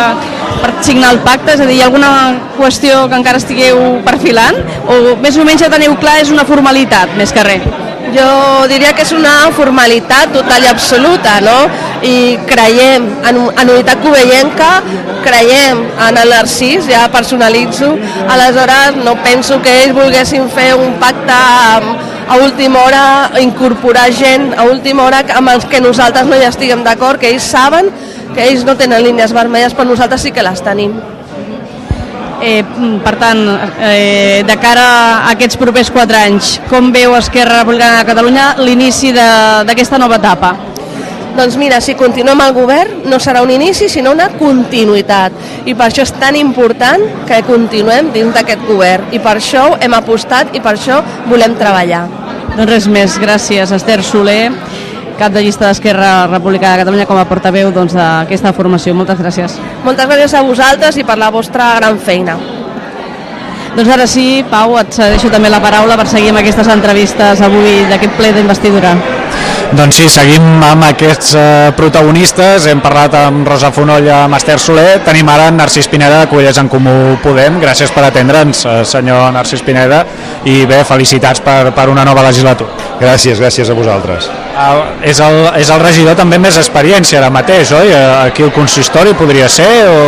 per 0.63 0.73
signar 0.87 1.15
el 1.17 1.23
pacte, 1.27 1.57
és 1.57 1.65
a 1.65 1.67
dir, 1.69 1.81
hi 1.81 1.83
ha 1.85 1.91
alguna 1.91 2.13
qüestió 2.57 3.07
que 3.11 3.21
encara 3.21 3.43
estigueu 3.43 4.01
perfilant? 4.07 4.63
O 4.87 5.19
més 5.23 5.37
o 5.37 5.49
menys 5.49 5.67
ja 5.67 5.73
teniu 5.73 5.99
clar 6.01 6.21
és 6.23 6.33
una 6.35 6.49
formalitat 6.49 7.19
més 7.19 7.35
que 7.35 7.45
res? 7.47 7.86
Jo 8.15 8.67
diria 8.71 8.93
que 8.95 9.03
és 9.03 9.13
una 9.17 9.51
formalitat 9.57 10.33
total 10.35 10.65
i 10.65 10.71
absoluta, 10.71 11.39
no? 11.45 11.57
I 12.07 12.37
creiem 12.49 13.09
en, 13.27 13.41
en 13.49 13.73
unitat 13.73 14.03
covellenca, 14.05 14.71
creiem 15.27 15.83
en 16.09 16.21
el 16.23 16.35
Narcís, 16.35 16.87
ja 16.91 17.07
personalitzo, 17.13 17.95
aleshores 18.31 19.01
no 19.03 19.17
penso 19.25 19.61
que 19.63 19.75
ells 19.83 19.97
volguessin 19.97 20.51
fer 20.55 20.75
un 20.79 20.99
pacte 21.03 21.35
a 21.37 22.37
última 22.43 22.83
hora, 22.83 23.05
incorporar 23.41 24.11
gent 24.13 24.53
a 24.59 24.65
última 24.67 25.05
hora 25.07 25.23
amb 25.35 25.55
els 25.55 25.67
que 25.71 25.81
nosaltres 25.81 26.27
no 26.27 26.39
hi 26.39 26.47
estiguem 26.47 26.83
d'acord, 26.87 27.21
que 27.21 27.31
ells 27.31 27.51
saben 27.57 27.91
que 28.35 28.49
ells 28.51 28.67
no 28.69 28.77
tenen 28.77 29.03
línies 29.03 29.33
vermelles, 29.33 29.75
però 29.75 29.89
nosaltres 29.89 30.27
sí 30.27 30.35
que 30.35 30.45
les 30.45 30.63
tenim. 30.63 31.16
Eh, 32.43 32.63
per 33.03 33.15
tant, 33.17 33.41
eh, 33.81 34.45
de 34.47 34.57
cara 34.61 34.87
a 35.25 35.33
aquests 35.33 35.57
propers 35.57 35.91
quatre 35.91 36.19
anys, 36.21 36.59
com 36.69 36.91
veu 36.93 37.17
Esquerra 37.17 37.63
Republicana 37.63 38.03
de 38.03 38.09
Catalunya 38.11 38.55
l'inici 38.61 39.13
d'aquesta 39.17 39.99
nova 39.99 40.19
etapa? 40.21 40.53
Doncs 41.37 41.57
mira, 41.61 41.83
si 41.85 41.93
continuem 41.97 42.41
al 42.41 42.55
govern 42.57 43.03
no 43.11 43.19
serà 43.21 43.43
un 43.45 43.51
inici 43.53 43.91
sinó 43.93 44.15
una 44.17 44.31
continuïtat 44.41 45.67
i 45.69 45.75
per 45.77 45.91
això 45.91 46.07
és 46.07 46.13
tan 46.17 46.37
important 46.37 47.03
que 47.29 47.43
continuem 47.45 48.09
dins 48.15 48.33
d'aquest 48.33 48.65
govern 48.69 49.13
i 49.13 49.21
per 49.21 49.35
això 49.37 49.67
hem 49.81 49.97
apostat 49.97 50.57
i 50.57 50.63
per 50.65 50.79
això 50.79 51.03
volem 51.29 51.57
treballar. 51.61 52.07
Doncs 52.57 52.71
res 52.71 52.89
més, 52.89 53.19
gràcies 53.21 53.73
Esther 53.77 54.01
Soler, 54.01 54.49
cap 55.19 55.33
de 55.33 55.43
llista 55.45 55.67
d'Esquerra 55.69 56.27
Republicana 56.31 56.77
de 56.77 56.85
Catalunya 56.85 57.09
com 57.09 57.19
a 57.21 57.27
portaveu 57.29 57.73
doncs, 57.75 57.97
d'aquesta 57.97 58.51
doncs, 58.51 58.61
formació. 58.61 58.95
Moltes 58.95 59.19
gràcies. 59.21 59.59
Moltes 59.85 60.09
gràcies 60.09 60.37
a 60.37 60.45
vosaltres 60.47 61.01
i 61.01 61.05
per 61.05 61.19
la 61.19 61.33
vostra 61.35 61.75
gran 61.81 61.99
feina. 61.99 62.39
Doncs 63.77 63.91
ara 63.93 64.07
sí, 64.09 64.41
Pau, 64.49 64.79
et 64.81 64.95
cedeixo 64.97 65.29
també 65.29 65.51
la 65.53 65.61
paraula 65.61 65.99
per 66.01 66.07
seguir 66.09 66.31
amb 66.33 66.41
aquestes 66.41 66.71
entrevistes 66.73 67.43
avui 67.45 67.83
d'aquest 67.91 68.17
ple 68.17 68.33
d'investidura. 68.33 68.95
Doncs 69.77 69.99
sí, 69.99 70.07
seguim 70.09 70.63
amb 70.65 70.87
aquests 70.87 71.35
eh, 71.37 71.45
protagonistes. 71.77 72.69
Hem 72.71 72.81
parlat 72.81 73.19
amb 73.19 73.45
Rosa 73.49 73.73
Fonoll 73.75 74.09
i 74.09 74.15
amb 74.15 74.39
Esther 74.39 74.57
Soler. 74.63 75.03
Tenim 75.05 75.29
ara 75.29 75.51
en 75.51 75.61
Narcís 75.61 75.91
Pineda 75.93 76.23
de 76.23 76.31
Covelles 76.31 76.63
en 76.63 76.73
Comú 76.73 77.19
Podem. 77.25 77.61
Gràcies 77.61 77.93
per 77.93 78.07
atendre'ns, 78.07 78.65
eh, 78.65 78.81
senyor 78.89 79.29
Narcís 79.37 79.67
Pineda. 79.67 80.05
I 80.49 80.63
bé, 80.71 80.85
felicitats 80.89 81.45
per, 81.45 81.75
per 81.77 81.91
una 81.93 82.07
nova 82.07 82.25
legislatura. 82.31 82.95
Gràcies, 83.03 83.43
gràcies 83.43 83.69
a 83.69 83.77
vosaltres. 83.77 84.31
Uh, 84.57 84.87
és, 85.05 85.19
el, 85.21 85.35
és 85.61 85.69
el 85.69 85.83
regidor 85.83 86.15
també 86.17 86.39
més 86.41 86.57
experiència 86.57 87.19
ara 87.21 87.29
mateix, 87.29 87.75
oi? 87.77 87.91
Eh, 87.93 88.05
aquí 88.25 88.47
el 88.47 88.55
consistori 88.57 89.13
podria 89.19 89.51
ser 89.53 89.69
o... 89.91 89.99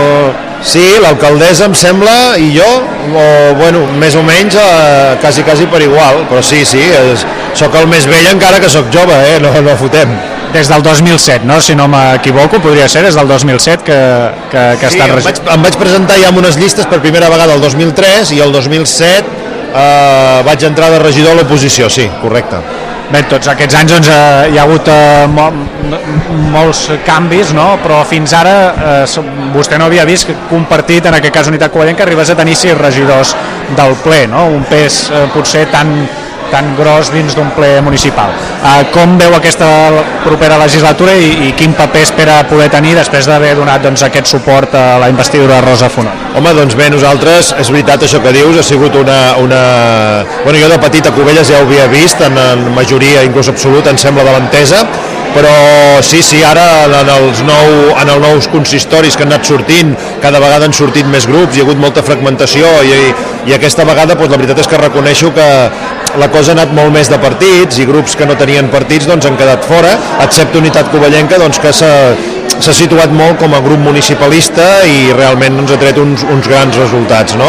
Sí, 0.64 0.82
l'alcaldessa 1.02 1.68
em 1.68 1.74
sembla 1.76 2.14
i 2.40 2.48
jo, 2.54 2.66
o 3.12 3.26
bueno, 3.60 3.84
més 4.00 4.16
o 4.18 4.24
menys 4.26 4.56
eh, 4.58 5.18
quasi 5.20 5.44
quasi 5.46 5.68
per 5.70 5.82
igual, 5.84 6.24
però 6.32 6.40
sí, 6.42 6.64
sí, 6.66 6.80
és, 6.80 7.26
sóc 7.60 7.76
el 7.78 7.86
més 7.92 8.08
vell 8.08 8.26
encara 8.32 8.58
que 8.58 8.72
sóc 8.72 8.88
jove, 8.94 9.20
eh? 9.28 9.36
no, 9.44 9.52
no 9.62 9.76
fotem. 9.78 10.16
Des 10.56 10.72
del 10.72 10.82
2007, 10.82 11.44
no? 11.44 11.60
si 11.60 11.76
no 11.76 11.84
m'equivoco, 11.92 12.58
podria 12.64 12.88
ser 12.88 13.04
des 13.04 13.20
del 13.20 13.28
2007 13.28 13.84
que, 13.84 14.00
que, 14.48 14.66
que 14.80 14.96
sí, 14.96 15.04
em 15.04 15.12
vaig, 15.28 15.44
em 15.44 15.68
vaig 15.68 15.76
presentar 15.78 16.16
ja 16.24 16.32
amb 16.32 16.40
unes 16.40 16.56
llistes 16.56 16.88
per 16.88 17.04
primera 17.04 17.28
vegada 17.28 17.52
el 17.52 17.60
2003 17.68 18.32
i 18.32 18.40
el 18.48 18.56
2007 18.56 19.38
eh, 19.76 20.42
vaig 20.48 20.68
entrar 20.72 20.88
de 20.96 21.04
regidor 21.04 21.36
a 21.36 21.42
l'oposició, 21.42 21.92
sí, 21.92 22.08
correcte. 22.24 22.64
Bé, 23.08 23.22
tots 23.24 23.48
aquests 23.48 23.72
anys 23.78 23.92
doncs, 23.94 24.08
eh, 24.12 24.50
hi 24.52 24.58
ha 24.58 24.64
hagut 24.66 24.88
eh, 24.92 25.24
mo 25.32 25.46
molts 26.52 26.82
canvis, 27.06 27.54
no? 27.56 27.78
però 27.80 28.02
fins 28.04 28.34
ara 28.36 28.52
eh, 28.68 29.22
vostè 29.54 29.78
no 29.80 29.86
havia 29.88 30.04
vist 30.04 30.28
que 30.28 30.36
compartit, 30.50 31.08
en 31.08 31.16
aquest 31.16 31.32
cas 31.32 31.48
Unitat 31.48 31.72
Covellenca, 31.72 32.04
arribés 32.04 32.28
a 32.28 32.36
tenir 32.36 32.56
sis 32.60 32.76
regidors 32.76 33.32
del 33.78 33.96
ple, 34.04 34.26
no? 34.28 34.44
un 34.52 34.66
pes 34.68 35.06
eh, 35.08 35.24
potser 35.32 35.64
tan, 35.72 35.94
tan 36.52 36.74
gros 36.78 37.12
dins 37.14 37.36
d'un 37.36 37.50
ple 37.56 37.70
municipal. 37.84 38.32
Uh, 38.58 38.82
com 38.94 39.16
veu 39.20 39.34
aquesta 39.36 39.68
propera 40.24 40.58
legislatura 40.60 41.14
i, 41.18 41.48
i 41.48 41.52
quin 41.58 41.74
paper 41.78 42.04
espera 42.06 42.38
poder 42.50 42.68
tenir 42.72 42.94
després 42.98 43.28
d'haver 43.28 43.54
donat 43.58 43.84
doncs, 43.84 44.04
aquest 44.06 44.30
suport 44.30 44.74
a 44.78 44.86
la 45.02 45.10
investidura 45.12 45.58
de 45.58 45.66
Rosa 45.66 45.90
Fonoll? 45.92 46.26
Home, 46.38 46.54
doncs 46.56 46.76
bé, 46.78 46.88
nosaltres, 46.92 47.52
és 47.58 47.72
veritat 47.74 48.06
això 48.06 48.22
que 48.24 48.34
dius, 48.36 48.58
ha 48.60 48.66
sigut 48.66 48.96
una... 48.98 49.20
una... 49.42 49.62
Bueno, 50.44 50.58
jo 50.60 50.72
de 50.72 50.80
petit 50.82 51.06
a 51.06 51.14
Covelles 51.14 51.50
ja 51.50 51.62
ho 51.62 51.68
havia 51.68 51.88
vist, 51.92 52.20
en, 52.24 52.38
en 52.38 52.68
majoria, 52.76 53.24
inclús 53.26 53.50
absoluta, 53.52 53.90
em 53.94 54.00
sembla, 54.00 54.26
de 54.28 54.34
l'entesa, 54.36 54.84
però 55.34 56.02
sí, 56.02 56.22
sí, 56.22 56.40
ara 56.44 56.86
en 56.88 57.10
els, 57.12 57.42
nou, 57.46 57.74
en 58.00 58.10
els 58.10 58.22
nous 58.24 58.48
consistoris 58.52 59.16
que 59.16 59.26
han 59.26 59.32
anat 59.32 59.46
sortint, 59.48 59.92
cada 60.22 60.40
vegada 60.42 60.68
han 60.68 60.74
sortit 60.76 61.08
més 61.10 61.28
grups, 61.28 61.56
hi 61.56 61.62
ha 61.62 61.66
hagut 61.66 61.80
molta 61.82 62.04
fragmentació 62.06 62.70
i, 62.86 63.12
i 63.50 63.54
aquesta 63.56 63.86
vegada 63.88 64.16
doncs, 64.16 64.32
la 64.32 64.40
veritat 64.40 64.62
és 64.64 64.70
que 64.70 64.80
reconeixo 64.80 65.32
que 65.36 65.48
la 66.18 66.28
cosa 66.34 66.52
ha 66.52 66.56
anat 66.56 66.72
molt 66.74 66.90
més 66.94 67.10
de 67.10 67.18
partits 67.22 67.78
i 67.78 67.86
grups 67.86 68.16
que 68.18 68.26
no 68.26 68.36
tenien 68.38 68.70
partits 68.72 69.06
doncs, 69.08 69.26
han 69.28 69.38
quedat 69.38 69.64
fora, 69.68 69.94
excepte 70.24 70.58
Unitat 70.58 70.90
Covellenca 70.92 71.38
doncs, 71.38 71.60
que 71.62 71.72
situat 72.78 73.12
molt 73.14 73.38
com 73.40 73.54
a 73.56 73.60
grup 73.64 73.80
municipalista 73.82 74.64
i 74.86 75.10
realment 75.16 75.58
ens 75.62 75.72
ha 75.74 75.78
tret 75.80 75.98
uns, 76.00 76.24
uns 76.30 76.48
grans 76.50 76.76
resultats. 76.78 77.36
No? 77.38 77.48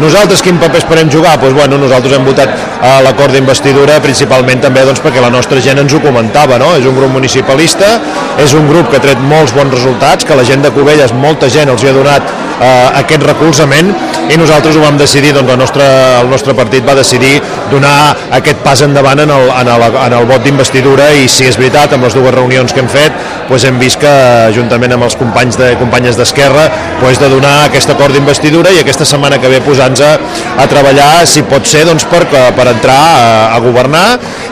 Nosaltres 0.00 0.42
quin 0.44 0.60
paper 0.62 0.80
esperem 0.80 1.10
jugar? 1.12 1.36
Pues, 1.40 1.54
bueno, 1.56 1.78
nosaltres 1.80 2.16
hem 2.16 2.26
votat 2.26 2.54
a 2.80 2.98
l'acord 3.04 3.34
d'investidura 3.36 4.00
principalment 4.04 4.62
també 4.64 4.84
doncs, 4.88 5.02
perquè 5.04 5.22
la 5.22 5.32
nostra 5.32 5.60
gent 5.64 5.82
ens 5.82 5.94
ho 5.94 6.02
comentava. 6.02 6.58
No? 6.62 6.72
És 6.80 6.88
un 6.88 6.96
grup 6.96 7.12
municipalista, 7.12 7.96
és 8.40 8.54
un 8.56 8.68
grup 8.70 8.90
que 8.90 9.00
ha 9.00 9.04
tret 9.04 9.20
molts 9.32 9.54
bons 9.56 9.74
resultats, 9.74 10.24
que 10.24 10.38
la 10.38 10.46
gent 10.48 10.64
de 10.64 10.72
Covelles, 10.74 11.12
molta 11.16 11.50
gent 11.52 11.72
els 11.72 11.84
hi 11.84 11.90
ha 11.90 11.96
donat 11.96 12.32
eh, 12.60 13.00
aquest 13.00 13.26
recolzament 13.26 13.92
i 14.30 14.38
nosaltres 14.38 14.76
ho 14.76 14.84
vam 14.84 14.98
decidir, 15.00 15.32
doncs 15.34 15.50
el 15.50 15.58
nostre, 15.58 15.86
el 16.20 16.30
nostre 16.30 16.54
partit 16.56 16.86
va 16.86 16.94
decidir 16.98 17.40
donar 17.72 18.14
aquest 18.38 18.62
pas 18.64 18.82
endavant 18.86 19.24
en 19.24 19.32
el, 19.34 19.50
en 19.62 19.72
el, 19.74 19.86
en 20.04 20.16
el 20.20 20.28
vot 20.28 20.44
d'investidura 20.44 21.10
i 21.18 21.28
si 21.28 21.48
és 21.48 21.58
veritat, 21.58 21.96
amb 21.96 22.06
les 22.06 22.16
dues 22.16 22.34
reunions 22.34 22.72
que 22.72 22.84
hem 22.84 22.90
fet 22.90 23.16
doncs 23.50 23.64
hem 23.66 23.80
vist 23.82 23.98
que 23.98 24.10
juntament 24.54 24.94
amb 24.96 25.06
els 25.06 25.16
companys 25.20 25.58
de 25.60 25.72
companyes 25.80 26.18
d'Esquerra 26.18 26.66
doncs 27.00 27.20
de 27.20 27.30
donar 27.32 27.54
aquest 27.68 27.92
acord 27.94 28.16
d'investidura 28.16 28.72
i 28.74 28.82
aquesta 28.82 29.06
setmana 29.08 29.40
que 29.42 29.50
ve 29.52 29.62
posar-nos 29.64 30.02
a, 30.04 30.12
a 30.60 30.68
treballar 30.70 31.26
si 31.30 31.44
pot 31.48 31.66
ser 31.66 31.86
doncs, 31.88 32.06
per, 32.10 32.24
per 32.28 32.68
entrar 32.74 33.00
a, 33.00 33.26
a 33.56 33.58
governar 33.64 34.06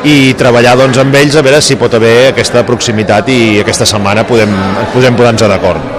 i 0.09 0.35
treballar 0.39 0.77
doncs, 0.81 1.01
amb 1.03 1.15
ells 1.19 1.39
a 1.39 1.45
veure 1.47 1.63
si 1.65 1.79
pot 1.81 1.95
haver 1.99 2.33
aquesta 2.33 2.65
proximitat 2.69 3.33
i 3.33 3.41
aquesta 3.63 3.89
setmana 3.89 4.27
podem, 4.29 4.53
podem 4.95 5.19
posar-nos 5.19 5.49
d'acord. 5.49 5.98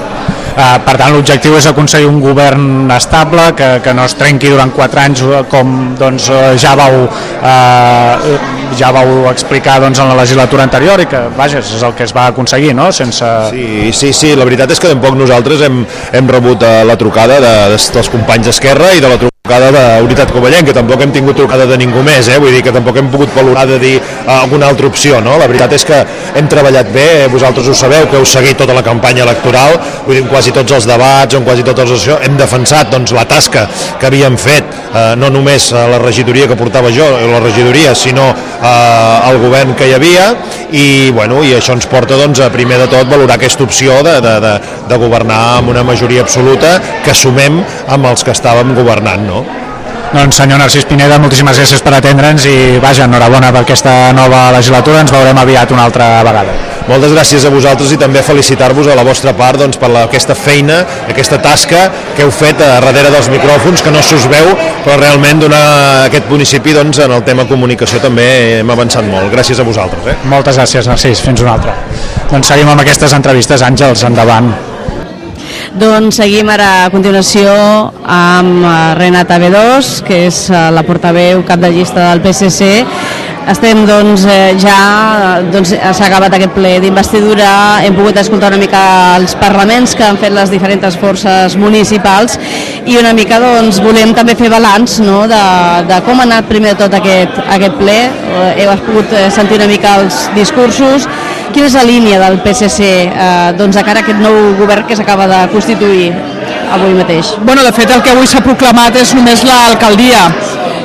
Uh, 0.60 0.76
per 0.84 0.98
tant, 1.00 1.14
l'objectiu 1.16 1.54
és 1.56 1.66
aconseguir 1.70 2.10
un 2.10 2.18
govern 2.20 2.90
estable, 2.92 3.46
que, 3.56 3.70
que 3.86 3.94
no 3.96 4.04
es 4.10 4.16
trenqui 4.20 4.50
durant 4.52 4.74
quatre 4.76 5.06
anys 5.06 5.22
eh, 5.24 5.40
com 5.48 5.94
doncs, 5.96 6.26
eh, 6.36 6.50
ja 6.60 6.74
vau 6.76 7.06
uh, 7.06 8.28
ja 8.76 8.90
vau 8.92 9.30
explicar 9.32 9.78
doncs, 9.80 10.02
en 10.04 10.12
la 10.12 10.20
legislatura 10.20 10.68
anterior 10.68 11.00
i 11.00 11.08
que, 11.08 11.24
vaja, 11.40 11.64
és 11.64 11.88
el 11.88 11.96
que 11.96 12.04
es 12.10 12.16
va 12.16 12.28
aconseguir, 12.34 12.76
no? 12.76 12.90
Sense... 12.92 13.32
Sí, 13.54 13.94
sí, 13.96 14.12
sí, 14.12 14.36
la 14.36 14.48
veritat 14.50 14.76
és 14.76 14.84
que 14.84 14.92
tampoc 14.92 15.16
nosaltres 15.20 15.64
hem, 15.70 15.82
hem 16.12 16.36
rebut 16.36 16.68
la 16.92 17.00
trucada 17.00 17.40
de, 17.40 17.58
de, 17.76 17.82
dels 17.96 18.12
companys 18.12 18.52
d'Esquerra 18.52 18.94
i 18.98 19.00
de 19.00 19.08
la 19.08 19.16
trucada 19.16 19.29
trucada 19.50 19.98
d'Unitat 19.98 20.30
Covellenc, 20.30 20.68
que 20.70 20.74
tampoc 20.78 21.02
hem 21.02 21.12
tingut 21.14 21.38
trucada 21.40 21.66
de 21.66 21.78
ningú 21.82 22.04
més, 22.06 22.28
eh? 22.30 22.38
vull 22.38 22.54
dir 22.54 22.62
que 22.62 22.74
tampoc 22.74 23.00
hem 23.02 23.08
pogut 23.10 23.32
valorar 23.34 23.66
de 23.66 23.80
dir 23.82 23.96
uh, 23.98 24.44
alguna 24.44 24.68
altra 24.70 24.86
opció, 24.86 25.18
no? 25.26 25.40
La 25.42 25.48
veritat 25.50 25.74
és 25.74 25.86
que 25.90 26.04
hem 26.38 26.50
treballat 26.52 26.92
bé, 26.94 27.08
eh? 27.24 27.30
vosaltres 27.34 27.66
ho 27.66 27.74
sabeu, 27.74 28.06
que 28.12 28.20
heu 28.20 28.28
seguit 28.30 28.60
tota 28.62 28.76
la 28.78 28.84
campanya 28.86 29.26
electoral, 29.26 29.80
vull 30.06 30.20
dir, 30.20 30.22
en 30.22 30.30
quasi 30.30 30.54
tots 30.54 30.76
els 30.78 30.86
debats, 30.86 31.34
en 31.34 31.48
quasi 31.48 31.66
tots 31.66 31.82
els 31.82 31.96
això, 31.98 32.20
hem 32.22 32.38
defensat 32.38 32.94
doncs, 32.94 33.16
la 33.18 33.26
tasca 33.30 33.66
que 33.98 34.10
havíem 34.12 34.38
fet, 34.38 34.70
uh, 34.92 35.16
no 35.18 35.32
només 35.34 35.72
la 35.74 35.98
regidoria 36.04 36.46
que 36.46 36.60
portava 36.60 36.94
jo, 36.94 37.10
la 37.34 37.42
regidoria, 37.42 37.96
sinó 37.98 38.30
uh, 38.30 39.32
el 39.32 39.42
govern 39.42 39.74
que 39.74 39.90
hi 39.90 39.98
havia, 39.98 40.30
i, 40.70 41.10
bueno, 41.16 41.42
i 41.42 41.56
això 41.58 41.74
ens 41.74 41.90
porta 41.90 42.20
doncs, 42.22 42.44
a 42.46 42.52
primer 42.54 42.78
de 42.84 42.90
tot 42.94 43.10
valorar 43.10 43.40
aquesta 43.40 43.66
opció 43.66 43.98
de, 44.06 44.20
de, 44.22 44.38
de, 44.46 44.54
de 44.94 45.02
governar 45.02 45.42
amb 45.58 45.74
una 45.74 45.82
majoria 45.88 46.22
absoluta 46.22 46.78
que 47.02 47.18
sumem 47.18 47.64
amb 47.90 48.12
els 48.14 48.22
que 48.22 48.38
estàvem 48.38 48.78
governant, 48.78 49.26
no? 49.26 49.39
Doncs 50.10 50.40
senyor 50.42 50.58
Narcís 50.58 50.88
Pineda, 50.90 51.20
moltíssimes 51.22 51.60
gràcies 51.60 51.84
per 51.86 51.94
atendre'ns 51.94 52.48
i 52.50 52.56
vaja, 52.82 53.06
enhorabona 53.06 53.52
per 53.54 53.62
aquesta 53.62 54.10
nova 54.18 54.48
legislatura, 54.56 55.04
ens 55.04 55.14
veurem 55.14 55.38
aviat 55.38 55.70
una 55.76 55.86
altra 55.86 56.08
vegada. 56.26 56.56
Moltes 56.90 57.12
gràcies 57.14 57.44
a 57.46 57.52
vosaltres 57.54 57.92
i 57.94 57.98
també 58.02 58.24
felicitar-vos 58.26 58.88
a 58.90 58.96
la 58.98 59.04
vostra 59.06 59.36
part 59.38 59.62
doncs, 59.62 59.78
per 59.78 59.92
la, 59.94 60.08
aquesta 60.08 60.34
feina, 60.34 60.80
aquesta 61.12 61.38
tasca 61.44 61.84
que 62.18 62.26
heu 62.26 62.32
fet 62.34 62.64
a 62.66 62.80
darrere 62.88 63.12
dels 63.14 63.30
micròfons, 63.30 63.84
que 63.86 63.94
no 63.94 64.02
s'us 64.02 64.26
veu, 64.32 64.50
però 64.88 64.98
realment 64.98 65.44
donar 65.46 65.62
aquest 66.08 66.26
municipi 66.32 66.74
doncs, 66.74 67.04
en 67.06 67.14
el 67.14 67.22
tema 67.28 67.46
comunicació 67.52 68.02
també 68.02 68.26
hem 68.64 68.74
avançat 68.74 69.06
molt. 69.06 69.30
Gràcies 69.36 69.62
a 69.62 69.68
vosaltres. 69.68 70.10
Eh? 70.10 70.18
Moltes 70.34 70.58
gràcies, 70.58 70.90
Narcís. 70.90 71.22
Fins 71.22 71.46
una 71.46 71.54
altra. 71.60 71.78
Doncs 72.34 72.50
seguim 72.50 72.74
amb 72.74 72.82
aquestes 72.82 73.14
entrevistes. 73.14 73.62
Àngels, 73.70 74.08
endavant. 74.10 74.50
Doncs 75.78 76.18
seguim 76.18 76.48
ara 76.50 76.68
a 76.88 76.90
continuació 76.90 77.52
amb 78.10 78.64
eh, 78.66 78.76
Renata 78.98 79.38
B2, 79.38 80.00
que 80.08 80.24
és 80.26 80.48
eh, 80.50 80.62
la 80.74 80.82
portaveu 80.88 81.44
cap 81.46 81.62
de 81.62 81.70
llista 81.70 82.08
del 82.08 82.24
PSC. 82.24 82.70
Estem 83.50 83.84
doncs 83.86 84.26
eh, 84.30 84.56
ja, 84.62 84.80
doncs 85.54 85.76
s'ha 85.78 86.08
acabat 86.08 86.34
aquest 86.34 86.56
ple 86.58 86.74
d'investidura, 86.82 87.52
hem 87.86 87.94
pogut 87.98 88.18
escoltar 88.18 88.50
una 88.50 88.62
mica 88.62 88.82
els 89.20 89.38
parlaments 89.38 89.94
que 89.94 90.08
han 90.08 90.18
fet 90.22 90.34
les 90.34 90.50
diferents 90.54 90.98
forces 90.98 91.56
municipals 91.58 92.38
i 92.90 92.98
una 92.98 93.14
mica 93.18 93.38
doncs 93.42 93.82
volem 93.86 94.16
també 94.18 94.34
fer 94.38 94.50
balanç 94.50 95.00
no, 95.06 95.24
de, 95.30 95.42
de 95.90 96.02
com 96.06 96.22
ha 96.22 96.28
anat 96.30 96.50
primer 96.50 96.74
de 96.74 96.84
tot 96.84 96.98
aquest, 96.98 97.42
aquest 97.58 97.78
ple, 97.82 97.98
heu 98.58 98.74
pogut 98.90 99.18
sentir 99.34 99.62
una 99.62 99.70
mica 99.70 99.98
els 100.02 100.22
discursos, 100.38 101.10
Quina 101.54 101.66
és 101.66 101.76
la 101.78 101.86
línia 101.88 102.20
del 102.22 102.40
PSC 102.44 102.86
eh, 102.86 103.52
doncs, 103.58 103.78
de 103.78 103.84
cara 103.86 104.04
a 104.04 104.06
aquest 104.06 104.22
nou 104.22 104.36
govern 104.60 104.86
que 104.88 104.98
s'acaba 104.98 105.26
de 105.30 105.40
constituir 105.54 106.12
avui 106.70 106.94
mateix? 106.94 107.34
Bueno, 107.42 107.64
de 107.66 107.74
fet, 107.74 107.90
el 107.90 108.04
que 108.06 108.14
avui 108.14 108.30
s'ha 108.30 108.44
proclamat 108.46 109.00
és 109.02 109.16
només 109.18 109.42
l'alcaldia. 109.48 110.28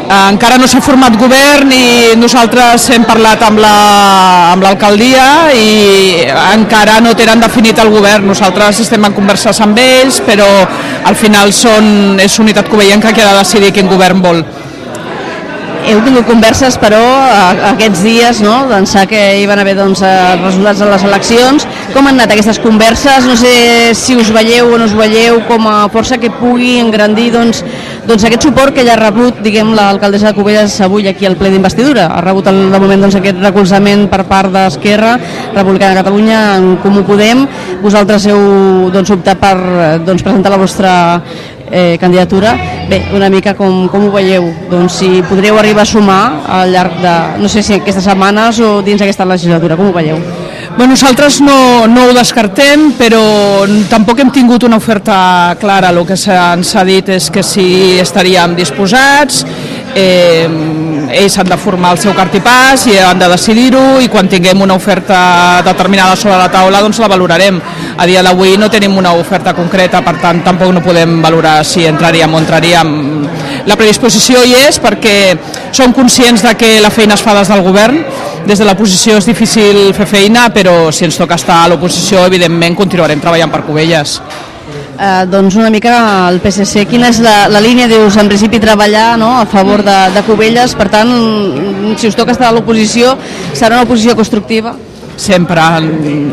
Eh, 0.04 0.16
encara 0.32 0.56
no 0.60 0.68
s'ha 0.68 0.80
format 0.84 1.16
govern 1.20 1.72
i 1.72 2.16
nosaltres 2.20 2.88
hem 2.96 3.04
parlat 3.08 3.44
amb 3.44 3.60
l'alcaldia 3.60 5.24
la, 5.24 5.52
amb 5.52 5.56
i 5.60 6.26
encara 6.56 6.98
no 7.04 7.14
tenen 7.16 7.44
definit 7.44 7.78
el 7.84 7.92
govern. 7.92 8.28
Nosaltres 8.32 8.80
estem 8.86 9.04
en 9.04 9.16
converses 9.16 9.60
amb 9.64 9.78
ells, 9.80 10.22
però 10.24 10.48
al 11.04 11.16
final 11.16 11.52
són, 11.52 12.20
és 12.24 12.38
Unitat 12.40 12.72
Covellenca 12.72 13.12
que 13.12 13.24
ha 13.24 13.32
de 13.34 13.42
decidir 13.44 13.72
quin 13.76 13.92
govern 13.92 14.24
vol 14.24 14.44
heu 15.88 16.00
tingut 16.04 16.26
converses, 16.28 16.76
però, 16.80 17.00
aquests 17.70 18.02
dies, 18.04 18.40
no?, 18.44 18.54
d'ençà 18.70 19.04
que 19.10 19.20
hi 19.40 19.46
van 19.48 19.60
haver 19.60 19.74
doncs, 19.78 20.02
eh, 20.04 20.12
resultats 20.40 20.80
de 20.80 20.88
les 20.90 21.04
eleccions. 21.06 21.66
Com 21.94 22.08
han 22.08 22.18
anat 22.18 22.34
aquestes 22.34 22.60
converses? 22.62 23.26
No 23.28 23.36
sé 23.36 23.94
si 23.98 24.16
us 24.16 24.32
veieu 24.34 24.72
o 24.72 24.78
no 24.80 24.88
us 24.88 24.96
veieu 24.96 25.42
com 25.48 25.68
a 25.68 25.88
força 25.92 26.18
que 26.18 26.32
pugui 26.32 26.78
engrandir 26.80 27.30
doncs, 27.34 27.62
doncs 28.08 28.24
aquest 28.24 28.44
suport 28.48 28.74
que 28.76 28.84
ja 28.86 28.96
ha 28.96 29.00
rebut, 29.00 29.40
diguem, 29.44 29.74
l'alcaldessa 29.76 30.32
de 30.32 30.38
Cubelles 30.38 30.76
avui 30.84 31.08
aquí 31.08 31.28
al 31.28 31.38
ple 31.40 31.52
d'investidura. 31.52 32.08
Ha 32.12 32.20
rebut 32.24 32.48
el, 32.52 32.60
de 32.72 32.80
moment 32.80 33.06
doncs, 33.06 33.18
aquest 33.20 33.40
recolzament 33.44 34.06
per 34.12 34.24
part 34.28 34.52
d'Esquerra 34.54 35.16
Republicana 35.54 35.94
de 35.94 36.00
Catalunya, 36.02 36.44
en 36.58 36.76
Comú 36.82 37.04
Podem. 37.08 37.46
Vosaltres 37.84 38.28
heu 38.32 38.90
doncs, 38.94 39.12
optat 39.14 39.40
per 39.40 39.56
doncs, 40.04 40.24
presentar 40.24 40.52
la 40.52 40.60
vostra 40.60 40.94
eh, 41.74 41.98
candidatura. 41.98 42.54
Bé, 42.88 43.02
una 43.12 43.28
mica 43.28 43.56
com, 43.58 43.88
com 43.90 44.06
ho 44.06 44.12
veieu? 44.14 44.46
Doncs 44.70 45.00
si 45.02 45.08
podríeu 45.26 45.58
arribar 45.58 45.82
a 45.82 45.90
sumar 45.90 46.22
al 46.46 46.70
llarg 46.70 47.00
de, 47.02 47.14
no 47.42 47.50
sé 47.50 47.64
si 47.66 47.74
aquestes 47.80 48.06
setmanes 48.06 48.60
o 48.62 48.78
dins 48.86 49.02
aquesta 49.02 49.26
legislatura, 49.26 49.76
com 49.76 49.90
ho 49.90 49.96
veieu? 49.96 50.20
Bé, 50.78 50.86
nosaltres 50.86 51.40
no, 51.42 51.86
no 51.90 52.06
ho 52.06 52.14
descartem, 52.16 52.92
però 52.98 53.22
tampoc 53.90 54.22
hem 54.22 54.30
tingut 54.34 54.64
una 54.68 54.78
oferta 54.78 55.56
clara. 55.60 55.90
El 55.90 56.04
que 56.06 56.16
ens 56.16 56.74
ha 56.76 56.86
dit 56.86 57.10
és 57.18 57.28
que 57.30 57.42
si 57.46 57.66
estaríem 58.02 58.54
disposats, 58.58 59.42
eh, 59.94 60.46
ells 61.14 61.38
han 61.38 61.48
de 61.48 61.56
formar 61.56 61.94
el 61.94 62.00
seu 62.02 62.14
cartipàs 62.16 62.86
i 62.90 62.98
han 62.98 63.20
de 63.20 63.28
decidir-ho 63.30 64.00
i 64.02 64.08
quan 64.12 64.28
tinguem 64.30 64.60
una 64.64 64.74
oferta 64.74 65.62
determinada 65.64 66.16
sobre 66.16 66.36
la 66.40 66.50
taula 66.52 66.82
doncs 66.82 66.98
la 67.02 67.10
valorarem. 67.10 67.60
A 67.96 68.06
dia 68.06 68.22
d'avui 68.26 68.56
no 68.58 68.70
tenim 68.70 68.96
una 68.98 69.14
oferta 69.14 69.54
concreta, 69.54 70.02
per 70.02 70.16
tant 70.22 70.42
tampoc 70.44 70.72
no 70.74 70.82
podem 70.82 71.20
valorar 71.22 71.60
si 71.64 71.86
entraríem 71.86 72.34
o 72.34 72.40
entraríem. 72.42 72.94
La 73.66 73.78
predisposició 73.80 74.42
hi 74.44 74.56
és 74.66 74.80
perquè 74.82 75.16
som 75.72 75.94
conscients 75.94 76.42
de 76.44 76.56
que 76.58 76.80
la 76.82 76.90
feina 76.90 77.14
es 77.14 77.22
fa 77.22 77.36
des 77.38 77.50
del 77.50 77.62
govern, 77.64 78.02
des 78.44 78.58
de 78.58 78.66
la 78.66 78.76
posició 78.76 79.18
és 79.18 79.30
difícil 79.30 79.94
fer 79.96 80.08
feina, 80.10 80.48
però 80.52 80.90
si 80.92 81.06
ens 81.06 81.16
toca 81.16 81.38
estar 81.38 81.62
a 81.62 81.70
l'oposició, 81.70 82.26
evidentment 82.26 82.76
continuarem 82.76 83.22
treballant 83.22 83.54
per 83.54 83.64
Cubelles 83.64 84.18
eh, 84.98 85.26
doncs 85.30 85.56
una 85.58 85.70
mica 85.70 85.94
el 86.28 86.40
PSC, 86.40 86.86
quina 86.90 87.10
és 87.12 87.20
la, 87.24 87.48
la 87.52 87.62
línia, 87.62 87.88
dius, 87.90 88.16
en 88.20 88.30
principi 88.30 88.62
treballar 88.62 89.14
no, 89.20 89.34
a 89.40 89.46
favor 89.46 89.84
de, 89.86 89.98
de 90.14 90.24
Cubelles, 90.26 90.74
per 90.78 90.88
tant, 90.92 91.12
si 91.98 92.10
us 92.10 92.18
toca 92.18 92.34
estar 92.34 92.50
a 92.50 92.56
l'oposició, 92.56 93.14
serà 93.52 93.78
una 93.78 93.88
oposició 93.88 94.16
constructiva? 94.18 94.76
sempre 95.16 95.62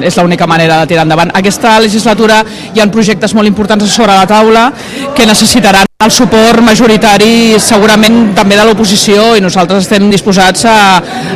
és 0.02 0.16
l'única 0.18 0.48
manera 0.50 0.80
de 0.82 0.88
tirar 0.90 1.04
endavant. 1.06 1.30
Aquesta 1.38 1.76
legislatura 1.84 2.40
hi 2.74 2.82
ha 2.82 2.88
projectes 2.90 3.36
molt 3.38 3.48
importants 3.48 3.86
sobre 3.94 4.16
la 4.18 4.26
taula 4.26 4.72
que 5.16 5.28
necessitaran 5.30 5.86
el 6.02 6.10
suport 6.10 6.64
majoritari 6.66 7.60
segurament 7.62 8.32
també 8.38 8.58
de 8.58 8.66
l'oposició 8.66 9.36
i 9.38 9.44
nosaltres 9.44 9.86
estem 9.86 10.10
disposats 10.10 10.66
a, 10.66 10.80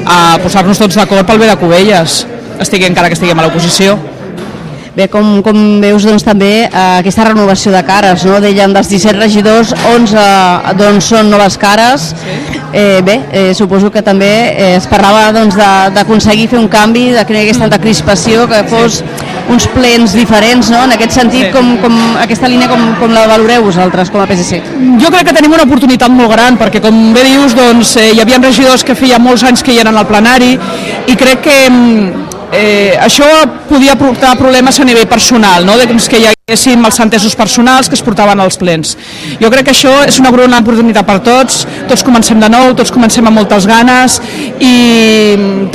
a 0.01 0.17
posar-nos 0.41 0.81
tots 0.81 0.97
d'acord 0.97 1.27
pel 1.27 1.43
bé 1.43 1.51
de 1.51 1.59
Cubelles, 1.61 2.23
estigui 2.65 2.89
encara 2.89 3.11
que 3.11 3.19
estiguem 3.19 3.39
a 3.39 3.45
l'oposició. 3.45 4.14
Bé, 4.95 5.09
com, 5.11 5.41
com 5.43 5.57
veus 5.83 6.05
doncs, 6.07 6.23
també 6.23 6.51
eh, 6.63 6.69
aquesta 7.01 7.25
renovació 7.27 7.73
de 7.73 7.81
cares, 7.83 8.23
no? 8.23 8.37
Dèiem 8.39 8.71
dels 8.71 8.87
17 8.87 9.19
regidors, 9.19 9.73
11 9.91 10.75
doncs, 10.79 11.09
són 11.11 11.27
noves 11.33 11.57
cares. 11.59 12.13
Eh, 12.71 13.01
bé, 13.03 13.17
eh, 13.31 13.51
suposo 13.55 13.91
que 13.91 14.03
també 14.03 14.31
eh, 14.53 14.69
es 14.77 14.87
parlava 14.87 15.33
doncs, 15.35 15.57
d'aconseguir 15.95 16.47
fer 16.53 16.61
un 16.61 16.69
canvi, 16.71 17.09
de 17.11 17.25
que 17.27 17.35
no 17.35 17.41
hi 17.41 17.43
hagués 17.43 17.59
tanta 17.59 17.79
crispació, 17.83 18.47
que 18.47 18.61
fos 18.71 19.01
uns 19.51 19.67
plens 19.75 20.15
diferents, 20.15 20.71
no? 20.71 20.85
En 20.87 20.95
aquest 20.95 21.15
sentit, 21.19 21.51
com, 21.53 21.75
com 21.83 21.95
aquesta 22.21 22.47
línia 22.51 22.71
com, 22.71 22.81
com 23.01 23.11
la 23.13 23.27
valoreu 23.29 23.67
vosaltres 23.67 24.09
com 24.13 24.23
a 24.23 24.29
PSC? 24.29 24.61
Jo 25.01 25.11
crec 25.11 25.27
que 25.27 25.35
tenim 25.35 25.53
una 25.57 25.67
oportunitat 25.67 26.11
molt 26.11 26.31
gran, 26.31 26.59
perquè 26.61 26.79
com 26.83 27.11
bé 27.15 27.27
dius, 27.27 27.55
doncs, 27.57 27.97
eh, 27.99 28.13
hi 28.15 28.23
havia 28.23 28.39
regidors 28.41 28.87
que 28.87 28.95
feia 28.95 29.19
molts 29.19 29.43
anys 29.43 29.63
que 29.63 29.75
hi 29.75 29.81
eren 29.83 29.99
al 29.99 30.07
plenari 30.07 30.55
i 30.55 31.19
crec 31.19 31.43
que 31.45 31.57
mm, 31.69 32.24
eh, 32.55 32.95
això 33.01 33.27
podia 33.69 33.97
portar 33.99 34.35
problemes 34.39 34.79
a 34.79 34.87
nivell 34.87 35.07
personal, 35.11 35.65
no? 35.67 35.77
de 35.77 35.87
que 35.87 36.19
hi 36.21 36.27
haguéssim 36.29 36.83
els 36.85 36.99
entesos 37.03 37.35
personals 37.35 37.89
que 37.89 37.97
es 37.97 38.03
portaven 38.05 38.39
als 38.39 38.57
plens. 38.61 38.95
Jo 39.41 39.51
crec 39.51 39.67
que 39.67 39.75
això 39.75 39.93
és 40.07 40.19
una 40.21 40.31
gran 40.31 40.53
oportunitat 40.61 41.05
per 41.07 41.19
tots, 41.25 41.65
tots 41.89 42.03
comencem 42.03 42.39
de 42.39 42.49
nou, 42.49 42.73
tots 42.77 42.93
comencem 42.95 43.25
amb 43.27 43.41
moltes 43.41 43.67
ganes 43.67 44.19
i 44.59 44.75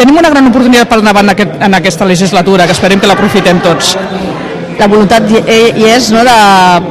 tenim 0.00 0.18
una 0.18 0.32
gran 0.32 0.46
oportunitat 0.50 0.88
per 0.88 1.00
endavant 1.02 1.28
en, 1.28 1.34
aquest, 1.36 1.56
en 1.60 1.80
aquesta 1.80 2.08
legislatura, 2.08 2.66
que 2.66 2.76
esperem 2.78 3.00
que 3.00 3.10
l'aprofitem 3.10 3.60
tots 3.64 3.96
la 4.80 4.88
voluntat 4.88 5.26
hi 5.28 5.84
és 5.90 6.08
no, 6.14 6.22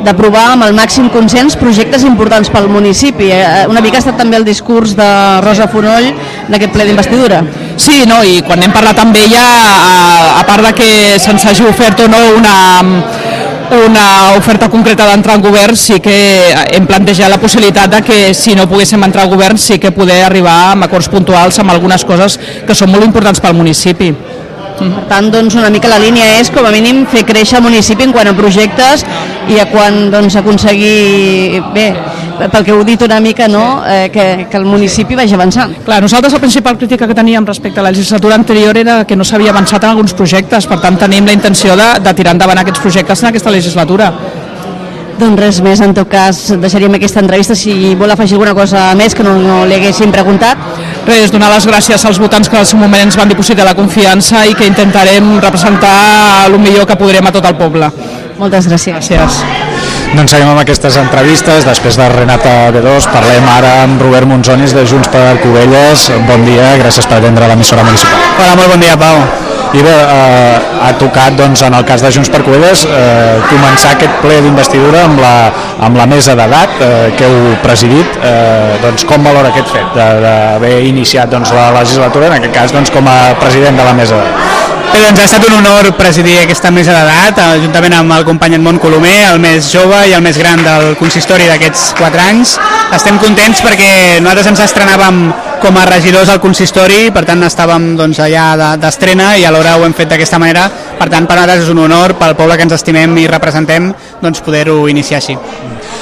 d'aprovar 0.06 0.46
amb 0.54 0.68
el 0.68 0.76
màxim 0.78 1.10
consens 1.10 1.58
projectes 1.58 2.06
importants 2.06 2.52
pel 2.54 2.70
municipi. 2.70 3.32
Eh, 3.34 3.66
una 3.72 3.82
mica 3.82 3.98
ha 3.98 4.04
estat 4.04 4.20
també 4.22 4.38
el 4.38 4.46
discurs 4.46 4.94
de 4.98 5.10
Rosa 5.46 5.70
Fonoll 5.72 6.12
d'aquest 6.52 6.76
ple 6.76 6.86
d'investidura. 6.86 7.42
Sí, 7.80 8.04
no, 8.10 8.22
i 8.22 8.44
quan 8.46 8.62
hem 8.62 8.76
parlat 8.76 9.02
amb 9.02 9.18
ella, 9.18 9.42
a, 9.42 10.40
a 10.42 10.46
part 10.46 10.70
de 10.70 10.76
que 10.78 10.90
se'ns 11.22 11.50
hagi 11.50 11.66
ofert 11.66 12.06
o 12.06 12.10
no 12.12 12.22
una, 12.38 12.56
una 13.82 14.08
oferta 14.38 14.70
concreta 14.70 15.10
d'entrar 15.10 15.40
en 15.40 15.46
govern, 15.50 15.78
sí 15.78 15.98
que 16.04 16.18
hem 16.70 16.86
plantejat 16.90 17.34
la 17.34 17.42
possibilitat 17.42 17.98
de 17.98 18.04
que 18.06 18.20
si 18.38 18.54
no 18.58 18.70
poguéssim 18.70 19.02
entrar 19.06 19.26
al 19.26 19.34
govern 19.34 19.58
sí 19.58 19.80
que 19.82 19.96
poder 19.96 20.22
arribar 20.28 20.60
a 20.70 20.78
acords 20.86 21.10
puntuals 21.10 21.58
amb 21.58 21.74
algunes 21.74 22.06
coses 22.06 22.38
que 22.38 22.78
són 22.78 22.94
molt 22.94 23.10
importants 23.10 23.42
pel 23.42 23.58
municipi. 23.58 24.14
Per 24.80 25.06
tant, 25.10 25.28
doncs, 25.34 25.56
una 25.60 25.70
mica 25.74 25.92
la 25.92 26.00
línia 26.00 26.40
és, 26.40 26.50
com 26.54 26.66
a 26.66 26.72
mínim, 26.72 27.04
fer 27.12 27.26
créixer 27.28 27.60
el 27.60 27.66
municipi 27.66 28.08
en 28.08 28.16
quant 28.16 28.32
a 28.32 28.36
projectes 28.38 29.04
i 29.52 29.60
a 29.60 29.68
quan 29.72 30.08
doncs, 30.14 30.38
aconseguir, 30.40 31.62
bé, 31.76 31.90
pel 32.48 32.64
que 32.64 32.72
heu 32.72 32.84
dit 32.88 33.02
una 33.04 33.20
mica, 33.20 33.50
no? 33.52 33.84
eh, 33.86 34.10
que, 34.14 34.48
que 34.50 34.58
el 34.58 34.66
municipi 34.66 35.18
vagi 35.20 35.36
avançant. 35.36 35.76
Clar, 35.86 36.00
nosaltres 36.06 36.34
la 36.34 36.40
principal 36.40 36.78
crítica 36.78 37.08
que 37.08 37.18
teníem 37.18 37.46
respecte 37.46 37.82
a 37.82 37.84
la 37.84 37.92
legislatura 37.92 38.36
anterior 38.36 38.78
era 38.78 39.04
que 39.06 39.18
no 39.20 39.28
s'havia 39.28 39.52
avançat 39.52 39.84
en 39.84 39.92
alguns 39.92 40.16
projectes, 40.16 40.70
per 40.70 40.80
tant 40.80 41.00
tenim 41.00 41.28
la 41.28 41.36
intenció 41.36 41.76
de, 41.76 41.90
de 42.00 42.14
tirar 42.16 42.38
endavant 42.38 42.64
aquests 42.64 42.86
projectes 42.86 43.24
en 43.24 43.34
aquesta 43.34 43.52
legislatura. 43.52 44.14
Doncs 45.20 45.36
res 45.36 45.58
més, 45.60 45.82
en 45.84 45.92
tot 45.92 46.08
cas 46.08 46.38
deixaríem 46.62 46.94
aquesta 46.96 47.20
entrevista 47.20 47.56
si 47.58 47.92
vol 48.00 48.14
afegir 48.14 48.38
alguna 48.38 48.54
cosa 48.56 48.86
més 48.96 49.12
que 49.16 49.26
no, 49.26 49.34
no 49.36 49.66
li 49.68 49.76
haguéssim 49.76 50.14
preguntat. 50.16 50.62
Res, 51.10 51.32
donar 51.34 51.48
les 51.50 51.66
gràcies 51.66 52.04
als 52.06 52.20
votants 52.22 52.50
que 52.52 52.58
al 52.60 52.68
seu 52.70 52.78
moment 52.78 53.08
ens 53.08 53.16
van 53.18 53.30
dipositar 53.32 53.66
la 53.66 53.74
confiança 53.74 54.44
i 54.46 54.54
que 54.54 54.68
intentarem 54.70 55.40
representar 55.42 56.46
el 56.46 56.60
millor 56.62 56.86
que 56.86 56.98
podrem 57.00 57.26
a 57.26 57.34
tot 57.34 57.50
el 57.50 57.58
poble. 57.58 57.90
Moltes 58.38 58.70
gràcies. 58.70 59.10
Gràcies. 59.10 59.42
Doncs 60.14 60.36
seguim 60.36 60.54
amb 60.54 60.62
aquestes 60.62 61.02
entrevistes. 61.02 61.66
Després 61.66 61.98
de 61.98 62.14
Renata 62.14 62.56
B2 62.76 63.10
parlem 63.10 63.52
ara 63.58 63.76
amb 63.88 64.02
Robert 64.06 64.30
Monzonis 64.30 64.78
de 64.78 64.86
Junts 64.86 65.10
per 65.10 65.40
Cubelles. 65.42 66.10
Bon 66.30 66.46
dia, 66.46 66.76
gràcies 66.78 67.10
per 67.10 67.24
atendre 67.24 67.50
l'emissora 67.50 67.86
municipal. 67.90 68.34
Hola, 68.38 68.58
molt 68.62 68.76
bon 68.78 68.86
dia, 68.86 68.98
Pau. 69.00 69.49
I 69.70 69.82
bé, 69.86 69.92
eh, 69.94 70.60
ha 70.82 70.94
tocat, 70.98 71.36
doncs, 71.38 71.62
en 71.62 71.76
el 71.78 71.84
cas 71.86 72.02
de 72.02 72.10
Junts 72.12 72.32
per 72.34 72.42
Covelles, 72.42 72.86
eh, 72.90 73.38
començar 73.52 73.92
aquest 73.94 74.16
ple 74.24 74.40
d'investidura 74.42 75.04
amb, 75.06 75.22
la, 75.22 75.34
amb 75.86 76.00
la 76.00 76.08
mesa 76.10 76.34
d'edat 76.40 76.82
eh, 76.82 77.12
que 77.20 77.30
heu 77.30 77.54
presidit. 77.62 78.18
Eh, 78.18 78.80
doncs, 78.82 79.06
com 79.06 79.30
valora 79.30 79.54
aquest 79.54 79.70
fet 79.76 79.94
d'haver 79.94 80.74
iniciat 80.90 81.30
doncs, 81.30 81.54
la 81.54 81.70
legislatura, 81.78 82.32
en 82.32 82.40
aquest 82.40 82.56
cas 82.56 82.74
doncs, 82.74 82.90
com 82.96 83.14
a 83.14 83.20
president 83.44 83.78
de 83.78 83.86
la 83.86 83.94
mesa 84.02 84.18
d'edat? 84.18 84.79
Bé, 84.90 85.04
doncs 85.06 85.20
ha 85.22 85.26
estat 85.28 85.44
un 85.46 85.54
honor 85.54 85.92
presidir 85.98 86.36
aquesta 86.42 86.72
mesa 86.74 86.96
d'edat, 86.96 87.38
eh, 87.38 87.60
juntament 87.62 87.94
amb 87.94 88.14
el 88.16 88.24
company 88.26 88.56
Edmond 88.58 88.82
Colomer, 88.82 89.28
el 89.30 89.40
més 89.40 89.70
jove 89.72 90.00
i 90.10 90.16
el 90.18 90.24
més 90.26 90.38
gran 90.42 90.64
del 90.66 90.96
consistori 90.98 91.46
d'aquests 91.50 91.94
4 92.00 92.24
anys. 92.24 92.56
Estem 92.98 93.20
contents 93.22 93.62
perquè 93.62 94.20
nosaltres 94.20 94.48
ens 94.50 94.64
estrenàvem 94.66 95.22
com 95.62 95.78
a 95.78 95.86
regidors 95.86 96.30
al 96.34 96.42
consistori, 96.42 97.12
per 97.12 97.24
tant 97.26 97.44
estàvem 97.44 97.96
doncs, 98.00 98.20
allà 98.20 98.56
de- 98.58 98.78
d'estrena 98.82 99.38
i 99.38 99.46
alhora 99.46 99.78
ho 99.78 99.86
hem 99.86 99.94
fet 99.94 100.10
d'aquesta 100.10 100.40
manera. 100.40 100.70
Per 100.98 101.08
tant, 101.10 101.28
per 101.28 101.36
nosaltres 101.38 101.64
és 101.66 101.70
un 101.70 101.80
honor, 101.80 102.16
pel 102.16 102.36
poble 102.36 102.58
que 102.58 102.64
ens 102.64 102.74
estimem 102.74 103.16
i 103.18 103.28
representem, 103.28 103.94
doncs, 104.22 104.42
poder-ho 104.42 104.88
iniciar 104.90 105.18
així. 105.22 105.38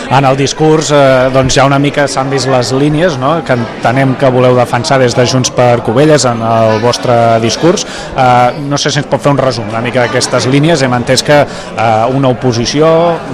En 0.07 0.25
el 0.25 0.37
discurs 0.39 0.89
eh, 0.95 1.27
doncs 1.33 1.57
ja 1.57 1.65
una 1.67 1.79
mica 1.83 2.05
s'han 2.07 2.29
vist 2.31 2.47
les 2.47 2.71
línies 2.71 3.17
no? 3.19 3.33
que 3.43 3.57
entenem 3.57 4.15
que 4.19 4.29
voleu 4.31 4.55
defensar 4.55 4.99
des 5.01 5.15
de 5.15 5.25
Junts 5.27 5.51
per 5.51 5.81
Covelles 5.83 6.23
en 6.29 6.39
el 6.41 6.79
vostre 6.81 7.15
discurs. 7.43 7.83
Eh, 8.15 8.63
no 8.69 8.79
sé 8.79 8.91
si 8.91 9.01
ens 9.01 9.09
pot 9.11 9.23
fer 9.23 9.33
un 9.35 9.41
resum 9.41 9.67
una 9.67 9.81
mica 9.83 10.05
d'aquestes 10.05 10.47
línies. 10.47 10.83
Hem 10.85 10.95
entès 10.95 11.23
que 11.27 11.41
eh, 11.43 12.15
una 12.15 12.31
oposició 12.31 12.87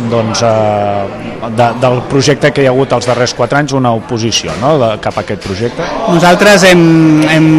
doncs, 0.09 0.41
eh, 0.41 1.49
de, 1.53 1.69
del 1.83 2.01
projecte 2.09 2.51
que 2.55 2.63
hi 2.63 2.69
ha 2.69 2.73
hagut 2.73 2.97
els 2.97 3.09
darrers 3.09 3.35
quatre 3.37 3.61
anys, 3.61 3.75
una 3.77 3.93
oposició 3.93 4.55
no? 4.61 4.75
de, 4.81 4.89
cap 5.03 5.17
a 5.19 5.25
aquest 5.27 5.45
projecte. 5.45 5.85
Nosaltres 6.09 6.65
hem, 6.71 6.83
hem 7.29 7.51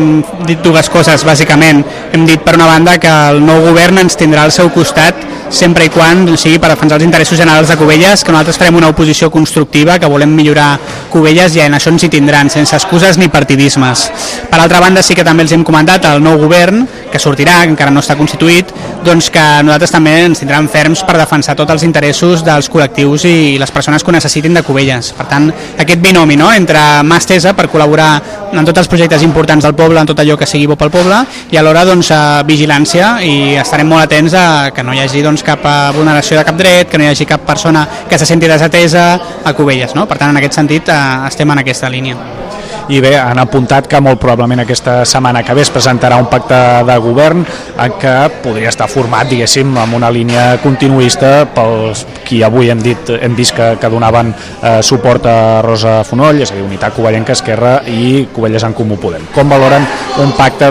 dit 0.49 0.59
dues 0.65 0.91
coses, 0.91 1.23
bàsicament. 1.27 1.85
Hem 2.13 2.27
dit, 2.27 2.43
per 2.43 2.57
una 2.59 2.67
banda, 2.71 2.99
que 2.99 3.15
el 3.31 3.41
nou 3.45 3.63
govern 3.71 4.03
ens 4.03 4.19
tindrà 4.19 4.49
al 4.49 4.55
seu 4.55 4.73
costat 4.75 5.23
sempre 5.51 5.87
i 5.87 5.93
quan 5.93 6.25
doncs, 6.27 6.45
sigui 6.47 6.59
per 6.63 6.71
defensar 6.73 6.99
els 6.99 7.07
interessos 7.07 7.39
generals 7.39 7.69
de 7.69 7.77
Cubelles, 7.77 8.25
que 8.25 8.33
nosaltres 8.33 8.59
farem 8.61 8.79
una 8.81 8.91
oposició 8.93 9.31
constructiva, 9.31 9.99
que 9.99 10.11
volem 10.11 10.33
millorar 10.35 10.79
Cubelles 11.13 11.57
i 11.57 11.65
en 11.65 11.77
això 11.77 11.93
ens 11.93 12.05
hi 12.07 12.11
tindran, 12.13 12.51
sense 12.51 12.77
excuses 12.77 13.19
ni 13.19 13.29
partidismes. 13.29 14.09
Per 14.51 14.61
altra 14.61 14.81
banda, 14.81 15.03
sí 15.03 15.15
que 15.15 15.25
també 15.27 15.45
els 15.45 15.53
hem 15.53 15.65
comentat 15.65 16.07
al 16.09 16.23
nou 16.23 16.39
govern, 16.41 16.85
que 17.11 17.21
sortirà, 17.23 17.61
que 17.63 17.75
encara 17.75 17.93
no 17.95 18.03
està 18.03 18.17
constituït, 18.19 18.73
doncs 19.05 19.29
que 19.31 19.43
nosaltres 19.63 19.93
també 19.95 20.15
ens 20.25 20.41
tindran 20.41 20.69
ferms 20.71 21.05
per 21.07 21.19
defensar 21.19 21.55
tots 21.59 21.75
els 21.75 21.85
interessos 21.87 22.45
dels 22.47 22.71
col·lectius 22.73 23.27
i 23.29 23.35
les 23.61 23.71
persones 23.75 24.03
que 24.03 24.11
ho 24.11 24.15
necessitin 24.17 24.55
de 24.55 24.63
Cubelles. 24.67 25.13
Per 25.17 25.27
tant, 25.31 25.51
aquest 25.79 26.03
binomi 26.03 26.39
no? 26.41 26.51
entre 26.53 26.81
mà 27.07 27.19
estesa 27.21 27.55
per 27.55 27.69
col·laborar 27.73 28.11
en 28.55 28.65
tots 28.65 28.85
els 28.85 28.91
projectes 28.91 29.23
importants 29.27 29.65
del 29.67 29.75
poble, 29.75 30.01
en 30.01 30.07
tot 30.07 30.21
allò 30.23 30.37
que 30.39 30.47
sigui 30.47 30.69
bo 30.71 30.77
pel 30.79 30.93
poble, 30.95 31.21
i 31.51 31.59
alhora 31.59 31.85
doncs, 31.87 32.11
a 32.15 32.43
vigilància 32.47 33.17
i 33.27 33.57
estarem 33.61 33.89
molt 33.91 34.07
atents 34.07 34.35
a 34.39 34.45
que 34.75 34.85
no 34.87 34.95
hi 34.95 35.03
hagi 35.03 35.23
doncs, 35.25 35.34
cap 35.43 35.65
eh, 35.65 35.75
vulneració 35.97 36.39
de 36.39 36.45
cap 36.45 36.57
dret, 36.57 36.89
que 36.91 36.99
no 36.99 37.05
hi 37.05 37.11
hagi 37.11 37.27
cap 37.27 37.41
persona 37.47 37.87
que 38.09 38.19
se 38.19 38.27
senti 38.27 38.47
desatesa 38.47 39.19
a 39.45 39.55
Cubelles. 39.55 39.95
No? 39.95 40.07
Per 40.07 40.19
tant, 40.19 40.31
en 40.31 40.43
aquest 40.43 40.61
sentit, 40.61 40.89
eh, 40.89 41.29
estem 41.29 41.51
en 41.51 41.65
aquesta 41.65 41.91
línia. 41.91 42.44
I 42.89 43.01
bé, 43.01 43.15
han 43.17 43.39
apuntat 43.41 43.87
que 43.89 44.01
molt 44.05 44.21
probablement 44.21 44.61
aquesta 44.61 44.99
setmana 45.09 45.41
que 45.43 45.55
ve 45.57 45.63
es 45.65 45.71
presentarà 45.73 46.19
un 46.21 46.27
pacte 46.29 46.59
de 46.85 46.97
govern 47.01 47.41
en 47.41 47.95
què 48.01 48.13
podria 48.45 48.69
estar 48.69 48.91
format, 48.93 49.29
diguéssim, 49.31 49.71
amb 49.81 49.97
una 49.97 50.11
línia 50.13 50.59
continuista 50.61 51.47
pels 51.55 52.05
qui 52.29 52.43
avui 52.45 52.69
hem 52.69 52.83
dit 52.85 53.15
hem 53.17 53.35
vist 53.37 53.55
que, 53.57 53.71
que 53.81 53.91
donaven 53.93 54.35
eh, 54.35 54.83
suport 54.85 55.25
a 55.31 55.63
Rosa 55.65 56.03
Fonoll, 56.05 56.43
és 56.45 56.53
a 56.53 56.59
dir, 56.59 56.65
Unitat 56.67 56.93
Covellenca, 56.97 57.33
Esquerra 57.33 57.79
i 57.89 58.27
Covelles 58.35 58.67
en 58.69 58.77
Comú 58.77 58.99
Podem. 59.01 59.25
Com 59.33 59.49
valoren 59.49 59.87
un 60.21 60.35
pacte 60.37 60.69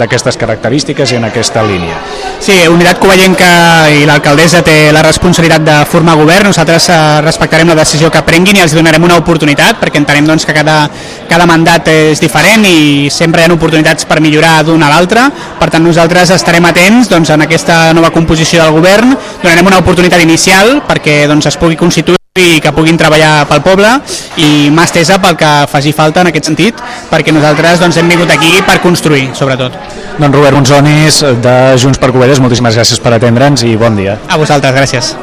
d'aquestes 0.00 0.38
característiques 0.40 1.14
i 1.14 1.20
en 1.20 1.28
aquesta 1.30 1.62
línia? 1.62 2.00
Sí, 2.42 2.56
Unitat 2.68 2.98
Covellenca 3.00 3.52
i 3.94 4.04
l'alcaldessa 4.08 4.64
té 4.66 4.90
la 4.92 5.04
responsabilitat 5.06 5.62
de 5.64 5.78
formar 5.88 6.16
govern. 6.18 6.50
Nosaltres 6.50 6.90
eh, 6.90 7.00
respectarem 7.24 7.70
la 7.70 7.78
decisió 7.78 8.10
que 8.10 8.24
prenguin 8.26 8.58
i 8.58 8.66
els 8.66 8.74
donarem 8.76 9.06
una 9.06 9.22
oportunitat 9.22 9.78
perquè 9.80 10.02
entenem 10.02 10.26
doncs, 10.28 10.44
que 10.44 10.56
cada, 10.56 10.82
cada 11.30 11.43
mandat 11.46 11.88
és 11.92 12.22
diferent 12.22 12.64
i 12.68 13.10
sempre 13.12 13.42
hi 13.42 13.48
ha 13.48 13.54
oportunitats 13.54 14.08
per 14.08 14.20
millorar 14.24 14.62
d'un 14.66 14.82
a 14.82 14.90
l'altre. 14.92 15.28
Per 15.60 15.70
tant, 15.70 15.84
nosaltres 15.84 16.34
estarem 16.34 16.64
atents 16.70 17.10
doncs, 17.12 17.30
en 17.30 17.46
aquesta 17.46 17.92
nova 17.96 18.12
composició 18.14 18.62
del 18.62 18.76
govern. 18.76 19.14
Donarem 19.42 19.72
una 19.72 19.80
oportunitat 19.84 20.22
inicial 20.24 20.80
perquè 20.88 21.24
doncs, 21.30 21.50
es 21.50 21.60
pugui 21.60 21.76
constituir 21.80 22.18
i 22.34 22.58
que 22.58 22.72
puguin 22.74 22.96
treballar 22.98 23.44
pel 23.46 23.60
poble 23.62 23.92
i 24.42 24.66
mà 24.74 24.88
estesa 24.88 25.20
pel 25.22 25.36
que 25.38 25.52
faci 25.70 25.92
falta 25.94 26.24
en 26.24 26.32
aquest 26.32 26.50
sentit 26.50 26.82
perquè 27.06 27.30
nosaltres 27.30 27.78
doncs, 27.78 28.00
hem 28.00 28.10
vingut 28.10 28.34
aquí 28.34 28.58
per 28.66 28.80
construir, 28.82 29.28
sobretot. 29.38 29.78
Doncs 30.18 30.34
Robert 30.34 30.58
Unzonis, 30.58 31.22
de 31.46 31.56
Junts 31.78 32.02
per 32.02 32.10
Covelles, 32.10 32.42
moltíssimes 32.42 32.74
gràcies 32.74 32.98
per 32.98 33.14
atendre'ns 33.14 33.62
i 33.70 33.76
bon 33.78 33.94
dia. 34.02 34.18
A 34.26 34.38
vosaltres, 34.40 34.74
gràcies. 34.74 35.14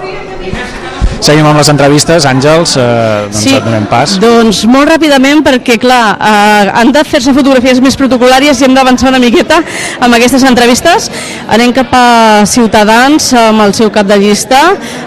Seguim 1.21 1.45
amb 1.45 1.59
les 1.61 1.67
entrevistes. 1.69 2.25
Àngels, 2.25 2.71
eh, 2.81 3.27
doncs 3.29 3.43
Sí. 3.43 3.53
et 3.55 3.63
donem 3.63 3.85
pas. 3.85 4.15
Doncs 4.19 4.63
molt 4.65 4.89
ràpidament 4.89 5.43
perquè, 5.45 5.77
clar, 5.79 6.17
eh, 6.19 6.71
han 6.73 6.91
de 6.91 7.03
fer-se 7.03 7.31
fotografies 7.31 7.79
més 7.79 7.95
protocolàries 7.95 8.59
i 8.59 8.65
hem 8.65 8.73
d'avançar 8.73 9.09
una 9.09 9.19
miqueta 9.19 9.61
amb 9.99 10.15
aquestes 10.15 10.41
entrevistes. 10.43 11.11
Anem 11.47 11.71
cap 11.73 11.93
a 11.93 12.41
Ciutadans 12.47 13.33
amb 13.33 13.61
el 13.61 13.73
seu 13.75 13.91
cap 13.91 14.07
de 14.07 14.17
llista, 14.17 14.57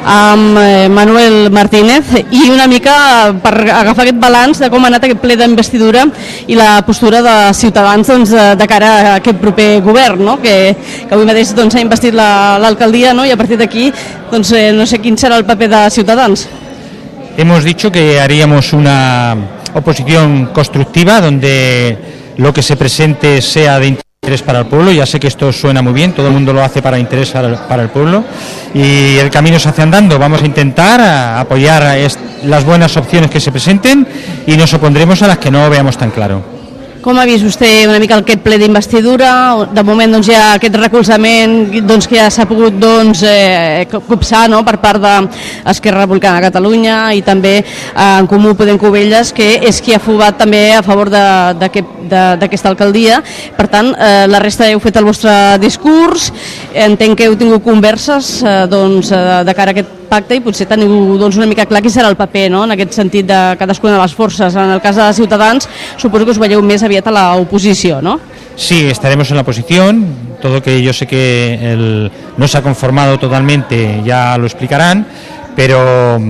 amb 0.05 0.57
eh, 0.59 0.89
Manuel 0.89 1.51
Martínez, 1.51 2.05
i 2.31 2.49
una 2.49 2.69
mica 2.69 3.35
per 3.43 3.69
agafar 3.70 4.05
aquest 4.05 4.20
balanç 4.20 4.59
de 4.61 4.70
com 4.70 4.85
ha 4.85 4.86
anat 4.86 5.03
aquest 5.05 5.20
ple 5.20 5.35
d'investidura 5.36 6.07
i 6.47 6.55
la 6.55 6.82
postura 6.86 7.23
de 7.23 7.53
Ciutadans 7.55 8.07
doncs, 8.07 8.31
eh, 8.32 8.55
de 8.55 8.66
cara 8.69 9.15
a 9.15 9.15
aquest 9.16 9.39
proper 9.41 9.81
govern, 9.82 10.24
no? 10.24 10.41
que, 10.41 10.77
que 11.09 11.12
avui 11.15 11.27
mateix 11.27 11.53
doncs, 11.57 11.74
ha 11.74 11.81
investit 11.81 12.15
la- 12.15 12.57
l'alcaldia 12.61 13.12
no? 13.12 13.24
i 13.27 13.32
a 13.32 13.36
partir 13.36 13.59
d'aquí 13.59 13.93
doncs, 14.31 14.53
eh, 14.53 14.70
no 14.73 14.86
sé 14.86 15.01
quin 15.01 15.16
serà 15.16 15.36
el 15.36 15.45
paper 15.45 15.69
de 15.69 15.77
Ciutadans. 15.91 16.03
Hemos 17.36 17.64
dicho 17.64 17.90
que 17.90 18.20
haríamos 18.20 18.72
una 18.72 19.36
oposición 19.74 20.47
constructiva 20.52 21.20
donde 21.20 21.98
lo 22.36 22.52
que 22.52 22.62
se 22.62 22.76
presente 22.76 23.43
sea 23.43 23.78
de 23.78 23.89
interés 23.89 24.43
para 24.43 24.60
el 24.60 24.66
pueblo. 24.66 24.93
Ya 24.93 25.06
sé 25.06 25.18
que 25.18 25.28
esto 25.28 25.52
suena 25.52 25.82
muy 25.82 25.93
bien, 25.93 26.12
todo 26.12 26.28
el 26.28 26.32
mundo 26.32 26.52
lo 26.52 26.62
hace 26.62 26.81
para 26.81 26.98
interés 26.98 27.31
para 27.31 27.82
el 27.82 27.89
pueblo 27.89 28.24
y 28.72 29.16
el 29.16 29.31
camino 29.31 29.59
se 29.59 29.68
hace 29.68 29.82
andando. 29.82 30.18
Vamos 30.18 30.43
a 30.43 30.47
intentar 30.47 31.01
apoyar 31.39 31.97
las 32.44 32.64
buenas 32.64 32.97
opciones 32.97 33.31
que 33.31 33.40
se 33.40 33.51
presenten 33.51 34.06
y 34.47 34.56
nos 34.56 34.72
opondremos 34.74 35.22
a 35.22 35.28
las 35.28 35.39
que 35.39 35.51
no 35.51 35.68
veamos 35.68 35.97
tan 35.97 36.10
claro. 36.10 36.53
Com 37.05 37.18
ha 37.20 37.26
vist 37.28 37.44
vostè 37.44 37.68
una 37.85 37.98
mica 38.01 38.16
aquest 38.16 38.40
ple 38.40 38.56
d'investidura? 38.56 39.31
De 39.76 39.82
moment 39.85 40.14
doncs, 40.14 40.31
hi 40.31 40.36
ha 40.39 40.55
aquest 40.55 40.78
recolzament 40.81 41.66
doncs, 41.85 42.06
que 42.09 42.16
ja 42.16 42.31
s'ha 42.32 42.47
pogut 42.48 42.78
doncs, 42.81 43.20
eh, 43.28 43.85
copsar 43.93 44.47
no? 44.48 44.62
per 44.64 44.78
part 44.81 45.02
d'Esquerra 45.05 46.06
Republicana 46.06 46.40
de 46.40 46.47
Catalunya 46.47 46.97
i 47.12 47.20
també 47.20 47.59
eh, 47.59 47.66
en 48.06 48.24
Comú 48.31 48.55
Podem 48.56 48.81
Covelles, 48.81 49.35
que 49.36 49.51
és 49.68 49.82
qui 49.85 49.93
ha 49.93 50.01
fugat 50.01 50.39
també 50.40 50.62
a 50.72 50.81
favor 50.86 51.10
d'aquesta 51.12 52.72
alcaldia. 52.72 53.20
Per 53.59 53.66
tant, 53.68 53.93
eh, 53.93 54.24
la 54.24 54.40
resta 54.40 54.70
heu 54.72 54.81
fet 54.81 54.97
el 54.97 55.05
vostre 55.05 55.59
discurs, 55.60 56.31
entenc 56.72 57.20
que 57.20 57.28
heu 57.28 57.36
tingut 57.36 57.68
converses 57.68 58.39
eh, 58.40 58.62
doncs, 58.72 59.12
eh, 59.12 59.44
de 59.44 59.56
cara 59.60 59.76
a 59.76 59.76
aquest 59.76 60.03
pacte 60.09 60.36
i 60.36 60.40
potser 60.44 60.66
teniu 60.70 61.16
doncs, 61.18 61.36
una 61.36 61.47
mica 61.51 61.66
clar 61.66 61.81
qui 61.82 61.90
serà 61.90 62.09
el 62.12 62.16
paper 62.16 62.51
no? 62.52 62.64
en 62.64 62.72
aquest 62.76 62.93
sentit 62.93 63.26
de 63.26 63.40
cadascuna 63.59 63.94
de 63.97 64.02
les 64.02 64.14
forces. 64.14 64.55
En 64.55 64.70
el 64.76 64.81
cas 64.81 64.97
de 64.97 65.12
Ciutadans 65.14 65.68
suposo 65.97 66.24
que 66.24 66.31
us 66.32 66.39
veieu 66.39 66.62
més 66.62 66.82
aviat 66.82 67.06
a 67.09 67.14
l'oposició, 67.14 68.01
no? 68.02 68.18
Sí, 68.56 68.85
estaremos 68.86 69.28
en 69.31 69.36
la 69.36 69.43
oposición, 69.43 70.06
todo 70.40 70.62
que 70.62 70.81
yo 70.82 70.93
sé 70.93 71.06
que 71.06 71.59
el- 71.72 72.10
no 72.36 72.47
se 72.47 72.59
ha 72.59 72.62
conformado 72.62 73.18
totalmente, 73.18 74.01
ya 74.05 74.39
lo 74.39 74.47
explicarán, 74.47 75.06
pero 75.56 76.20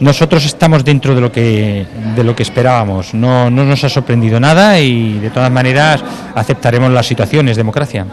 nosotros 0.00 0.44
estamos 0.44 0.84
dentro 0.84 1.14
de 1.14 1.20
lo 1.20 1.30
que, 1.30 1.86
de 2.16 2.24
lo 2.24 2.34
que 2.34 2.42
esperábamos, 2.42 3.14
no, 3.14 3.48
no 3.50 3.64
nos 3.64 3.84
ha 3.84 3.88
sorprendido 3.88 4.40
nada 4.40 4.80
y 4.80 5.18
de 5.20 5.30
todas 5.30 5.50
maneras 5.52 6.02
aceptaremos 6.34 6.90
la 6.90 7.04
situación, 7.04 7.48
es 7.48 7.56
democracia. 7.56 8.04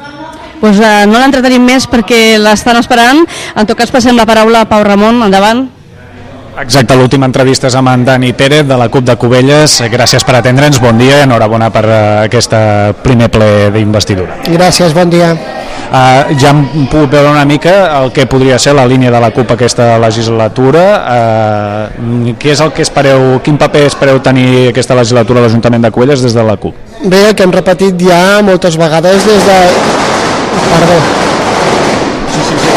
Pues, 0.59 0.79
eh, 0.79 1.05
no 1.07 1.19
l'entretenim 1.19 1.63
més 1.63 1.87
perquè 1.89 2.37
l'estan 2.39 2.79
esperant. 2.79 3.25
En 3.55 3.67
tot 3.67 3.77
cas, 3.79 3.91
passem 3.91 4.15
la 4.15 4.27
paraula 4.29 4.65
a 4.65 4.69
Pau 4.69 4.83
Ramon. 4.83 5.23
Endavant. 5.23 5.67
Exacte, 6.59 6.95
l'última 6.99 7.27
entrevista 7.29 7.69
és 7.69 7.75
amb 7.79 7.87
en 7.87 8.03
Dani 8.03 8.33
Pérez 8.35 8.65
de 8.67 8.75
la 8.75 8.89
CUP 8.91 9.05
de 9.07 9.15
Cubelles. 9.15 9.77
Gràcies 9.93 10.25
per 10.27 10.35
atendre'ns, 10.41 10.81
bon 10.83 10.97
dia 10.99 11.21
i 11.21 11.23
enhorabona 11.23 11.69
per 11.71 11.85
eh, 11.87 12.01
aquest 12.25 12.55
primer 13.05 13.29
ple 13.31 13.69
d'investidura. 13.71 14.41
Gràcies, 14.49 14.91
bon 14.97 15.13
dia. 15.13 15.31
Uh, 15.89 16.35
ja 16.37 16.51
hem 16.51 16.85
pogut 16.85 17.09
veure 17.15 17.31
una 17.31 17.47
mica 17.49 17.71
el 17.97 18.11
que 18.13 18.27
podria 18.29 18.59
ser 18.61 18.75
la 18.77 18.83
línia 18.85 19.09
de 19.09 19.21
la 19.23 19.31
CUP 19.33 19.55
aquesta 19.55 19.95
legislatura. 19.97 20.83
Uh, 21.97 22.35
què 22.37 22.51
és 22.53 22.61
el 22.61 22.69
que 22.75 22.85
espereu, 22.85 23.39
quin 23.45 23.57
paper 23.57 23.87
espereu 23.89 24.21
tenir 24.21 24.67
aquesta 24.69 24.97
legislatura 24.99 25.41
a 25.41 25.47
l'Ajuntament 25.47 25.87
de 25.87 25.91
Cubelles 25.95 26.21
des 26.21 26.37
de 26.37 26.45
la 26.45 26.59
CUP? 26.61 26.77
Bé, 27.01 27.23
el 27.31 27.33
que 27.33 27.47
hem 27.47 27.55
repetit 27.55 27.97
ja 28.05 28.43
moltes 28.45 28.77
vegades 28.77 29.25
des 29.25 29.49
de... 29.49 29.98
Perdó. 30.69 30.97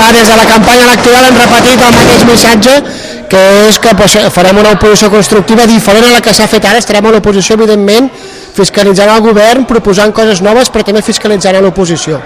Ah, 0.03 0.13
des 0.13 0.27
de 0.29 0.37
la 0.37 0.47
campanya 0.47 0.85
electoral 0.89 1.27
hem 1.29 1.37
repetit 1.39 1.83
el 1.87 1.95
mateix 1.95 2.25
missatge 2.27 2.77
que 3.33 3.43
és 3.69 3.79
que 3.81 3.95
pues, 3.97 4.17
farem 4.35 4.59
una 4.61 4.75
oposició 4.77 5.09
constructiva 5.13 5.67
diferent 5.67 6.09
a 6.09 6.13
la 6.13 6.21
que 6.21 6.35
s'ha 6.37 6.49
fet 6.51 6.67
ara, 6.69 6.81
estarem 6.83 7.07
a 7.07 7.13
l'oposició 7.15 7.57
evidentment 7.57 8.11
fiscalitzant 8.53 9.09
el 9.09 9.23
govern, 9.25 9.65
proposant 9.69 10.13
coses 10.13 10.43
noves 10.45 10.69
però 10.73 10.85
també 10.85 11.05
fiscalitzant 11.07 11.57
a 11.57 11.63
l'oposició. 11.65 12.21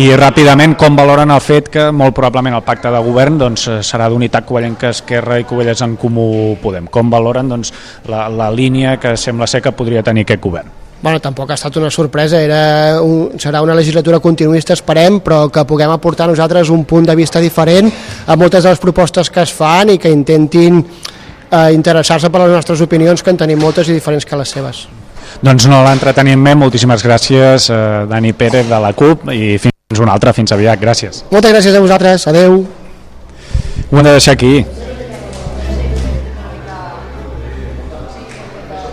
I 0.00 0.06
ràpidament, 0.16 0.72
com 0.80 0.96
valoren 0.96 1.32
el 1.34 1.40
fet 1.44 1.68
que 1.72 1.90
molt 1.92 2.14
probablement 2.16 2.56
el 2.56 2.64
pacte 2.64 2.88
de 2.92 3.00
govern 3.04 3.36
doncs, 3.40 3.66
eh, 3.68 3.80
serà 3.84 4.08
d'unitat 4.08 4.46
Covellenca 4.48 4.92
Esquerra 4.94 5.40
i 5.40 5.44
Covelles 5.44 5.82
en 5.84 5.98
Comú 6.00 6.56
Podem? 6.62 6.86
Com 6.88 7.10
valoren 7.12 7.50
doncs, 7.52 7.74
la, 8.08 8.28
la 8.32 8.48
línia 8.50 8.96
que 8.96 9.18
sembla 9.20 9.46
ser 9.50 9.60
que 9.60 9.74
podria 9.76 10.04
tenir 10.06 10.24
aquest 10.24 10.40
govern? 10.40 10.81
Bueno, 11.02 11.18
tampoc 11.18 11.50
ha 11.50 11.56
estat 11.58 11.76
una 11.80 11.90
sorpresa, 11.90 12.38
era 12.38 13.02
un, 13.02 13.32
serà 13.42 13.60
una 13.64 13.74
legislatura 13.74 14.20
continuista, 14.22 14.76
esperem, 14.76 15.18
però 15.18 15.48
que 15.50 15.64
puguem 15.66 15.90
aportar 15.90 16.28
nosaltres 16.30 16.70
un 16.70 16.84
punt 16.86 17.08
de 17.08 17.16
vista 17.18 17.42
diferent 17.42 17.90
a 18.26 18.36
moltes 18.38 18.62
de 18.62 18.70
les 18.70 18.78
propostes 18.78 19.30
que 19.30 19.42
es 19.42 19.50
fan 19.50 19.90
i 19.90 19.98
que 19.98 20.12
intentin 20.14 20.78
eh, 20.78 21.72
interessar-se 21.74 22.30
per 22.30 22.44
les 22.44 22.54
nostres 22.54 22.84
opinions, 22.86 23.22
que 23.22 23.34
en 23.34 23.40
tenim 23.42 23.58
moltes 23.58 23.90
i 23.90 23.98
diferents 23.98 24.24
que 24.24 24.38
les 24.38 24.54
seves. 24.54 24.84
Doncs 25.42 25.66
no 25.66 25.82
l'entretenim 25.82 26.38
més, 26.38 26.54
moltíssimes 26.60 27.02
gràcies 27.02 27.66
eh, 27.72 27.82
Dani 28.06 28.30
Pérez 28.38 28.70
de 28.70 28.78
la 28.86 28.94
CUP 28.94 29.26
i 29.34 29.56
fins 29.58 30.04
una 30.06 30.14
altra, 30.14 30.30
fins 30.36 30.54
aviat, 30.54 30.78
gràcies. 30.78 31.24
Moltes 31.34 31.56
gràcies 31.56 31.74
a 31.74 31.82
vosaltres, 31.82 32.28
adeu. 32.30 32.60
Ho 33.90 33.98
hem 33.98 34.06
de 34.06 34.14
deixar 34.14 34.38
aquí. 34.38 34.60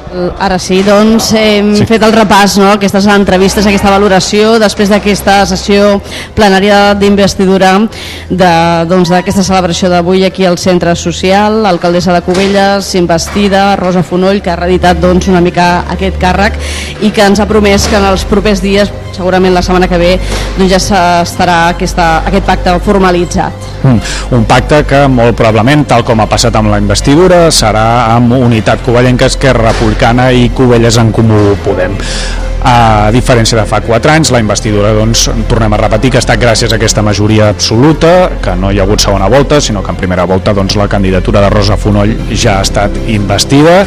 Ara 0.09 0.57
sí, 0.57 0.79
doncs 0.81 1.27
hem 1.37 1.69
sí. 1.77 1.85
fet 1.85 2.01
el 2.01 2.13
repàs, 2.15 2.55
no? 2.57 2.71
aquestes 2.73 3.05
entrevistes, 3.13 3.67
aquesta 3.69 3.91
valoració 3.93 4.55
després 4.61 4.89
d'aquesta 4.89 5.43
sessió 5.51 5.99
plenària 6.37 6.95
d'investidura 6.97 7.75
d'aquesta 8.29 8.87
doncs, 8.89 9.13
celebració 9.45 9.91
d'avui 9.93 10.25
aquí 10.25 10.47
al 10.49 10.57
Centre 10.57 10.95
Social, 10.97 11.61
l'alcaldessa 11.61 12.15
de 12.15 12.23
Cubelles, 12.25 12.89
investida, 12.97 13.75
Rosa 13.77 14.01
Fonoll, 14.01 14.41
que 14.41 14.49
ha 14.49 14.57
reeditat 14.57 14.97
doncs, 14.97 15.29
una 15.29 15.45
mica 15.45 15.85
aquest 15.93 16.17
càrrec 16.21 16.57
i 17.05 17.13
que 17.13 17.29
ens 17.29 17.39
ha 17.39 17.49
promès 17.49 17.85
que 17.85 18.01
en 18.01 18.09
els 18.09 18.25
propers 18.25 18.65
dies, 18.65 18.89
segurament 19.13 19.53
la 19.53 19.61
setmana 19.61 19.91
que 19.91 20.01
ve, 20.01 20.15
doncs 20.57 20.73
ja 20.73 21.03
estarà 21.21 21.67
aquesta, 21.75 22.15
aquest 22.25 22.49
pacte 22.49 22.79
formalitzat. 22.81 23.68
Mm. 23.83 24.35
Un 24.35 24.45
pacte 24.49 24.83
que 24.87 25.05
molt 25.11 25.37
probablement, 25.39 25.85
tal 25.87 26.03
com 26.07 26.19
ha 26.19 26.27
passat 26.29 26.55
amb 26.59 26.73
la 26.73 26.81
investidura, 26.81 27.47
serà 27.53 27.87
amb 28.15 28.35
unitat 28.39 28.83
covellenca, 28.85 29.31
Esquerra 29.31 29.71
Republicana 29.71 30.31
i 30.35 30.51
Covelles 30.55 30.99
en 31.01 31.13
Comú 31.15 31.55
Podem. 31.63 31.97
A 32.59 33.07
diferència 33.15 33.55
de 33.55 33.63
fa 33.69 33.79
4 33.79 34.11
anys, 34.11 34.29
la 34.35 34.41
investidura, 34.43 34.91
doncs, 34.91 35.29
tornem 35.47 35.73
a 35.73 35.79
repetir 35.79 36.11
que 36.11 36.19
ha 36.19 36.23
estat 36.23 36.41
gràcies 36.41 36.73
a 36.73 36.75
aquesta 36.75 37.01
majoria 37.05 37.47
absoluta, 37.53 38.11
que 38.43 38.55
no 38.59 38.71
hi 38.71 38.81
ha 38.81 38.83
hagut 38.83 38.99
segona 38.99 39.29
volta, 39.31 39.61
sinó 39.63 39.81
que 39.83 39.93
en 39.93 39.99
primera 39.99 40.25
volta 40.27 40.53
doncs, 40.53 40.75
la 40.75 40.89
candidatura 40.91 41.41
de 41.45 41.49
Rosa 41.53 41.77
Fonoll 41.79 42.17
ja 42.35 42.57
ha 42.59 42.65
estat 42.67 42.97
investida 43.07 43.85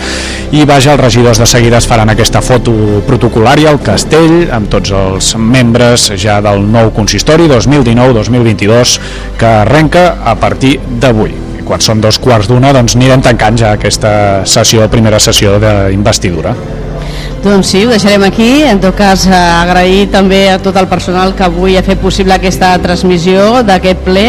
i 0.57 0.65
vaja, 0.65 0.94
els 0.94 1.03
regidors 1.03 1.43
de 1.43 1.47
seguida 1.47 1.82
es 1.82 1.89
faran 1.89 2.15
aquesta 2.15 2.40
foto 2.40 2.73
protocolària 3.07 3.69
al 3.70 3.82
castell 3.85 4.49
amb 4.53 4.73
tots 4.73 4.94
els 4.97 5.35
membres 5.36 6.09
ja 6.16 6.40
del 6.44 6.65
nou 6.65 6.90
consistori 6.97 7.51
2019-2022 7.53 8.99
que 9.40 9.55
arrenca 9.62 10.23
a 10.24 10.36
partir 10.40 10.78
d'avui 11.01 11.36
quan 11.62 11.81
són 11.81 12.01
dos 12.03 12.19
quarts 12.19 12.49
d'una 12.51 12.73
doncs 12.74 12.97
anirem 12.99 13.23
tancant 13.23 13.59
ja 13.61 13.74
aquesta 13.77 14.12
sessió, 14.49 14.89
primera 14.90 15.20
sessió 15.23 15.59
d'investidura. 15.62 16.57
Doncs 17.43 17.73
sí, 17.73 17.85
ho 17.85 17.90
deixarem 17.90 18.23
aquí. 18.23 18.62
En 18.62 18.78
tot 18.81 18.94
cas, 18.94 19.27
eh, 19.27 19.35
agrair 19.35 20.06
també 20.12 20.44
a 20.52 20.60
tot 20.62 20.77
el 20.78 20.86
personal 20.86 21.35
que 21.35 21.43
avui 21.43 21.77
ha 21.77 21.82
fet 21.82 21.98
possible 21.98 22.35
aquesta 22.35 22.77
transmissió 22.78 23.64
d'aquest 23.66 24.05
ple 24.06 24.27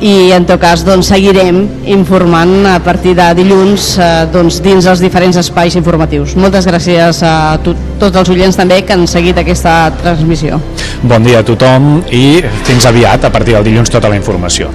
i 0.00 0.32
en 0.32 0.46
tot 0.48 0.60
cas 0.60 0.80
doncs, 0.86 1.10
seguirem 1.12 1.60
informant 1.92 2.64
a 2.66 2.78
partir 2.80 3.12
de 3.18 3.28
dilluns 3.36 3.92
eh, 4.00 4.26
doncs, 4.32 4.62
dins 4.64 4.88
els 4.88 5.04
diferents 5.04 5.36
espais 5.36 5.76
informatius. 5.76 6.32
Moltes 6.40 6.64
gràcies 6.66 7.20
a 7.22 7.58
tot, 7.62 7.76
tots 8.00 8.16
els 8.16 8.32
oients 8.32 8.56
també 8.56 8.80
que 8.88 8.96
han 8.96 9.04
seguit 9.06 9.36
aquesta 9.36 9.92
transmissió. 10.00 10.60
Bon 11.02 11.20
dia 11.22 11.44
a 11.44 11.44
tothom 11.44 11.98
i 12.08 12.40
fins 12.64 12.88
aviat 12.88 13.28
a 13.28 13.32
partir 13.34 13.58
del 13.58 13.68
dilluns 13.68 13.92
tota 13.92 14.08
la 14.08 14.16
informació. 14.16 14.72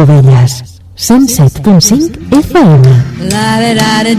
Covelles, 0.00 0.80
107.5 0.96 2.16
FM. 2.32 2.82
La, 3.28 3.60
la, 3.60 3.74
la, 3.74 4.02
la, 4.02 4.14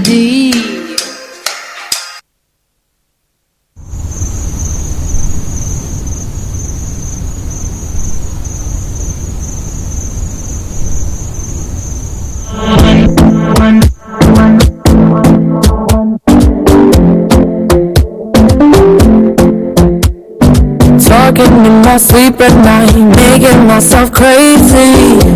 Talking 20.99 21.65
in 21.65 21.81
my 21.81 21.97
sleep 21.97 22.39
at 22.39 22.53
night, 22.63 22.93
making 23.15 23.65
myself 23.65 24.11
crazy. 24.11 25.30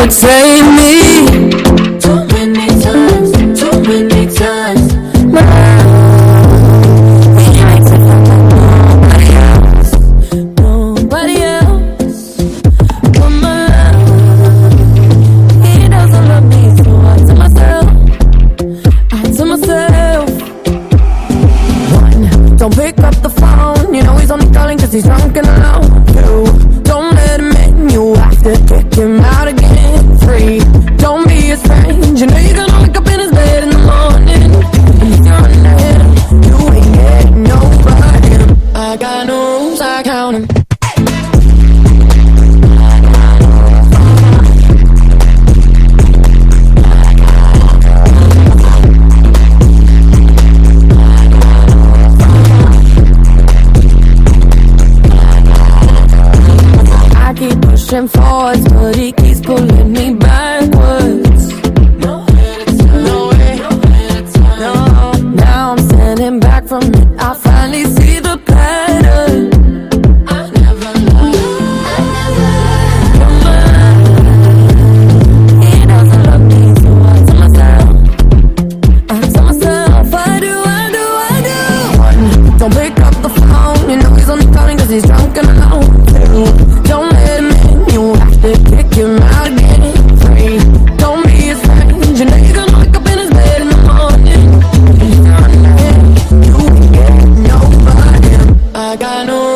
would 0.00 0.12
say 0.12 0.59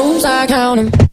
bones, 0.05 0.25
I 0.25 0.47
count 0.47 0.93
them. 0.93 1.04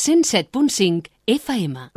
107.5 0.00 1.08
FM. 1.28 1.90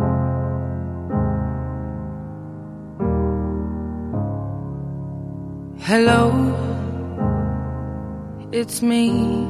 Hello, 5.79 6.21
it's 8.51 8.81
me. 8.81 9.47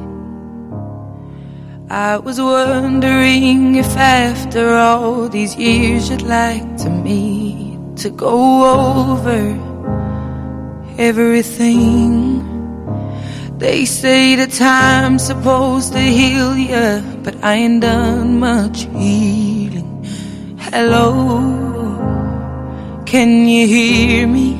I 1.90 2.16
was 2.18 2.40
wondering 2.40 3.74
if 3.74 3.96
after 3.96 4.76
all 4.76 5.28
these 5.28 5.56
years 5.56 6.08
you'd 6.08 6.22
like 6.22 6.76
to 6.76 6.90
meet 6.90 7.96
to 7.96 8.10
go 8.10 9.10
over 9.10 9.40
everything. 10.96 12.53
They 13.58 13.84
say 13.84 14.34
the 14.34 14.48
time's 14.48 15.24
supposed 15.26 15.92
to 15.92 16.00
heal 16.00 16.56
ya, 16.56 17.00
but 17.22 17.36
I 17.42 17.54
ain't 17.54 17.82
done 17.82 18.40
much 18.40 18.82
healing. 18.90 20.04
Hello, 20.58 21.12
can 23.06 23.46
you 23.46 23.66
hear 23.66 24.26
me? 24.26 24.54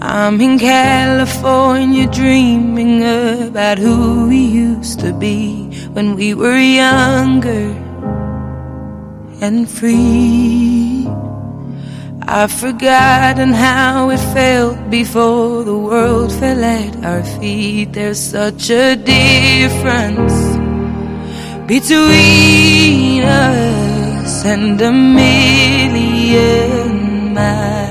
I'm 0.00 0.40
in 0.40 0.58
California 0.58 2.06
dreaming 2.06 3.02
about 3.02 3.78
who 3.78 4.28
we 4.28 4.38
used 4.38 5.00
to 5.00 5.12
be 5.12 5.66
when 5.94 6.14
we 6.14 6.34
were 6.34 6.58
younger 6.58 7.70
and 9.40 9.68
free. 9.68 10.81
I've 12.28 12.52
forgotten 12.52 13.52
how 13.52 14.10
it 14.10 14.20
felt 14.32 14.90
before 14.90 15.64
the 15.64 15.76
world 15.76 16.32
fell 16.32 16.62
at 16.62 17.04
our 17.04 17.24
feet. 17.24 17.92
There's 17.92 18.20
such 18.20 18.70
a 18.70 18.94
difference 18.96 20.32
between 21.66 23.24
us 23.24 24.44
and 24.44 24.80
a 24.80 24.92
million 24.92 26.44
miles. 27.34 27.81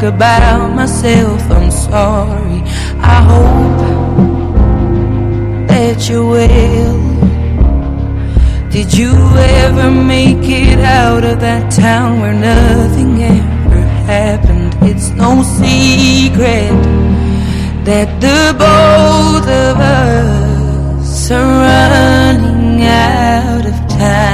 talk 0.00 0.14
about 0.14 0.74
myself, 0.74 1.50
I'm 1.50 1.70
sorry. 1.70 2.62
I 3.00 3.22
hope 3.30 3.78
that 5.68 6.08
you 6.08 6.26
will. 6.26 7.00
Did 8.70 8.94
you 8.94 9.12
ever 9.12 9.90
make 9.90 10.48
it 10.48 10.78
out 10.78 11.24
of 11.24 11.40
that 11.40 11.72
town 11.72 12.20
where 12.20 12.32
nothing 12.32 13.22
ever 13.22 13.80
happened? 14.06 14.74
It's 14.82 15.10
no 15.10 15.42
secret 15.42 16.70
that 17.84 18.08
the 18.20 18.54
both 18.58 19.48
of 19.48 19.76
us 19.78 21.30
are 21.30 21.46
running 21.66 22.82
out 22.84 23.66
of 23.66 23.88
time. 23.88 24.29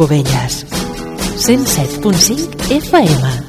Cubelles. 0.00 0.64
107.5 1.36 2.48
FM. 2.70 3.39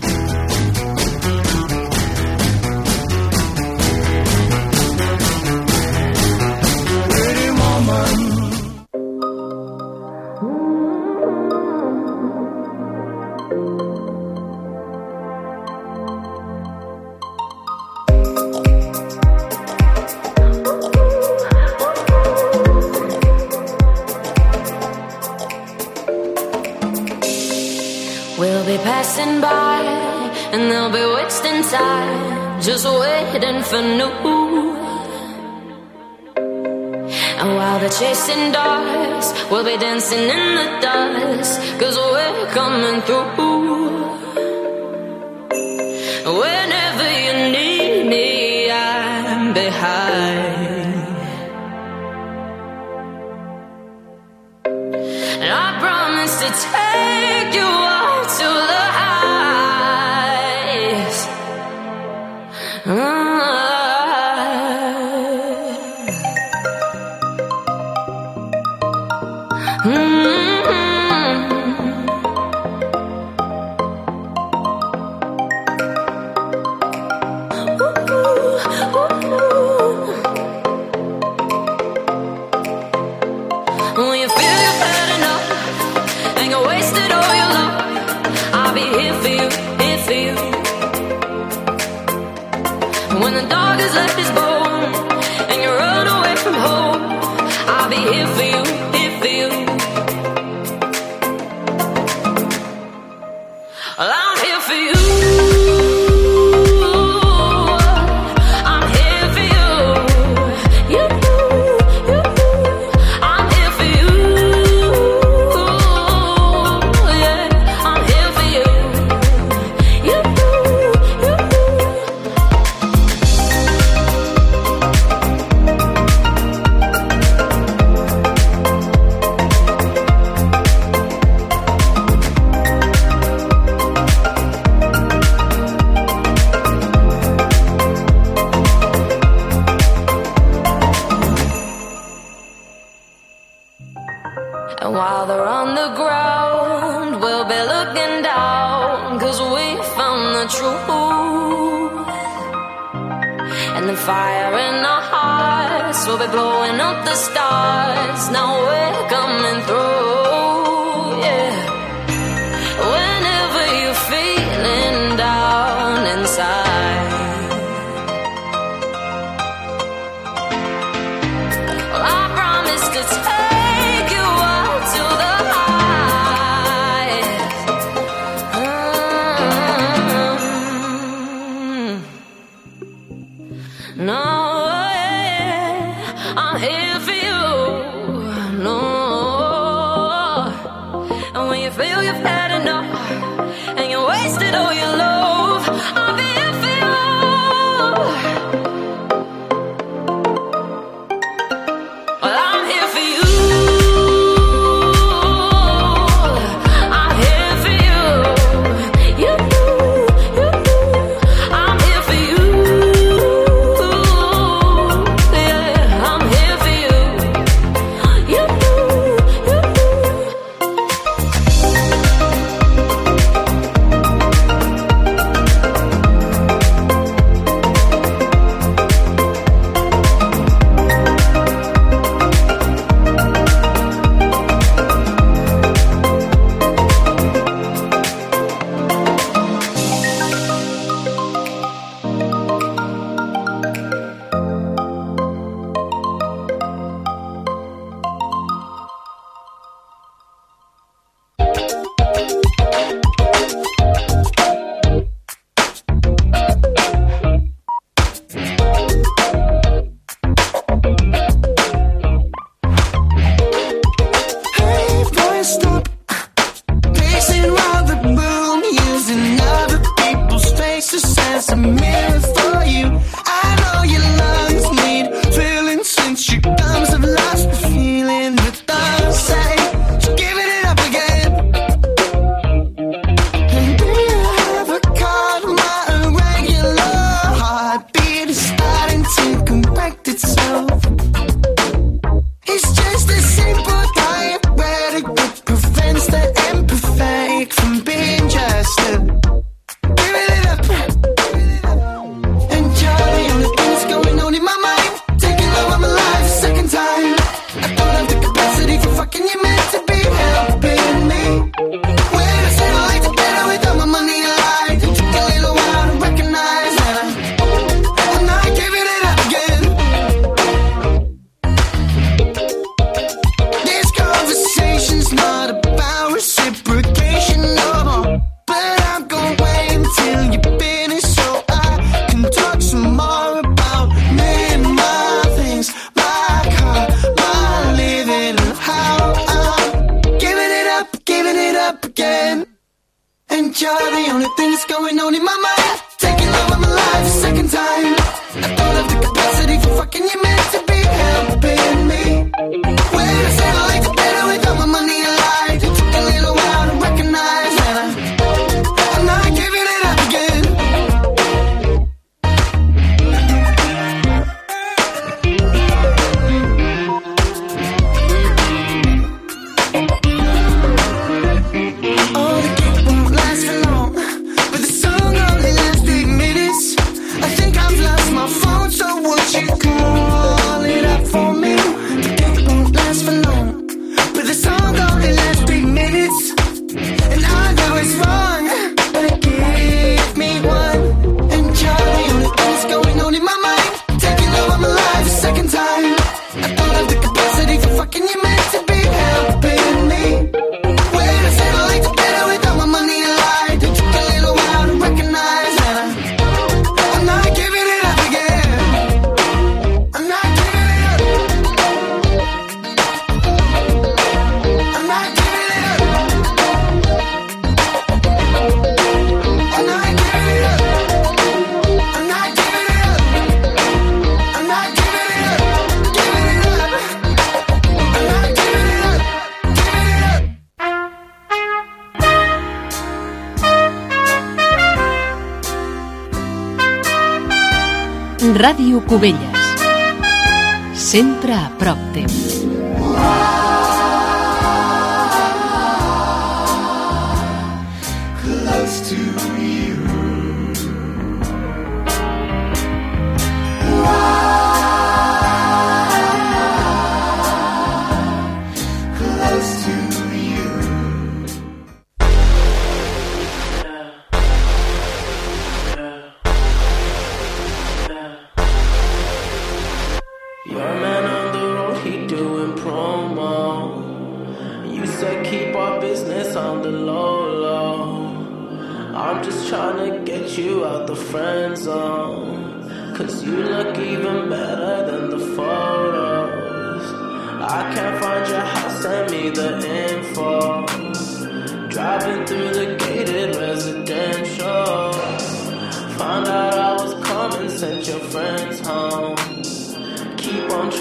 we're 156.22 156.32
blowing 156.32 156.80
up 156.80 157.04
the 157.04 157.16
stars. 157.16 158.30
Now 158.30 158.54
we're 158.54 159.10
coming 159.10 159.62
through. 159.66 160.11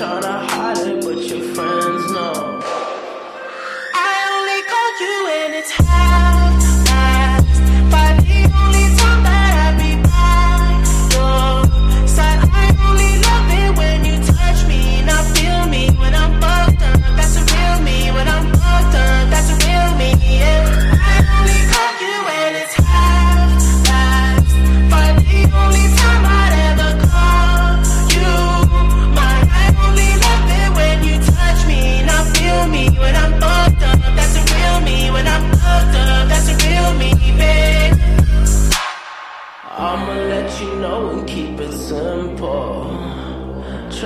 tryna 0.01 0.49
hide 0.49 0.79
it, 0.79 1.05
but 1.05 1.19
your 1.19 1.55
friends. 1.55 1.90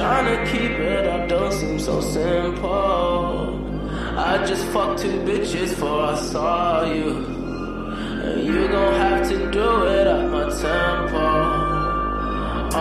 Trying 0.05 0.37
to 0.37 0.53
keep 0.53 0.73
it 0.73 1.07
up 1.07 1.31
don't 1.31 1.51
seem 1.51 1.79
so 1.79 1.99
simple. 2.03 3.59
I 4.19 4.45
just 4.47 4.67
fucked 4.67 5.01
two 5.01 5.19
bitches 5.21 5.71
before 5.71 6.03
I 6.03 6.17
saw 6.17 6.85
you. 6.93 7.09
And 8.23 8.47
you 8.47 8.69
gon' 8.69 8.95
have 9.01 9.27
to 9.31 9.51
do 9.51 9.69
it 9.87 10.07
at 10.07 10.29
my 10.29 10.45
tempo. 10.65 11.27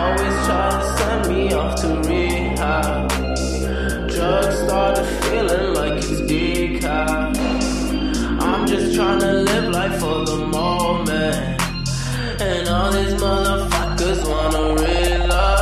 Always 0.00 0.36
try 0.46 0.68
to 0.76 0.96
send 0.98 1.34
me 1.34 1.54
off 1.54 1.74
to 1.80 1.88
rehab. 2.06 3.08
Drugs 4.10 4.58
started 4.58 5.06
feeling 5.24 5.74
like 5.78 5.96
it's 5.96 6.20
decaf. 6.30 7.38
I'm 8.42 8.66
just 8.66 8.94
trying 8.94 9.20
to 9.20 9.32
live 9.32 9.72
life 9.72 9.98
for 9.98 10.26
the 10.26 10.46
moment. 10.46 11.36
And 12.42 12.68
all 12.68 12.92
these 12.92 13.14
motherfuckers 13.14 14.20
wanna 14.28 14.82
realize. 14.82 15.53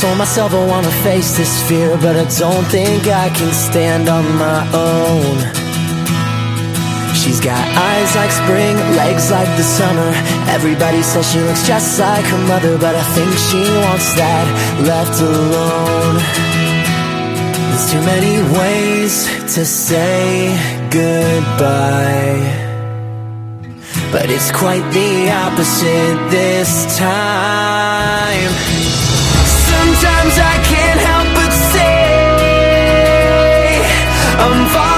Told 0.00 0.16
myself 0.16 0.54
I 0.54 0.66
wanna 0.66 0.90
face 1.04 1.36
this 1.36 1.60
fear, 1.68 1.94
but 1.98 2.16
I 2.16 2.24
don't 2.38 2.64
think 2.68 3.06
I 3.06 3.28
can 3.28 3.52
stand 3.52 4.08
on 4.08 4.24
my 4.38 4.60
own. 4.72 5.36
She's 7.14 7.38
got 7.38 7.60
eyes 7.76 8.16
like 8.16 8.30
spring, 8.30 8.76
legs 8.96 9.30
like 9.30 9.50
the 9.58 9.62
summer. 9.62 10.10
Everybody 10.56 11.02
says 11.02 11.30
she 11.30 11.40
looks 11.40 11.66
just 11.66 12.00
like 12.00 12.24
her 12.24 12.42
mother, 12.48 12.78
but 12.78 12.94
I 12.96 13.04
think 13.14 13.30
she 13.48 13.60
wants 13.60 14.14
that 14.14 14.46
left 14.88 15.20
alone. 15.20 16.16
There's 17.68 17.90
too 17.92 18.02
many 18.12 18.40
ways 18.58 19.28
to 19.54 19.66
say 19.66 20.56
goodbye. 20.88 22.40
But 24.10 24.30
it's 24.30 24.50
quite 24.50 24.86
the 24.92 25.30
opposite 25.44 26.30
this 26.30 26.96
time. 26.96 28.79
Sometimes 30.00 30.38
I 30.38 30.56
can't 30.64 31.00
help 31.00 31.28
but 31.34 31.52
say 31.72 31.90
I'm 34.44 34.68
falling 34.68 34.89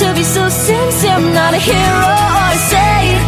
to 0.00 0.14
be 0.14 0.24
so 0.24 0.48
sincere. 0.48 1.12
I'm 1.12 1.34
not 1.34 1.52
a 1.52 1.60
hero 1.60 2.12
or 2.32 2.48
a 2.56 2.60
saint, 2.72 3.20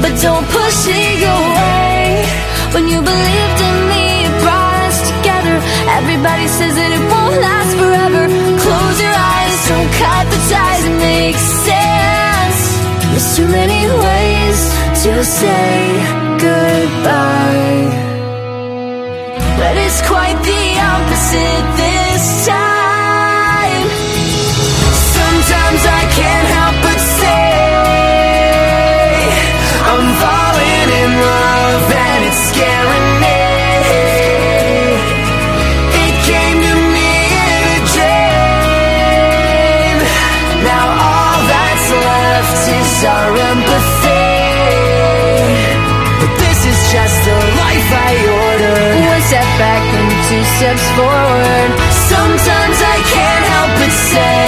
but 0.00 0.12
don't 0.24 0.46
push 0.48 0.78
me 0.88 1.04
away. 1.20 2.24
When 2.72 2.84
you 2.88 2.98
believed 3.12 3.60
in 3.68 3.76
me, 3.92 4.04
you 4.24 4.30
brought 4.40 4.80
us 4.88 4.98
together. 5.12 5.56
Everybody 5.98 6.46
says 6.48 6.72
that 6.80 6.90
it 6.96 7.04
won't 7.12 7.36
last 7.48 7.72
forever. 7.76 8.22
Close 8.64 8.96
your 9.04 9.16
eyes, 9.36 9.56
don't 9.68 9.92
cut 10.00 10.24
the 10.32 10.40
ties. 10.52 10.82
It 10.88 10.96
makes 11.04 11.44
sense. 11.68 12.60
There's 13.12 13.30
too 13.36 13.48
many 13.60 13.80
ways 14.06 14.58
to 15.04 15.12
say 15.20 15.68
goodbye. 16.40 17.84
But 19.60 19.74
it's 19.84 20.00
quite 20.08 20.38
the 20.48 20.64
opposite 20.92 21.66
just 46.92 47.18
the 47.26 47.38
life 47.58 47.88
I 47.90 48.12
ordered. 48.46 48.94
One 49.10 49.22
step 49.26 49.48
back 49.58 49.82
and 49.82 50.10
two 50.30 50.44
steps 50.56 50.86
forward. 50.94 51.68
Sometimes 51.90 52.78
I 52.78 52.96
can't 53.10 53.44
help 53.54 53.70
but 53.80 53.92
say 53.92 54.45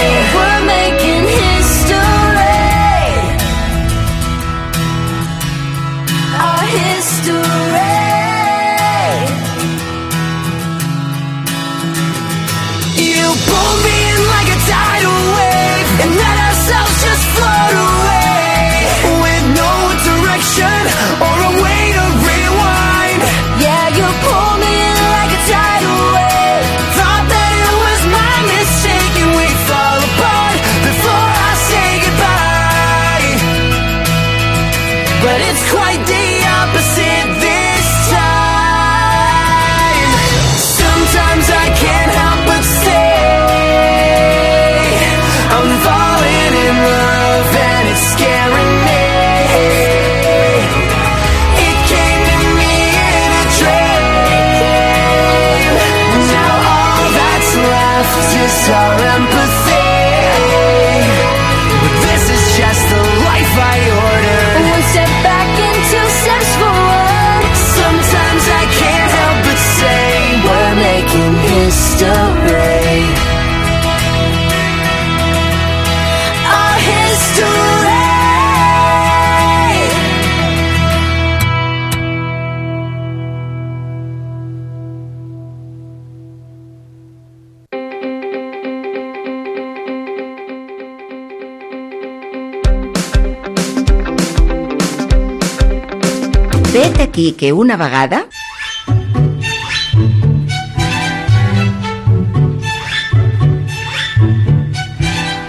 aquí 97.19 97.33
que 97.33 97.51
una 97.51 97.75
vegada 97.75 98.27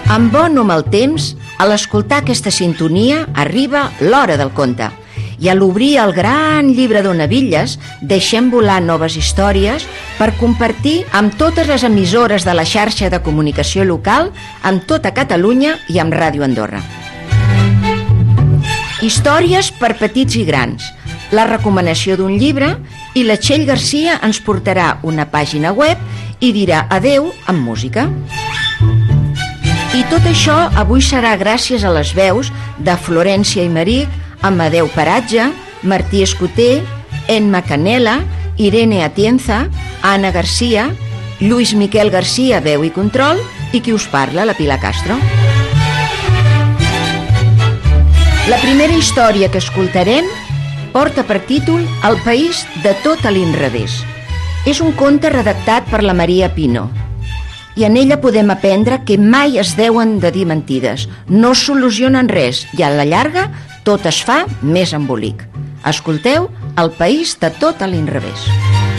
amb 0.09 0.33
bon 0.33 0.57
o 0.59 0.65
mal 0.67 0.83
temps, 0.91 1.35
a 1.57 1.67
l'escoltar 1.69 2.21
aquesta 2.21 2.51
sintonia 2.51 3.27
arriba 3.33 3.91
l'hora 4.01 4.35
del 4.35 4.51
conte. 4.51 4.89
I 5.41 5.49
a 5.49 5.55
l'obrir 5.55 5.95
el 5.97 6.11
gran 6.13 6.73
llibre 6.75 7.01
d'Onavilles 7.01 7.77
deixem 8.01 8.51
volar 8.51 8.81
noves 8.83 9.15
històries 9.15 9.87
per 10.19 10.33
compartir 10.37 11.05
amb 11.17 11.37
totes 11.39 11.71
les 11.71 11.85
emissores 11.87 12.43
de 12.45 12.53
la 12.53 12.67
xarxa 12.67 13.09
de 13.09 13.21
comunicació 13.23 13.87
local, 13.87 14.33
amb 14.61 14.83
tota 14.85 15.15
Catalunya 15.15 15.77
i 15.87 16.03
amb 16.03 16.13
Ràdio 16.13 16.43
Andorra. 16.43 16.83
Històries 19.01 19.71
per 19.79 19.95
petits 19.97 20.35
i 20.37 20.43
grans, 20.45 20.91
la 21.31 21.45
recomanació 21.47 22.17
d'un 22.19 22.35
llibre 22.37 22.73
i 23.15 23.23
la 23.23 23.37
Txell 23.39 23.65
Garcia 23.67 24.17
ens 24.23 24.41
portarà 24.43 24.97
una 25.07 25.25
pàgina 25.31 25.71
web 25.71 25.99
i 26.43 26.51
dirà 26.51 26.85
adeu 26.91 27.31
amb 27.47 27.63
música. 27.63 28.07
I 29.91 30.03
tot 30.11 30.27
això 30.27 30.57
avui 30.79 31.03
serà 31.03 31.33
gràcies 31.39 31.83
a 31.83 31.91
les 31.91 32.13
veus 32.15 32.51
de 32.79 32.95
Florència 32.95 33.63
i 33.63 33.69
Maric, 33.71 34.09
Amadeu 34.41 34.87
Paratge, 34.95 35.51
Martí 35.83 36.23
Escoter, 36.23 36.81
Enma 37.27 37.61
Canela, 37.61 38.21
Irene 38.57 39.03
Atienza, 39.03 39.67
Anna 40.01 40.31
Garcia, 40.31 40.89
Lluís 41.39 41.73
Miquel 41.75 42.11
Garcia, 42.11 42.59
veu 42.61 42.83
i 42.83 42.91
control, 42.91 43.39
I 43.71 43.79
qui 43.79 43.93
us 43.95 44.03
parla, 44.11 44.43
la 44.43 44.53
Pilar 44.53 44.81
Castro? 44.81 45.15
La 48.51 48.57
primera 48.59 48.91
història 48.91 49.47
que 49.47 49.61
escoltarem 49.61 50.27
porta 50.91 51.23
per 51.23 51.39
títol 51.47 51.83
El 52.07 52.19
país 52.25 52.65
de 52.83 52.93
tot 53.03 53.23
a 53.25 53.31
l'inrevés. 53.31 54.01
És 54.67 54.81
un 54.83 54.93
conte 54.93 55.31
redactat 55.31 55.87
per 55.89 56.03
la 56.03 56.13
Maria 56.13 56.51
Pino. 56.53 56.89
I 57.79 57.87
en 57.87 57.95
ella 57.97 58.19
podem 58.21 58.51
aprendre 58.51 58.99
que 59.07 59.17
mai 59.17 59.57
es 59.57 59.75
deuen 59.79 60.19
de 60.19 60.31
dir 60.35 60.45
mentides, 60.45 61.07
no 61.27 61.55
solucionen 61.55 62.29
res 62.29 62.65
i 62.77 62.83
a 62.83 62.91
la 62.91 63.07
llarga 63.07 63.47
tot 63.87 64.05
es 64.05 64.21
fa 64.27 64.43
més 64.61 64.93
embolic. 64.93 65.47
Escolteu 65.87 66.51
El 66.77 66.93
país 66.99 67.37
de 67.41 67.49
tot 67.63 67.81
a 67.81 67.87
l'inrevés. 67.89 68.90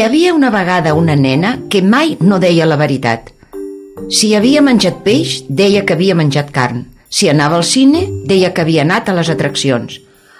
Hi 0.00 0.04
havia 0.06 0.32
una 0.32 0.48
vegada 0.48 0.94
una 0.94 1.14
nena 1.14 1.48
que 1.68 1.82
mai 1.84 2.14
no 2.24 2.38
deia 2.40 2.64
la 2.64 2.78
veritat. 2.80 3.26
Si 4.08 4.30
havia 4.32 4.62
menjat 4.64 5.02
peix, 5.04 5.32
deia 5.46 5.82
que 5.84 5.92
havia 5.92 6.14
menjat 6.16 6.48
carn. 6.54 6.86
Si 7.10 7.28
anava 7.28 7.58
al 7.58 7.66
cine, 7.68 8.06
deia 8.24 8.48
que 8.56 8.62
havia 8.64 8.80
anat 8.80 9.10
a 9.10 9.14
les 9.18 9.28
atraccions. 9.28 9.98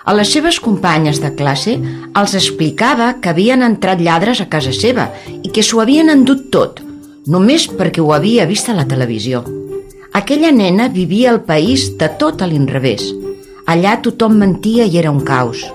A 0.09 0.15
les 0.17 0.33
seves 0.33 0.57
companyes 0.65 1.21
de 1.21 1.35
classe 1.37 1.75
els 1.77 2.37
explicava 2.41 3.11
que 3.21 3.29
havien 3.35 3.61
entrat 3.67 4.01
lladres 4.01 4.41
a 4.41 4.47
casa 4.49 4.73
seva 4.73 5.11
i 5.29 5.53
que 5.53 5.61
s'ho 5.61 5.83
havien 5.85 6.09
endut 6.09 6.47
tot, 6.57 6.81
només 7.27 7.67
perquè 7.69 8.01
ho 8.01 8.15
havia 8.17 8.47
vist 8.49 8.71
a 8.73 8.77
la 8.79 8.87
televisió. 8.89 9.43
Aquella 10.23 10.55
nena 10.57 10.89
vivia 10.89 11.35
al 11.35 11.43
país 11.45 11.99
de 12.01 12.09
tot 12.23 12.41
a 12.41 12.49
l'inrevés. 12.49 13.05
Allà 13.69 13.99
tothom 14.01 14.41
mentia 14.41 14.89
i 14.89 14.97
era 14.97 15.13
un 15.13 15.21
caos. 15.21 15.67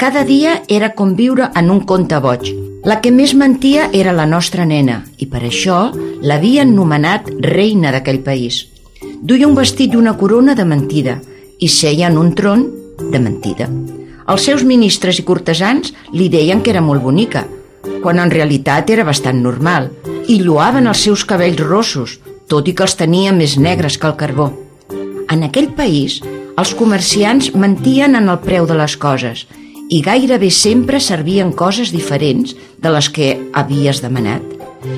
Cada 0.00 0.24
dia 0.24 0.62
era 0.80 0.94
com 0.94 1.12
viure 1.12 1.50
en 1.54 1.68
un 1.76 1.84
conte 1.84 2.24
boig. 2.24 2.67
La 2.88 3.02
que 3.04 3.10
més 3.12 3.34
mentia 3.36 3.90
era 3.92 4.14
la 4.16 4.24
nostra 4.24 4.64
nena 4.64 5.02
i 5.20 5.26
per 5.28 5.42
això 5.44 5.78
l'havien 6.24 6.70
nomenat 6.72 7.26
reina 7.44 7.90
d'aquell 7.92 8.22
país. 8.24 8.62
Duia 9.20 9.48
un 9.48 9.56
vestit 9.58 9.92
i 9.92 9.98
una 9.98 10.14
corona 10.16 10.54
de 10.56 10.64
mentida 10.64 11.18
i 11.60 11.68
seia 11.68 12.08
en 12.08 12.16
un 12.16 12.30
tron 12.38 12.62
de 13.12 13.20
mentida. 13.20 13.66
Els 14.32 14.48
seus 14.48 14.64
ministres 14.70 15.20
i 15.20 15.26
cortesans 15.28 15.92
li 16.14 16.30
deien 16.32 16.62
que 16.64 16.72
era 16.72 16.84
molt 16.86 17.04
bonica, 17.04 17.44
quan 18.00 18.22
en 18.24 18.32
realitat 18.32 18.88
era 18.96 19.04
bastant 19.04 19.42
normal, 19.44 19.90
i 20.24 20.40
lloaven 20.40 20.88
els 20.88 21.04
seus 21.04 21.26
cabells 21.28 21.60
rossos, 21.60 22.16
tot 22.48 22.72
i 22.72 22.76
que 22.78 22.88
els 22.88 22.96
tenia 22.96 23.36
més 23.36 23.58
negres 23.60 24.00
que 24.00 24.08
el 24.08 24.16
carbó. 24.16 24.48
En 25.28 25.44
aquell 25.44 25.74
país, 25.76 26.22
els 26.56 26.72
comerciants 26.78 27.52
mentien 27.52 28.16
en 28.16 28.32
el 28.32 28.40
preu 28.48 28.64
de 28.64 28.80
les 28.80 28.96
coses 28.96 29.44
i 29.88 30.02
gairebé 30.04 30.50
sempre 30.52 31.00
servien 31.00 31.52
coses 31.52 31.92
diferents 31.92 32.54
de 32.78 32.92
les 32.92 33.08
que 33.08 33.34
havies 33.52 34.02
demanat. 34.04 34.42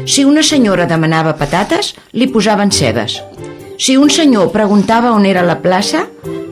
Si 0.06 0.24
una 0.24 0.42
senyora 0.42 0.86
demanava 0.90 1.36
patates, 1.38 1.94
li 2.12 2.28
posaven 2.28 2.70
cebes. 2.70 3.20
Si 3.78 3.96
un 3.96 4.10
senyor 4.10 4.50
preguntava 4.52 5.14
on 5.16 5.24
era 5.24 5.46
la 5.46 5.60
plaça, 5.62 6.04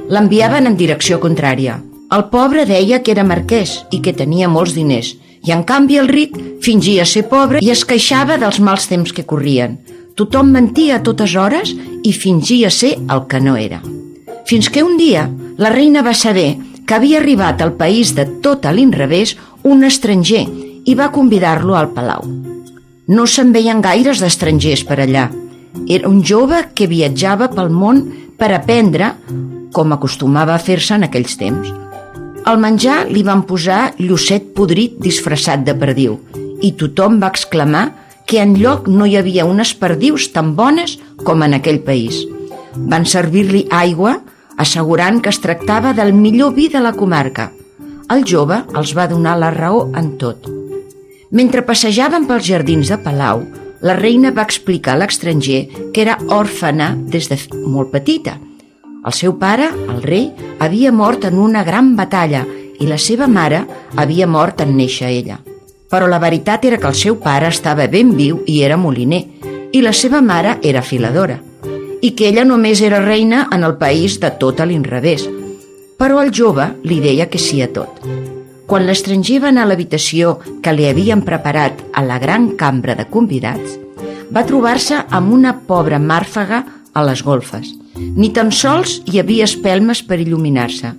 l'enviaven 0.08 0.66
en 0.66 0.76
direcció 0.78 1.18
contrària. 1.20 1.76
El 2.08 2.28
pobre 2.32 2.64
deia 2.64 3.02
que 3.04 3.12
era 3.12 3.26
marquès 3.26 3.82
i 3.92 4.00
que 4.00 4.14
tenia 4.16 4.48
molts 4.48 4.72
diners, 4.72 5.12
i 5.44 5.52
en 5.52 5.62
canvi 5.68 5.98
el 6.00 6.08
ric 6.08 6.38
fingia 6.64 7.04
ser 7.06 7.26
pobre 7.28 7.60
i 7.62 7.70
es 7.70 7.84
queixava 7.84 8.38
dels 8.40 8.58
mals 8.64 8.88
temps 8.88 9.12
que 9.12 9.26
corrien. 9.28 9.76
Tothom 10.18 10.48
mentia 10.50 10.96
a 10.96 11.02
totes 11.04 11.36
hores 11.36 11.74
i 12.02 12.12
fingia 12.16 12.72
ser 12.74 12.96
el 12.98 13.26
que 13.28 13.40
no 13.44 13.54
era. 13.60 13.82
Fins 14.48 14.70
que 14.72 14.82
un 14.82 14.96
dia 14.96 15.28
la 15.58 15.70
reina 15.70 16.02
va 16.02 16.14
saber 16.14 16.56
que 16.88 16.96
havia 16.96 17.18
arribat 17.20 17.60
al 17.60 17.74
país 17.76 18.14
de 18.16 18.24
tot 18.40 18.64
a 18.64 18.72
l'inrevés 18.72 19.34
un 19.68 19.84
estranger 19.84 20.46
i 20.88 20.94
va 20.96 21.10
convidar-lo 21.12 21.76
al 21.76 21.90
palau. 21.92 22.24
No 23.12 23.26
se'n 23.28 23.52
veien 23.52 23.82
gaires 23.84 24.22
d'estrangers 24.24 24.86
per 24.88 24.96
allà. 25.04 25.26
Era 25.86 26.08
un 26.08 26.22
jove 26.24 26.62
que 26.74 26.88
viatjava 26.88 27.50
pel 27.52 27.68
món 27.68 28.00
per 28.40 28.54
aprendre, 28.56 29.12
com 29.72 29.92
acostumava 29.92 30.54
a 30.56 30.62
fer-se 30.62 30.96
en 30.96 31.04
aquells 31.04 31.36
temps. 31.36 31.68
Al 32.48 32.56
menjar 32.56 33.02
li 33.12 33.20
van 33.26 33.44
posar 33.44 33.92
llucet 34.00 34.54
podrit 34.56 34.96
disfressat 35.04 35.66
de 35.68 35.74
perdiu 35.76 36.16
i 36.64 36.72
tothom 36.80 37.18
va 37.20 37.28
exclamar 37.34 37.84
que 38.28 38.40
en 38.40 38.54
lloc 38.56 38.88
no 38.88 39.04
hi 39.04 39.18
havia 39.20 39.44
unes 39.44 39.74
perdius 39.76 40.30
tan 40.32 40.54
bones 40.56 40.96
com 41.24 41.44
en 41.44 41.56
aquell 41.58 41.82
país. 41.84 42.24
Van 42.88 43.04
servir-li 43.04 43.66
aigua, 43.72 44.18
assegurant 44.58 45.22
que 45.22 45.30
es 45.30 45.40
tractava 45.40 45.94
del 45.94 46.12
millor 46.12 46.52
vi 46.54 46.68
de 46.68 46.82
la 46.82 46.92
comarca. 46.92 47.52
El 48.10 48.24
jove 48.26 48.58
els 48.76 48.92
va 48.96 49.06
donar 49.08 49.36
la 49.38 49.52
raó 49.54 49.86
en 49.96 50.16
tot. 50.18 50.50
Mentre 51.30 51.62
passejaven 51.62 52.26
pels 52.26 52.46
jardins 52.48 52.90
de 52.90 52.98
Palau, 53.04 53.44
la 53.80 53.94
reina 53.94 54.32
va 54.34 54.46
explicar 54.48 54.96
a 54.96 55.00
l'estranger 55.02 55.60
que 55.94 56.02
era 56.02 56.18
òrfana 56.34 56.94
des 56.98 57.28
de 57.30 57.38
molt 57.64 57.92
petita. 57.94 58.38
El 59.06 59.14
seu 59.14 59.36
pare, 59.38 59.68
el 59.70 60.02
rei, 60.02 60.32
havia 60.58 60.90
mort 60.92 61.28
en 61.28 61.38
una 61.38 61.62
gran 61.64 61.94
batalla 61.96 62.44
i 62.80 62.88
la 62.88 62.98
seva 62.98 63.28
mare 63.30 63.62
havia 63.96 64.26
mort 64.26 64.64
en 64.64 64.74
néixer 64.76 65.12
ella. 65.12 65.38
Però 65.88 66.08
la 66.10 66.18
veritat 66.18 66.64
era 66.64 66.80
que 66.82 66.90
el 66.90 66.98
seu 66.98 67.20
pare 67.22 67.48
estava 67.48 67.86
ben 67.86 68.16
viu 68.16 68.42
i 68.46 68.62
era 68.64 68.76
moliner, 68.76 69.22
i 69.72 69.84
la 69.84 69.92
seva 69.92 70.20
mare 70.24 70.58
era 70.64 70.82
filadora 70.82 71.38
i 72.02 72.12
que 72.14 72.28
ella 72.28 72.44
només 72.44 72.82
era 72.84 73.00
reina 73.04 73.46
en 73.52 73.64
el 73.66 73.76
país 73.80 74.18
de 74.20 74.30
tot 74.40 74.60
a 74.60 74.66
l'inrevés. 74.66 75.26
Però 75.98 76.22
el 76.22 76.30
jove 76.34 76.70
li 76.84 77.00
deia 77.02 77.26
que 77.30 77.40
sí 77.42 77.60
a 77.62 77.68
tot. 77.74 78.02
Quan 78.68 78.84
l'estranger 78.86 79.40
va 79.42 79.48
anar 79.50 79.64
a 79.64 79.70
l'habitació 79.70 80.36
que 80.62 80.74
li 80.76 80.86
havien 80.86 81.24
preparat 81.24 81.80
a 81.96 82.04
la 82.04 82.18
gran 82.22 82.50
cambra 82.60 82.94
de 82.94 83.06
convidats, 83.08 83.78
va 84.28 84.44
trobar-se 84.44 85.00
amb 85.08 85.32
una 85.32 85.54
pobra 85.66 85.98
màrfaga 85.98 86.64
a 86.92 87.04
les 87.06 87.22
golfes. 87.24 87.72
Ni 87.96 88.30
tan 88.34 88.52
sols 88.52 88.98
hi 89.06 89.22
havia 89.22 89.46
espelmes 89.48 90.02
per 90.04 90.20
il·luminar-se 90.20 90.92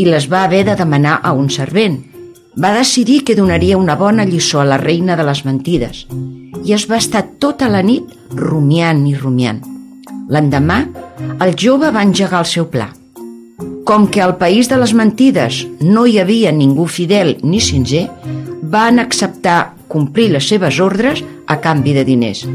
i 0.00 0.06
les 0.08 0.28
va 0.32 0.46
haver 0.46 0.64
de 0.70 0.76
demanar 0.78 1.18
a 1.22 1.34
un 1.36 1.50
servent. 1.52 1.98
Va 2.56 2.72
decidir 2.76 3.22
que 3.24 3.36
donaria 3.36 3.78
una 3.78 3.96
bona 3.96 4.24
lliçó 4.24 4.60
a 4.60 4.68
la 4.68 4.80
reina 4.80 5.16
de 5.16 5.26
les 5.28 5.44
mentides 5.44 6.06
i 6.64 6.74
es 6.76 6.88
va 6.88 6.98
estar 7.00 7.26
tota 7.42 7.68
la 7.68 7.82
nit 7.82 8.08
rumiant 8.32 9.04
i 9.08 9.14
rumiant. 9.18 9.60
L'endemà, 10.30 10.84
el 11.42 11.54
jove 11.58 11.90
va 11.90 12.02
engegar 12.06 12.42
el 12.42 12.48
seu 12.50 12.68
pla. 12.70 12.88
Com 13.86 14.06
que 14.06 14.22
al 14.22 14.36
país 14.38 14.68
de 14.70 14.78
les 14.78 14.92
mentides 14.94 15.64
no 15.80 16.06
hi 16.06 16.18
havia 16.22 16.52
ningú 16.54 16.86
fidel 16.86 17.36
ni 17.42 17.60
sincer, 17.60 18.06
van 18.62 19.02
acceptar 19.02 19.74
complir 19.88 20.30
les 20.32 20.46
seves 20.48 20.78
ordres 20.80 21.24
a 21.46 21.58
canvi 21.60 21.92
de 21.96 22.04
diners. 22.06 22.46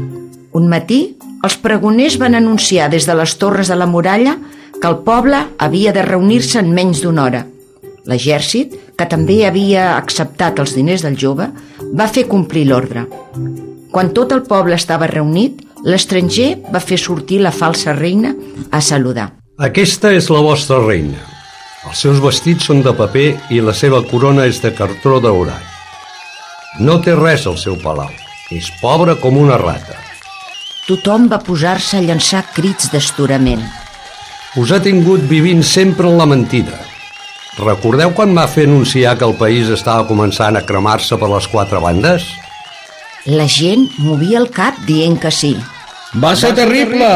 Un 0.56 0.66
matí, 0.72 1.18
els 1.44 1.58
pregoners 1.62 2.16
van 2.18 2.34
anunciar 2.34 2.88
des 2.90 3.06
de 3.06 3.14
les 3.14 3.36
torres 3.38 3.68
de 3.68 3.76
la 3.76 3.86
muralla 3.86 4.38
que 4.80 4.88
el 4.88 4.98
poble 5.06 5.44
havia 5.58 5.92
de 5.92 6.02
reunir-se 6.02 6.58
en 6.62 6.72
menys 6.74 7.04
d'una 7.04 7.24
hora. 7.28 7.44
L'exèrcit, 8.08 8.72
que 8.96 9.06
també 9.06 9.42
havia 9.46 9.92
acceptat 9.98 10.58
els 10.58 10.74
diners 10.74 11.04
del 11.04 11.18
jove, 11.20 11.50
va 11.94 12.08
fer 12.08 12.24
complir 12.26 12.64
l'ordre. 12.66 13.04
Quan 13.92 14.14
tot 14.16 14.32
el 14.32 14.42
poble 14.48 14.78
estava 14.78 15.06
reunit, 15.10 15.60
l'estranger 15.84 16.54
va 16.72 16.80
fer 16.80 16.98
sortir 16.98 17.40
la 17.42 17.52
falsa 17.52 17.94
reina 17.96 18.34
a 18.70 18.80
saludar. 18.80 19.32
Aquesta 19.58 20.12
és 20.14 20.28
la 20.30 20.42
vostra 20.44 20.78
reina. 20.84 21.18
Els 21.88 22.02
seus 22.04 22.20
vestits 22.22 22.68
són 22.68 22.82
de 22.84 22.92
paper 22.94 23.28
i 23.54 23.60
la 23.64 23.74
seva 23.74 24.02
corona 24.06 24.46
és 24.46 24.60
de 24.62 24.72
cartró 24.74 25.18
daurat. 25.22 25.62
No 26.80 26.98
té 27.02 27.14
res 27.16 27.46
al 27.46 27.56
seu 27.58 27.78
palau. 27.82 28.10
És 28.54 28.70
pobra 28.80 29.14
com 29.20 29.36
una 29.36 29.58
rata. 29.60 29.96
Tothom 30.86 31.26
va 31.28 31.40
posar-se 31.44 31.98
a 31.98 32.04
llançar 32.04 32.46
crits 32.54 32.88
d'esturament. 32.92 33.60
Us 34.56 34.70
ha 34.72 34.78
tingut 34.80 35.26
vivint 35.28 35.60
sempre 35.62 36.08
en 36.08 36.16
la 36.16 36.26
mentida. 36.26 36.78
Recordeu 37.58 38.14
quan 38.16 38.32
va 38.36 38.46
fer 38.48 38.64
anunciar 38.68 39.16
que 39.18 39.26
el 39.26 39.34
país 39.36 39.68
estava 39.74 40.06
començant 40.08 40.56
a 40.56 40.64
cremar-se 40.64 41.18
per 41.20 41.28
les 41.28 41.48
quatre 41.52 41.80
bandes? 41.82 42.24
La 43.28 43.44
gent 43.44 43.82
movia 44.00 44.38
el 44.40 44.46
cap 44.48 44.78
dient 44.88 45.18
que 45.20 45.28
sí. 45.28 45.50
Va 46.22 46.30
ser 46.32 46.54
terrible! 46.56 47.08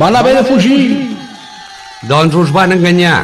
Van 0.00 0.16
haver 0.18 0.32
de 0.40 0.42
fugir! 0.48 0.80
Doncs 2.10 2.34
us 2.34 2.50
van 2.50 2.74
enganyar. 2.74 3.20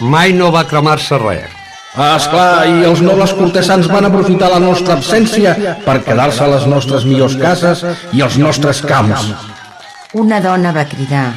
Mai 0.00 0.32
no 0.32 0.48
va 0.54 0.64
cremar-se 0.70 1.18
res. 1.20 1.52
Ah, 1.94 2.14
esclar, 2.16 2.64
i 2.66 2.88
els 2.88 3.04
nobles 3.04 3.36
cortesans 3.36 3.90
van 3.92 4.08
aprofitar 4.08 4.48
la 4.54 4.62
nostra 4.64 4.96
absència 4.96 5.76
per 5.84 6.00
quedar-se 6.08 6.42
a 6.46 6.50
les 6.54 6.64
nostres 6.66 7.04
millors 7.04 7.36
cases 7.36 7.84
i 8.16 8.24
als 8.24 8.40
nostres 8.40 8.80
camps. 8.88 9.28
Una 10.16 10.40
dona 10.40 10.72
va 10.72 10.88
cridar. 10.88 11.28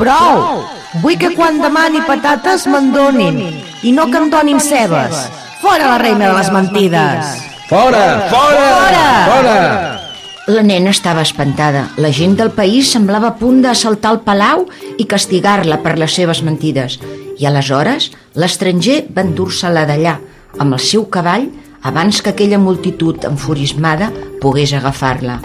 Prou! 0.00 0.64
Vull 1.04 1.20
que 1.20 1.36
quan 1.36 1.60
demani 1.60 2.00
patates 2.08 2.64
me'n 2.72 2.88
donin 2.96 3.40
i 3.84 3.92
no 3.92 4.08
que 4.08 4.24
em 4.24 4.32
donin 4.32 4.64
cebes. 4.64 5.26
Fora 5.60 5.92
la 5.92 6.04
reina 6.08 6.32
de 6.32 6.36
les 6.40 6.54
mentides! 6.56 7.51
Fora! 7.72 8.28
Fora! 8.28 8.64
Fora! 8.76 9.04
Fora! 9.32 10.00
La 10.46 10.62
nena 10.62 10.90
estava 10.90 11.22
espantada. 11.22 11.86
La 11.96 12.10
gent 12.12 12.34
del 12.36 12.50
país 12.52 12.90
semblava 12.92 13.30
a 13.30 13.36
punt 13.38 13.62
d'assaltar 13.64 14.10
el 14.12 14.18
palau 14.26 14.66
i 15.00 15.06
castigar-la 15.08 15.78
per 15.80 15.94
les 15.96 16.12
seves 16.12 16.42
mentides. 16.44 16.98
I 17.40 17.48
aleshores 17.48 18.10
l'estranger 18.36 18.98
va 19.16 19.24
endur-se-la 19.24 19.86
d'allà, 19.88 20.18
amb 20.58 20.76
el 20.76 20.82
seu 20.84 21.06
cavall, 21.16 21.48
abans 21.80 22.20
que 22.20 22.34
aquella 22.34 22.60
multitud 22.60 23.24
enfurismada 23.30 24.10
pogués 24.44 24.76
agafar-la. 24.76 25.38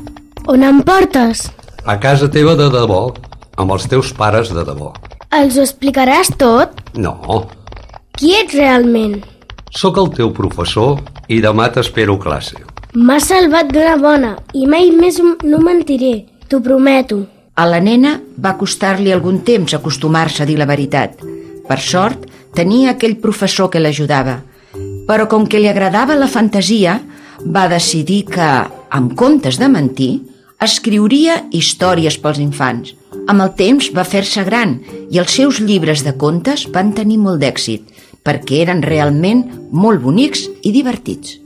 On 0.51 0.67
em 0.67 0.83
portes? 0.83 1.45
A 1.87 1.95
casa 1.95 2.27
teva 2.27 2.57
de 2.59 2.67
debò, 2.75 3.05
amb 3.55 3.71
els 3.71 3.87
teus 3.87 4.11
pares 4.11 4.51
de 4.51 4.67
debò. 4.67 4.91
Els 5.31 5.55
ho 5.55 5.63
explicaràs 5.63 6.35
tot? 6.35 6.75
No, 6.99 7.15
Qui 8.19 8.35
ets 8.35 8.51
realment? 8.57 9.21
Sóc 9.71 9.97
el 10.01 10.11
teu 10.15 10.31
professor 10.33 11.01
i 11.27 11.39
demà 11.43 11.69
t'espero 11.73 12.17
a 12.17 12.23
classe. 12.23 12.59
M'has 12.95 13.27
salvat 13.29 13.71
d'una 13.73 13.97
bona 14.01 14.35
i 14.53 14.65
mai 14.65 14.91
més 14.91 15.19
no 15.21 15.59
mentiré, 15.63 16.25
t'ho 16.47 16.61
prometo. 16.63 17.25
A 17.57 17.65
la 17.65 17.79
nena 17.81 18.15
va 18.37 18.55
costar-li 18.57 19.11
algun 19.11 19.41
temps 19.45 19.73
acostumar-se 19.73 20.43
a 20.43 20.47
dir 20.49 20.57
la 20.59 20.69
veritat. 20.69 21.17
Per 21.67 21.79
sort, 21.81 22.27
tenia 22.55 22.93
aquell 22.93 23.17
professor 23.21 23.69
que 23.69 23.81
l'ajudava. 23.81 24.39
Però 25.07 25.27
com 25.27 25.47
que 25.49 25.59
li 25.59 25.69
agradava 25.69 26.15
la 26.15 26.29
fantasia, 26.29 26.99
va 27.45 27.67
decidir 27.69 28.23
que, 28.29 28.49
en 28.93 29.09
comptes 29.15 29.59
de 29.59 29.69
mentir, 29.69 30.11
escriuria 30.63 31.43
històries 31.53 32.17
pels 32.21 32.39
infants. 32.41 32.93
Amb 33.27 33.43
el 33.43 33.53
temps 33.59 33.91
va 33.93 34.05
fer-se 34.07 34.43
gran 34.47 34.77
i 35.11 35.19
els 35.21 35.33
seus 35.37 35.59
llibres 35.61 36.03
de 36.05 36.15
contes 36.17 36.65
van 36.73 36.93
tenir 36.97 37.19
molt 37.21 37.41
d'èxit, 37.43 37.83
perquè 38.27 38.65
eren 38.65 38.83
realment 38.83 39.45
molt 39.71 40.03
bonics 40.03 40.43
i 40.67 40.73
divertits. 40.75 41.37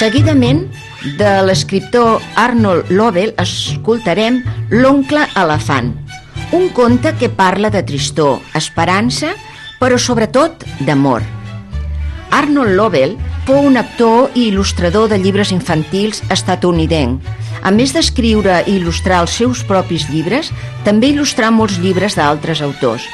Seguidament, 0.00 0.62
de 1.16 1.30
l'escriptor 1.44 2.20
Arnold 2.40 2.88
Lovell 2.92 3.34
escoltarem 3.40 4.38
L'oncle 4.72 5.26
elefant, 5.36 5.90
un 6.56 6.68
conte 6.76 7.12
que 7.20 7.28
parla 7.28 7.68
de 7.72 7.82
tristor, 7.88 8.38
esperança, 8.56 9.34
però 9.80 9.98
sobretot 10.00 10.64
d'amor. 10.88 11.24
Arnold 12.36 12.76
Lovell 12.76 13.16
fou 13.46 13.66
un 13.66 13.76
actor 13.80 14.30
i 14.34 14.48
il·lustrador 14.50 15.08
de 15.10 15.18
llibres 15.20 15.52
infantils 15.54 16.22
estatunidenc. 16.30 17.20
A 17.62 17.72
més 17.74 17.92
d'escriure 17.92 18.62
i 18.66 18.76
il·lustrar 18.78 19.20
els 19.24 19.36
seus 19.36 19.64
propis 19.68 20.08
llibres, 20.10 20.52
també 20.86 21.10
il·lustrà 21.12 21.50
molts 21.52 21.78
llibres 21.82 22.16
d'altres 22.16 22.62
autors. 22.64 23.06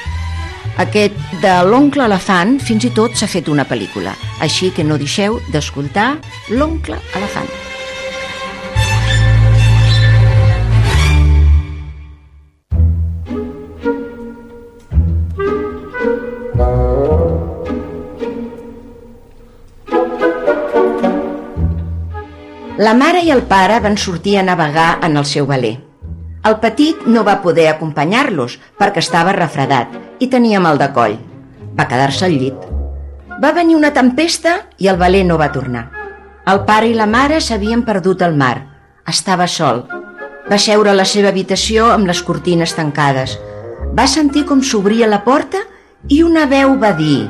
Aquest 0.82 1.16
de 1.42 1.54
l'oncle 1.64 2.04
elefant 2.04 2.58
fins 2.60 2.84
i 2.84 2.92
tot 2.94 3.16
s'ha 3.16 3.30
fet 3.30 3.48
una 3.48 3.64
pel·lícula, 3.64 4.12
així 4.44 4.70
que 4.76 4.84
no 4.84 5.00
deixeu 5.00 5.40
d'escoltar 5.52 6.16
l'oncle 6.52 7.00
elefant. 7.16 7.65
La 22.86 22.92
mare 22.94 23.18
i 23.26 23.32
el 23.34 23.40
pare 23.50 23.80
van 23.82 23.96
sortir 23.98 24.36
a 24.38 24.42
navegar 24.46 25.00
en 25.02 25.16
el 25.18 25.24
seu 25.26 25.46
veler. 25.48 25.72
El 26.46 26.54
petit 26.62 27.00
no 27.10 27.24
va 27.26 27.40
poder 27.42 27.64
acompanyar-los 27.70 28.52
perquè 28.78 29.02
estava 29.02 29.32
refredat 29.34 29.96
i 30.22 30.28
tenia 30.30 30.60
mal 30.62 30.78
de 30.78 30.86
coll. 30.94 31.16
Va 31.74 31.88
quedar-se 31.90 32.28
al 32.28 32.36
llit. 32.38 32.68
Va 33.42 33.50
venir 33.56 33.74
una 33.74 33.90
tempesta 33.96 34.52
i 34.78 34.86
el 34.92 35.00
veler 35.00 35.24
no 35.26 35.38
va 35.40 35.50
tornar. 35.56 35.82
El 36.46 36.62
pare 36.68 36.92
i 36.92 36.94
la 36.94 37.08
mare 37.10 37.40
s'havien 37.42 37.82
perdut 37.88 38.22
al 38.22 38.38
mar. 38.38 38.54
Estava 39.14 39.48
sol. 39.50 39.82
Va 40.46 40.58
seure 40.68 40.92
a 40.92 40.98
la 41.00 41.08
seva 41.10 41.32
habitació 41.34 41.88
amb 41.90 42.06
les 42.06 42.22
cortines 42.22 42.76
tancades. 42.78 43.34
Va 43.98 44.06
sentir 44.06 44.44
com 44.46 44.62
s'obria 44.62 45.10
la 45.10 45.24
porta 45.26 45.64
i 46.06 46.22
una 46.22 46.46
veu 46.46 46.78
va 46.78 46.94
dir 46.94 47.24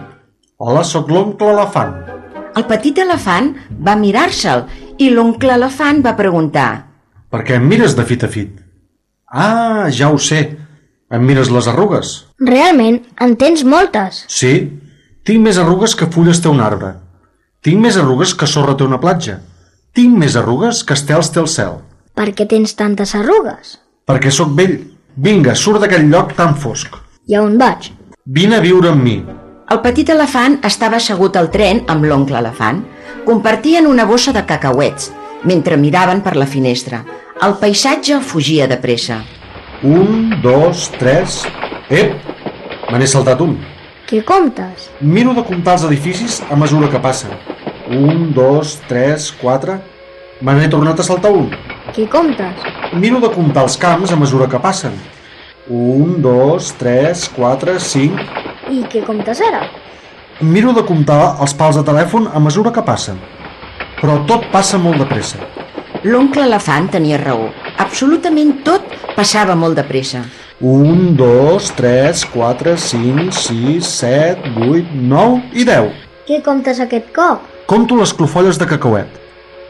Hola, 0.58 0.84
sóc 0.84 1.08
l'oncle 1.08 1.48
elefant. 1.54 1.96
El 2.56 2.64
petit 2.64 2.96
elefant 3.00 3.50
va 3.84 3.96
mirar-se'l 4.00 4.62
i 4.98 5.10
l'oncle 5.10 5.52
elefant 5.54 6.02
va 6.04 6.16
preguntar 6.18 6.68
Per 7.30 7.42
què 7.44 7.56
em 7.58 7.66
mires 7.68 7.96
de 7.98 8.04
fit 8.08 8.22
a 8.24 8.28
fit? 8.32 8.52
Ah, 9.26 9.88
ja 9.90 10.08
ho 10.12 10.18
sé. 10.22 10.40
Em 11.10 11.22
mires 11.26 11.50
les 11.50 11.66
arrugues? 11.68 12.12
Realment, 12.40 13.00
en 13.20 13.34
tens 13.36 13.64
moltes. 13.66 14.24
Sí, 14.30 14.52
tinc 15.26 15.42
més 15.42 15.58
arrugues 15.58 15.94
que 15.98 16.06
fulles 16.14 16.40
té 16.42 16.48
un 16.48 16.62
arbre. 16.62 16.94
Tinc 17.66 17.82
més 17.82 17.98
arrugues 17.98 18.32
que 18.38 18.46
sorra 18.46 18.76
té 18.78 18.86
una 18.86 19.00
platja. 19.02 19.40
Tinc 19.94 20.16
més 20.18 20.36
arrugues 20.38 20.84
que 20.86 20.94
estels 20.94 21.32
té 21.34 21.42
el 21.42 21.48
cel. 21.50 21.80
Per 22.14 22.28
què 22.32 22.46
tens 22.48 22.76
tantes 22.78 23.14
arrugues? 23.18 23.76
Perquè 24.06 24.30
sóc 24.30 24.54
vell. 24.56 24.78
Vinga, 25.16 25.54
surt 25.58 25.82
d'aquell 25.82 26.06
lloc 26.12 26.34
tan 26.38 26.54
fosc. 26.54 26.94
I 27.26 27.34
a 27.34 27.42
on 27.42 27.56
vaig? 27.58 27.90
Vine 28.26 28.58
a 28.58 28.62
viure 28.62 28.92
amb 28.94 29.02
mi. 29.02 29.16
El 29.72 29.80
petit 29.82 30.10
elefant 30.14 30.60
estava 30.66 31.00
assegut 31.00 31.36
al 31.36 31.50
tren 31.50 31.82
amb 31.90 32.06
l'oncle 32.06 32.38
elefant. 32.38 32.84
Compartien 33.26 33.88
una 33.90 34.04
bossa 34.06 34.30
de 34.30 34.44
cacauets, 34.46 35.08
mentre 35.42 35.76
miraven 35.76 36.20
per 36.22 36.36
la 36.38 36.46
finestra. 36.46 37.00
El 37.42 37.56
paisatge 37.58 38.20
fugia 38.22 38.68
de 38.70 38.76
pressa. 38.78 39.16
Un, 39.82 40.28
dos, 40.44 40.84
tres... 40.94 41.40
Ep! 41.90 42.12
Me 42.86 43.00
n'he 43.00 43.08
saltat 43.10 43.42
un. 43.42 43.56
Què 44.06 44.20
comptes? 44.28 44.84
Miro 45.02 45.34
de 45.34 45.42
comptar 45.48 45.74
els 45.74 45.86
edificis 45.88 46.36
a 46.46 46.58
mesura 46.60 46.86
que 46.92 47.00
passen. 47.02 47.34
Un, 47.90 48.30
dos, 48.36 48.76
tres, 48.86 49.32
quatre... 49.40 49.80
Me 50.38 50.54
n'he 50.54 50.68
tornat 50.70 51.02
a 51.02 51.08
saltar 51.08 51.32
un. 51.34 51.48
Què 51.96 52.06
comptes? 52.12 52.62
Miro 52.94 53.18
de 53.24 53.32
comptar 53.34 53.66
els 53.66 53.74
camps 53.82 54.14
a 54.14 54.20
mesura 54.20 54.46
que 54.52 54.62
passen. 54.62 54.94
Un, 55.66 56.20
dos, 56.22 56.70
tres, 56.78 57.26
quatre, 57.34 57.80
cinc... 57.82 58.22
I 58.70 58.84
què 58.92 59.02
comptes 59.02 59.42
ara? 59.50 59.64
Miro 60.40 60.74
de 60.76 60.82
comptar 60.84 61.38
els 61.40 61.54
pals 61.56 61.78
de 61.78 61.82
telèfon 61.86 62.26
a 62.28 62.40
mesura 62.44 62.68
que 62.68 62.82
passen. 62.84 63.16
Però 63.96 64.18
tot 64.28 64.42
passa 64.52 64.76
molt 64.76 65.00
de 65.00 65.06
pressa. 65.08 65.38
L'oncle 66.04 66.42
elefant 66.44 66.90
tenia 66.92 67.16
raó. 67.22 67.46
Absolutament 67.80 68.58
tot 68.66 68.84
passava 69.16 69.54
molt 69.56 69.78
de 69.80 69.84
pressa. 69.88 70.20
Un, 70.60 71.14
dos, 71.16 71.70
tres, 71.78 72.26
quatre, 72.28 72.74
cinc, 72.76 73.32
sis, 73.32 73.88
set, 73.88 74.42
vuit, 74.58 74.90
nou 74.92 75.38
i 75.56 75.64
deu. 75.64 75.88
Què 76.28 76.42
comptes 76.44 76.82
aquest 76.84 77.08
cop? 77.16 77.46
Compto 77.66 77.96
les 77.96 78.12
clofolles 78.12 78.60
de 78.60 78.68
cacauet. 78.68 79.08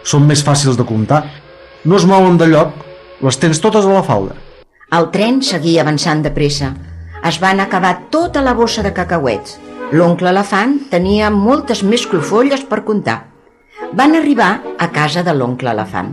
Són 0.02 0.26
més 0.26 0.42
fàcils 0.42 0.74
de 0.74 0.86
comptar. 0.88 1.22
No 1.84 1.94
es 1.94 2.08
mouen 2.10 2.40
de 2.42 2.50
lloc, 2.50 2.74
les 3.22 3.38
tens 3.38 3.62
totes 3.62 3.86
a 3.86 3.94
la 3.94 4.02
falda. 4.02 4.34
El 4.98 5.12
tren 5.14 5.38
seguia 5.46 5.86
avançant 5.86 6.26
de 6.26 6.34
pressa. 6.34 6.72
Es 7.22 7.38
van 7.38 7.62
acabar 7.62 8.10
tota 8.10 8.42
la 8.42 8.54
bossa 8.54 8.82
de 8.82 8.90
cacauets. 8.94 9.60
L'oncle 9.94 10.32
elefant 10.32 10.72
tenia 10.90 11.28
moltes 11.30 11.84
més 11.86 12.06
clofolles 12.10 12.64
per 12.66 12.80
comptar. 12.86 13.20
Van 13.94 14.16
arribar 14.18 14.56
a 14.82 14.88
casa 14.90 15.22
de 15.22 15.34
l'oncle 15.36 15.70
elefant. 15.70 16.08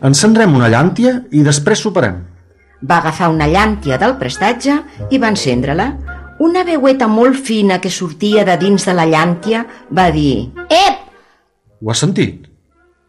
Encendrem 0.00 0.54
una 0.56 0.70
llàntia 0.72 1.12
i 1.36 1.42
després 1.44 1.82
soparem. 1.84 2.22
Va 2.88 3.00
agafar 3.02 3.28
una 3.28 3.48
llàntia 3.50 3.98
del 4.00 4.14
prestatge 4.16 4.78
i 5.10 5.20
va 5.20 5.32
encendre-la. 5.34 5.88
Una 6.40 6.62
veueta 6.64 7.08
molt 7.10 7.36
fina 7.36 7.80
que 7.82 7.90
sortia 7.90 8.46
de 8.48 8.56
dins 8.56 8.86
de 8.86 8.94
la 8.96 9.04
llàntia 9.10 9.64
va 9.90 10.08
dir 10.14 10.48
Ep! 10.70 11.04
Ho 11.82 11.90
has 11.92 12.00
sentit? 12.06 12.46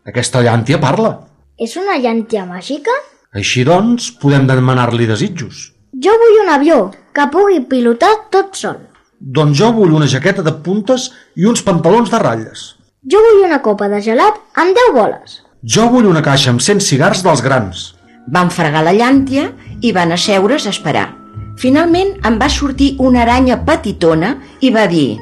Aquesta 0.09 0.43
llàntia 0.43 0.81
parla. 0.81 1.13
És 1.55 1.77
una 1.77 1.95
llàntia 2.01 2.43
màgica? 2.49 2.91
Així 3.31 3.63
doncs, 3.63 4.11
podem 4.19 4.49
demanar-li 4.49 5.07
desitjos. 5.07 5.69
Jo 5.95 6.11
vull 6.19 6.43
un 6.43 6.51
avió 6.57 6.83
que 7.13 7.29
pugui 7.31 7.61
pilotar 7.69 8.15
tot 8.33 8.57
sol. 8.57 8.88
Doncs 9.19 9.57
jo 9.59 9.73
vull 9.75 9.91
una 9.91 10.07
jaqueta 10.07 10.43
de 10.43 10.53
puntes 10.63 11.09
i 11.35 11.45
uns 11.45 11.61
pantalons 11.63 12.09
de 12.11 12.19
ratlles. 12.19 12.61
Jo 13.11 13.19
vull 13.23 13.45
una 13.45 13.61
copa 13.61 13.89
de 13.91 13.99
gelat 14.01 14.39
amb 14.55 14.75
10 14.75 14.93
boles. 14.95 15.39
Jo 15.63 15.89
vull 15.91 16.07
una 16.07 16.23
caixa 16.23 16.53
amb 16.53 16.63
100 16.63 16.79
cigars 16.79 17.23
dels 17.23 17.43
grans. 17.43 17.81
Van 18.31 18.51
fregar 18.51 18.83
la 18.85 18.93
llàntia 18.95 19.49
i 19.81 19.91
van 19.91 20.13
asseure's 20.15 20.67
a 20.67 20.71
esperar. 20.71 21.09
Finalment 21.59 22.13
en 22.23 22.37
va 22.39 22.47
sortir 22.47 22.93
una 22.99 23.25
aranya 23.25 23.59
petitona 23.67 24.37
i 24.61 24.71
va 24.71 24.85
dir 24.87 25.17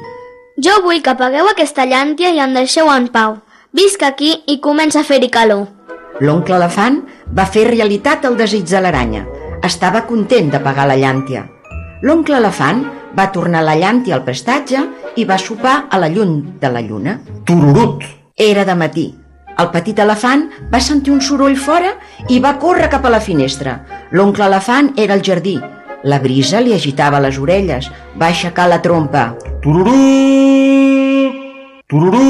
Jo 0.62 0.76
vull 0.82 1.02
que 1.02 1.10
apagueu 1.10 1.48
aquesta 1.50 1.86
llàntia 1.86 2.30
i 2.34 2.38
em 2.42 2.54
deixeu 2.54 2.90
en 2.90 3.08
pau. 3.14 3.36
Visc 3.74 4.02
aquí 4.02 4.32
i 4.46 4.60
comença 4.62 5.00
a 5.00 5.06
fer-hi 5.06 5.28
calor. 5.30 5.66
L'oncle 6.20 6.56
elefant 6.56 7.02
va 7.34 7.46
fer 7.46 7.66
realitat 7.68 8.24
el 8.26 8.38
desig 8.38 8.64
de 8.66 8.80
l'aranya. 8.82 9.24
Estava 9.62 10.04
content 10.06 10.50
de 10.50 10.62
pagar 10.62 10.86
la 10.90 10.96
llàntia. 10.98 11.44
L'oncle 12.02 12.38
elefant 12.38 12.84
va 13.16 13.30
tornar 13.32 13.62
la 13.64 13.76
llàntia 13.78 14.16
al 14.16 14.24
prestatge 14.26 14.82
i 15.16 15.24
va 15.24 15.38
sopar 15.38 15.86
a 15.90 15.98
la 15.98 16.08
llum 16.12 16.58
de 16.60 16.70
la 16.72 16.82
lluna. 16.82 17.18
Tururut! 17.44 18.04
Era 18.36 18.64
de 18.64 18.74
matí. 18.74 19.06
El 19.58 19.72
petit 19.74 19.98
elefant 19.98 20.44
va 20.72 20.78
sentir 20.78 21.10
un 21.10 21.20
soroll 21.24 21.56
fora 21.58 21.96
i 22.30 22.38
va 22.38 22.58
córrer 22.62 22.86
cap 22.92 23.06
a 23.06 23.10
la 23.10 23.18
finestra. 23.20 23.80
L'oncle 24.12 24.46
elefant 24.46 24.92
era 24.96 25.16
al 25.16 25.24
jardí. 25.26 25.56
La 26.04 26.20
brisa 26.22 26.60
li 26.62 26.72
agitava 26.76 27.18
les 27.18 27.40
orelles, 27.42 27.88
va 28.20 28.28
aixecar 28.30 28.68
la 28.70 28.78
trompa. 28.84 29.32
Tururú! 29.64 29.96
Tururú! 31.90 32.22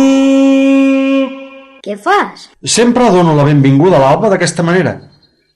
Què 1.84 1.98
fas? 2.00 2.48
Sempre 2.64 3.10
dono 3.12 3.36
la 3.36 3.44
benvinguda 3.44 3.98
a 3.98 4.02
l'alba 4.06 4.32
d'aquesta 4.32 4.64
manera. 4.64 4.96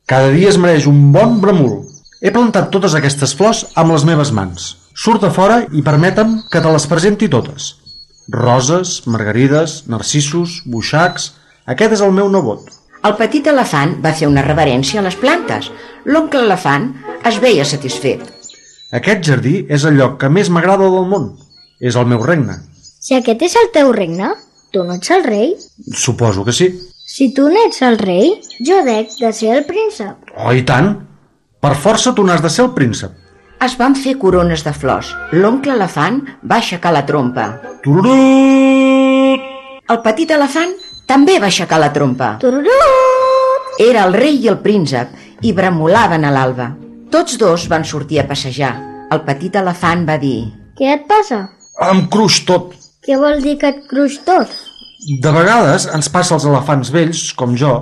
Cada 0.04 0.28
dia 0.34 0.52
es 0.52 0.60
mereix 0.60 0.86
un 0.90 1.08
bon 1.14 1.40
bramul. 1.40 1.80
He 2.20 2.30
plantat 2.34 2.68
totes 2.74 2.92
aquestes 2.98 3.32
flors 3.38 3.64
amb 3.80 3.96
les 3.96 4.04
meves 4.04 4.30
mans. 4.36 4.81
Surt 4.94 5.24
a 5.24 5.30
fora 5.32 5.62
i 5.72 5.82
permetem 5.84 6.42
que 6.52 6.60
te 6.60 6.72
les 6.72 6.86
presenti 6.86 7.28
totes. 7.32 7.72
Roses, 8.28 9.02
margarides, 9.06 9.82
narcissos, 9.88 10.62
buixacs... 10.66 11.32
Aquest 11.72 11.92
és 11.94 12.00
el 12.02 12.10
meu 12.10 12.26
nebot. 12.26 12.66
El 13.06 13.14
petit 13.18 13.46
elefant 13.46 13.92
va 14.02 14.10
fer 14.18 14.26
una 14.26 14.42
reverència 14.42 14.98
a 14.98 15.04
les 15.06 15.14
plantes. 15.18 15.68
L'oncle 16.10 16.42
elefant 16.42 16.88
es 17.30 17.38
veia 17.42 17.62
satisfet. 17.62 18.24
Aquest 18.98 19.22
jardí 19.28 19.60
és 19.70 19.86
el 19.86 19.94
lloc 20.00 20.18
que 20.18 20.30
més 20.30 20.50
m'agrada 20.50 20.90
del 20.90 21.06
món. 21.10 21.28
És 21.78 21.94
el 21.94 22.10
meu 22.10 22.18
regne. 22.26 22.58
Si 23.02 23.14
aquest 23.14 23.46
és 23.46 23.54
el 23.62 23.70
teu 23.74 23.94
regne, 23.94 24.32
tu 24.74 24.82
no 24.82 24.98
ets 24.98 25.14
el 25.14 25.22
rei? 25.22 25.54
Suposo 25.94 26.42
que 26.44 26.54
sí. 26.54 26.68
Si 27.06 27.30
tu 27.34 27.46
n'ets 27.50 27.82
el 27.86 27.98
rei, 28.02 28.34
jo 28.66 28.82
dec 28.86 29.14
de 29.22 29.32
ser 29.38 29.54
el 29.54 29.64
príncep. 29.70 30.34
Oh, 30.34 30.50
i 30.50 30.66
tant! 30.66 30.94
Per 31.62 31.76
força 31.78 32.14
tu 32.14 32.26
n'has 32.26 32.42
de 32.42 32.50
ser 32.50 32.66
el 32.66 32.74
príncep. 32.74 33.21
Es 33.62 33.76
van 33.78 33.94
fer 33.94 34.16
corones 34.18 34.64
de 34.66 34.72
flors. 34.74 35.12
L'oncle 35.38 35.76
elefant 35.76 36.16
va 36.50 36.56
aixecar 36.58 36.90
la 36.96 37.04
trompa. 37.06 37.44
Tururut! 37.84 39.44
El 39.92 40.00
petit 40.02 40.32
elefant 40.34 40.72
també 41.06 41.36
va 41.38 41.46
aixecar 41.46 41.78
la 41.78 41.92
trompa. 41.94 42.32
Tururut! 42.42 43.78
Era 43.86 44.08
el 44.08 44.16
rei 44.18 44.40
i 44.42 44.50
el 44.50 44.58
príncep 44.64 45.46
i 45.46 45.54
bramulaven 45.54 46.26
a 46.26 46.34
l'alba. 46.34 46.72
Tots 47.14 47.38
dos 47.38 47.68
van 47.70 47.86
sortir 47.86 48.18
a 48.18 48.26
passejar. 48.26 48.72
El 49.14 49.22
petit 49.28 49.54
elefant 49.62 50.06
va 50.10 50.18
dir... 50.18 50.40
Què 50.74 50.90
et 50.96 51.06
passa? 51.06 51.44
Em 51.86 52.06
cruix 52.10 52.42
tot. 52.48 52.74
Què 53.06 53.14
vol 53.20 53.46
dir 53.46 53.60
que 53.62 53.70
et 53.70 53.82
cruix 53.86 54.18
tot? 54.26 54.50
De 55.22 55.30
vegades 55.38 55.86
ens 55.86 56.10
passa 56.10 56.34
als 56.34 56.48
elefants 56.50 56.90
vells, 56.90 57.28
com 57.38 57.54
jo. 57.54 57.76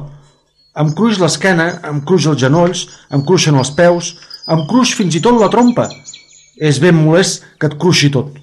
Em 0.77 0.93
cruix 0.97 1.17
l'esquena, 1.23 1.73
em 1.89 2.05
cruix 2.05 2.29
els 2.29 2.41
genolls, 2.45 2.85
em 3.09 3.25
cruixen 3.25 3.57
els 3.57 3.73
peus, 3.77 4.19
em 4.49 4.63
cruix 4.71 4.95
fins 4.97 5.15
i 5.17 5.21
tot 5.25 5.39
la 5.41 5.49
trompa. 5.53 5.89
És 6.61 6.79
ben 6.81 6.97
molest 6.97 7.45
que 7.59 7.67
et 7.71 7.77
cruixi 7.81 8.11
tot. 8.13 8.37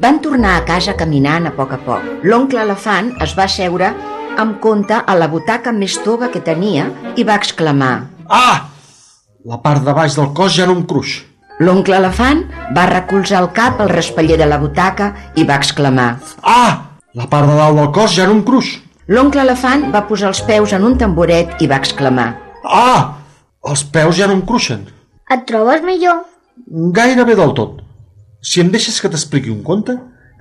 Van 0.00 0.18
tornar 0.22 0.56
a 0.58 0.64
casa 0.66 0.94
caminant 0.98 1.46
a 1.46 1.52
poc 1.54 1.72
a 1.72 1.78
poc. 1.78 2.02
L'oncle 2.26 2.62
elefant 2.62 3.12
es 3.22 3.34
va 3.38 3.46
seure 3.48 3.92
amb 4.38 4.58
compte 4.60 4.96
a 5.06 5.14
la 5.14 5.28
butaca 5.30 5.72
més 5.72 5.94
tova 6.02 6.28
que 6.30 6.40
tenia 6.42 6.88
i 7.16 7.22
va 7.24 7.36
exclamar 7.38 8.08
Ah! 8.28 8.70
La 9.44 9.58
part 9.62 9.84
de 9.84 9.92
baix 9.94 10.16
del 10.16 10.32
cos 10.34 10.54
ja 10.56 10.66
no 10.66 10.72
em 10.78 10.82
cruix. 10.88 11.20
L'oncle 11.60 11.94
elefant 12.00 12.40
va 12.74 12.86
recolzar 12.90 13.42
el 13.44 13.50
cap 13.54 13.78
al 13.80 13.92
raspaller 13.92 14.38
de 14.40 14.46
la 14.48 14.58
butaca 14.58 15.12
i 15.36 15.44
va 15.46 15.58
exclamar 15.60 16.16
Ah! 16.42 16.98
La 17.14 17.28
part 17.30 17.46
de 17.46 17.54
dalt 17.54 17.78
del 17.78 17.92
cos 17.94 18.16
ja 18.16 18.26
no 18.26 18.34
em 18.38 18.42
cruix. 18.42 18.72
L'oncle 19.06 19.42
elefant 19.44 19.90
va 19.94 20.06
posar 20.08 20.32
els 20.32 20.40
peus 20.42 20.72
en 20.72 20.82
un 20.82 20.96
tamboret 20.98 21.60
i 21.62 21.68
va 21.70 21.78
exclamar 21.78 22.32
Ah! 22.64 23.20
Els 23.64 23.84
peus 23.84 24.16
ja 24.18 24.26
no 24.26 24.34
em 24.34 24.42
cruixen. 24.42 24.88
Et 25.32 25.44
trobes 25.48 25.80
millor? 25.84 26.24
Gairebé 26.96 27.34
del 27.38 27.54
tot. 27.56 27.78
Si 28.44 28.60
em 28.60 28.68
deixes 28.72 28.98
que 29.00 29.08
t'expliqui 29.08 29.52
un 29.52 29.62
conte, 29.64 29.94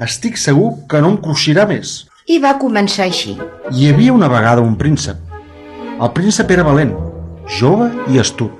estic 0.03 0.35
segur 0.37 0.73
que 0.91 0.99
no 1.01 1.13
em 1.13 1.21
cruixirà 1.23 1.67
més. 1.69 2.01
i 2.27 2.37
va 2.39 2.53
començar 2.59 3.03
així. 3.03 3.33
Hi 3.71 3.89
havia 3.89 4.13
una 4.13 4.29
vegada 4.31 4.61
un 4.63 4.77
príncep. 4.79 5.17
El 5.99 6.11
príncep 6.15 6.51
era 6.55 6.63
valent, 6.63 6.93
jove 7.59 7.89
i 8.13 8.19
astut. 8.19 8.53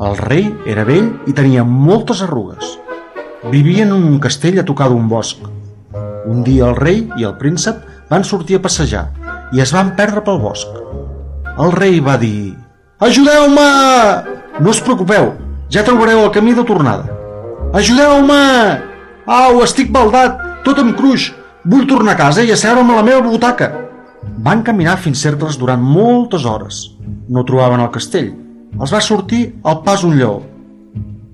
El 0.00 0.14
rei 0.20 0.46
era 0.66 0.84
vell 0.86 1.08
i 1.26 1.34
tenia 1.34 1.64
moltes 1.64 2.22
arrugues. 2.22 2.76
Vivien 3.50 3.90
en 3.90 4.06
un 4.12 4.20
castell 4.22 4.60
a 4.60 4.64
tocar 4.64 4.88
d'un 4.90 5.08
bosc. 5.08 5.42
Un 6.26 6.44
dia 6.46 6.68
el 6.68 6.76
rei 6.76 7.08
i 7.18 7.26
el 7.26 7.34
príncep 7.42 7.82
van 8.10 8.24
sortir 8.24 8.56
a 8.58 8.62
passejar 8.62 9.08
i 9.52 9.60
es 9.62 9.74
van 9.74 9.94
perdre 9.98 10.22
pel 10.22 10.38
bosc. 10.38 10.70
El 11.58 11.72
rei 11.72 12.00
va 12.00 12.16
dir 12.18 12.54
Ajudeu-me! 13.00 14.35
No 14.56 14.70
us 14.72 14.80
preocupeu, 14.80 15.34
ja 15.68 15.84
trobareu 15.84 16.22
el 16.24 16.30
camí 16.32 16.54
de 16.56 16.64
tornada. 16.64 17.10
Ajudeu-me! 17.76 18.44
Au, 19.26 19.60
estic 19.60 19.90
baldat, 19.92 20.38
tot 20.64 20.80
em 20.80 20.94
cruix. 20.96 21.28
Vull 21.66 21.84
tornar 21.90 22.14
a 22.14 22.20
casa 22.20 22.44
i 22.46 22.52
asseure'm 22.54 22.88
a 22.94 22.96
la 22.96 23.04
meva 23.04 23.20
butaca. 23.26 23.68
Van 24.46 24.62
caminar 24.64 24.96
fins 25.02 25.20
cercles 25.26 25.58
durant 25.60 25.82
moltes 25.82 26.46
hores. 26.46 26.80
No 27.28 27.44
trobaven 27.44 27.82
el 27.84 27.92
castell. 27.92 28.30
Els 28.80 28.92
va 28.94 29.02
sortir 29.04 29.42
al 29.64 29.82
pas 29.84 30.04
un 30.06 30.16
lleó. 30.16 30.40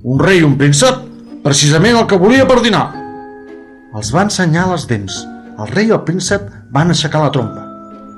Un 0.02 0.18
rei 0.18 0.40
i 0.40 0.46
un 0.46 0.56
príncep, 0.58 0.98
precisament 1.44 2.00
el 2.00 2.08
que 2.10 2.18
volia 2.18 2.48
per 2.48 2.58
dinar. 2.64 2.88
Els 3.94 4.10
va 4.14 4.26
ensenyar 4.26 4.70
les 4.72 4.88
dents. 4.90 5.22
El 5.60 5.68
rei 5.70 5.92
i 5.92 5.94
el 5.94 6.02
príncep 6.08 6.48
van 6.74 6.90
aixecar 6.90 7.22
la 7.22 7.30
trompa. 7.34 7.68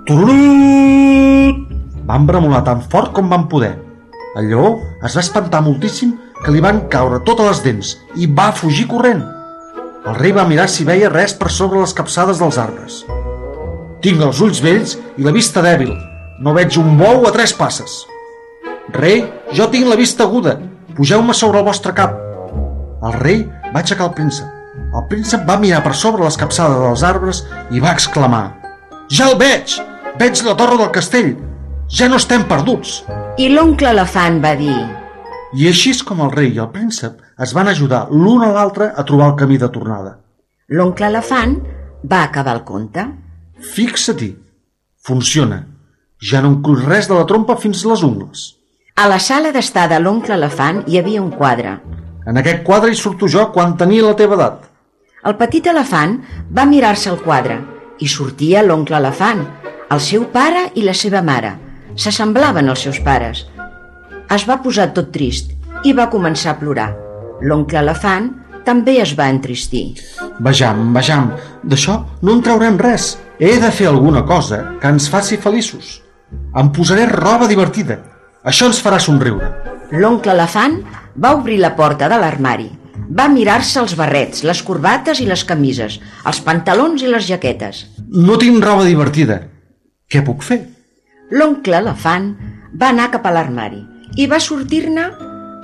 Tururut! 0.08 1.60
Van 2.08 2.28
bramolar 2.28 2.62
tan 2.64 2.80
fort 2.92 3.12
com 3.16 3.28
van 3.28 3.50
poder. 3.52 3.74
El 4.34 4.48
lleó 4.50 4.70
es 5.06 5.14
va 5.14 5.22
espantar 5.22 5.60
moltíssim 5.62 6.16
que 6.42 6.52
li 6.52 6.62
van 6.62 6.80
caure 6.90 7.20
totes 7.26 7.46
les 7.46 7.60
dents 7.62 7.92
i 8.18 8.26
va 8.26 8.48
fugir 8.52 8.88
corrent. 8.90 9.22
El 10.04 10.16
rei 10.18 10.34
va 10.36 10.46
mirar 10.48 10.66
si 10.68 10.84
veia 10.84 11.12
res 11.12 11.36
per 11.38 11.52
sobre 11.54 11.78
les 11.80 11.94
capçades 11.96 12.40
dels 12.42 12.58
arbres. 12.58 13.04
Tinc 14.02 14.24
els 14.26 14.42
ulls 14.44 14.60
vells 14.64 14.98
i 15.16 15.24
la 15.24 15.32
vista 15.32 15.62
dèbil. 15.64 15.94
No 16.42 16.52
veig 16.56 16.76
un 16.82 16.98
bou 16.98 17.28
a 17.28 17.32
tres 17.32 17.54
passes. 17.56 18.02
Rei, 18.98 19.22
jo 19.54 19.70
tinc 19.70 19.88
la 19.88 19.96
vista 19.96 20.26
aguda. 20.26 20.58
Pugeu-me 20.98 21.32
sobre 21.32 21.62
el 21.62 21.70
vostre 21.70 21.94
cap. 21.94 22.18
El 23.06 23.16
rei 23.22 23.46
va 23.70 23.80
aixecar 23.80 24.10
el 24.10 24.14
príncep. 24.18 24.50
El 24.94 25.08
príncep 25.10 25.46
va 25.46 25.60
mirar 25.62 25.80
per 25.86 25.94
sobre 25.94 26.26
les 26.26 26.36
capçades 26.38 26.82
dels 26.82 27.06
arbres 27.06 27.44
i 27.70 27.80
va 27.82 27.94
exclamar 27.94 28.44
Ja 29.14 29.30
el 29.30 29.38
veig! 29.38 29.78
Veig 30.18 30.42
la 30.46 30.54
torre 30.58 30.78
del 30.80 30.90
castell! 30.94 31.34
Ja 31.92 32.08
no 32.08 32.16
estem 32.16 32.46
perduts! 32.48 33.02
I 33.36 33.50
l'oncle 33.52 33.90
elefant 33.92 34.38
va 34.40 34.54
dir 34.56 34.76
I 35.54 35.66
així 35.68 35.90
és 35.92 36.02
com 36.06 36.22
el 36.24 36.30
rei 36.32 36.54
i 36.54 36.60
el 36.62 36.70
príncep 36.72 37.18
es 37.44 37.52
van 37.54 37.68
ajudar 37.68 38.06
l'un 38.10 38.42
a 38.42 38.50
l'altre 38.54 38.88
a 38.90 39.04
trobar 39.04 39.32
el 39.32 39.36
camí 39.38 39.58
de 39.58 39.68
tornada. 39.68 40.16
L'oncle 40.68 41.06
elefant 41.12 41.58
va 42.10 42.22
acabar 42.24 42.54
el 42.56 42.64
conte. 42.64 43.04
Fixa-t'hi. 43.74 44.30
Funciona. 45.04 45.60
Ja 46.30 46.40
no 46.40 46.54
em 46.54 46.60
cruix 46.64 46.84
res 46.88 47.08
de 47.10 47.18
la 47.18 47.26
trompa 47.28 47.56
fins 47.60 47.84
les 47.84 48.02
ungles. 48.02 48.46
A 48.96 49.08
la 49.10 49.18
sala 49.18 49.52
d'estar 49.52 49.88
de 49.90 49.98
l'oncle 50.00 50.34
elefant 50.34 50.82
hi 50.88 50.98
havia 50.98 51.22
un 51.22 51.30
quadre. 51.34 51.76
En 52.26 52.40
aquest 52.40 52.62
quadre 52.64 52.90
hi 52.90 52.98
surto 52.98 53.28
jo 53.28 53.50
quan 53.52 53.76
tenia 53.76 54.06
la 54.06 54.16
teva 54.16 54.38
edat. 54.38 54.64
El 55.24 55.36
petit 55.36 55.66
elefant 55.66 56.16
va 56.56 56.64
mirar-se 56.70 57.10
al 57.10 57.20
quadre 57.20 57.60
i 58.00 58.08
sortia 58.08 58.62
l'oncle 58.64 58.96
elefant, 58.96 59.44
el 59.90 60.00
seu 60.00 60.26
pare 60.32 60.70
i 60.74 60.82
la 60.86 60.94
seva 60.96 61.22
mare. 61.22 61.52
S'assemblaven 61.96 62.68
als 62.68 62.82
seus 62.86 62.98
pares. 63.04 63.44
Es 64.34 64.44
va 64.48 64.58
posar 64.62 64.88
tot 64.96 65.12
trist 65.14 65.52
i 65.86 65.92
va 65.94 66.08
començar 66.10 66.54
a 66.54 66.58
plorar. 66.58 66.88
L'oncle 67.44 67.78
elefant 67.78 68.30
també 68.66 68.96
es 69.02 69.12
va 69.18 69.28
entristir. 69.30 69.84
Vejam, 70.42 70.88
vejam, 70.96 71.30
d'això 71.62 72.00
no 72.22 72.34
en 72.34 72.42
traurem 72.42 72.80
res. 72.80 73.14
He 73.38 73.58
de 73.60 73.70
fer 73.70 73.86
alguna 73.90 74.24
cosa 74.26 74.62
que 74.80 74.90
ens 74.90 75.06
faci 75.10 75.38
feliços. 75.38 76.00
Em 76.56 76.70
posaré 76.74 77.06
roba 77.10 77.46
divertida. 77.50 78.00
Això 78.44 78.66
ens 78.70 78.80
farà 78.82 78.98
somriure. 78.98 79.52
L'oncle 79.92 80.34
elefant 80.34 80.80
va 81.14 81.34
obrir 81.38 81.60
la 81.62 81.74
porta 81.78 82.08
de 82.10 82.18
l'armari. 82.18 82.70
Va 83.14 83.28
mirar-se 83.28 83.78
els 83.82 83.94
barrets, 83.98 84.42
les 84.42 84.62
corbates 84.66 85.20
i 85.20 85.26
les 85.28 85.44
camises, 85.44 86.00
els 86.26 86.40
pantalons 86.42 87.02
i 87.04 87.10
les 87.10 87.26
jaquetes. 87.28 87.84
No 88.08 88.38
tinc 88.40 88.64
roba 88.64 88.86
divertida. 88.88 89.42
Què 90.10 90.24
puc 90.24 90.42
fer? 90.46 90.62
L'oncle 91.34 91.80
elefant 91.80 92.28
va 92.78 92.92
anar 92.92 93.08
cap 93.10 93.24
a 93.26 93.32
l'armari 93.34 93.80
i 94.22 94.26
va 94.30 94.38
sortir-ne 94.38 95.04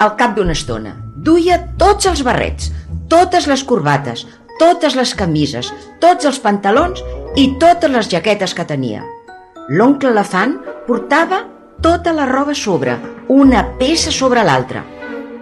al 0.02 0.16
cap 0.18 0.32
d'una 0.34 0.56
estona. 0.56 0.97
Duia 1.14 1.60
tots 1.78 2.09
els 2.10 2.24
barrets, 2.26 2.72
totes 3.12 3.47
les 3.47 3.62
corbates, 3.68 4.24
totes 4.59 4.97
les 4.98 5.12
camises, 5.14 5.70
tots 6.02 6.26
els 6.26 6.40
pantalons 6.42 7.05
i 7.38 7.52
totes 7.62 7.92
les 7.92 8.10
jaquetes 8.10 8.55
que 8.56 8.66
tenia. 8.66 9.05
L'oncle 9.68 10.10
elefant 10.10 10.56
portava 10.88 11.44
tota 11.84 12.16
la 12.16 12.26
roba 12.26 12.56
sobre, 12.59 12.97
una 13.28 13.62
peça 13.78 14.10
sobre 14.10 14.42
l'altra. 14.42 14.82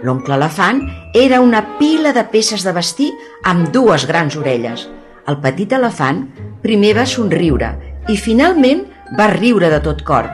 L'oncle 0.05 0.37
elefant 0.37 0.85
era 1.17 1.41
una 1.41 1.65
pila 1.81 2.13
de 2.13 2.27
peces 2.29 2.67
de 2.69 2.77
vestir 2.77 3.09
amb 3.49 3.73
dues 3.73 4.05
grans 4.11 4.37
orelles. 4.37 4.85
El 5.25 5.41
petit 5.41 5.73
elefant 5.73 6.27
primer 6.61 6.93
va 7.01 7.09
somriure 7.09 7.73
i 8.13 8.21
finalment 8.21 8.85
va 9.17 9.31
riure 9.33 9.71
de 9.71 9.81
tot 9.81 10.03
cor. 10.05 10.29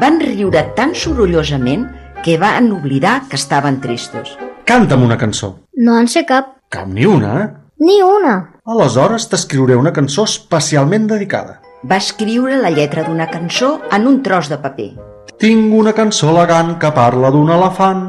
Van 0.00 0.16
riure 0.20 0.62
tan 0.76 0.94
sorollosament 0.94 1.84
que 2.24 2.38
van 2.40 2.70
oblidar 2.72 3.22
que 3.28 3.36
estaven 3.36 3.80
tristos. 3.80 4.38
Canta'm 4.64 5.02
una 5.04 5.18
cançó. 5.20 5.58
No 5.76 5.98
en 6.00 6.08
sé 6.08 6.24
cap. 6.24 6.56
Cap 6.72 6.88
ni 6.88 7.04
una, 7.04 7.34
eh? 7.42 7.48
Ni 7.84 8.00
una. 8.02 8.60
Aleshores 8.64 9.28
t'escriuré 9.28 9.76
una 9.76 9.92
cançó 9.92 10.24
especialment 10.24 11.06
dedicada. 11.10 11.60
Va 11.84 11.98
escriure 12.00 12.56
la 12.56 12.70
lletra 12.72 13.04
d'una 13.04 13.28
cançó 13.28 13.80
en 13.92 14.06
un 14.08 14.22
tros 14.22 14.48
de 14.48 14.56
paper. 14.56 14.90
Tinc 15.38 15.74
una 15.76 15.92
cançó 15.92 16.30
elegant 16.32 16.78
que 16.80 16.92
parla 16.96 17.28
d'un 17.34 17.50
elefant 17.52 18.04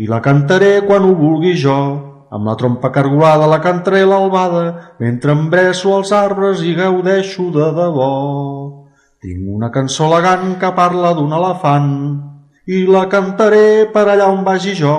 i 0.00 0.08
la 0.10 0.18
cantaré 0.24 0.80
quan 0.88 1.06
ho 1.06 1.14
vulgui 1.14 1.54
jo. 1.54 1.78
Amb 2.30 2.46
la 2.46 2.56
trompa 2.58 2.90
cargolada 2.94 3.46
la 3.50 3.60
cantaré 3.62 4.02
l'albada, 4.06 4.94
mentre 4.98 5.34
em 5.34 5.48
bresso 5.50 5.94
als 5.94 6.10
arbres 6.14 6.62
i 6.62 6.74
gaudeixo 6.74 7.50
de 7.54 7.70
debò. 7.76 8.79
Tinc 9.20 9.48
una 9.52 9.68
cançó 9.68 10.06
elegant 10.08 10.54
que 10.60 10.68
parla 10.72 11.10
d'un 11.12 11.32
elefant 11.36 11.88
i 12.72 12.78
la 12.88 13.02
cantaré 13.12 13.84
per 13.92 14.06
allà 14.08 14.28
on 14.32 14.46
vagi 14.46 14.72
jo. 14.78 14.94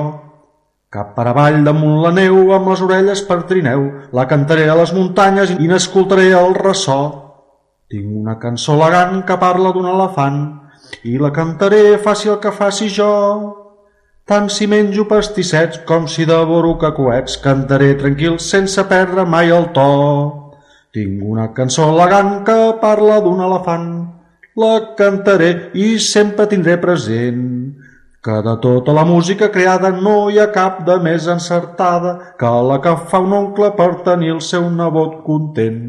Cap 0.93 1.15
per 1.15 1.26
avall 1.31 1.64
damunt 1.65 1.95
la 2.03 2.11
neu 2.14 2.52
amb 2.53 2.69
les 2.69 2.84
orelles 2.85 3.23
per 3.26 3.39
trineu, 3.49 3.88
la 4.14 4.27
cantaré 4.30 4.68
a 4.69 4.76
les 4.77 4.93
muntanyes 4.93 5.56
i 5.56 5.69
n'escoltaré 5.72 6.27
el 6.38 6.53
ressò. 6.60 6.99
Tinc 7.89 8.11
una 8.22 8.35
cançó 8.43 8.76
elegant 8.77 9.23
que 9.26 9.39
parla 9.41 9.72
d'un 9.73 9.89
elefant 9.89 10.38
i 11.10 11.15
la 11.18 11.34
cantaré 11.34 11.98
faci 12.06 12.30
el 12.30 12.38
que 12.43 12.53
faci 12.53 12.91
jo. 12.93 13.10
Tant 14.30 14.52
si 14.53 14.69
menjo 14.69 15.07
pastissets 15.10 15.81
com 15.89 16.06
si 16.06 16.30
devoro 16.30 16.76
cacoets, 16.77 17.41
cantaré 17.41 17.95
tranquil 17.98 18.38
sense 18.38 18.85
perdre 18.85 19.26
mai 19.26 19.49
el 19.49 19.72
to. 19.73 19.89
Tinc 20.91 21.21
una 21.23 21.54
cançó 21.55 21.86
elegant 21.87 22.41
que 22.44 22.55
parla 22.81 23.21
d'un 23.23 23.39
elefant, 23.45 23.86
la 24.55 24.96
cantaré 24.97 25.71
i 25.80 25.96
sempre 25.99 26.44
tindré 26.52 26.76
present 26.81 27.44
que 28.21 28.34
de 28.44 28.55
tota 28.62 28.94
la 28.94 29.05
música 29.07 29.47
creada 29.52 29.91
no 29.91 30.30
hi 30.30 30.39
ha 30.39 30.52
cap 30.52 30.81
de 30.86 30.97
més 30.99 31.28
encertada 31.31 32.36
que 32.38 32.49
la 32.68 32.81
que 32.84 32.94
fa 33.07 33.21
un 33.23 33.31
oncle 33.34 33.71
per 33.78 34.04
tenir 34.04 34.34
el 34.36 34.41
seu 34.41 34.68
nebot 34.70 35.21
content. 35.23 35.80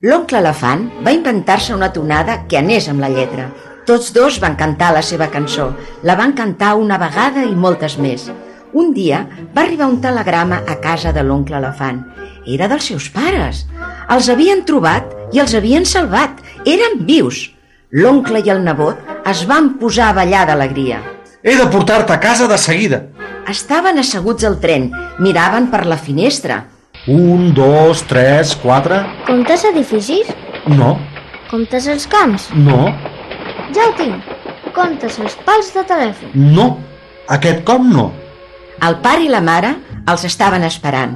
L'oncle 0.00 0.40
elefant 0.40 0.88
va 1.04 1.12
inventar-se 1.12 1.74
una 1.76 1.92
tonada 1.92 2.46
que 2.48 2.58
anés 2.58 2.88
amb 2.88 3.04
la 3.04 3.12
lletra. 3.12 3.50
Tots 3.84 4.14
dos 4.16 4.40
van 4.40 4.56
cantar 4.56 4.94
la 4.96 5.04
seva 5.04 5.28
cançó. 5.28 5.68
La 6.02 6.16
van 6.16 6.32
cantar 6.32 6.74
una 6.80 6.96
vegada 6.98 7.44
i 7.44 7.54
moltes 7.54 7.98
més. 7.98 8.30
Un 8.72 8.94
dia 8.96 9.26
va 9.54 9.66
arribar 9.66 9.90
un 9.92 10.00
telegrama 10.00 10.62
a 10.66 10.80
casa 10.80 11.12
de 11.12 11.22
l'oncle 11.22 11.60
elefant. 11.60 12.00
Era 12.46 12.66
dels 12.70 12.88
seus 12.94 13.12
pares. 13.12 13.66
Els 14.08 14.32
havien 14.32 14.64
trobat 14.64 15.34
i 15.36 15.44
els 15.44 15.54
havien 15.54 15.84
salvat. 15.84 16.40
Eren 16.64 17.04
vius. 17.04 17.50
L'oncle 17.92 18.40
i 18.44 18.50
el 18.52 18.60
nebot 18.64 18.98
es 19.30 19.42
van 19.50 19.72
posar 19.80 20.10
a 20.10 20.16
ballar 20.20 20.44
d'alegria. 20.48 21.00
He 21.42 21.56
de 21.58 21.66
portar-te 21.72 22.12
a 22.14 22.20
casa 22.22 22.46
de 22.50 22.58
seguida. 22.58 23.00
Estaven 23.50 23.98
asseguts 23.98 24.44
al 24.46 24.58
tren, 24.62 24.90
miraven 25.18 25.70
per 25.72 25.84
la 25.88 25.96
finestra. 25.98 26.60
Un, 27.10 27.52
dos, 27.56 28.02
tres, 28.06 28.52
quatre... 28.62 29.00
Comptes 29.26 29.64
edificis? 29.72 30.28
No, 30.68 30.98
Comptes 31.50 31.86
els 31.90 32.04
camps? 32.06 32.50
no, 32.54 32.92
Ja 33.74 33.88
ho 33.88 33.94
tinc. 33.98 34.22
Comptes 34.74 35.16
els 35.18 35.34
pals 35.46 35.72
de 35.74 35.82
telèfon. 35.86 36.30
no. 36.34 36.68
Aquest 37.30 37.60
cop 37.64 37.82
no. 37.86 38.08
El 38.82 38.96
pare 39.04 39.22
i 39.22 39.28
la 39.30 39.40
mare 39.40 39.68
els 40.10 40.24
estaven 40.26 40.64
esperant. 40.66 41.12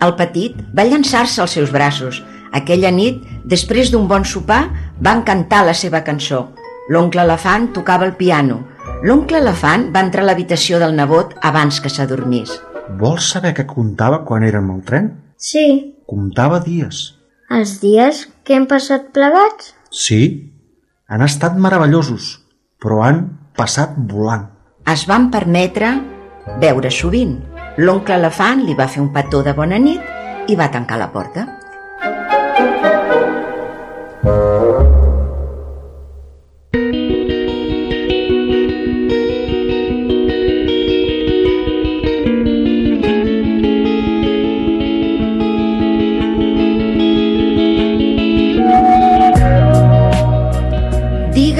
El 0.00 0.14
petit 0.16 0.54
va 0.76 0.84
llançar-se 0.88 1.42
als 1.42 1.50
seus 1.58 1.70
braços. 1.72 2.22
Aquella 2.52 2.90
nit, 2.94 3.22
després 3.44 3.92
d'un 3.92 4.08
bon 4.08 4.24
sopar, 4.24 4.64
van 5.00 5.22
cantar 5.26 5.64
la 5.66 5.74
seva 5.74 6.02
cançó. 6.06 6.48
L'oncle 6.88 7.22
elefant 7.26 7.68
tocava 7.76 8.06
el 8.08 8.14
piano. 8.16 8.62
L'oncle 9.04 9.38
elefant 9.42 9.90
va 9.94 10.02
entrar 10.06 10.24
a 10.24 10.28
l'habitació 10.30 10.80
del 10.80 10.96
nebot 10.96 11.34
abans 11.44 11.80
que 11.84 11.92
s'adormís. 11.92 12.54
Vols 13.00 13.28
saber 13.34 13.52
què 13.54 13.66
comptava 13.68 14.22
quan 14.24 14.46
érem 14.46 14.70
al 14.72 14.80
tren? 14.86 15.10
Sí. 15.36 15.94
Comptava 16.08 16.62
dies. 16.64 17.02
Els 17.52 17.78
dies 17.82 18.24
que 18.44 18.56
hem 18.56 18.66
passat 18.68 19.10
plegats? 19.12 19.74
Sí, 19.92 20.20
han 21.08 21.22
estat 21.24 21.56
meravellosos, 21.56 22.38
però 22.80 23.02
han 23.04 23.22
passat 23.56 23.94
volant. 24.10 24.48
Es 24.88 25.04
van 25.08 25.28
permetre 25.32 25.92
veure 26.60 26.90
sovint. 26.92 27.36
L'oncle 27.78 28.16
elefant 28.16 28.64
li 28.64 28.74
va 28.76 28.88
fer 28.88 29.04
un 29.04 29.12
petó 29.12 29.44
de 29.44 29.52
bona 29.56 29.78
nit 29.78 30.48
i 30.48 30.56
va 30.56 30.70
tancar 30.72 30.98
la 31.00 31.12
porta. 31.12 31.44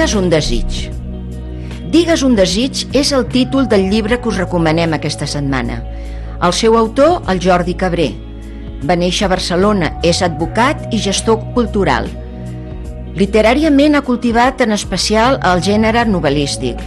Digues 0.09 0.13
un 0.15 0.29
desig. 0.29 0.89
Digues 1.93 2.23
un 2.25 2.33
desig 2.35 2.85
és 2.97 3.11
el 3.13 3.27
títol 3.29 3.67
del 3.71 3.89
llibre 3.91 4.17
que 4.19 4.31
us 4.31 4.39
recomanem 4.39 4.95
aquesta 4.97 5.27
setmana. 5.27 5.83
El 6.41 6.55
seu 6.55 6.75
autor, 6.79 7.21
el 7.29 7.39
Jordi 7.43 7.75
Cabré. 7.75 8.28
Va 8.87 8.95
néixer 8.95 9.27
a 9.27 9.33
Barcelona, 9.33 9.93
és 10.03 10.21
advocat 10.23 10.93
i 10.95 10.99
gestor 11.03 11.41
cultural. 11.55 12.07
Literàriament 13.19 13.97
ha 13.97 14.05
cultivat 14.05 14.61
en 14.63 14.71
especial 14.71 15.39
el 15.43 15.63
gènere 15.65 16.05
novel·lístic. 16.07 16.79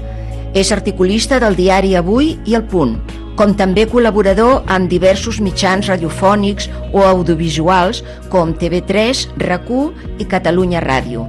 És 0.54 0.72
articulista 0.72 1.40
del 1.40 1.56
diari 1.56 1.96
Avui 1.96 2.36
i 2.48 2.56
El 2.56 2.64
Punt, 2.68 2.96
com 3.36 3.54
també 3.56 3.86
col·laborador 3.88 4.62
amb 4.72 4.90
diversos 4.92 5.40
mitjans 5.40 5.88
radiofònics 5.88 6.68
o 6.92 7.04
audiovisuals 7.04 8.02
com 8.32 8.52
TV3, 8.56 9.26
RAC1 9.40 10.20
i 10.20 10.28
Catalunya 10.28 10.82
Ràdio. 10.84 11.26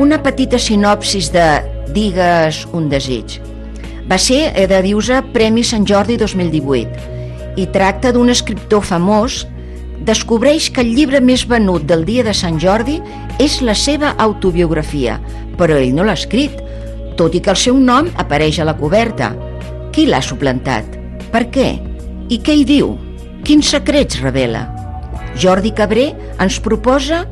Una 0.00 0.18
petita 0.22 0.58
sinopsis 0.58 1.30
de 1.32 1.46
Digues 1.94 2.64
un 2.74 2.88
desig. 2.90 3.38
Va 4.10 4.18
ser, 4.18 4.52
he 4.56 4.66
de 4.66 4.80
dir 4.82 4.96
Premi 5.32 5.62
Sant 5.62 5.86
Jordi 5.86 6.16
2018 6.16 7.12
i 7.56 7.66
tracta 7.70 8.10
d'un 8.12 8.30
escriptor 8.30 8.82
famós 8.82 9.44
descobreix 10.04 10.68
que 10.70 10.82
el 10.84 10.92
llibre 10.96 11.20
més 11.24 11.46
venut 11.48 11.86
del 11.88 12.04
dia 12.04 12.24
de 12.26 12.34
Sant 12.36 12.58
Jordi 12.60 12.98
és 13.40 13.60
la 13.64 13.74
seva 13.74 14.14
autobiografia, 14.20 15.18
però 15.58 15.78
ell 15.80 15.94
no 15.96 16.04
l'ha 16.04 16.16
escrit, 16.18 16.60
tot 17.16 17.34
i 17.34 17.40
que 17.40 17.52
el 17.54 17.60
seu 17.60 17.78
nom 17.78 18.10
apareix 18.20 18.60
a 18.60 18.68
la 18.68 18.76
coberta. 18.76 19.32
Qui 19.94 20.06
l'ha 20.08 20.20
suplantat? 20.22 20.98
Per 21.32 21.46
què? 21.54 21.68
I 22.28 22.40
què 22.44 22.58
hi 22.58 22.66
diu? 22.68 22.94
Quins 23.44 23.70
secrets 23.74 24.20
revela? 24.22 24.66
Jordi 25.40 25.72
Cabré 25.74 26.12
ens 26.40 26.60
proposa 26.62 27.24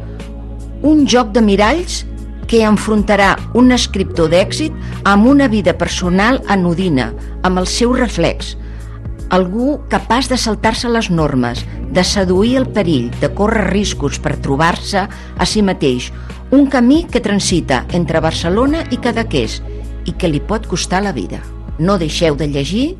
un 0.83 1.05
joc 1.07 1.31
de 1.35 1.43
miralls 1.45 2.03
que 2.51 2.65
enfrontarà 2.67 3.37
un 3.57 3.73
escriptor 3.73 4.29
d'èxit 4.33 4.75
amb 5.09 5.29
una 5.31 5.47
vida 5.49 5.73
personal 5.79 6.41
anodina, 6.53 7.13
amb 7.47 7.63
el 7.63 7.69
seu 7.71 7.95
reflex. 7.97 8.57
Algú 9.33 9.79
capaç 9.89 10.29
de 10.29 10.37
saltar-se 10.37 10.91
les 10.93 11.09
normes, 11.11 11.63
de 11.93 12.05
seduir 12.05 12.59
el 12.61 12.67
perill, 12.69 13.09
de 13.21 13.31
córrer 13.33 13.71
riscos 13.71 14.19
per 14.21 14.35
trobar-se 14.45 15.07
a 15.09 15.47
si 15.49 15.63
mateix. 15.65 16.11
Un 16.53 16.67
camí 16.69 17.07
que 17.09 17.23
transita 17.25 17.87
entre 17.97 18.21
Barcelona 18.21 18.85
i 18.93 19.01
Cadaqués 19.01 19.63
i 20.05 20.13
que 20.13 20.29
li 20.29 20.43
pot 20.45 20.69
costar 20.69 21.01
la 21.01 21.15
vida. 21.17 21.41
No 21.79 21.97
deixeu 21.97 22.37
de 22.37 22.51
llegir 22.53 22.93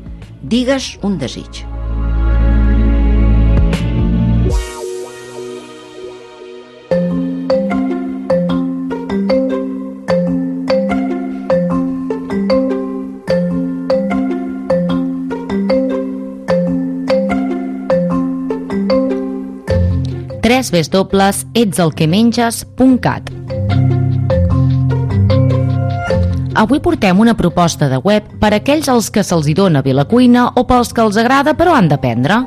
Digues 0.43 0.97
un 1.07 1.15
desig. 1.21 1.63
www.etselquemenges.cat 20.71 23.23
Avui 26.53 26.77
portem 26.79 27.19
una 27.19 27.33
proposta 27.33 27.89
de 27.89 27.97
web 27.97 28.23
per 28.39 28.53
a 28.53 28.61
aquells 28.61 28.89
als 28.91 29.09
que 29.09 29.23
se'ls 29.25 29.47
hi 29.49 29.55
dona 29.57 29.81
bé 29.81 29.93
la 29.97 30.05
cuina 30.05 30.51
o 30.53 30.67
pels 30.69 30.93
que 30.93 31.01
els 31.01 31.17
agrada 31.17 31.57
però 31.57 31.73
han 31.73 31.89
d'aprendre. 31.89 32.45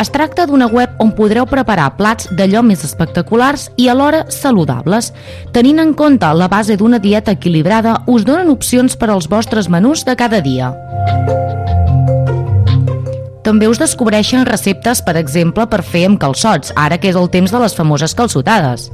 Es 0.00 0.08
tracta 0.08 0.46
d'una 0.48 0.64
web 0.72 0.94
on 1.02 1.10
podreu 1.12 1.44
preparar 1.44 1.90
plats 1.98 2.30
d'allò 2.32 2.62
més 2.64 2.86
espectaculars 2.86 3.66
i 3.76 3.90
alhora 3.92 4.22
saludables. 4.32 5.10
Tenint 5.52 5.82
en 5.82 5.92
compte 5.92 6.30
la 6.32 6.48
base 6.48 6.78
d'una 6.80 7.02
dieta 7.02 7.34
equilibrada, 7.36 7.98
us 8.06 8.24
donen 8.24 8.48
opcions 8.48 8.96
per 8.96 9.10
als 9.10 9.28
vostres 9.28 9.68
menús 9.68 10.06
de 10.08 10.16
cada 10.16 10.40
dia. 10.40 10.72
També 13.50 13.66
us 13.66 13.80
descobreixen 13.82 14.44
receptes, 14.46 15.00
per 15.02 15.18
exemple, 15.18 15.64
per 15.66 15.82
fer 15.82 16.06
amb 16.06 16.22
calçots, 16.22 16.70
ara 16.78 17.02
que 17.02 17.10
és 17.10 17.18
el 17.18 17.26
temps 17.34 17.50
de 17.50 17.58
les 17.58 17.74
famoses 17.74 18.14
calçotades. 18.14 18.86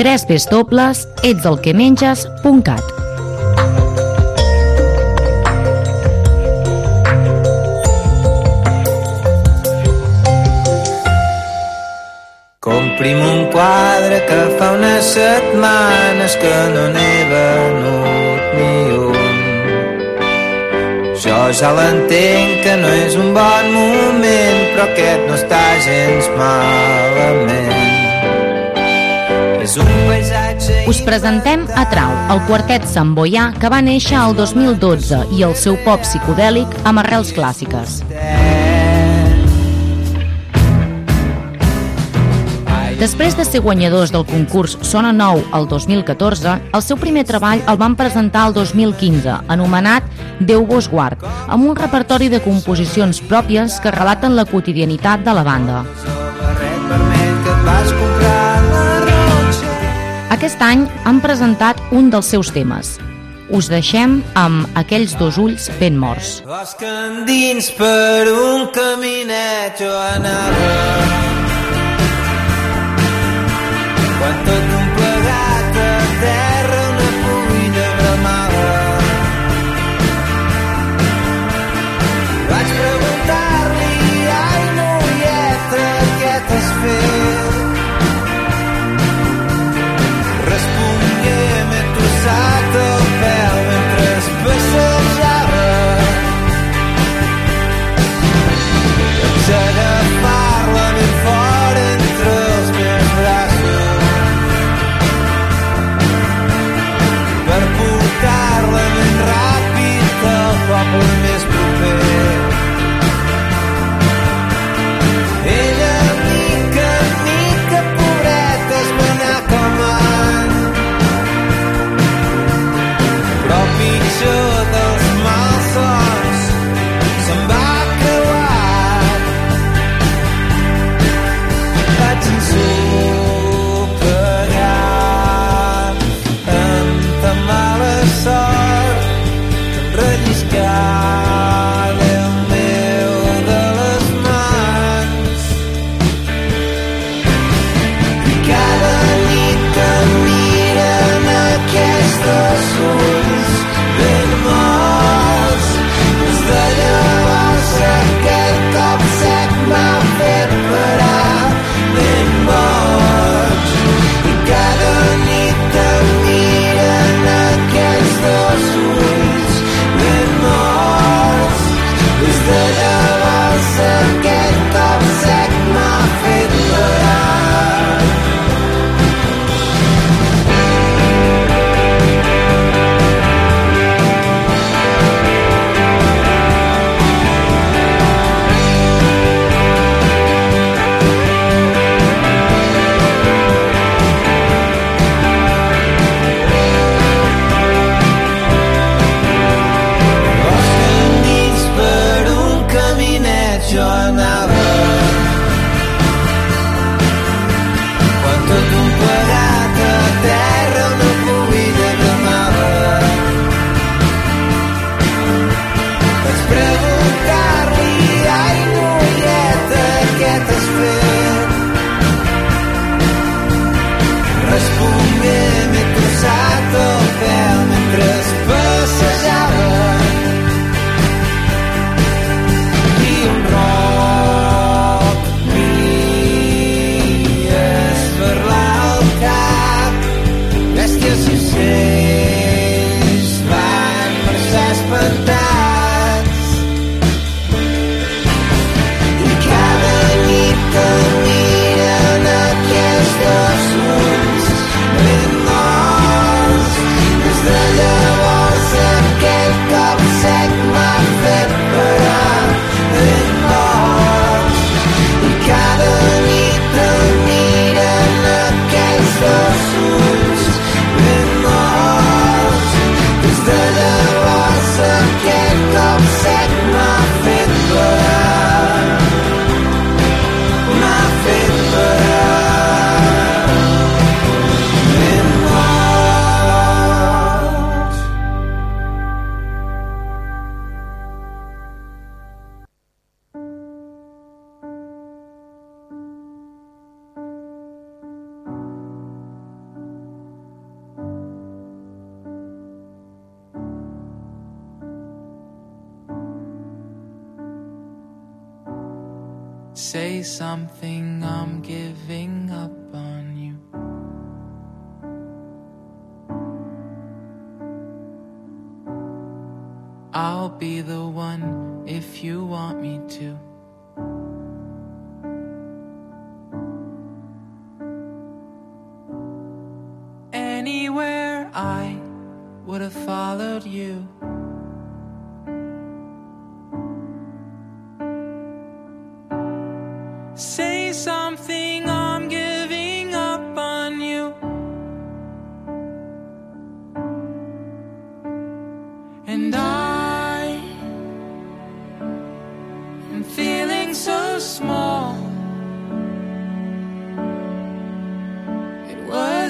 www.etselquemenges.cat 0.00 2.82
Comprim 12.58 13.22
un 13.30 13.46
quadre 13.54 14.26
que 14.26 14.58
fa 14.58 14.74
unes 14.74 15.14
setmanes 15.14 16.34
que 16.42 16.50
no 16.74 16.90
n'he 16.90 17.14
venut 17.30 17.99
ja 21.58 21.70
l'entenc 21.74 22.60
que 22.62 22.74
no 22.78 22.90
és 23.06 23.16
un 23.18 23.32
bon 23.34 23.70
moment, 23.74 24.60
però 24.72 24.84
aquest 24.86 25.24
no 25.26 25.34
està 25.38 25.60
gens 25.86 26.28
malament. 26.38 27.72
És 29.60 29.74
un 29.76 29.90
paisatge... 30.06 30.78
Us 30.90 31.00
presentem 31.06 31.66
a 31.78 31.84
Trau, 31.90 32.14
el 32.34 32.42
quartet 32.48 32.86
Samboià 32.90 33.50
que 33.60 33.70
va 33.72 33.82
néixer 33.84 34.18
el 34.20 34.36
2012 34.38 35.24
i 35.36 35.44
el 35.46 35.56
seu 35.58 35.78
pop 35.84 36.06
psicodèlic 36.06 36.78
amb 36.84 37.02
arrels 37.02 37.34
clàssiques. 37.36 38.00
Després 43.00 43.32
de 43.32 43.46
ser 43.48 43.62
guanyadors 43.64 44.10
del 44.12 44.26
concurs 44.28 44.74
Sona 44.84 45.08
Nou 45.16 45.38
el 45.56 45.64
2014, 45.70 46.58
el 46.76 46.82
seu 46.84 46.98
primer 47.00 47.22
treball 47.24 47.62
el 47.64 47.78
van 47.80 47.94
presentar 47.96 48.42
el 48.50 48.52
2015, 48.58 49.38
anomenat 49.48 50.04
Déu 50.44 50.66
vos 50.68 50.84
guard, 50.92 51.24
amb 51.48 51.64
un 51.64 51.78
repertori 51.78 52.28
de 52.28 52.42
composicions 52.44 53.22
pròpies 53.24 53.78
que 53.80 53.94
relaten 53.96 54.36
la 54.36 54.44
quotidianitat 54.44 55.24
de 55.24 55.32
la 55.32 55.46
banda. 55.48 55.80
Aquest 60.36 60.60
any 60.60 60.84
han 61.08 61.24
presentat 61.24 61.80
un 61.96 62.12
dels 62.12 62.28
seus 62.36 62.52
temes, 62.52 62.98
us 63.48 63.72
deixem 63.72 64.20
amb 64.36 64.68
aquells 64.76 65.16
dos 65.16 65.40
ulls 65.40 65.72
ben 65.80 65.96
morts. 65.96 66.42
Vas 66.44 66.76
que 66.76 66.92
endins 67.08 67.72
per 67.80 68.28
un 68.28 68.68
caminet 68.76 69.80
jo 69.80 69.88
anava 69.88 71.49
Cuánto 74.20 74.69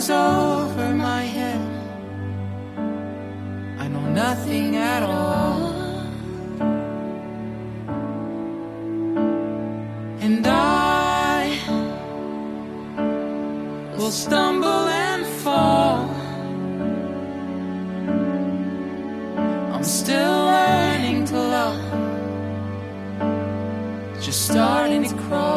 over 0.08 0.94
my 0.94 1.22
head. 1.22 1.60
I 3.78 3.88
know 3.88 4.06
nothing 4.24 4.76
at 4.76 5.02
all. 5.02 5.74
And 10.20 10.46
I 10.46 11.58
will 13.98 14.10
stumble 14.10 14.86
and 14.88 15.26
fall. 15.42 16.08
I'm 19.74 19.84
still 19.84 20.38
learning 20.54 21.26
to 21.26 21.36
love, 21.36 21.82
just 24.22 24.46
starting 24.48 25.04
to 25.04 25.14
crawl. 25.24 25.49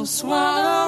will 0.00 0.06
swallow. 0.06 0.79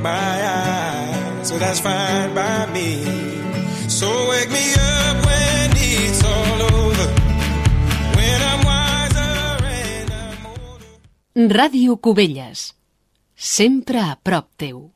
my 0.00 0.10
eyes, 0.10 1.48
so 1.48 1.58
that's 1.58 1.80
fine 1.80 2.34
by 2.34 2.66
me. 2.72 3.04
So 3.88 4.08
wake 4.30 4.50
me 4.50 4.74
up 4.74 5.16
when 5.26 5.70
it's 5.76 6.22
all 6.24 6.62
over, 6.62 7.08
when 8.16 8.40
I'm 8.42 8.62
wiser 8.64 9.64
and 9.64 10.10
I'm 10.12 10.46
older. 10.46 11.54
Radio 11.54 11.96
Cubelles, 11.96 12.74
sempre 13.34 13.98
a 13.98 14.18
prop 14.22 14.48
teu. 14.56 14.90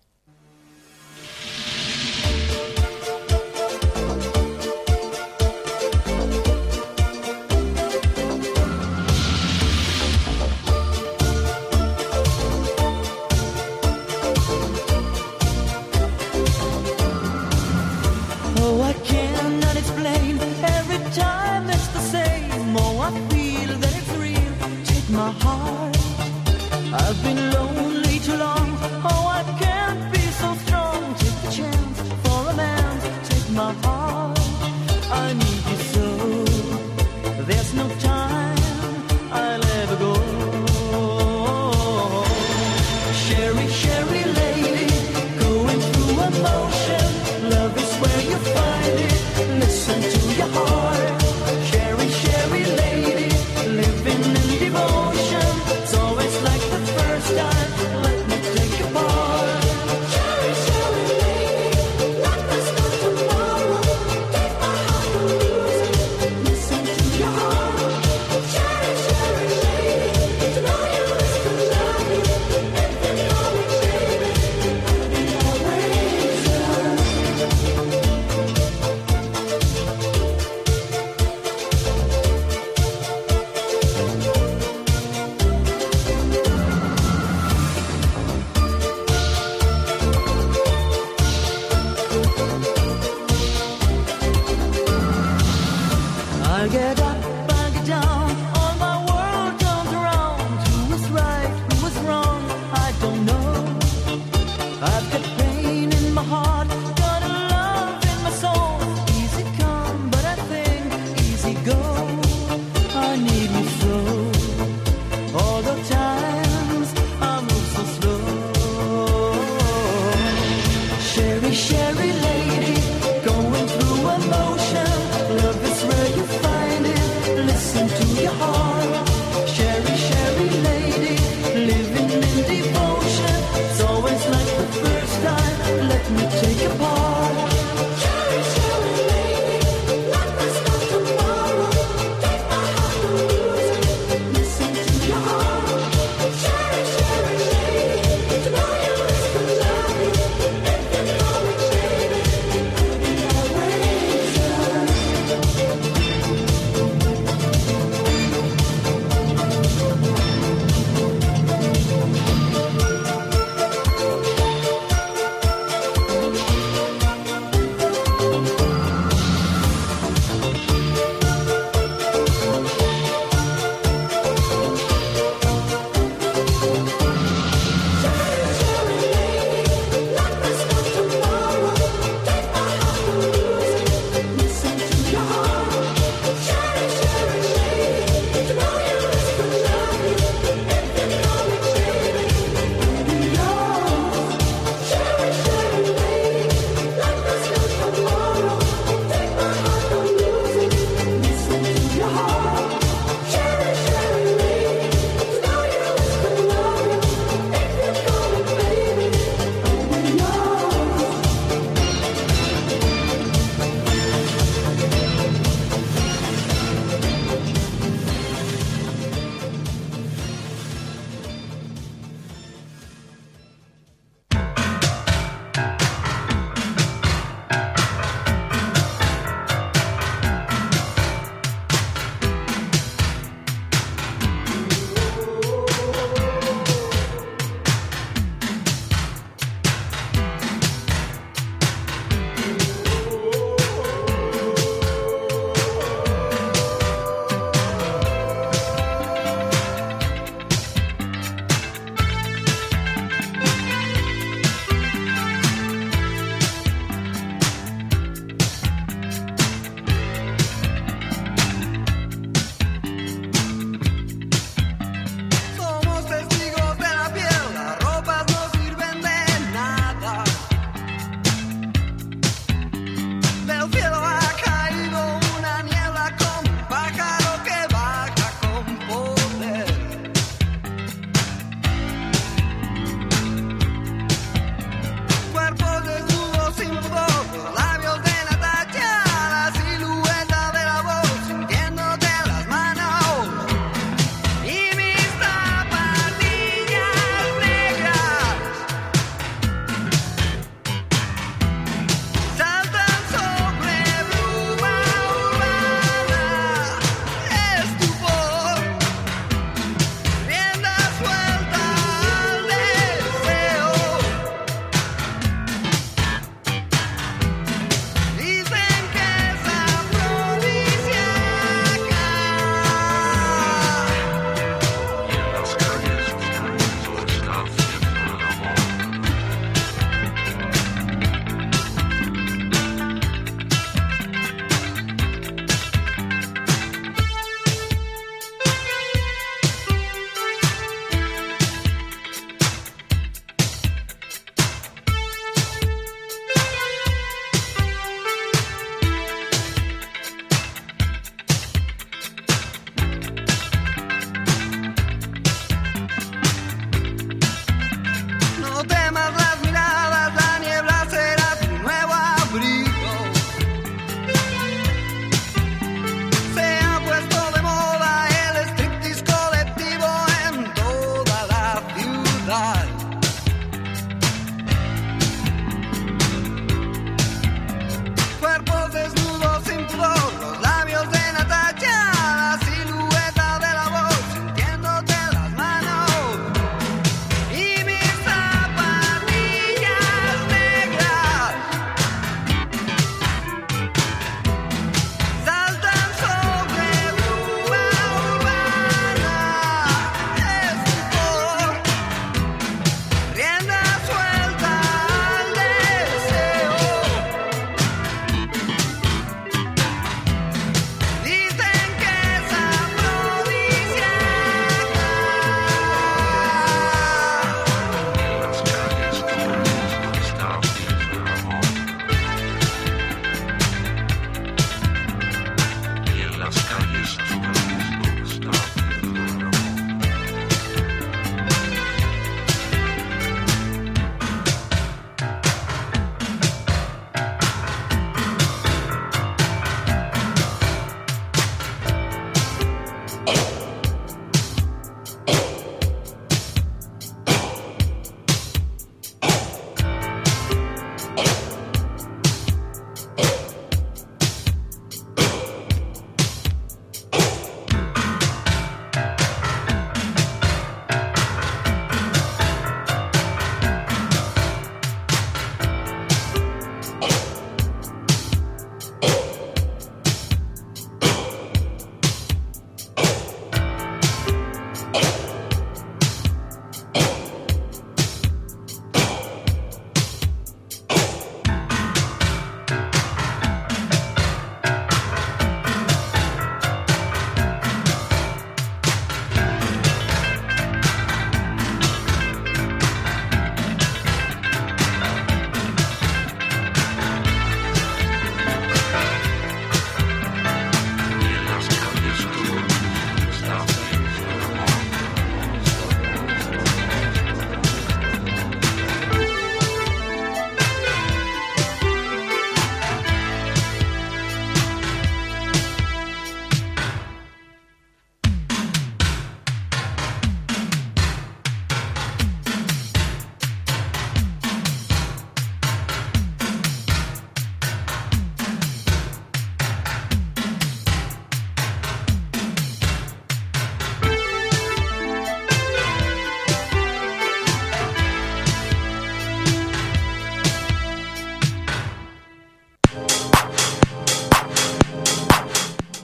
Sherry 121.63 122.13
Lane. 122.13 122.32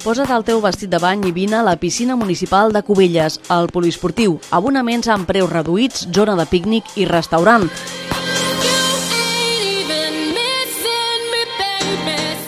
Posa't 0.09 0.31
el 0.33 0.41
teu 0.41 0.63
vestit 0.65 0.89
de 0.89 0.97
bany 0.97 1.27
i 1.29 1.31
vine 1.37 1.59
a 1.59 1.65
la 1.67 1.75
piscina 1.77 2.15
municipal 2.17 2.71
de 2.73 2.81
Cubelles, 2.81 3.35
al 3.53 3.67
poliesportiu. 3.69 4.39
Abonaments 4.57 5.11
amb 5.13 5.29
preus 5.29 5.51
reduïts, 5.53 6.07
zona 6.17 6.33
de 6.39 6.47
pícnic 6.49 6.89
i 6.97 7.05
restaurant. 7.05 7.67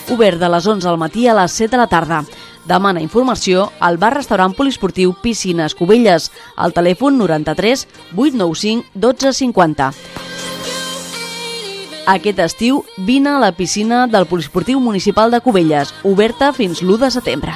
Obert 0.09 0.41
de 0.41 0.49
les 0.49 0.69
11 0.73 0.89
al 0.89 0.97
matí 0.97 1.27
a 1.27 1.37
les 1.37 1.59
7 1.61 1.75
de 1.75 1.83
la 1.83 1.85
tarda. 1.91 2.23
Demana 2.65 3.05
informació 3.05 3.67
al 3.77 4.01
bar-restaurant 4.01 4.57
poliesportiu 4.57 5.13
Piscines 5.21 5.77
Cubelles, 5.77 6.31
al 6.57 6.73
telèfon 6.73 7.21
93 7.21 7.85
895 8.17 8.89
1250. 8.97 10.20
Aquest 12.07 12.39
estiu 12.41 12.83
vine 12.97 13.29
a 13.29 13.39
la 13.39 13.51
piscina 13.53 14.07
del 14.07 14.25
poliesportiu 14.25 14.79
municipal 14.81 15.29
de 15.29 15.41
Cubelles, 15.41 15.93
oberta 16.03 16.49
fins 16.51 16.81
l'1 16.81 16.97
de 17.05 17.11
setembre. 17.13 17.53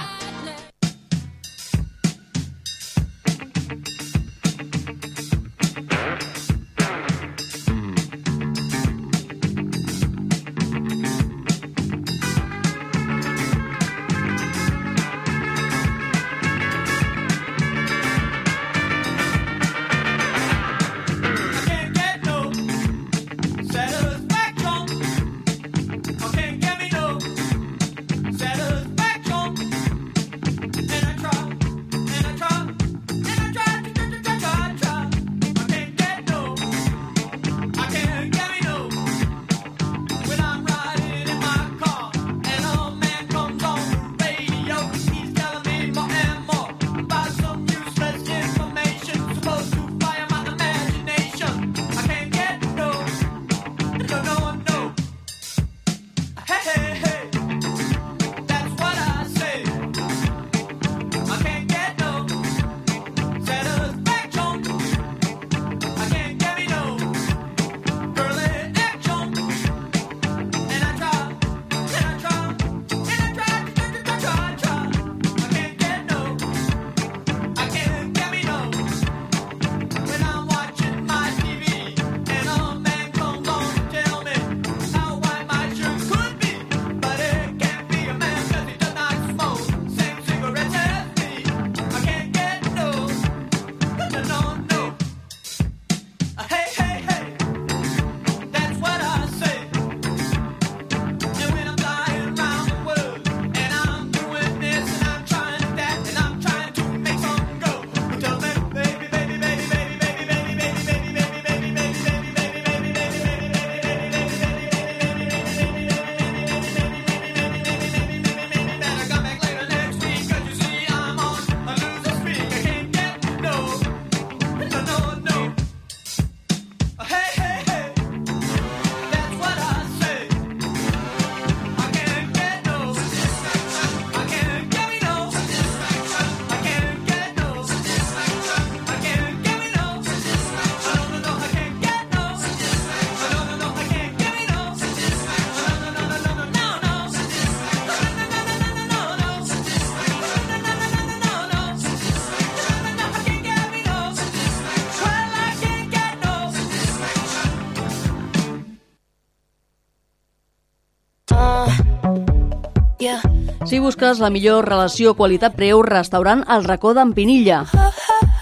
Si 163.76 163.80
busques 163.84 164.22
la 164.24 164.30
millor 164.32 164.64
relació 164.70 165.12
qualitat-preu, 165.20 165.82
restaurant 165.84 166.46
El 166.48 166.64
Racó 166.64 166.94
d'en 166.96 167.10
Pinilla. 167.12 167.58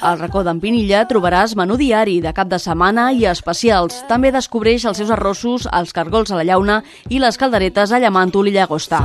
Al 0.05 0.19
Racó 0.19 0.43
d'en 0.45 0.59
Pinilla 0.61 0.99
trobaràs 1.09 1.55
menú 1.57 1.73
diari 1.79 2.19
de 2.21 2.35
cap 2.37 2.51
de 2.51 2.59
setmana 2.61 3.07
i 3.17 3.25
especials. 3.25 4.03
També 4.05 4.29
descobreix 4.29 4.85
els 4.85 5.01
seus 5.01 5.09
arrossos, 5.09 5.65
els 5.73 5.89
cargols 5.97 6.29
a 6.29 6.37
la 6.37 6.45
llauna 6.45 6.83
i 7.09 7.17
les 7.17 7.41
calderetes 7.41 7.89
a 7.89 8.03
Llamàntol 8.03 8.51
i 8.51 8.53
Llagosta. 8.59 9.01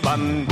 levantar. 0.00 0.47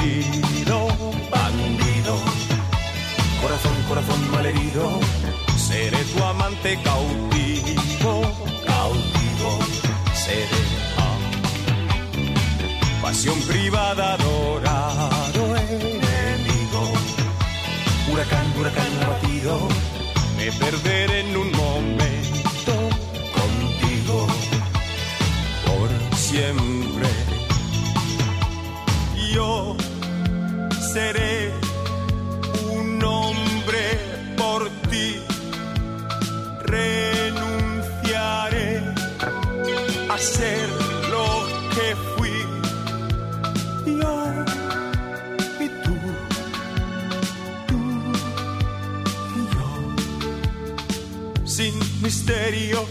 sin 51.57 51.73
misterio, 52.03 52.85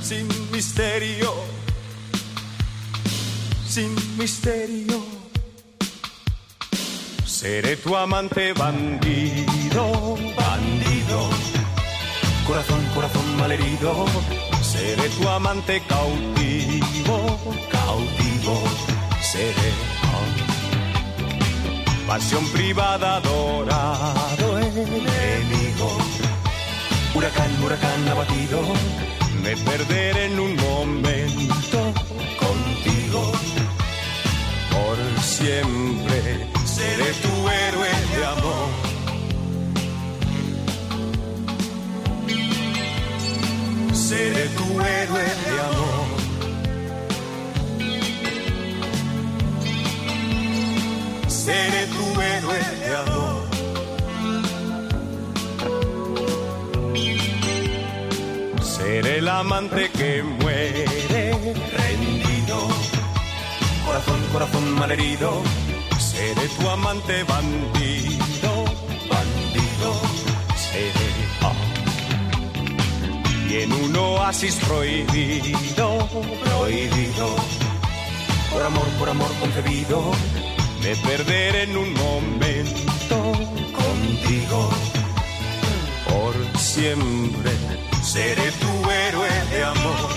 sin 0.00 0.28
misterio, 0.52 1.34
sin 3.66 3.92
misterio. 4.16 5.02
Seré 7.24 7.74
tu 7.78 7.96
amante 7.96 8.52
bandido, 8.52 10.16
bandido, 10.36 11.28
corazón, 12.46 12.84
corazón 12.94 13.36
malherido. 13.40 14.06
Seré 14.62 15.08
tu 15.08 15.28
amante 15.28 15.82
cautivo, 15.88 17.18
cautivo, 17.68 18.62
seré. 19.20 19.72
Pasión 22.06 22.44
privada, 22.52 23.20
dorado 23.20 24.58
enemigo 24.58 26.17
Huracán, 27.18 27.50
huracán 27.64 28.08
abatido, 28.08 28.62
me 29.42 29.56
perderé 29.56 30.26
en 30.26 30.38
un 30.38 30.54
momento 30.54 31.92
contigo. 32.38 33.32
Por 34.70 34.96
siempre 35.20 36.46
seré 36.64 37.12
tu 37.24 37.48
héroe 37.48 37.88
de 38.14 38.24
amor. 38.24 38.68
Seré 43.94 44.48
tu 44.50 44.80
héroe 44.80 45.24
de 45.44 45.60
amor. 45.70 46.06
Seré 51.26 51.86
tu 51.88 52.20
héroe 52.20 52.60
de 52.78 52.96
amor. 52.96 53.27
Seré 59.00 59.18
el 59.18 59.28
amante 59.28 59.88
que 59.90 60.24
muere 60.24 60.84
rendido. 60.84 62.66
Corazón, 63.86 64.20
corazón 64.32 64.72
malherido. 64.72 65.40
Seré 66.00 66.48
tu 66.48 66.68
amante 66.68 67.22
bandido, 67.22 68.64
bandido. 69.08 69.90
Seré. 70.56 71.10
Y 73.48 73.62
en 73.62 73.72
un 73.72 73.94
oasis 73.94 74.56
prohibido, 74.66 76.08
prohibido. 76.44 77.36
Por 78.52 78.62
amor, 78.64 78.88
por 78.98 79.08
amor 79.10 79.30
concebido. 79.38 80.10
Me 80.82 80.96
perderé 80.96 81.62
en 81.62 81.76
un 81.76 81.92
momento 81.94 83.16
contigo. 83.78 84.70
Por 86.08 86.58
siempre 86.58 87.52
seré 88.08 88.50
tu 88.60 88.72
héroe 88.98 89.34
de 89.50 89.60
amor. 89.72 90.10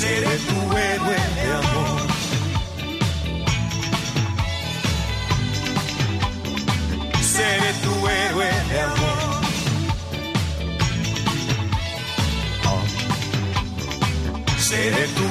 Seré 0.00 0.34
tu 0.48 0.58
héroe 0.86 1.18
de 1.36 1.46
amor. 1.60 1.98
Seré 7.34 7.70
tu 7.82 7.92
héroe 8.18 8.50
de 8.70 8.78
amor. 8.88 9.20
Seré 14.68 15.04
tu 15.16 15.21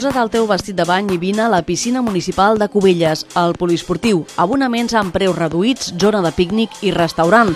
Posa't 0.00 0.16
el 0.16 0.30
teu 0.32 0.46
vestit 0.48 0.72
de 0.78 0.84
bany 0.88 1.10
i 1.12 1.18
vine 1.20 1.42
a 1.44 1.50
la 1.52 1.58
piscina 1.60 2.00
municipal 2.00 2.56
de 2.56 2.70
Cubelles, 2.72 3.26
al 3.36 3.52
poliesportiu. 3.52 4.22
Abonaments 4.40 4.94
amb 4.96 5.12
preus 5.12 5.36
reduïts, 5.36 5.90
zona 6.00 6.22
de 6.24 6.30
pícnic 6.32 6.78
i 6.80 6.88
restaurant. 6.94 7.50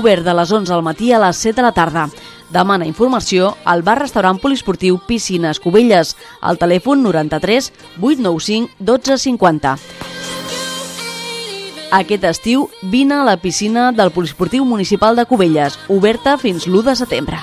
Obert 0.00 0.24
de 0.24 0.36
les 0.38 0.54
11 0.60 0.72
al 0.72 0.86
matí 0.86 1.12
a 1.12 1.20
les 1.20 1.42
7 1.44 1.58
de 1.60 1.66
la 1.66 1.74
tarda. 1.76 2.06
Demana 2.56 2.88
informació 2.88 3.52
al 3.68 3.84
bar-restaurant 3.84 4.40
poliesportiu 4.40 4.96
Piscines 5.04 5.60
Cubelles, 5.60 6.16
al 6.40 6.56
telèfon 6.56 7.04
93 7.04 7.68
895 8.00 8.80
1250. 8.80 10.11
Aquest 11.92 12.22
estiu 12.24 12.70
vine 12.88 13.18
a 13.18 13.24
la 13.28 13.36
piscina 13.36 13.90
del 13.92 14.14
Poliesportiu 14.16 14.64
Municipal 14.64 15.12
de 15.14 15.26
Cubelles, 15.28 15.76
oberta 15.92 16.38
fins 16.40 16.64
l'1 16.64 16.88
de 16.88 16.96
setembre. 16.96 17.42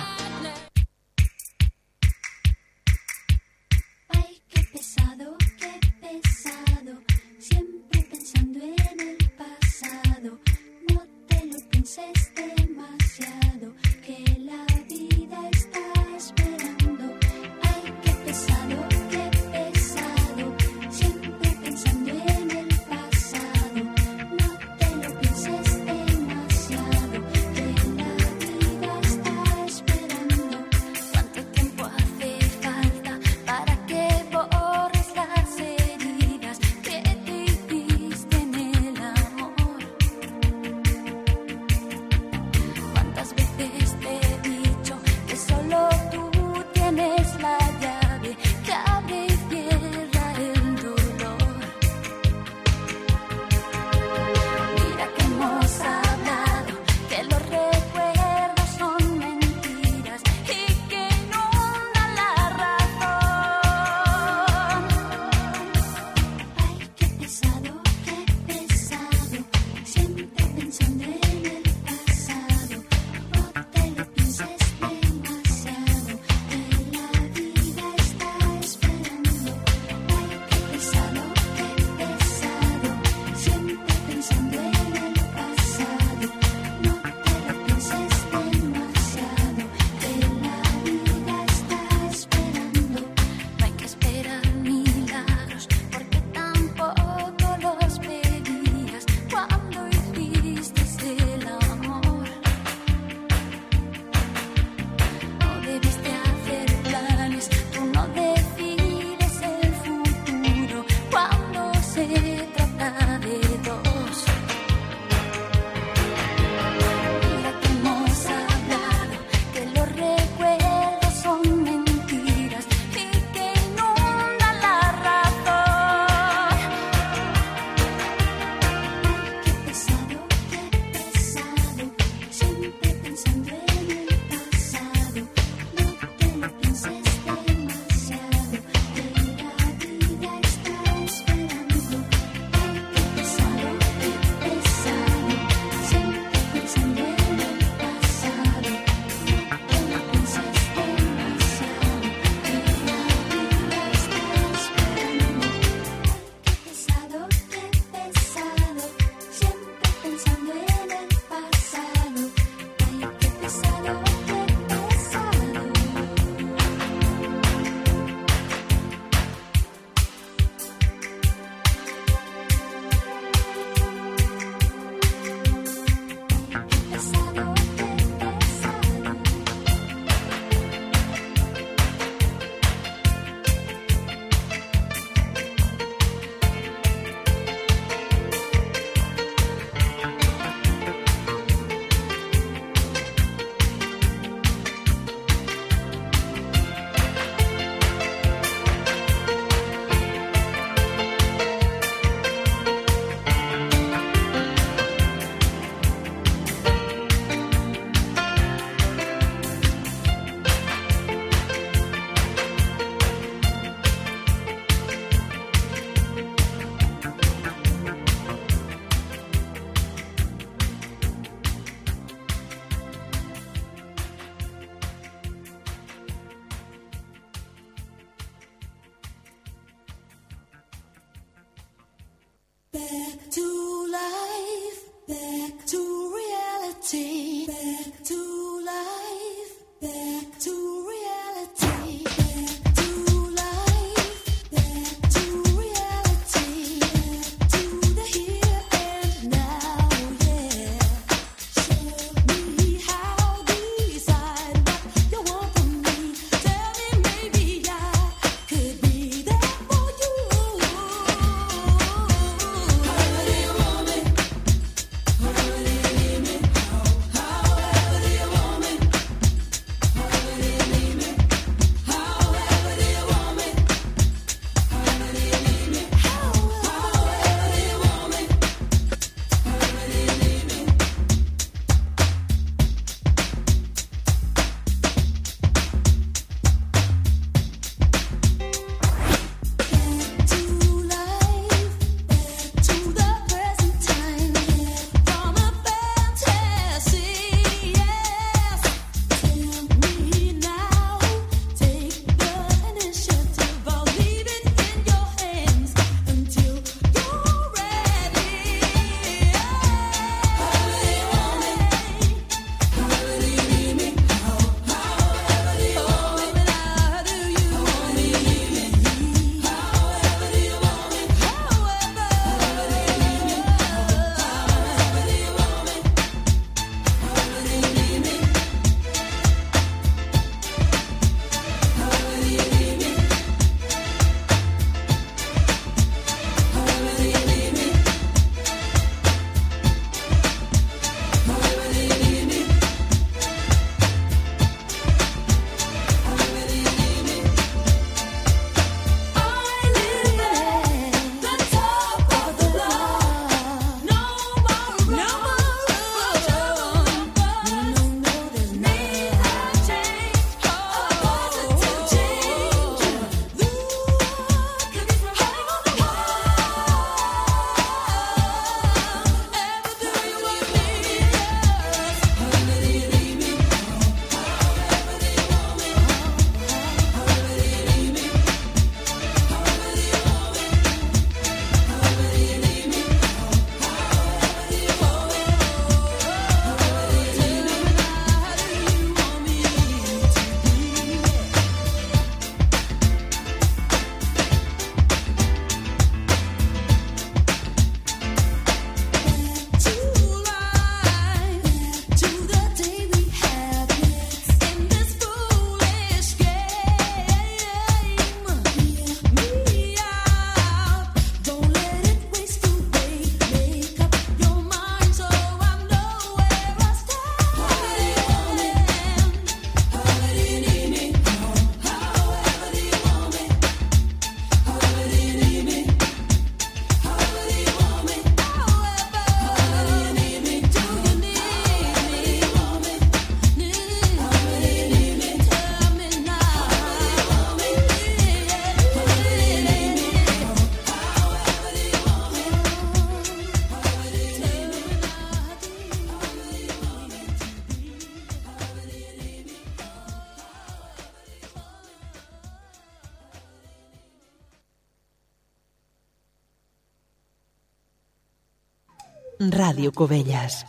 Ràdio 459.60 459.74
Cubelles. 459.74 460.46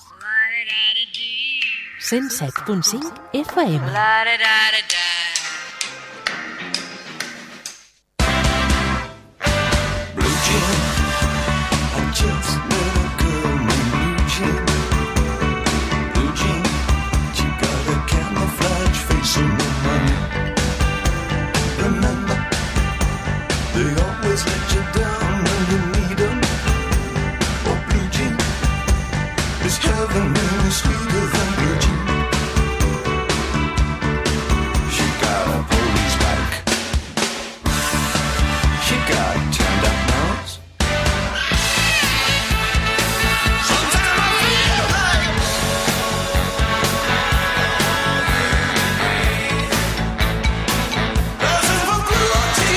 107.5 1.99 3.11
FM. 3.35 3.83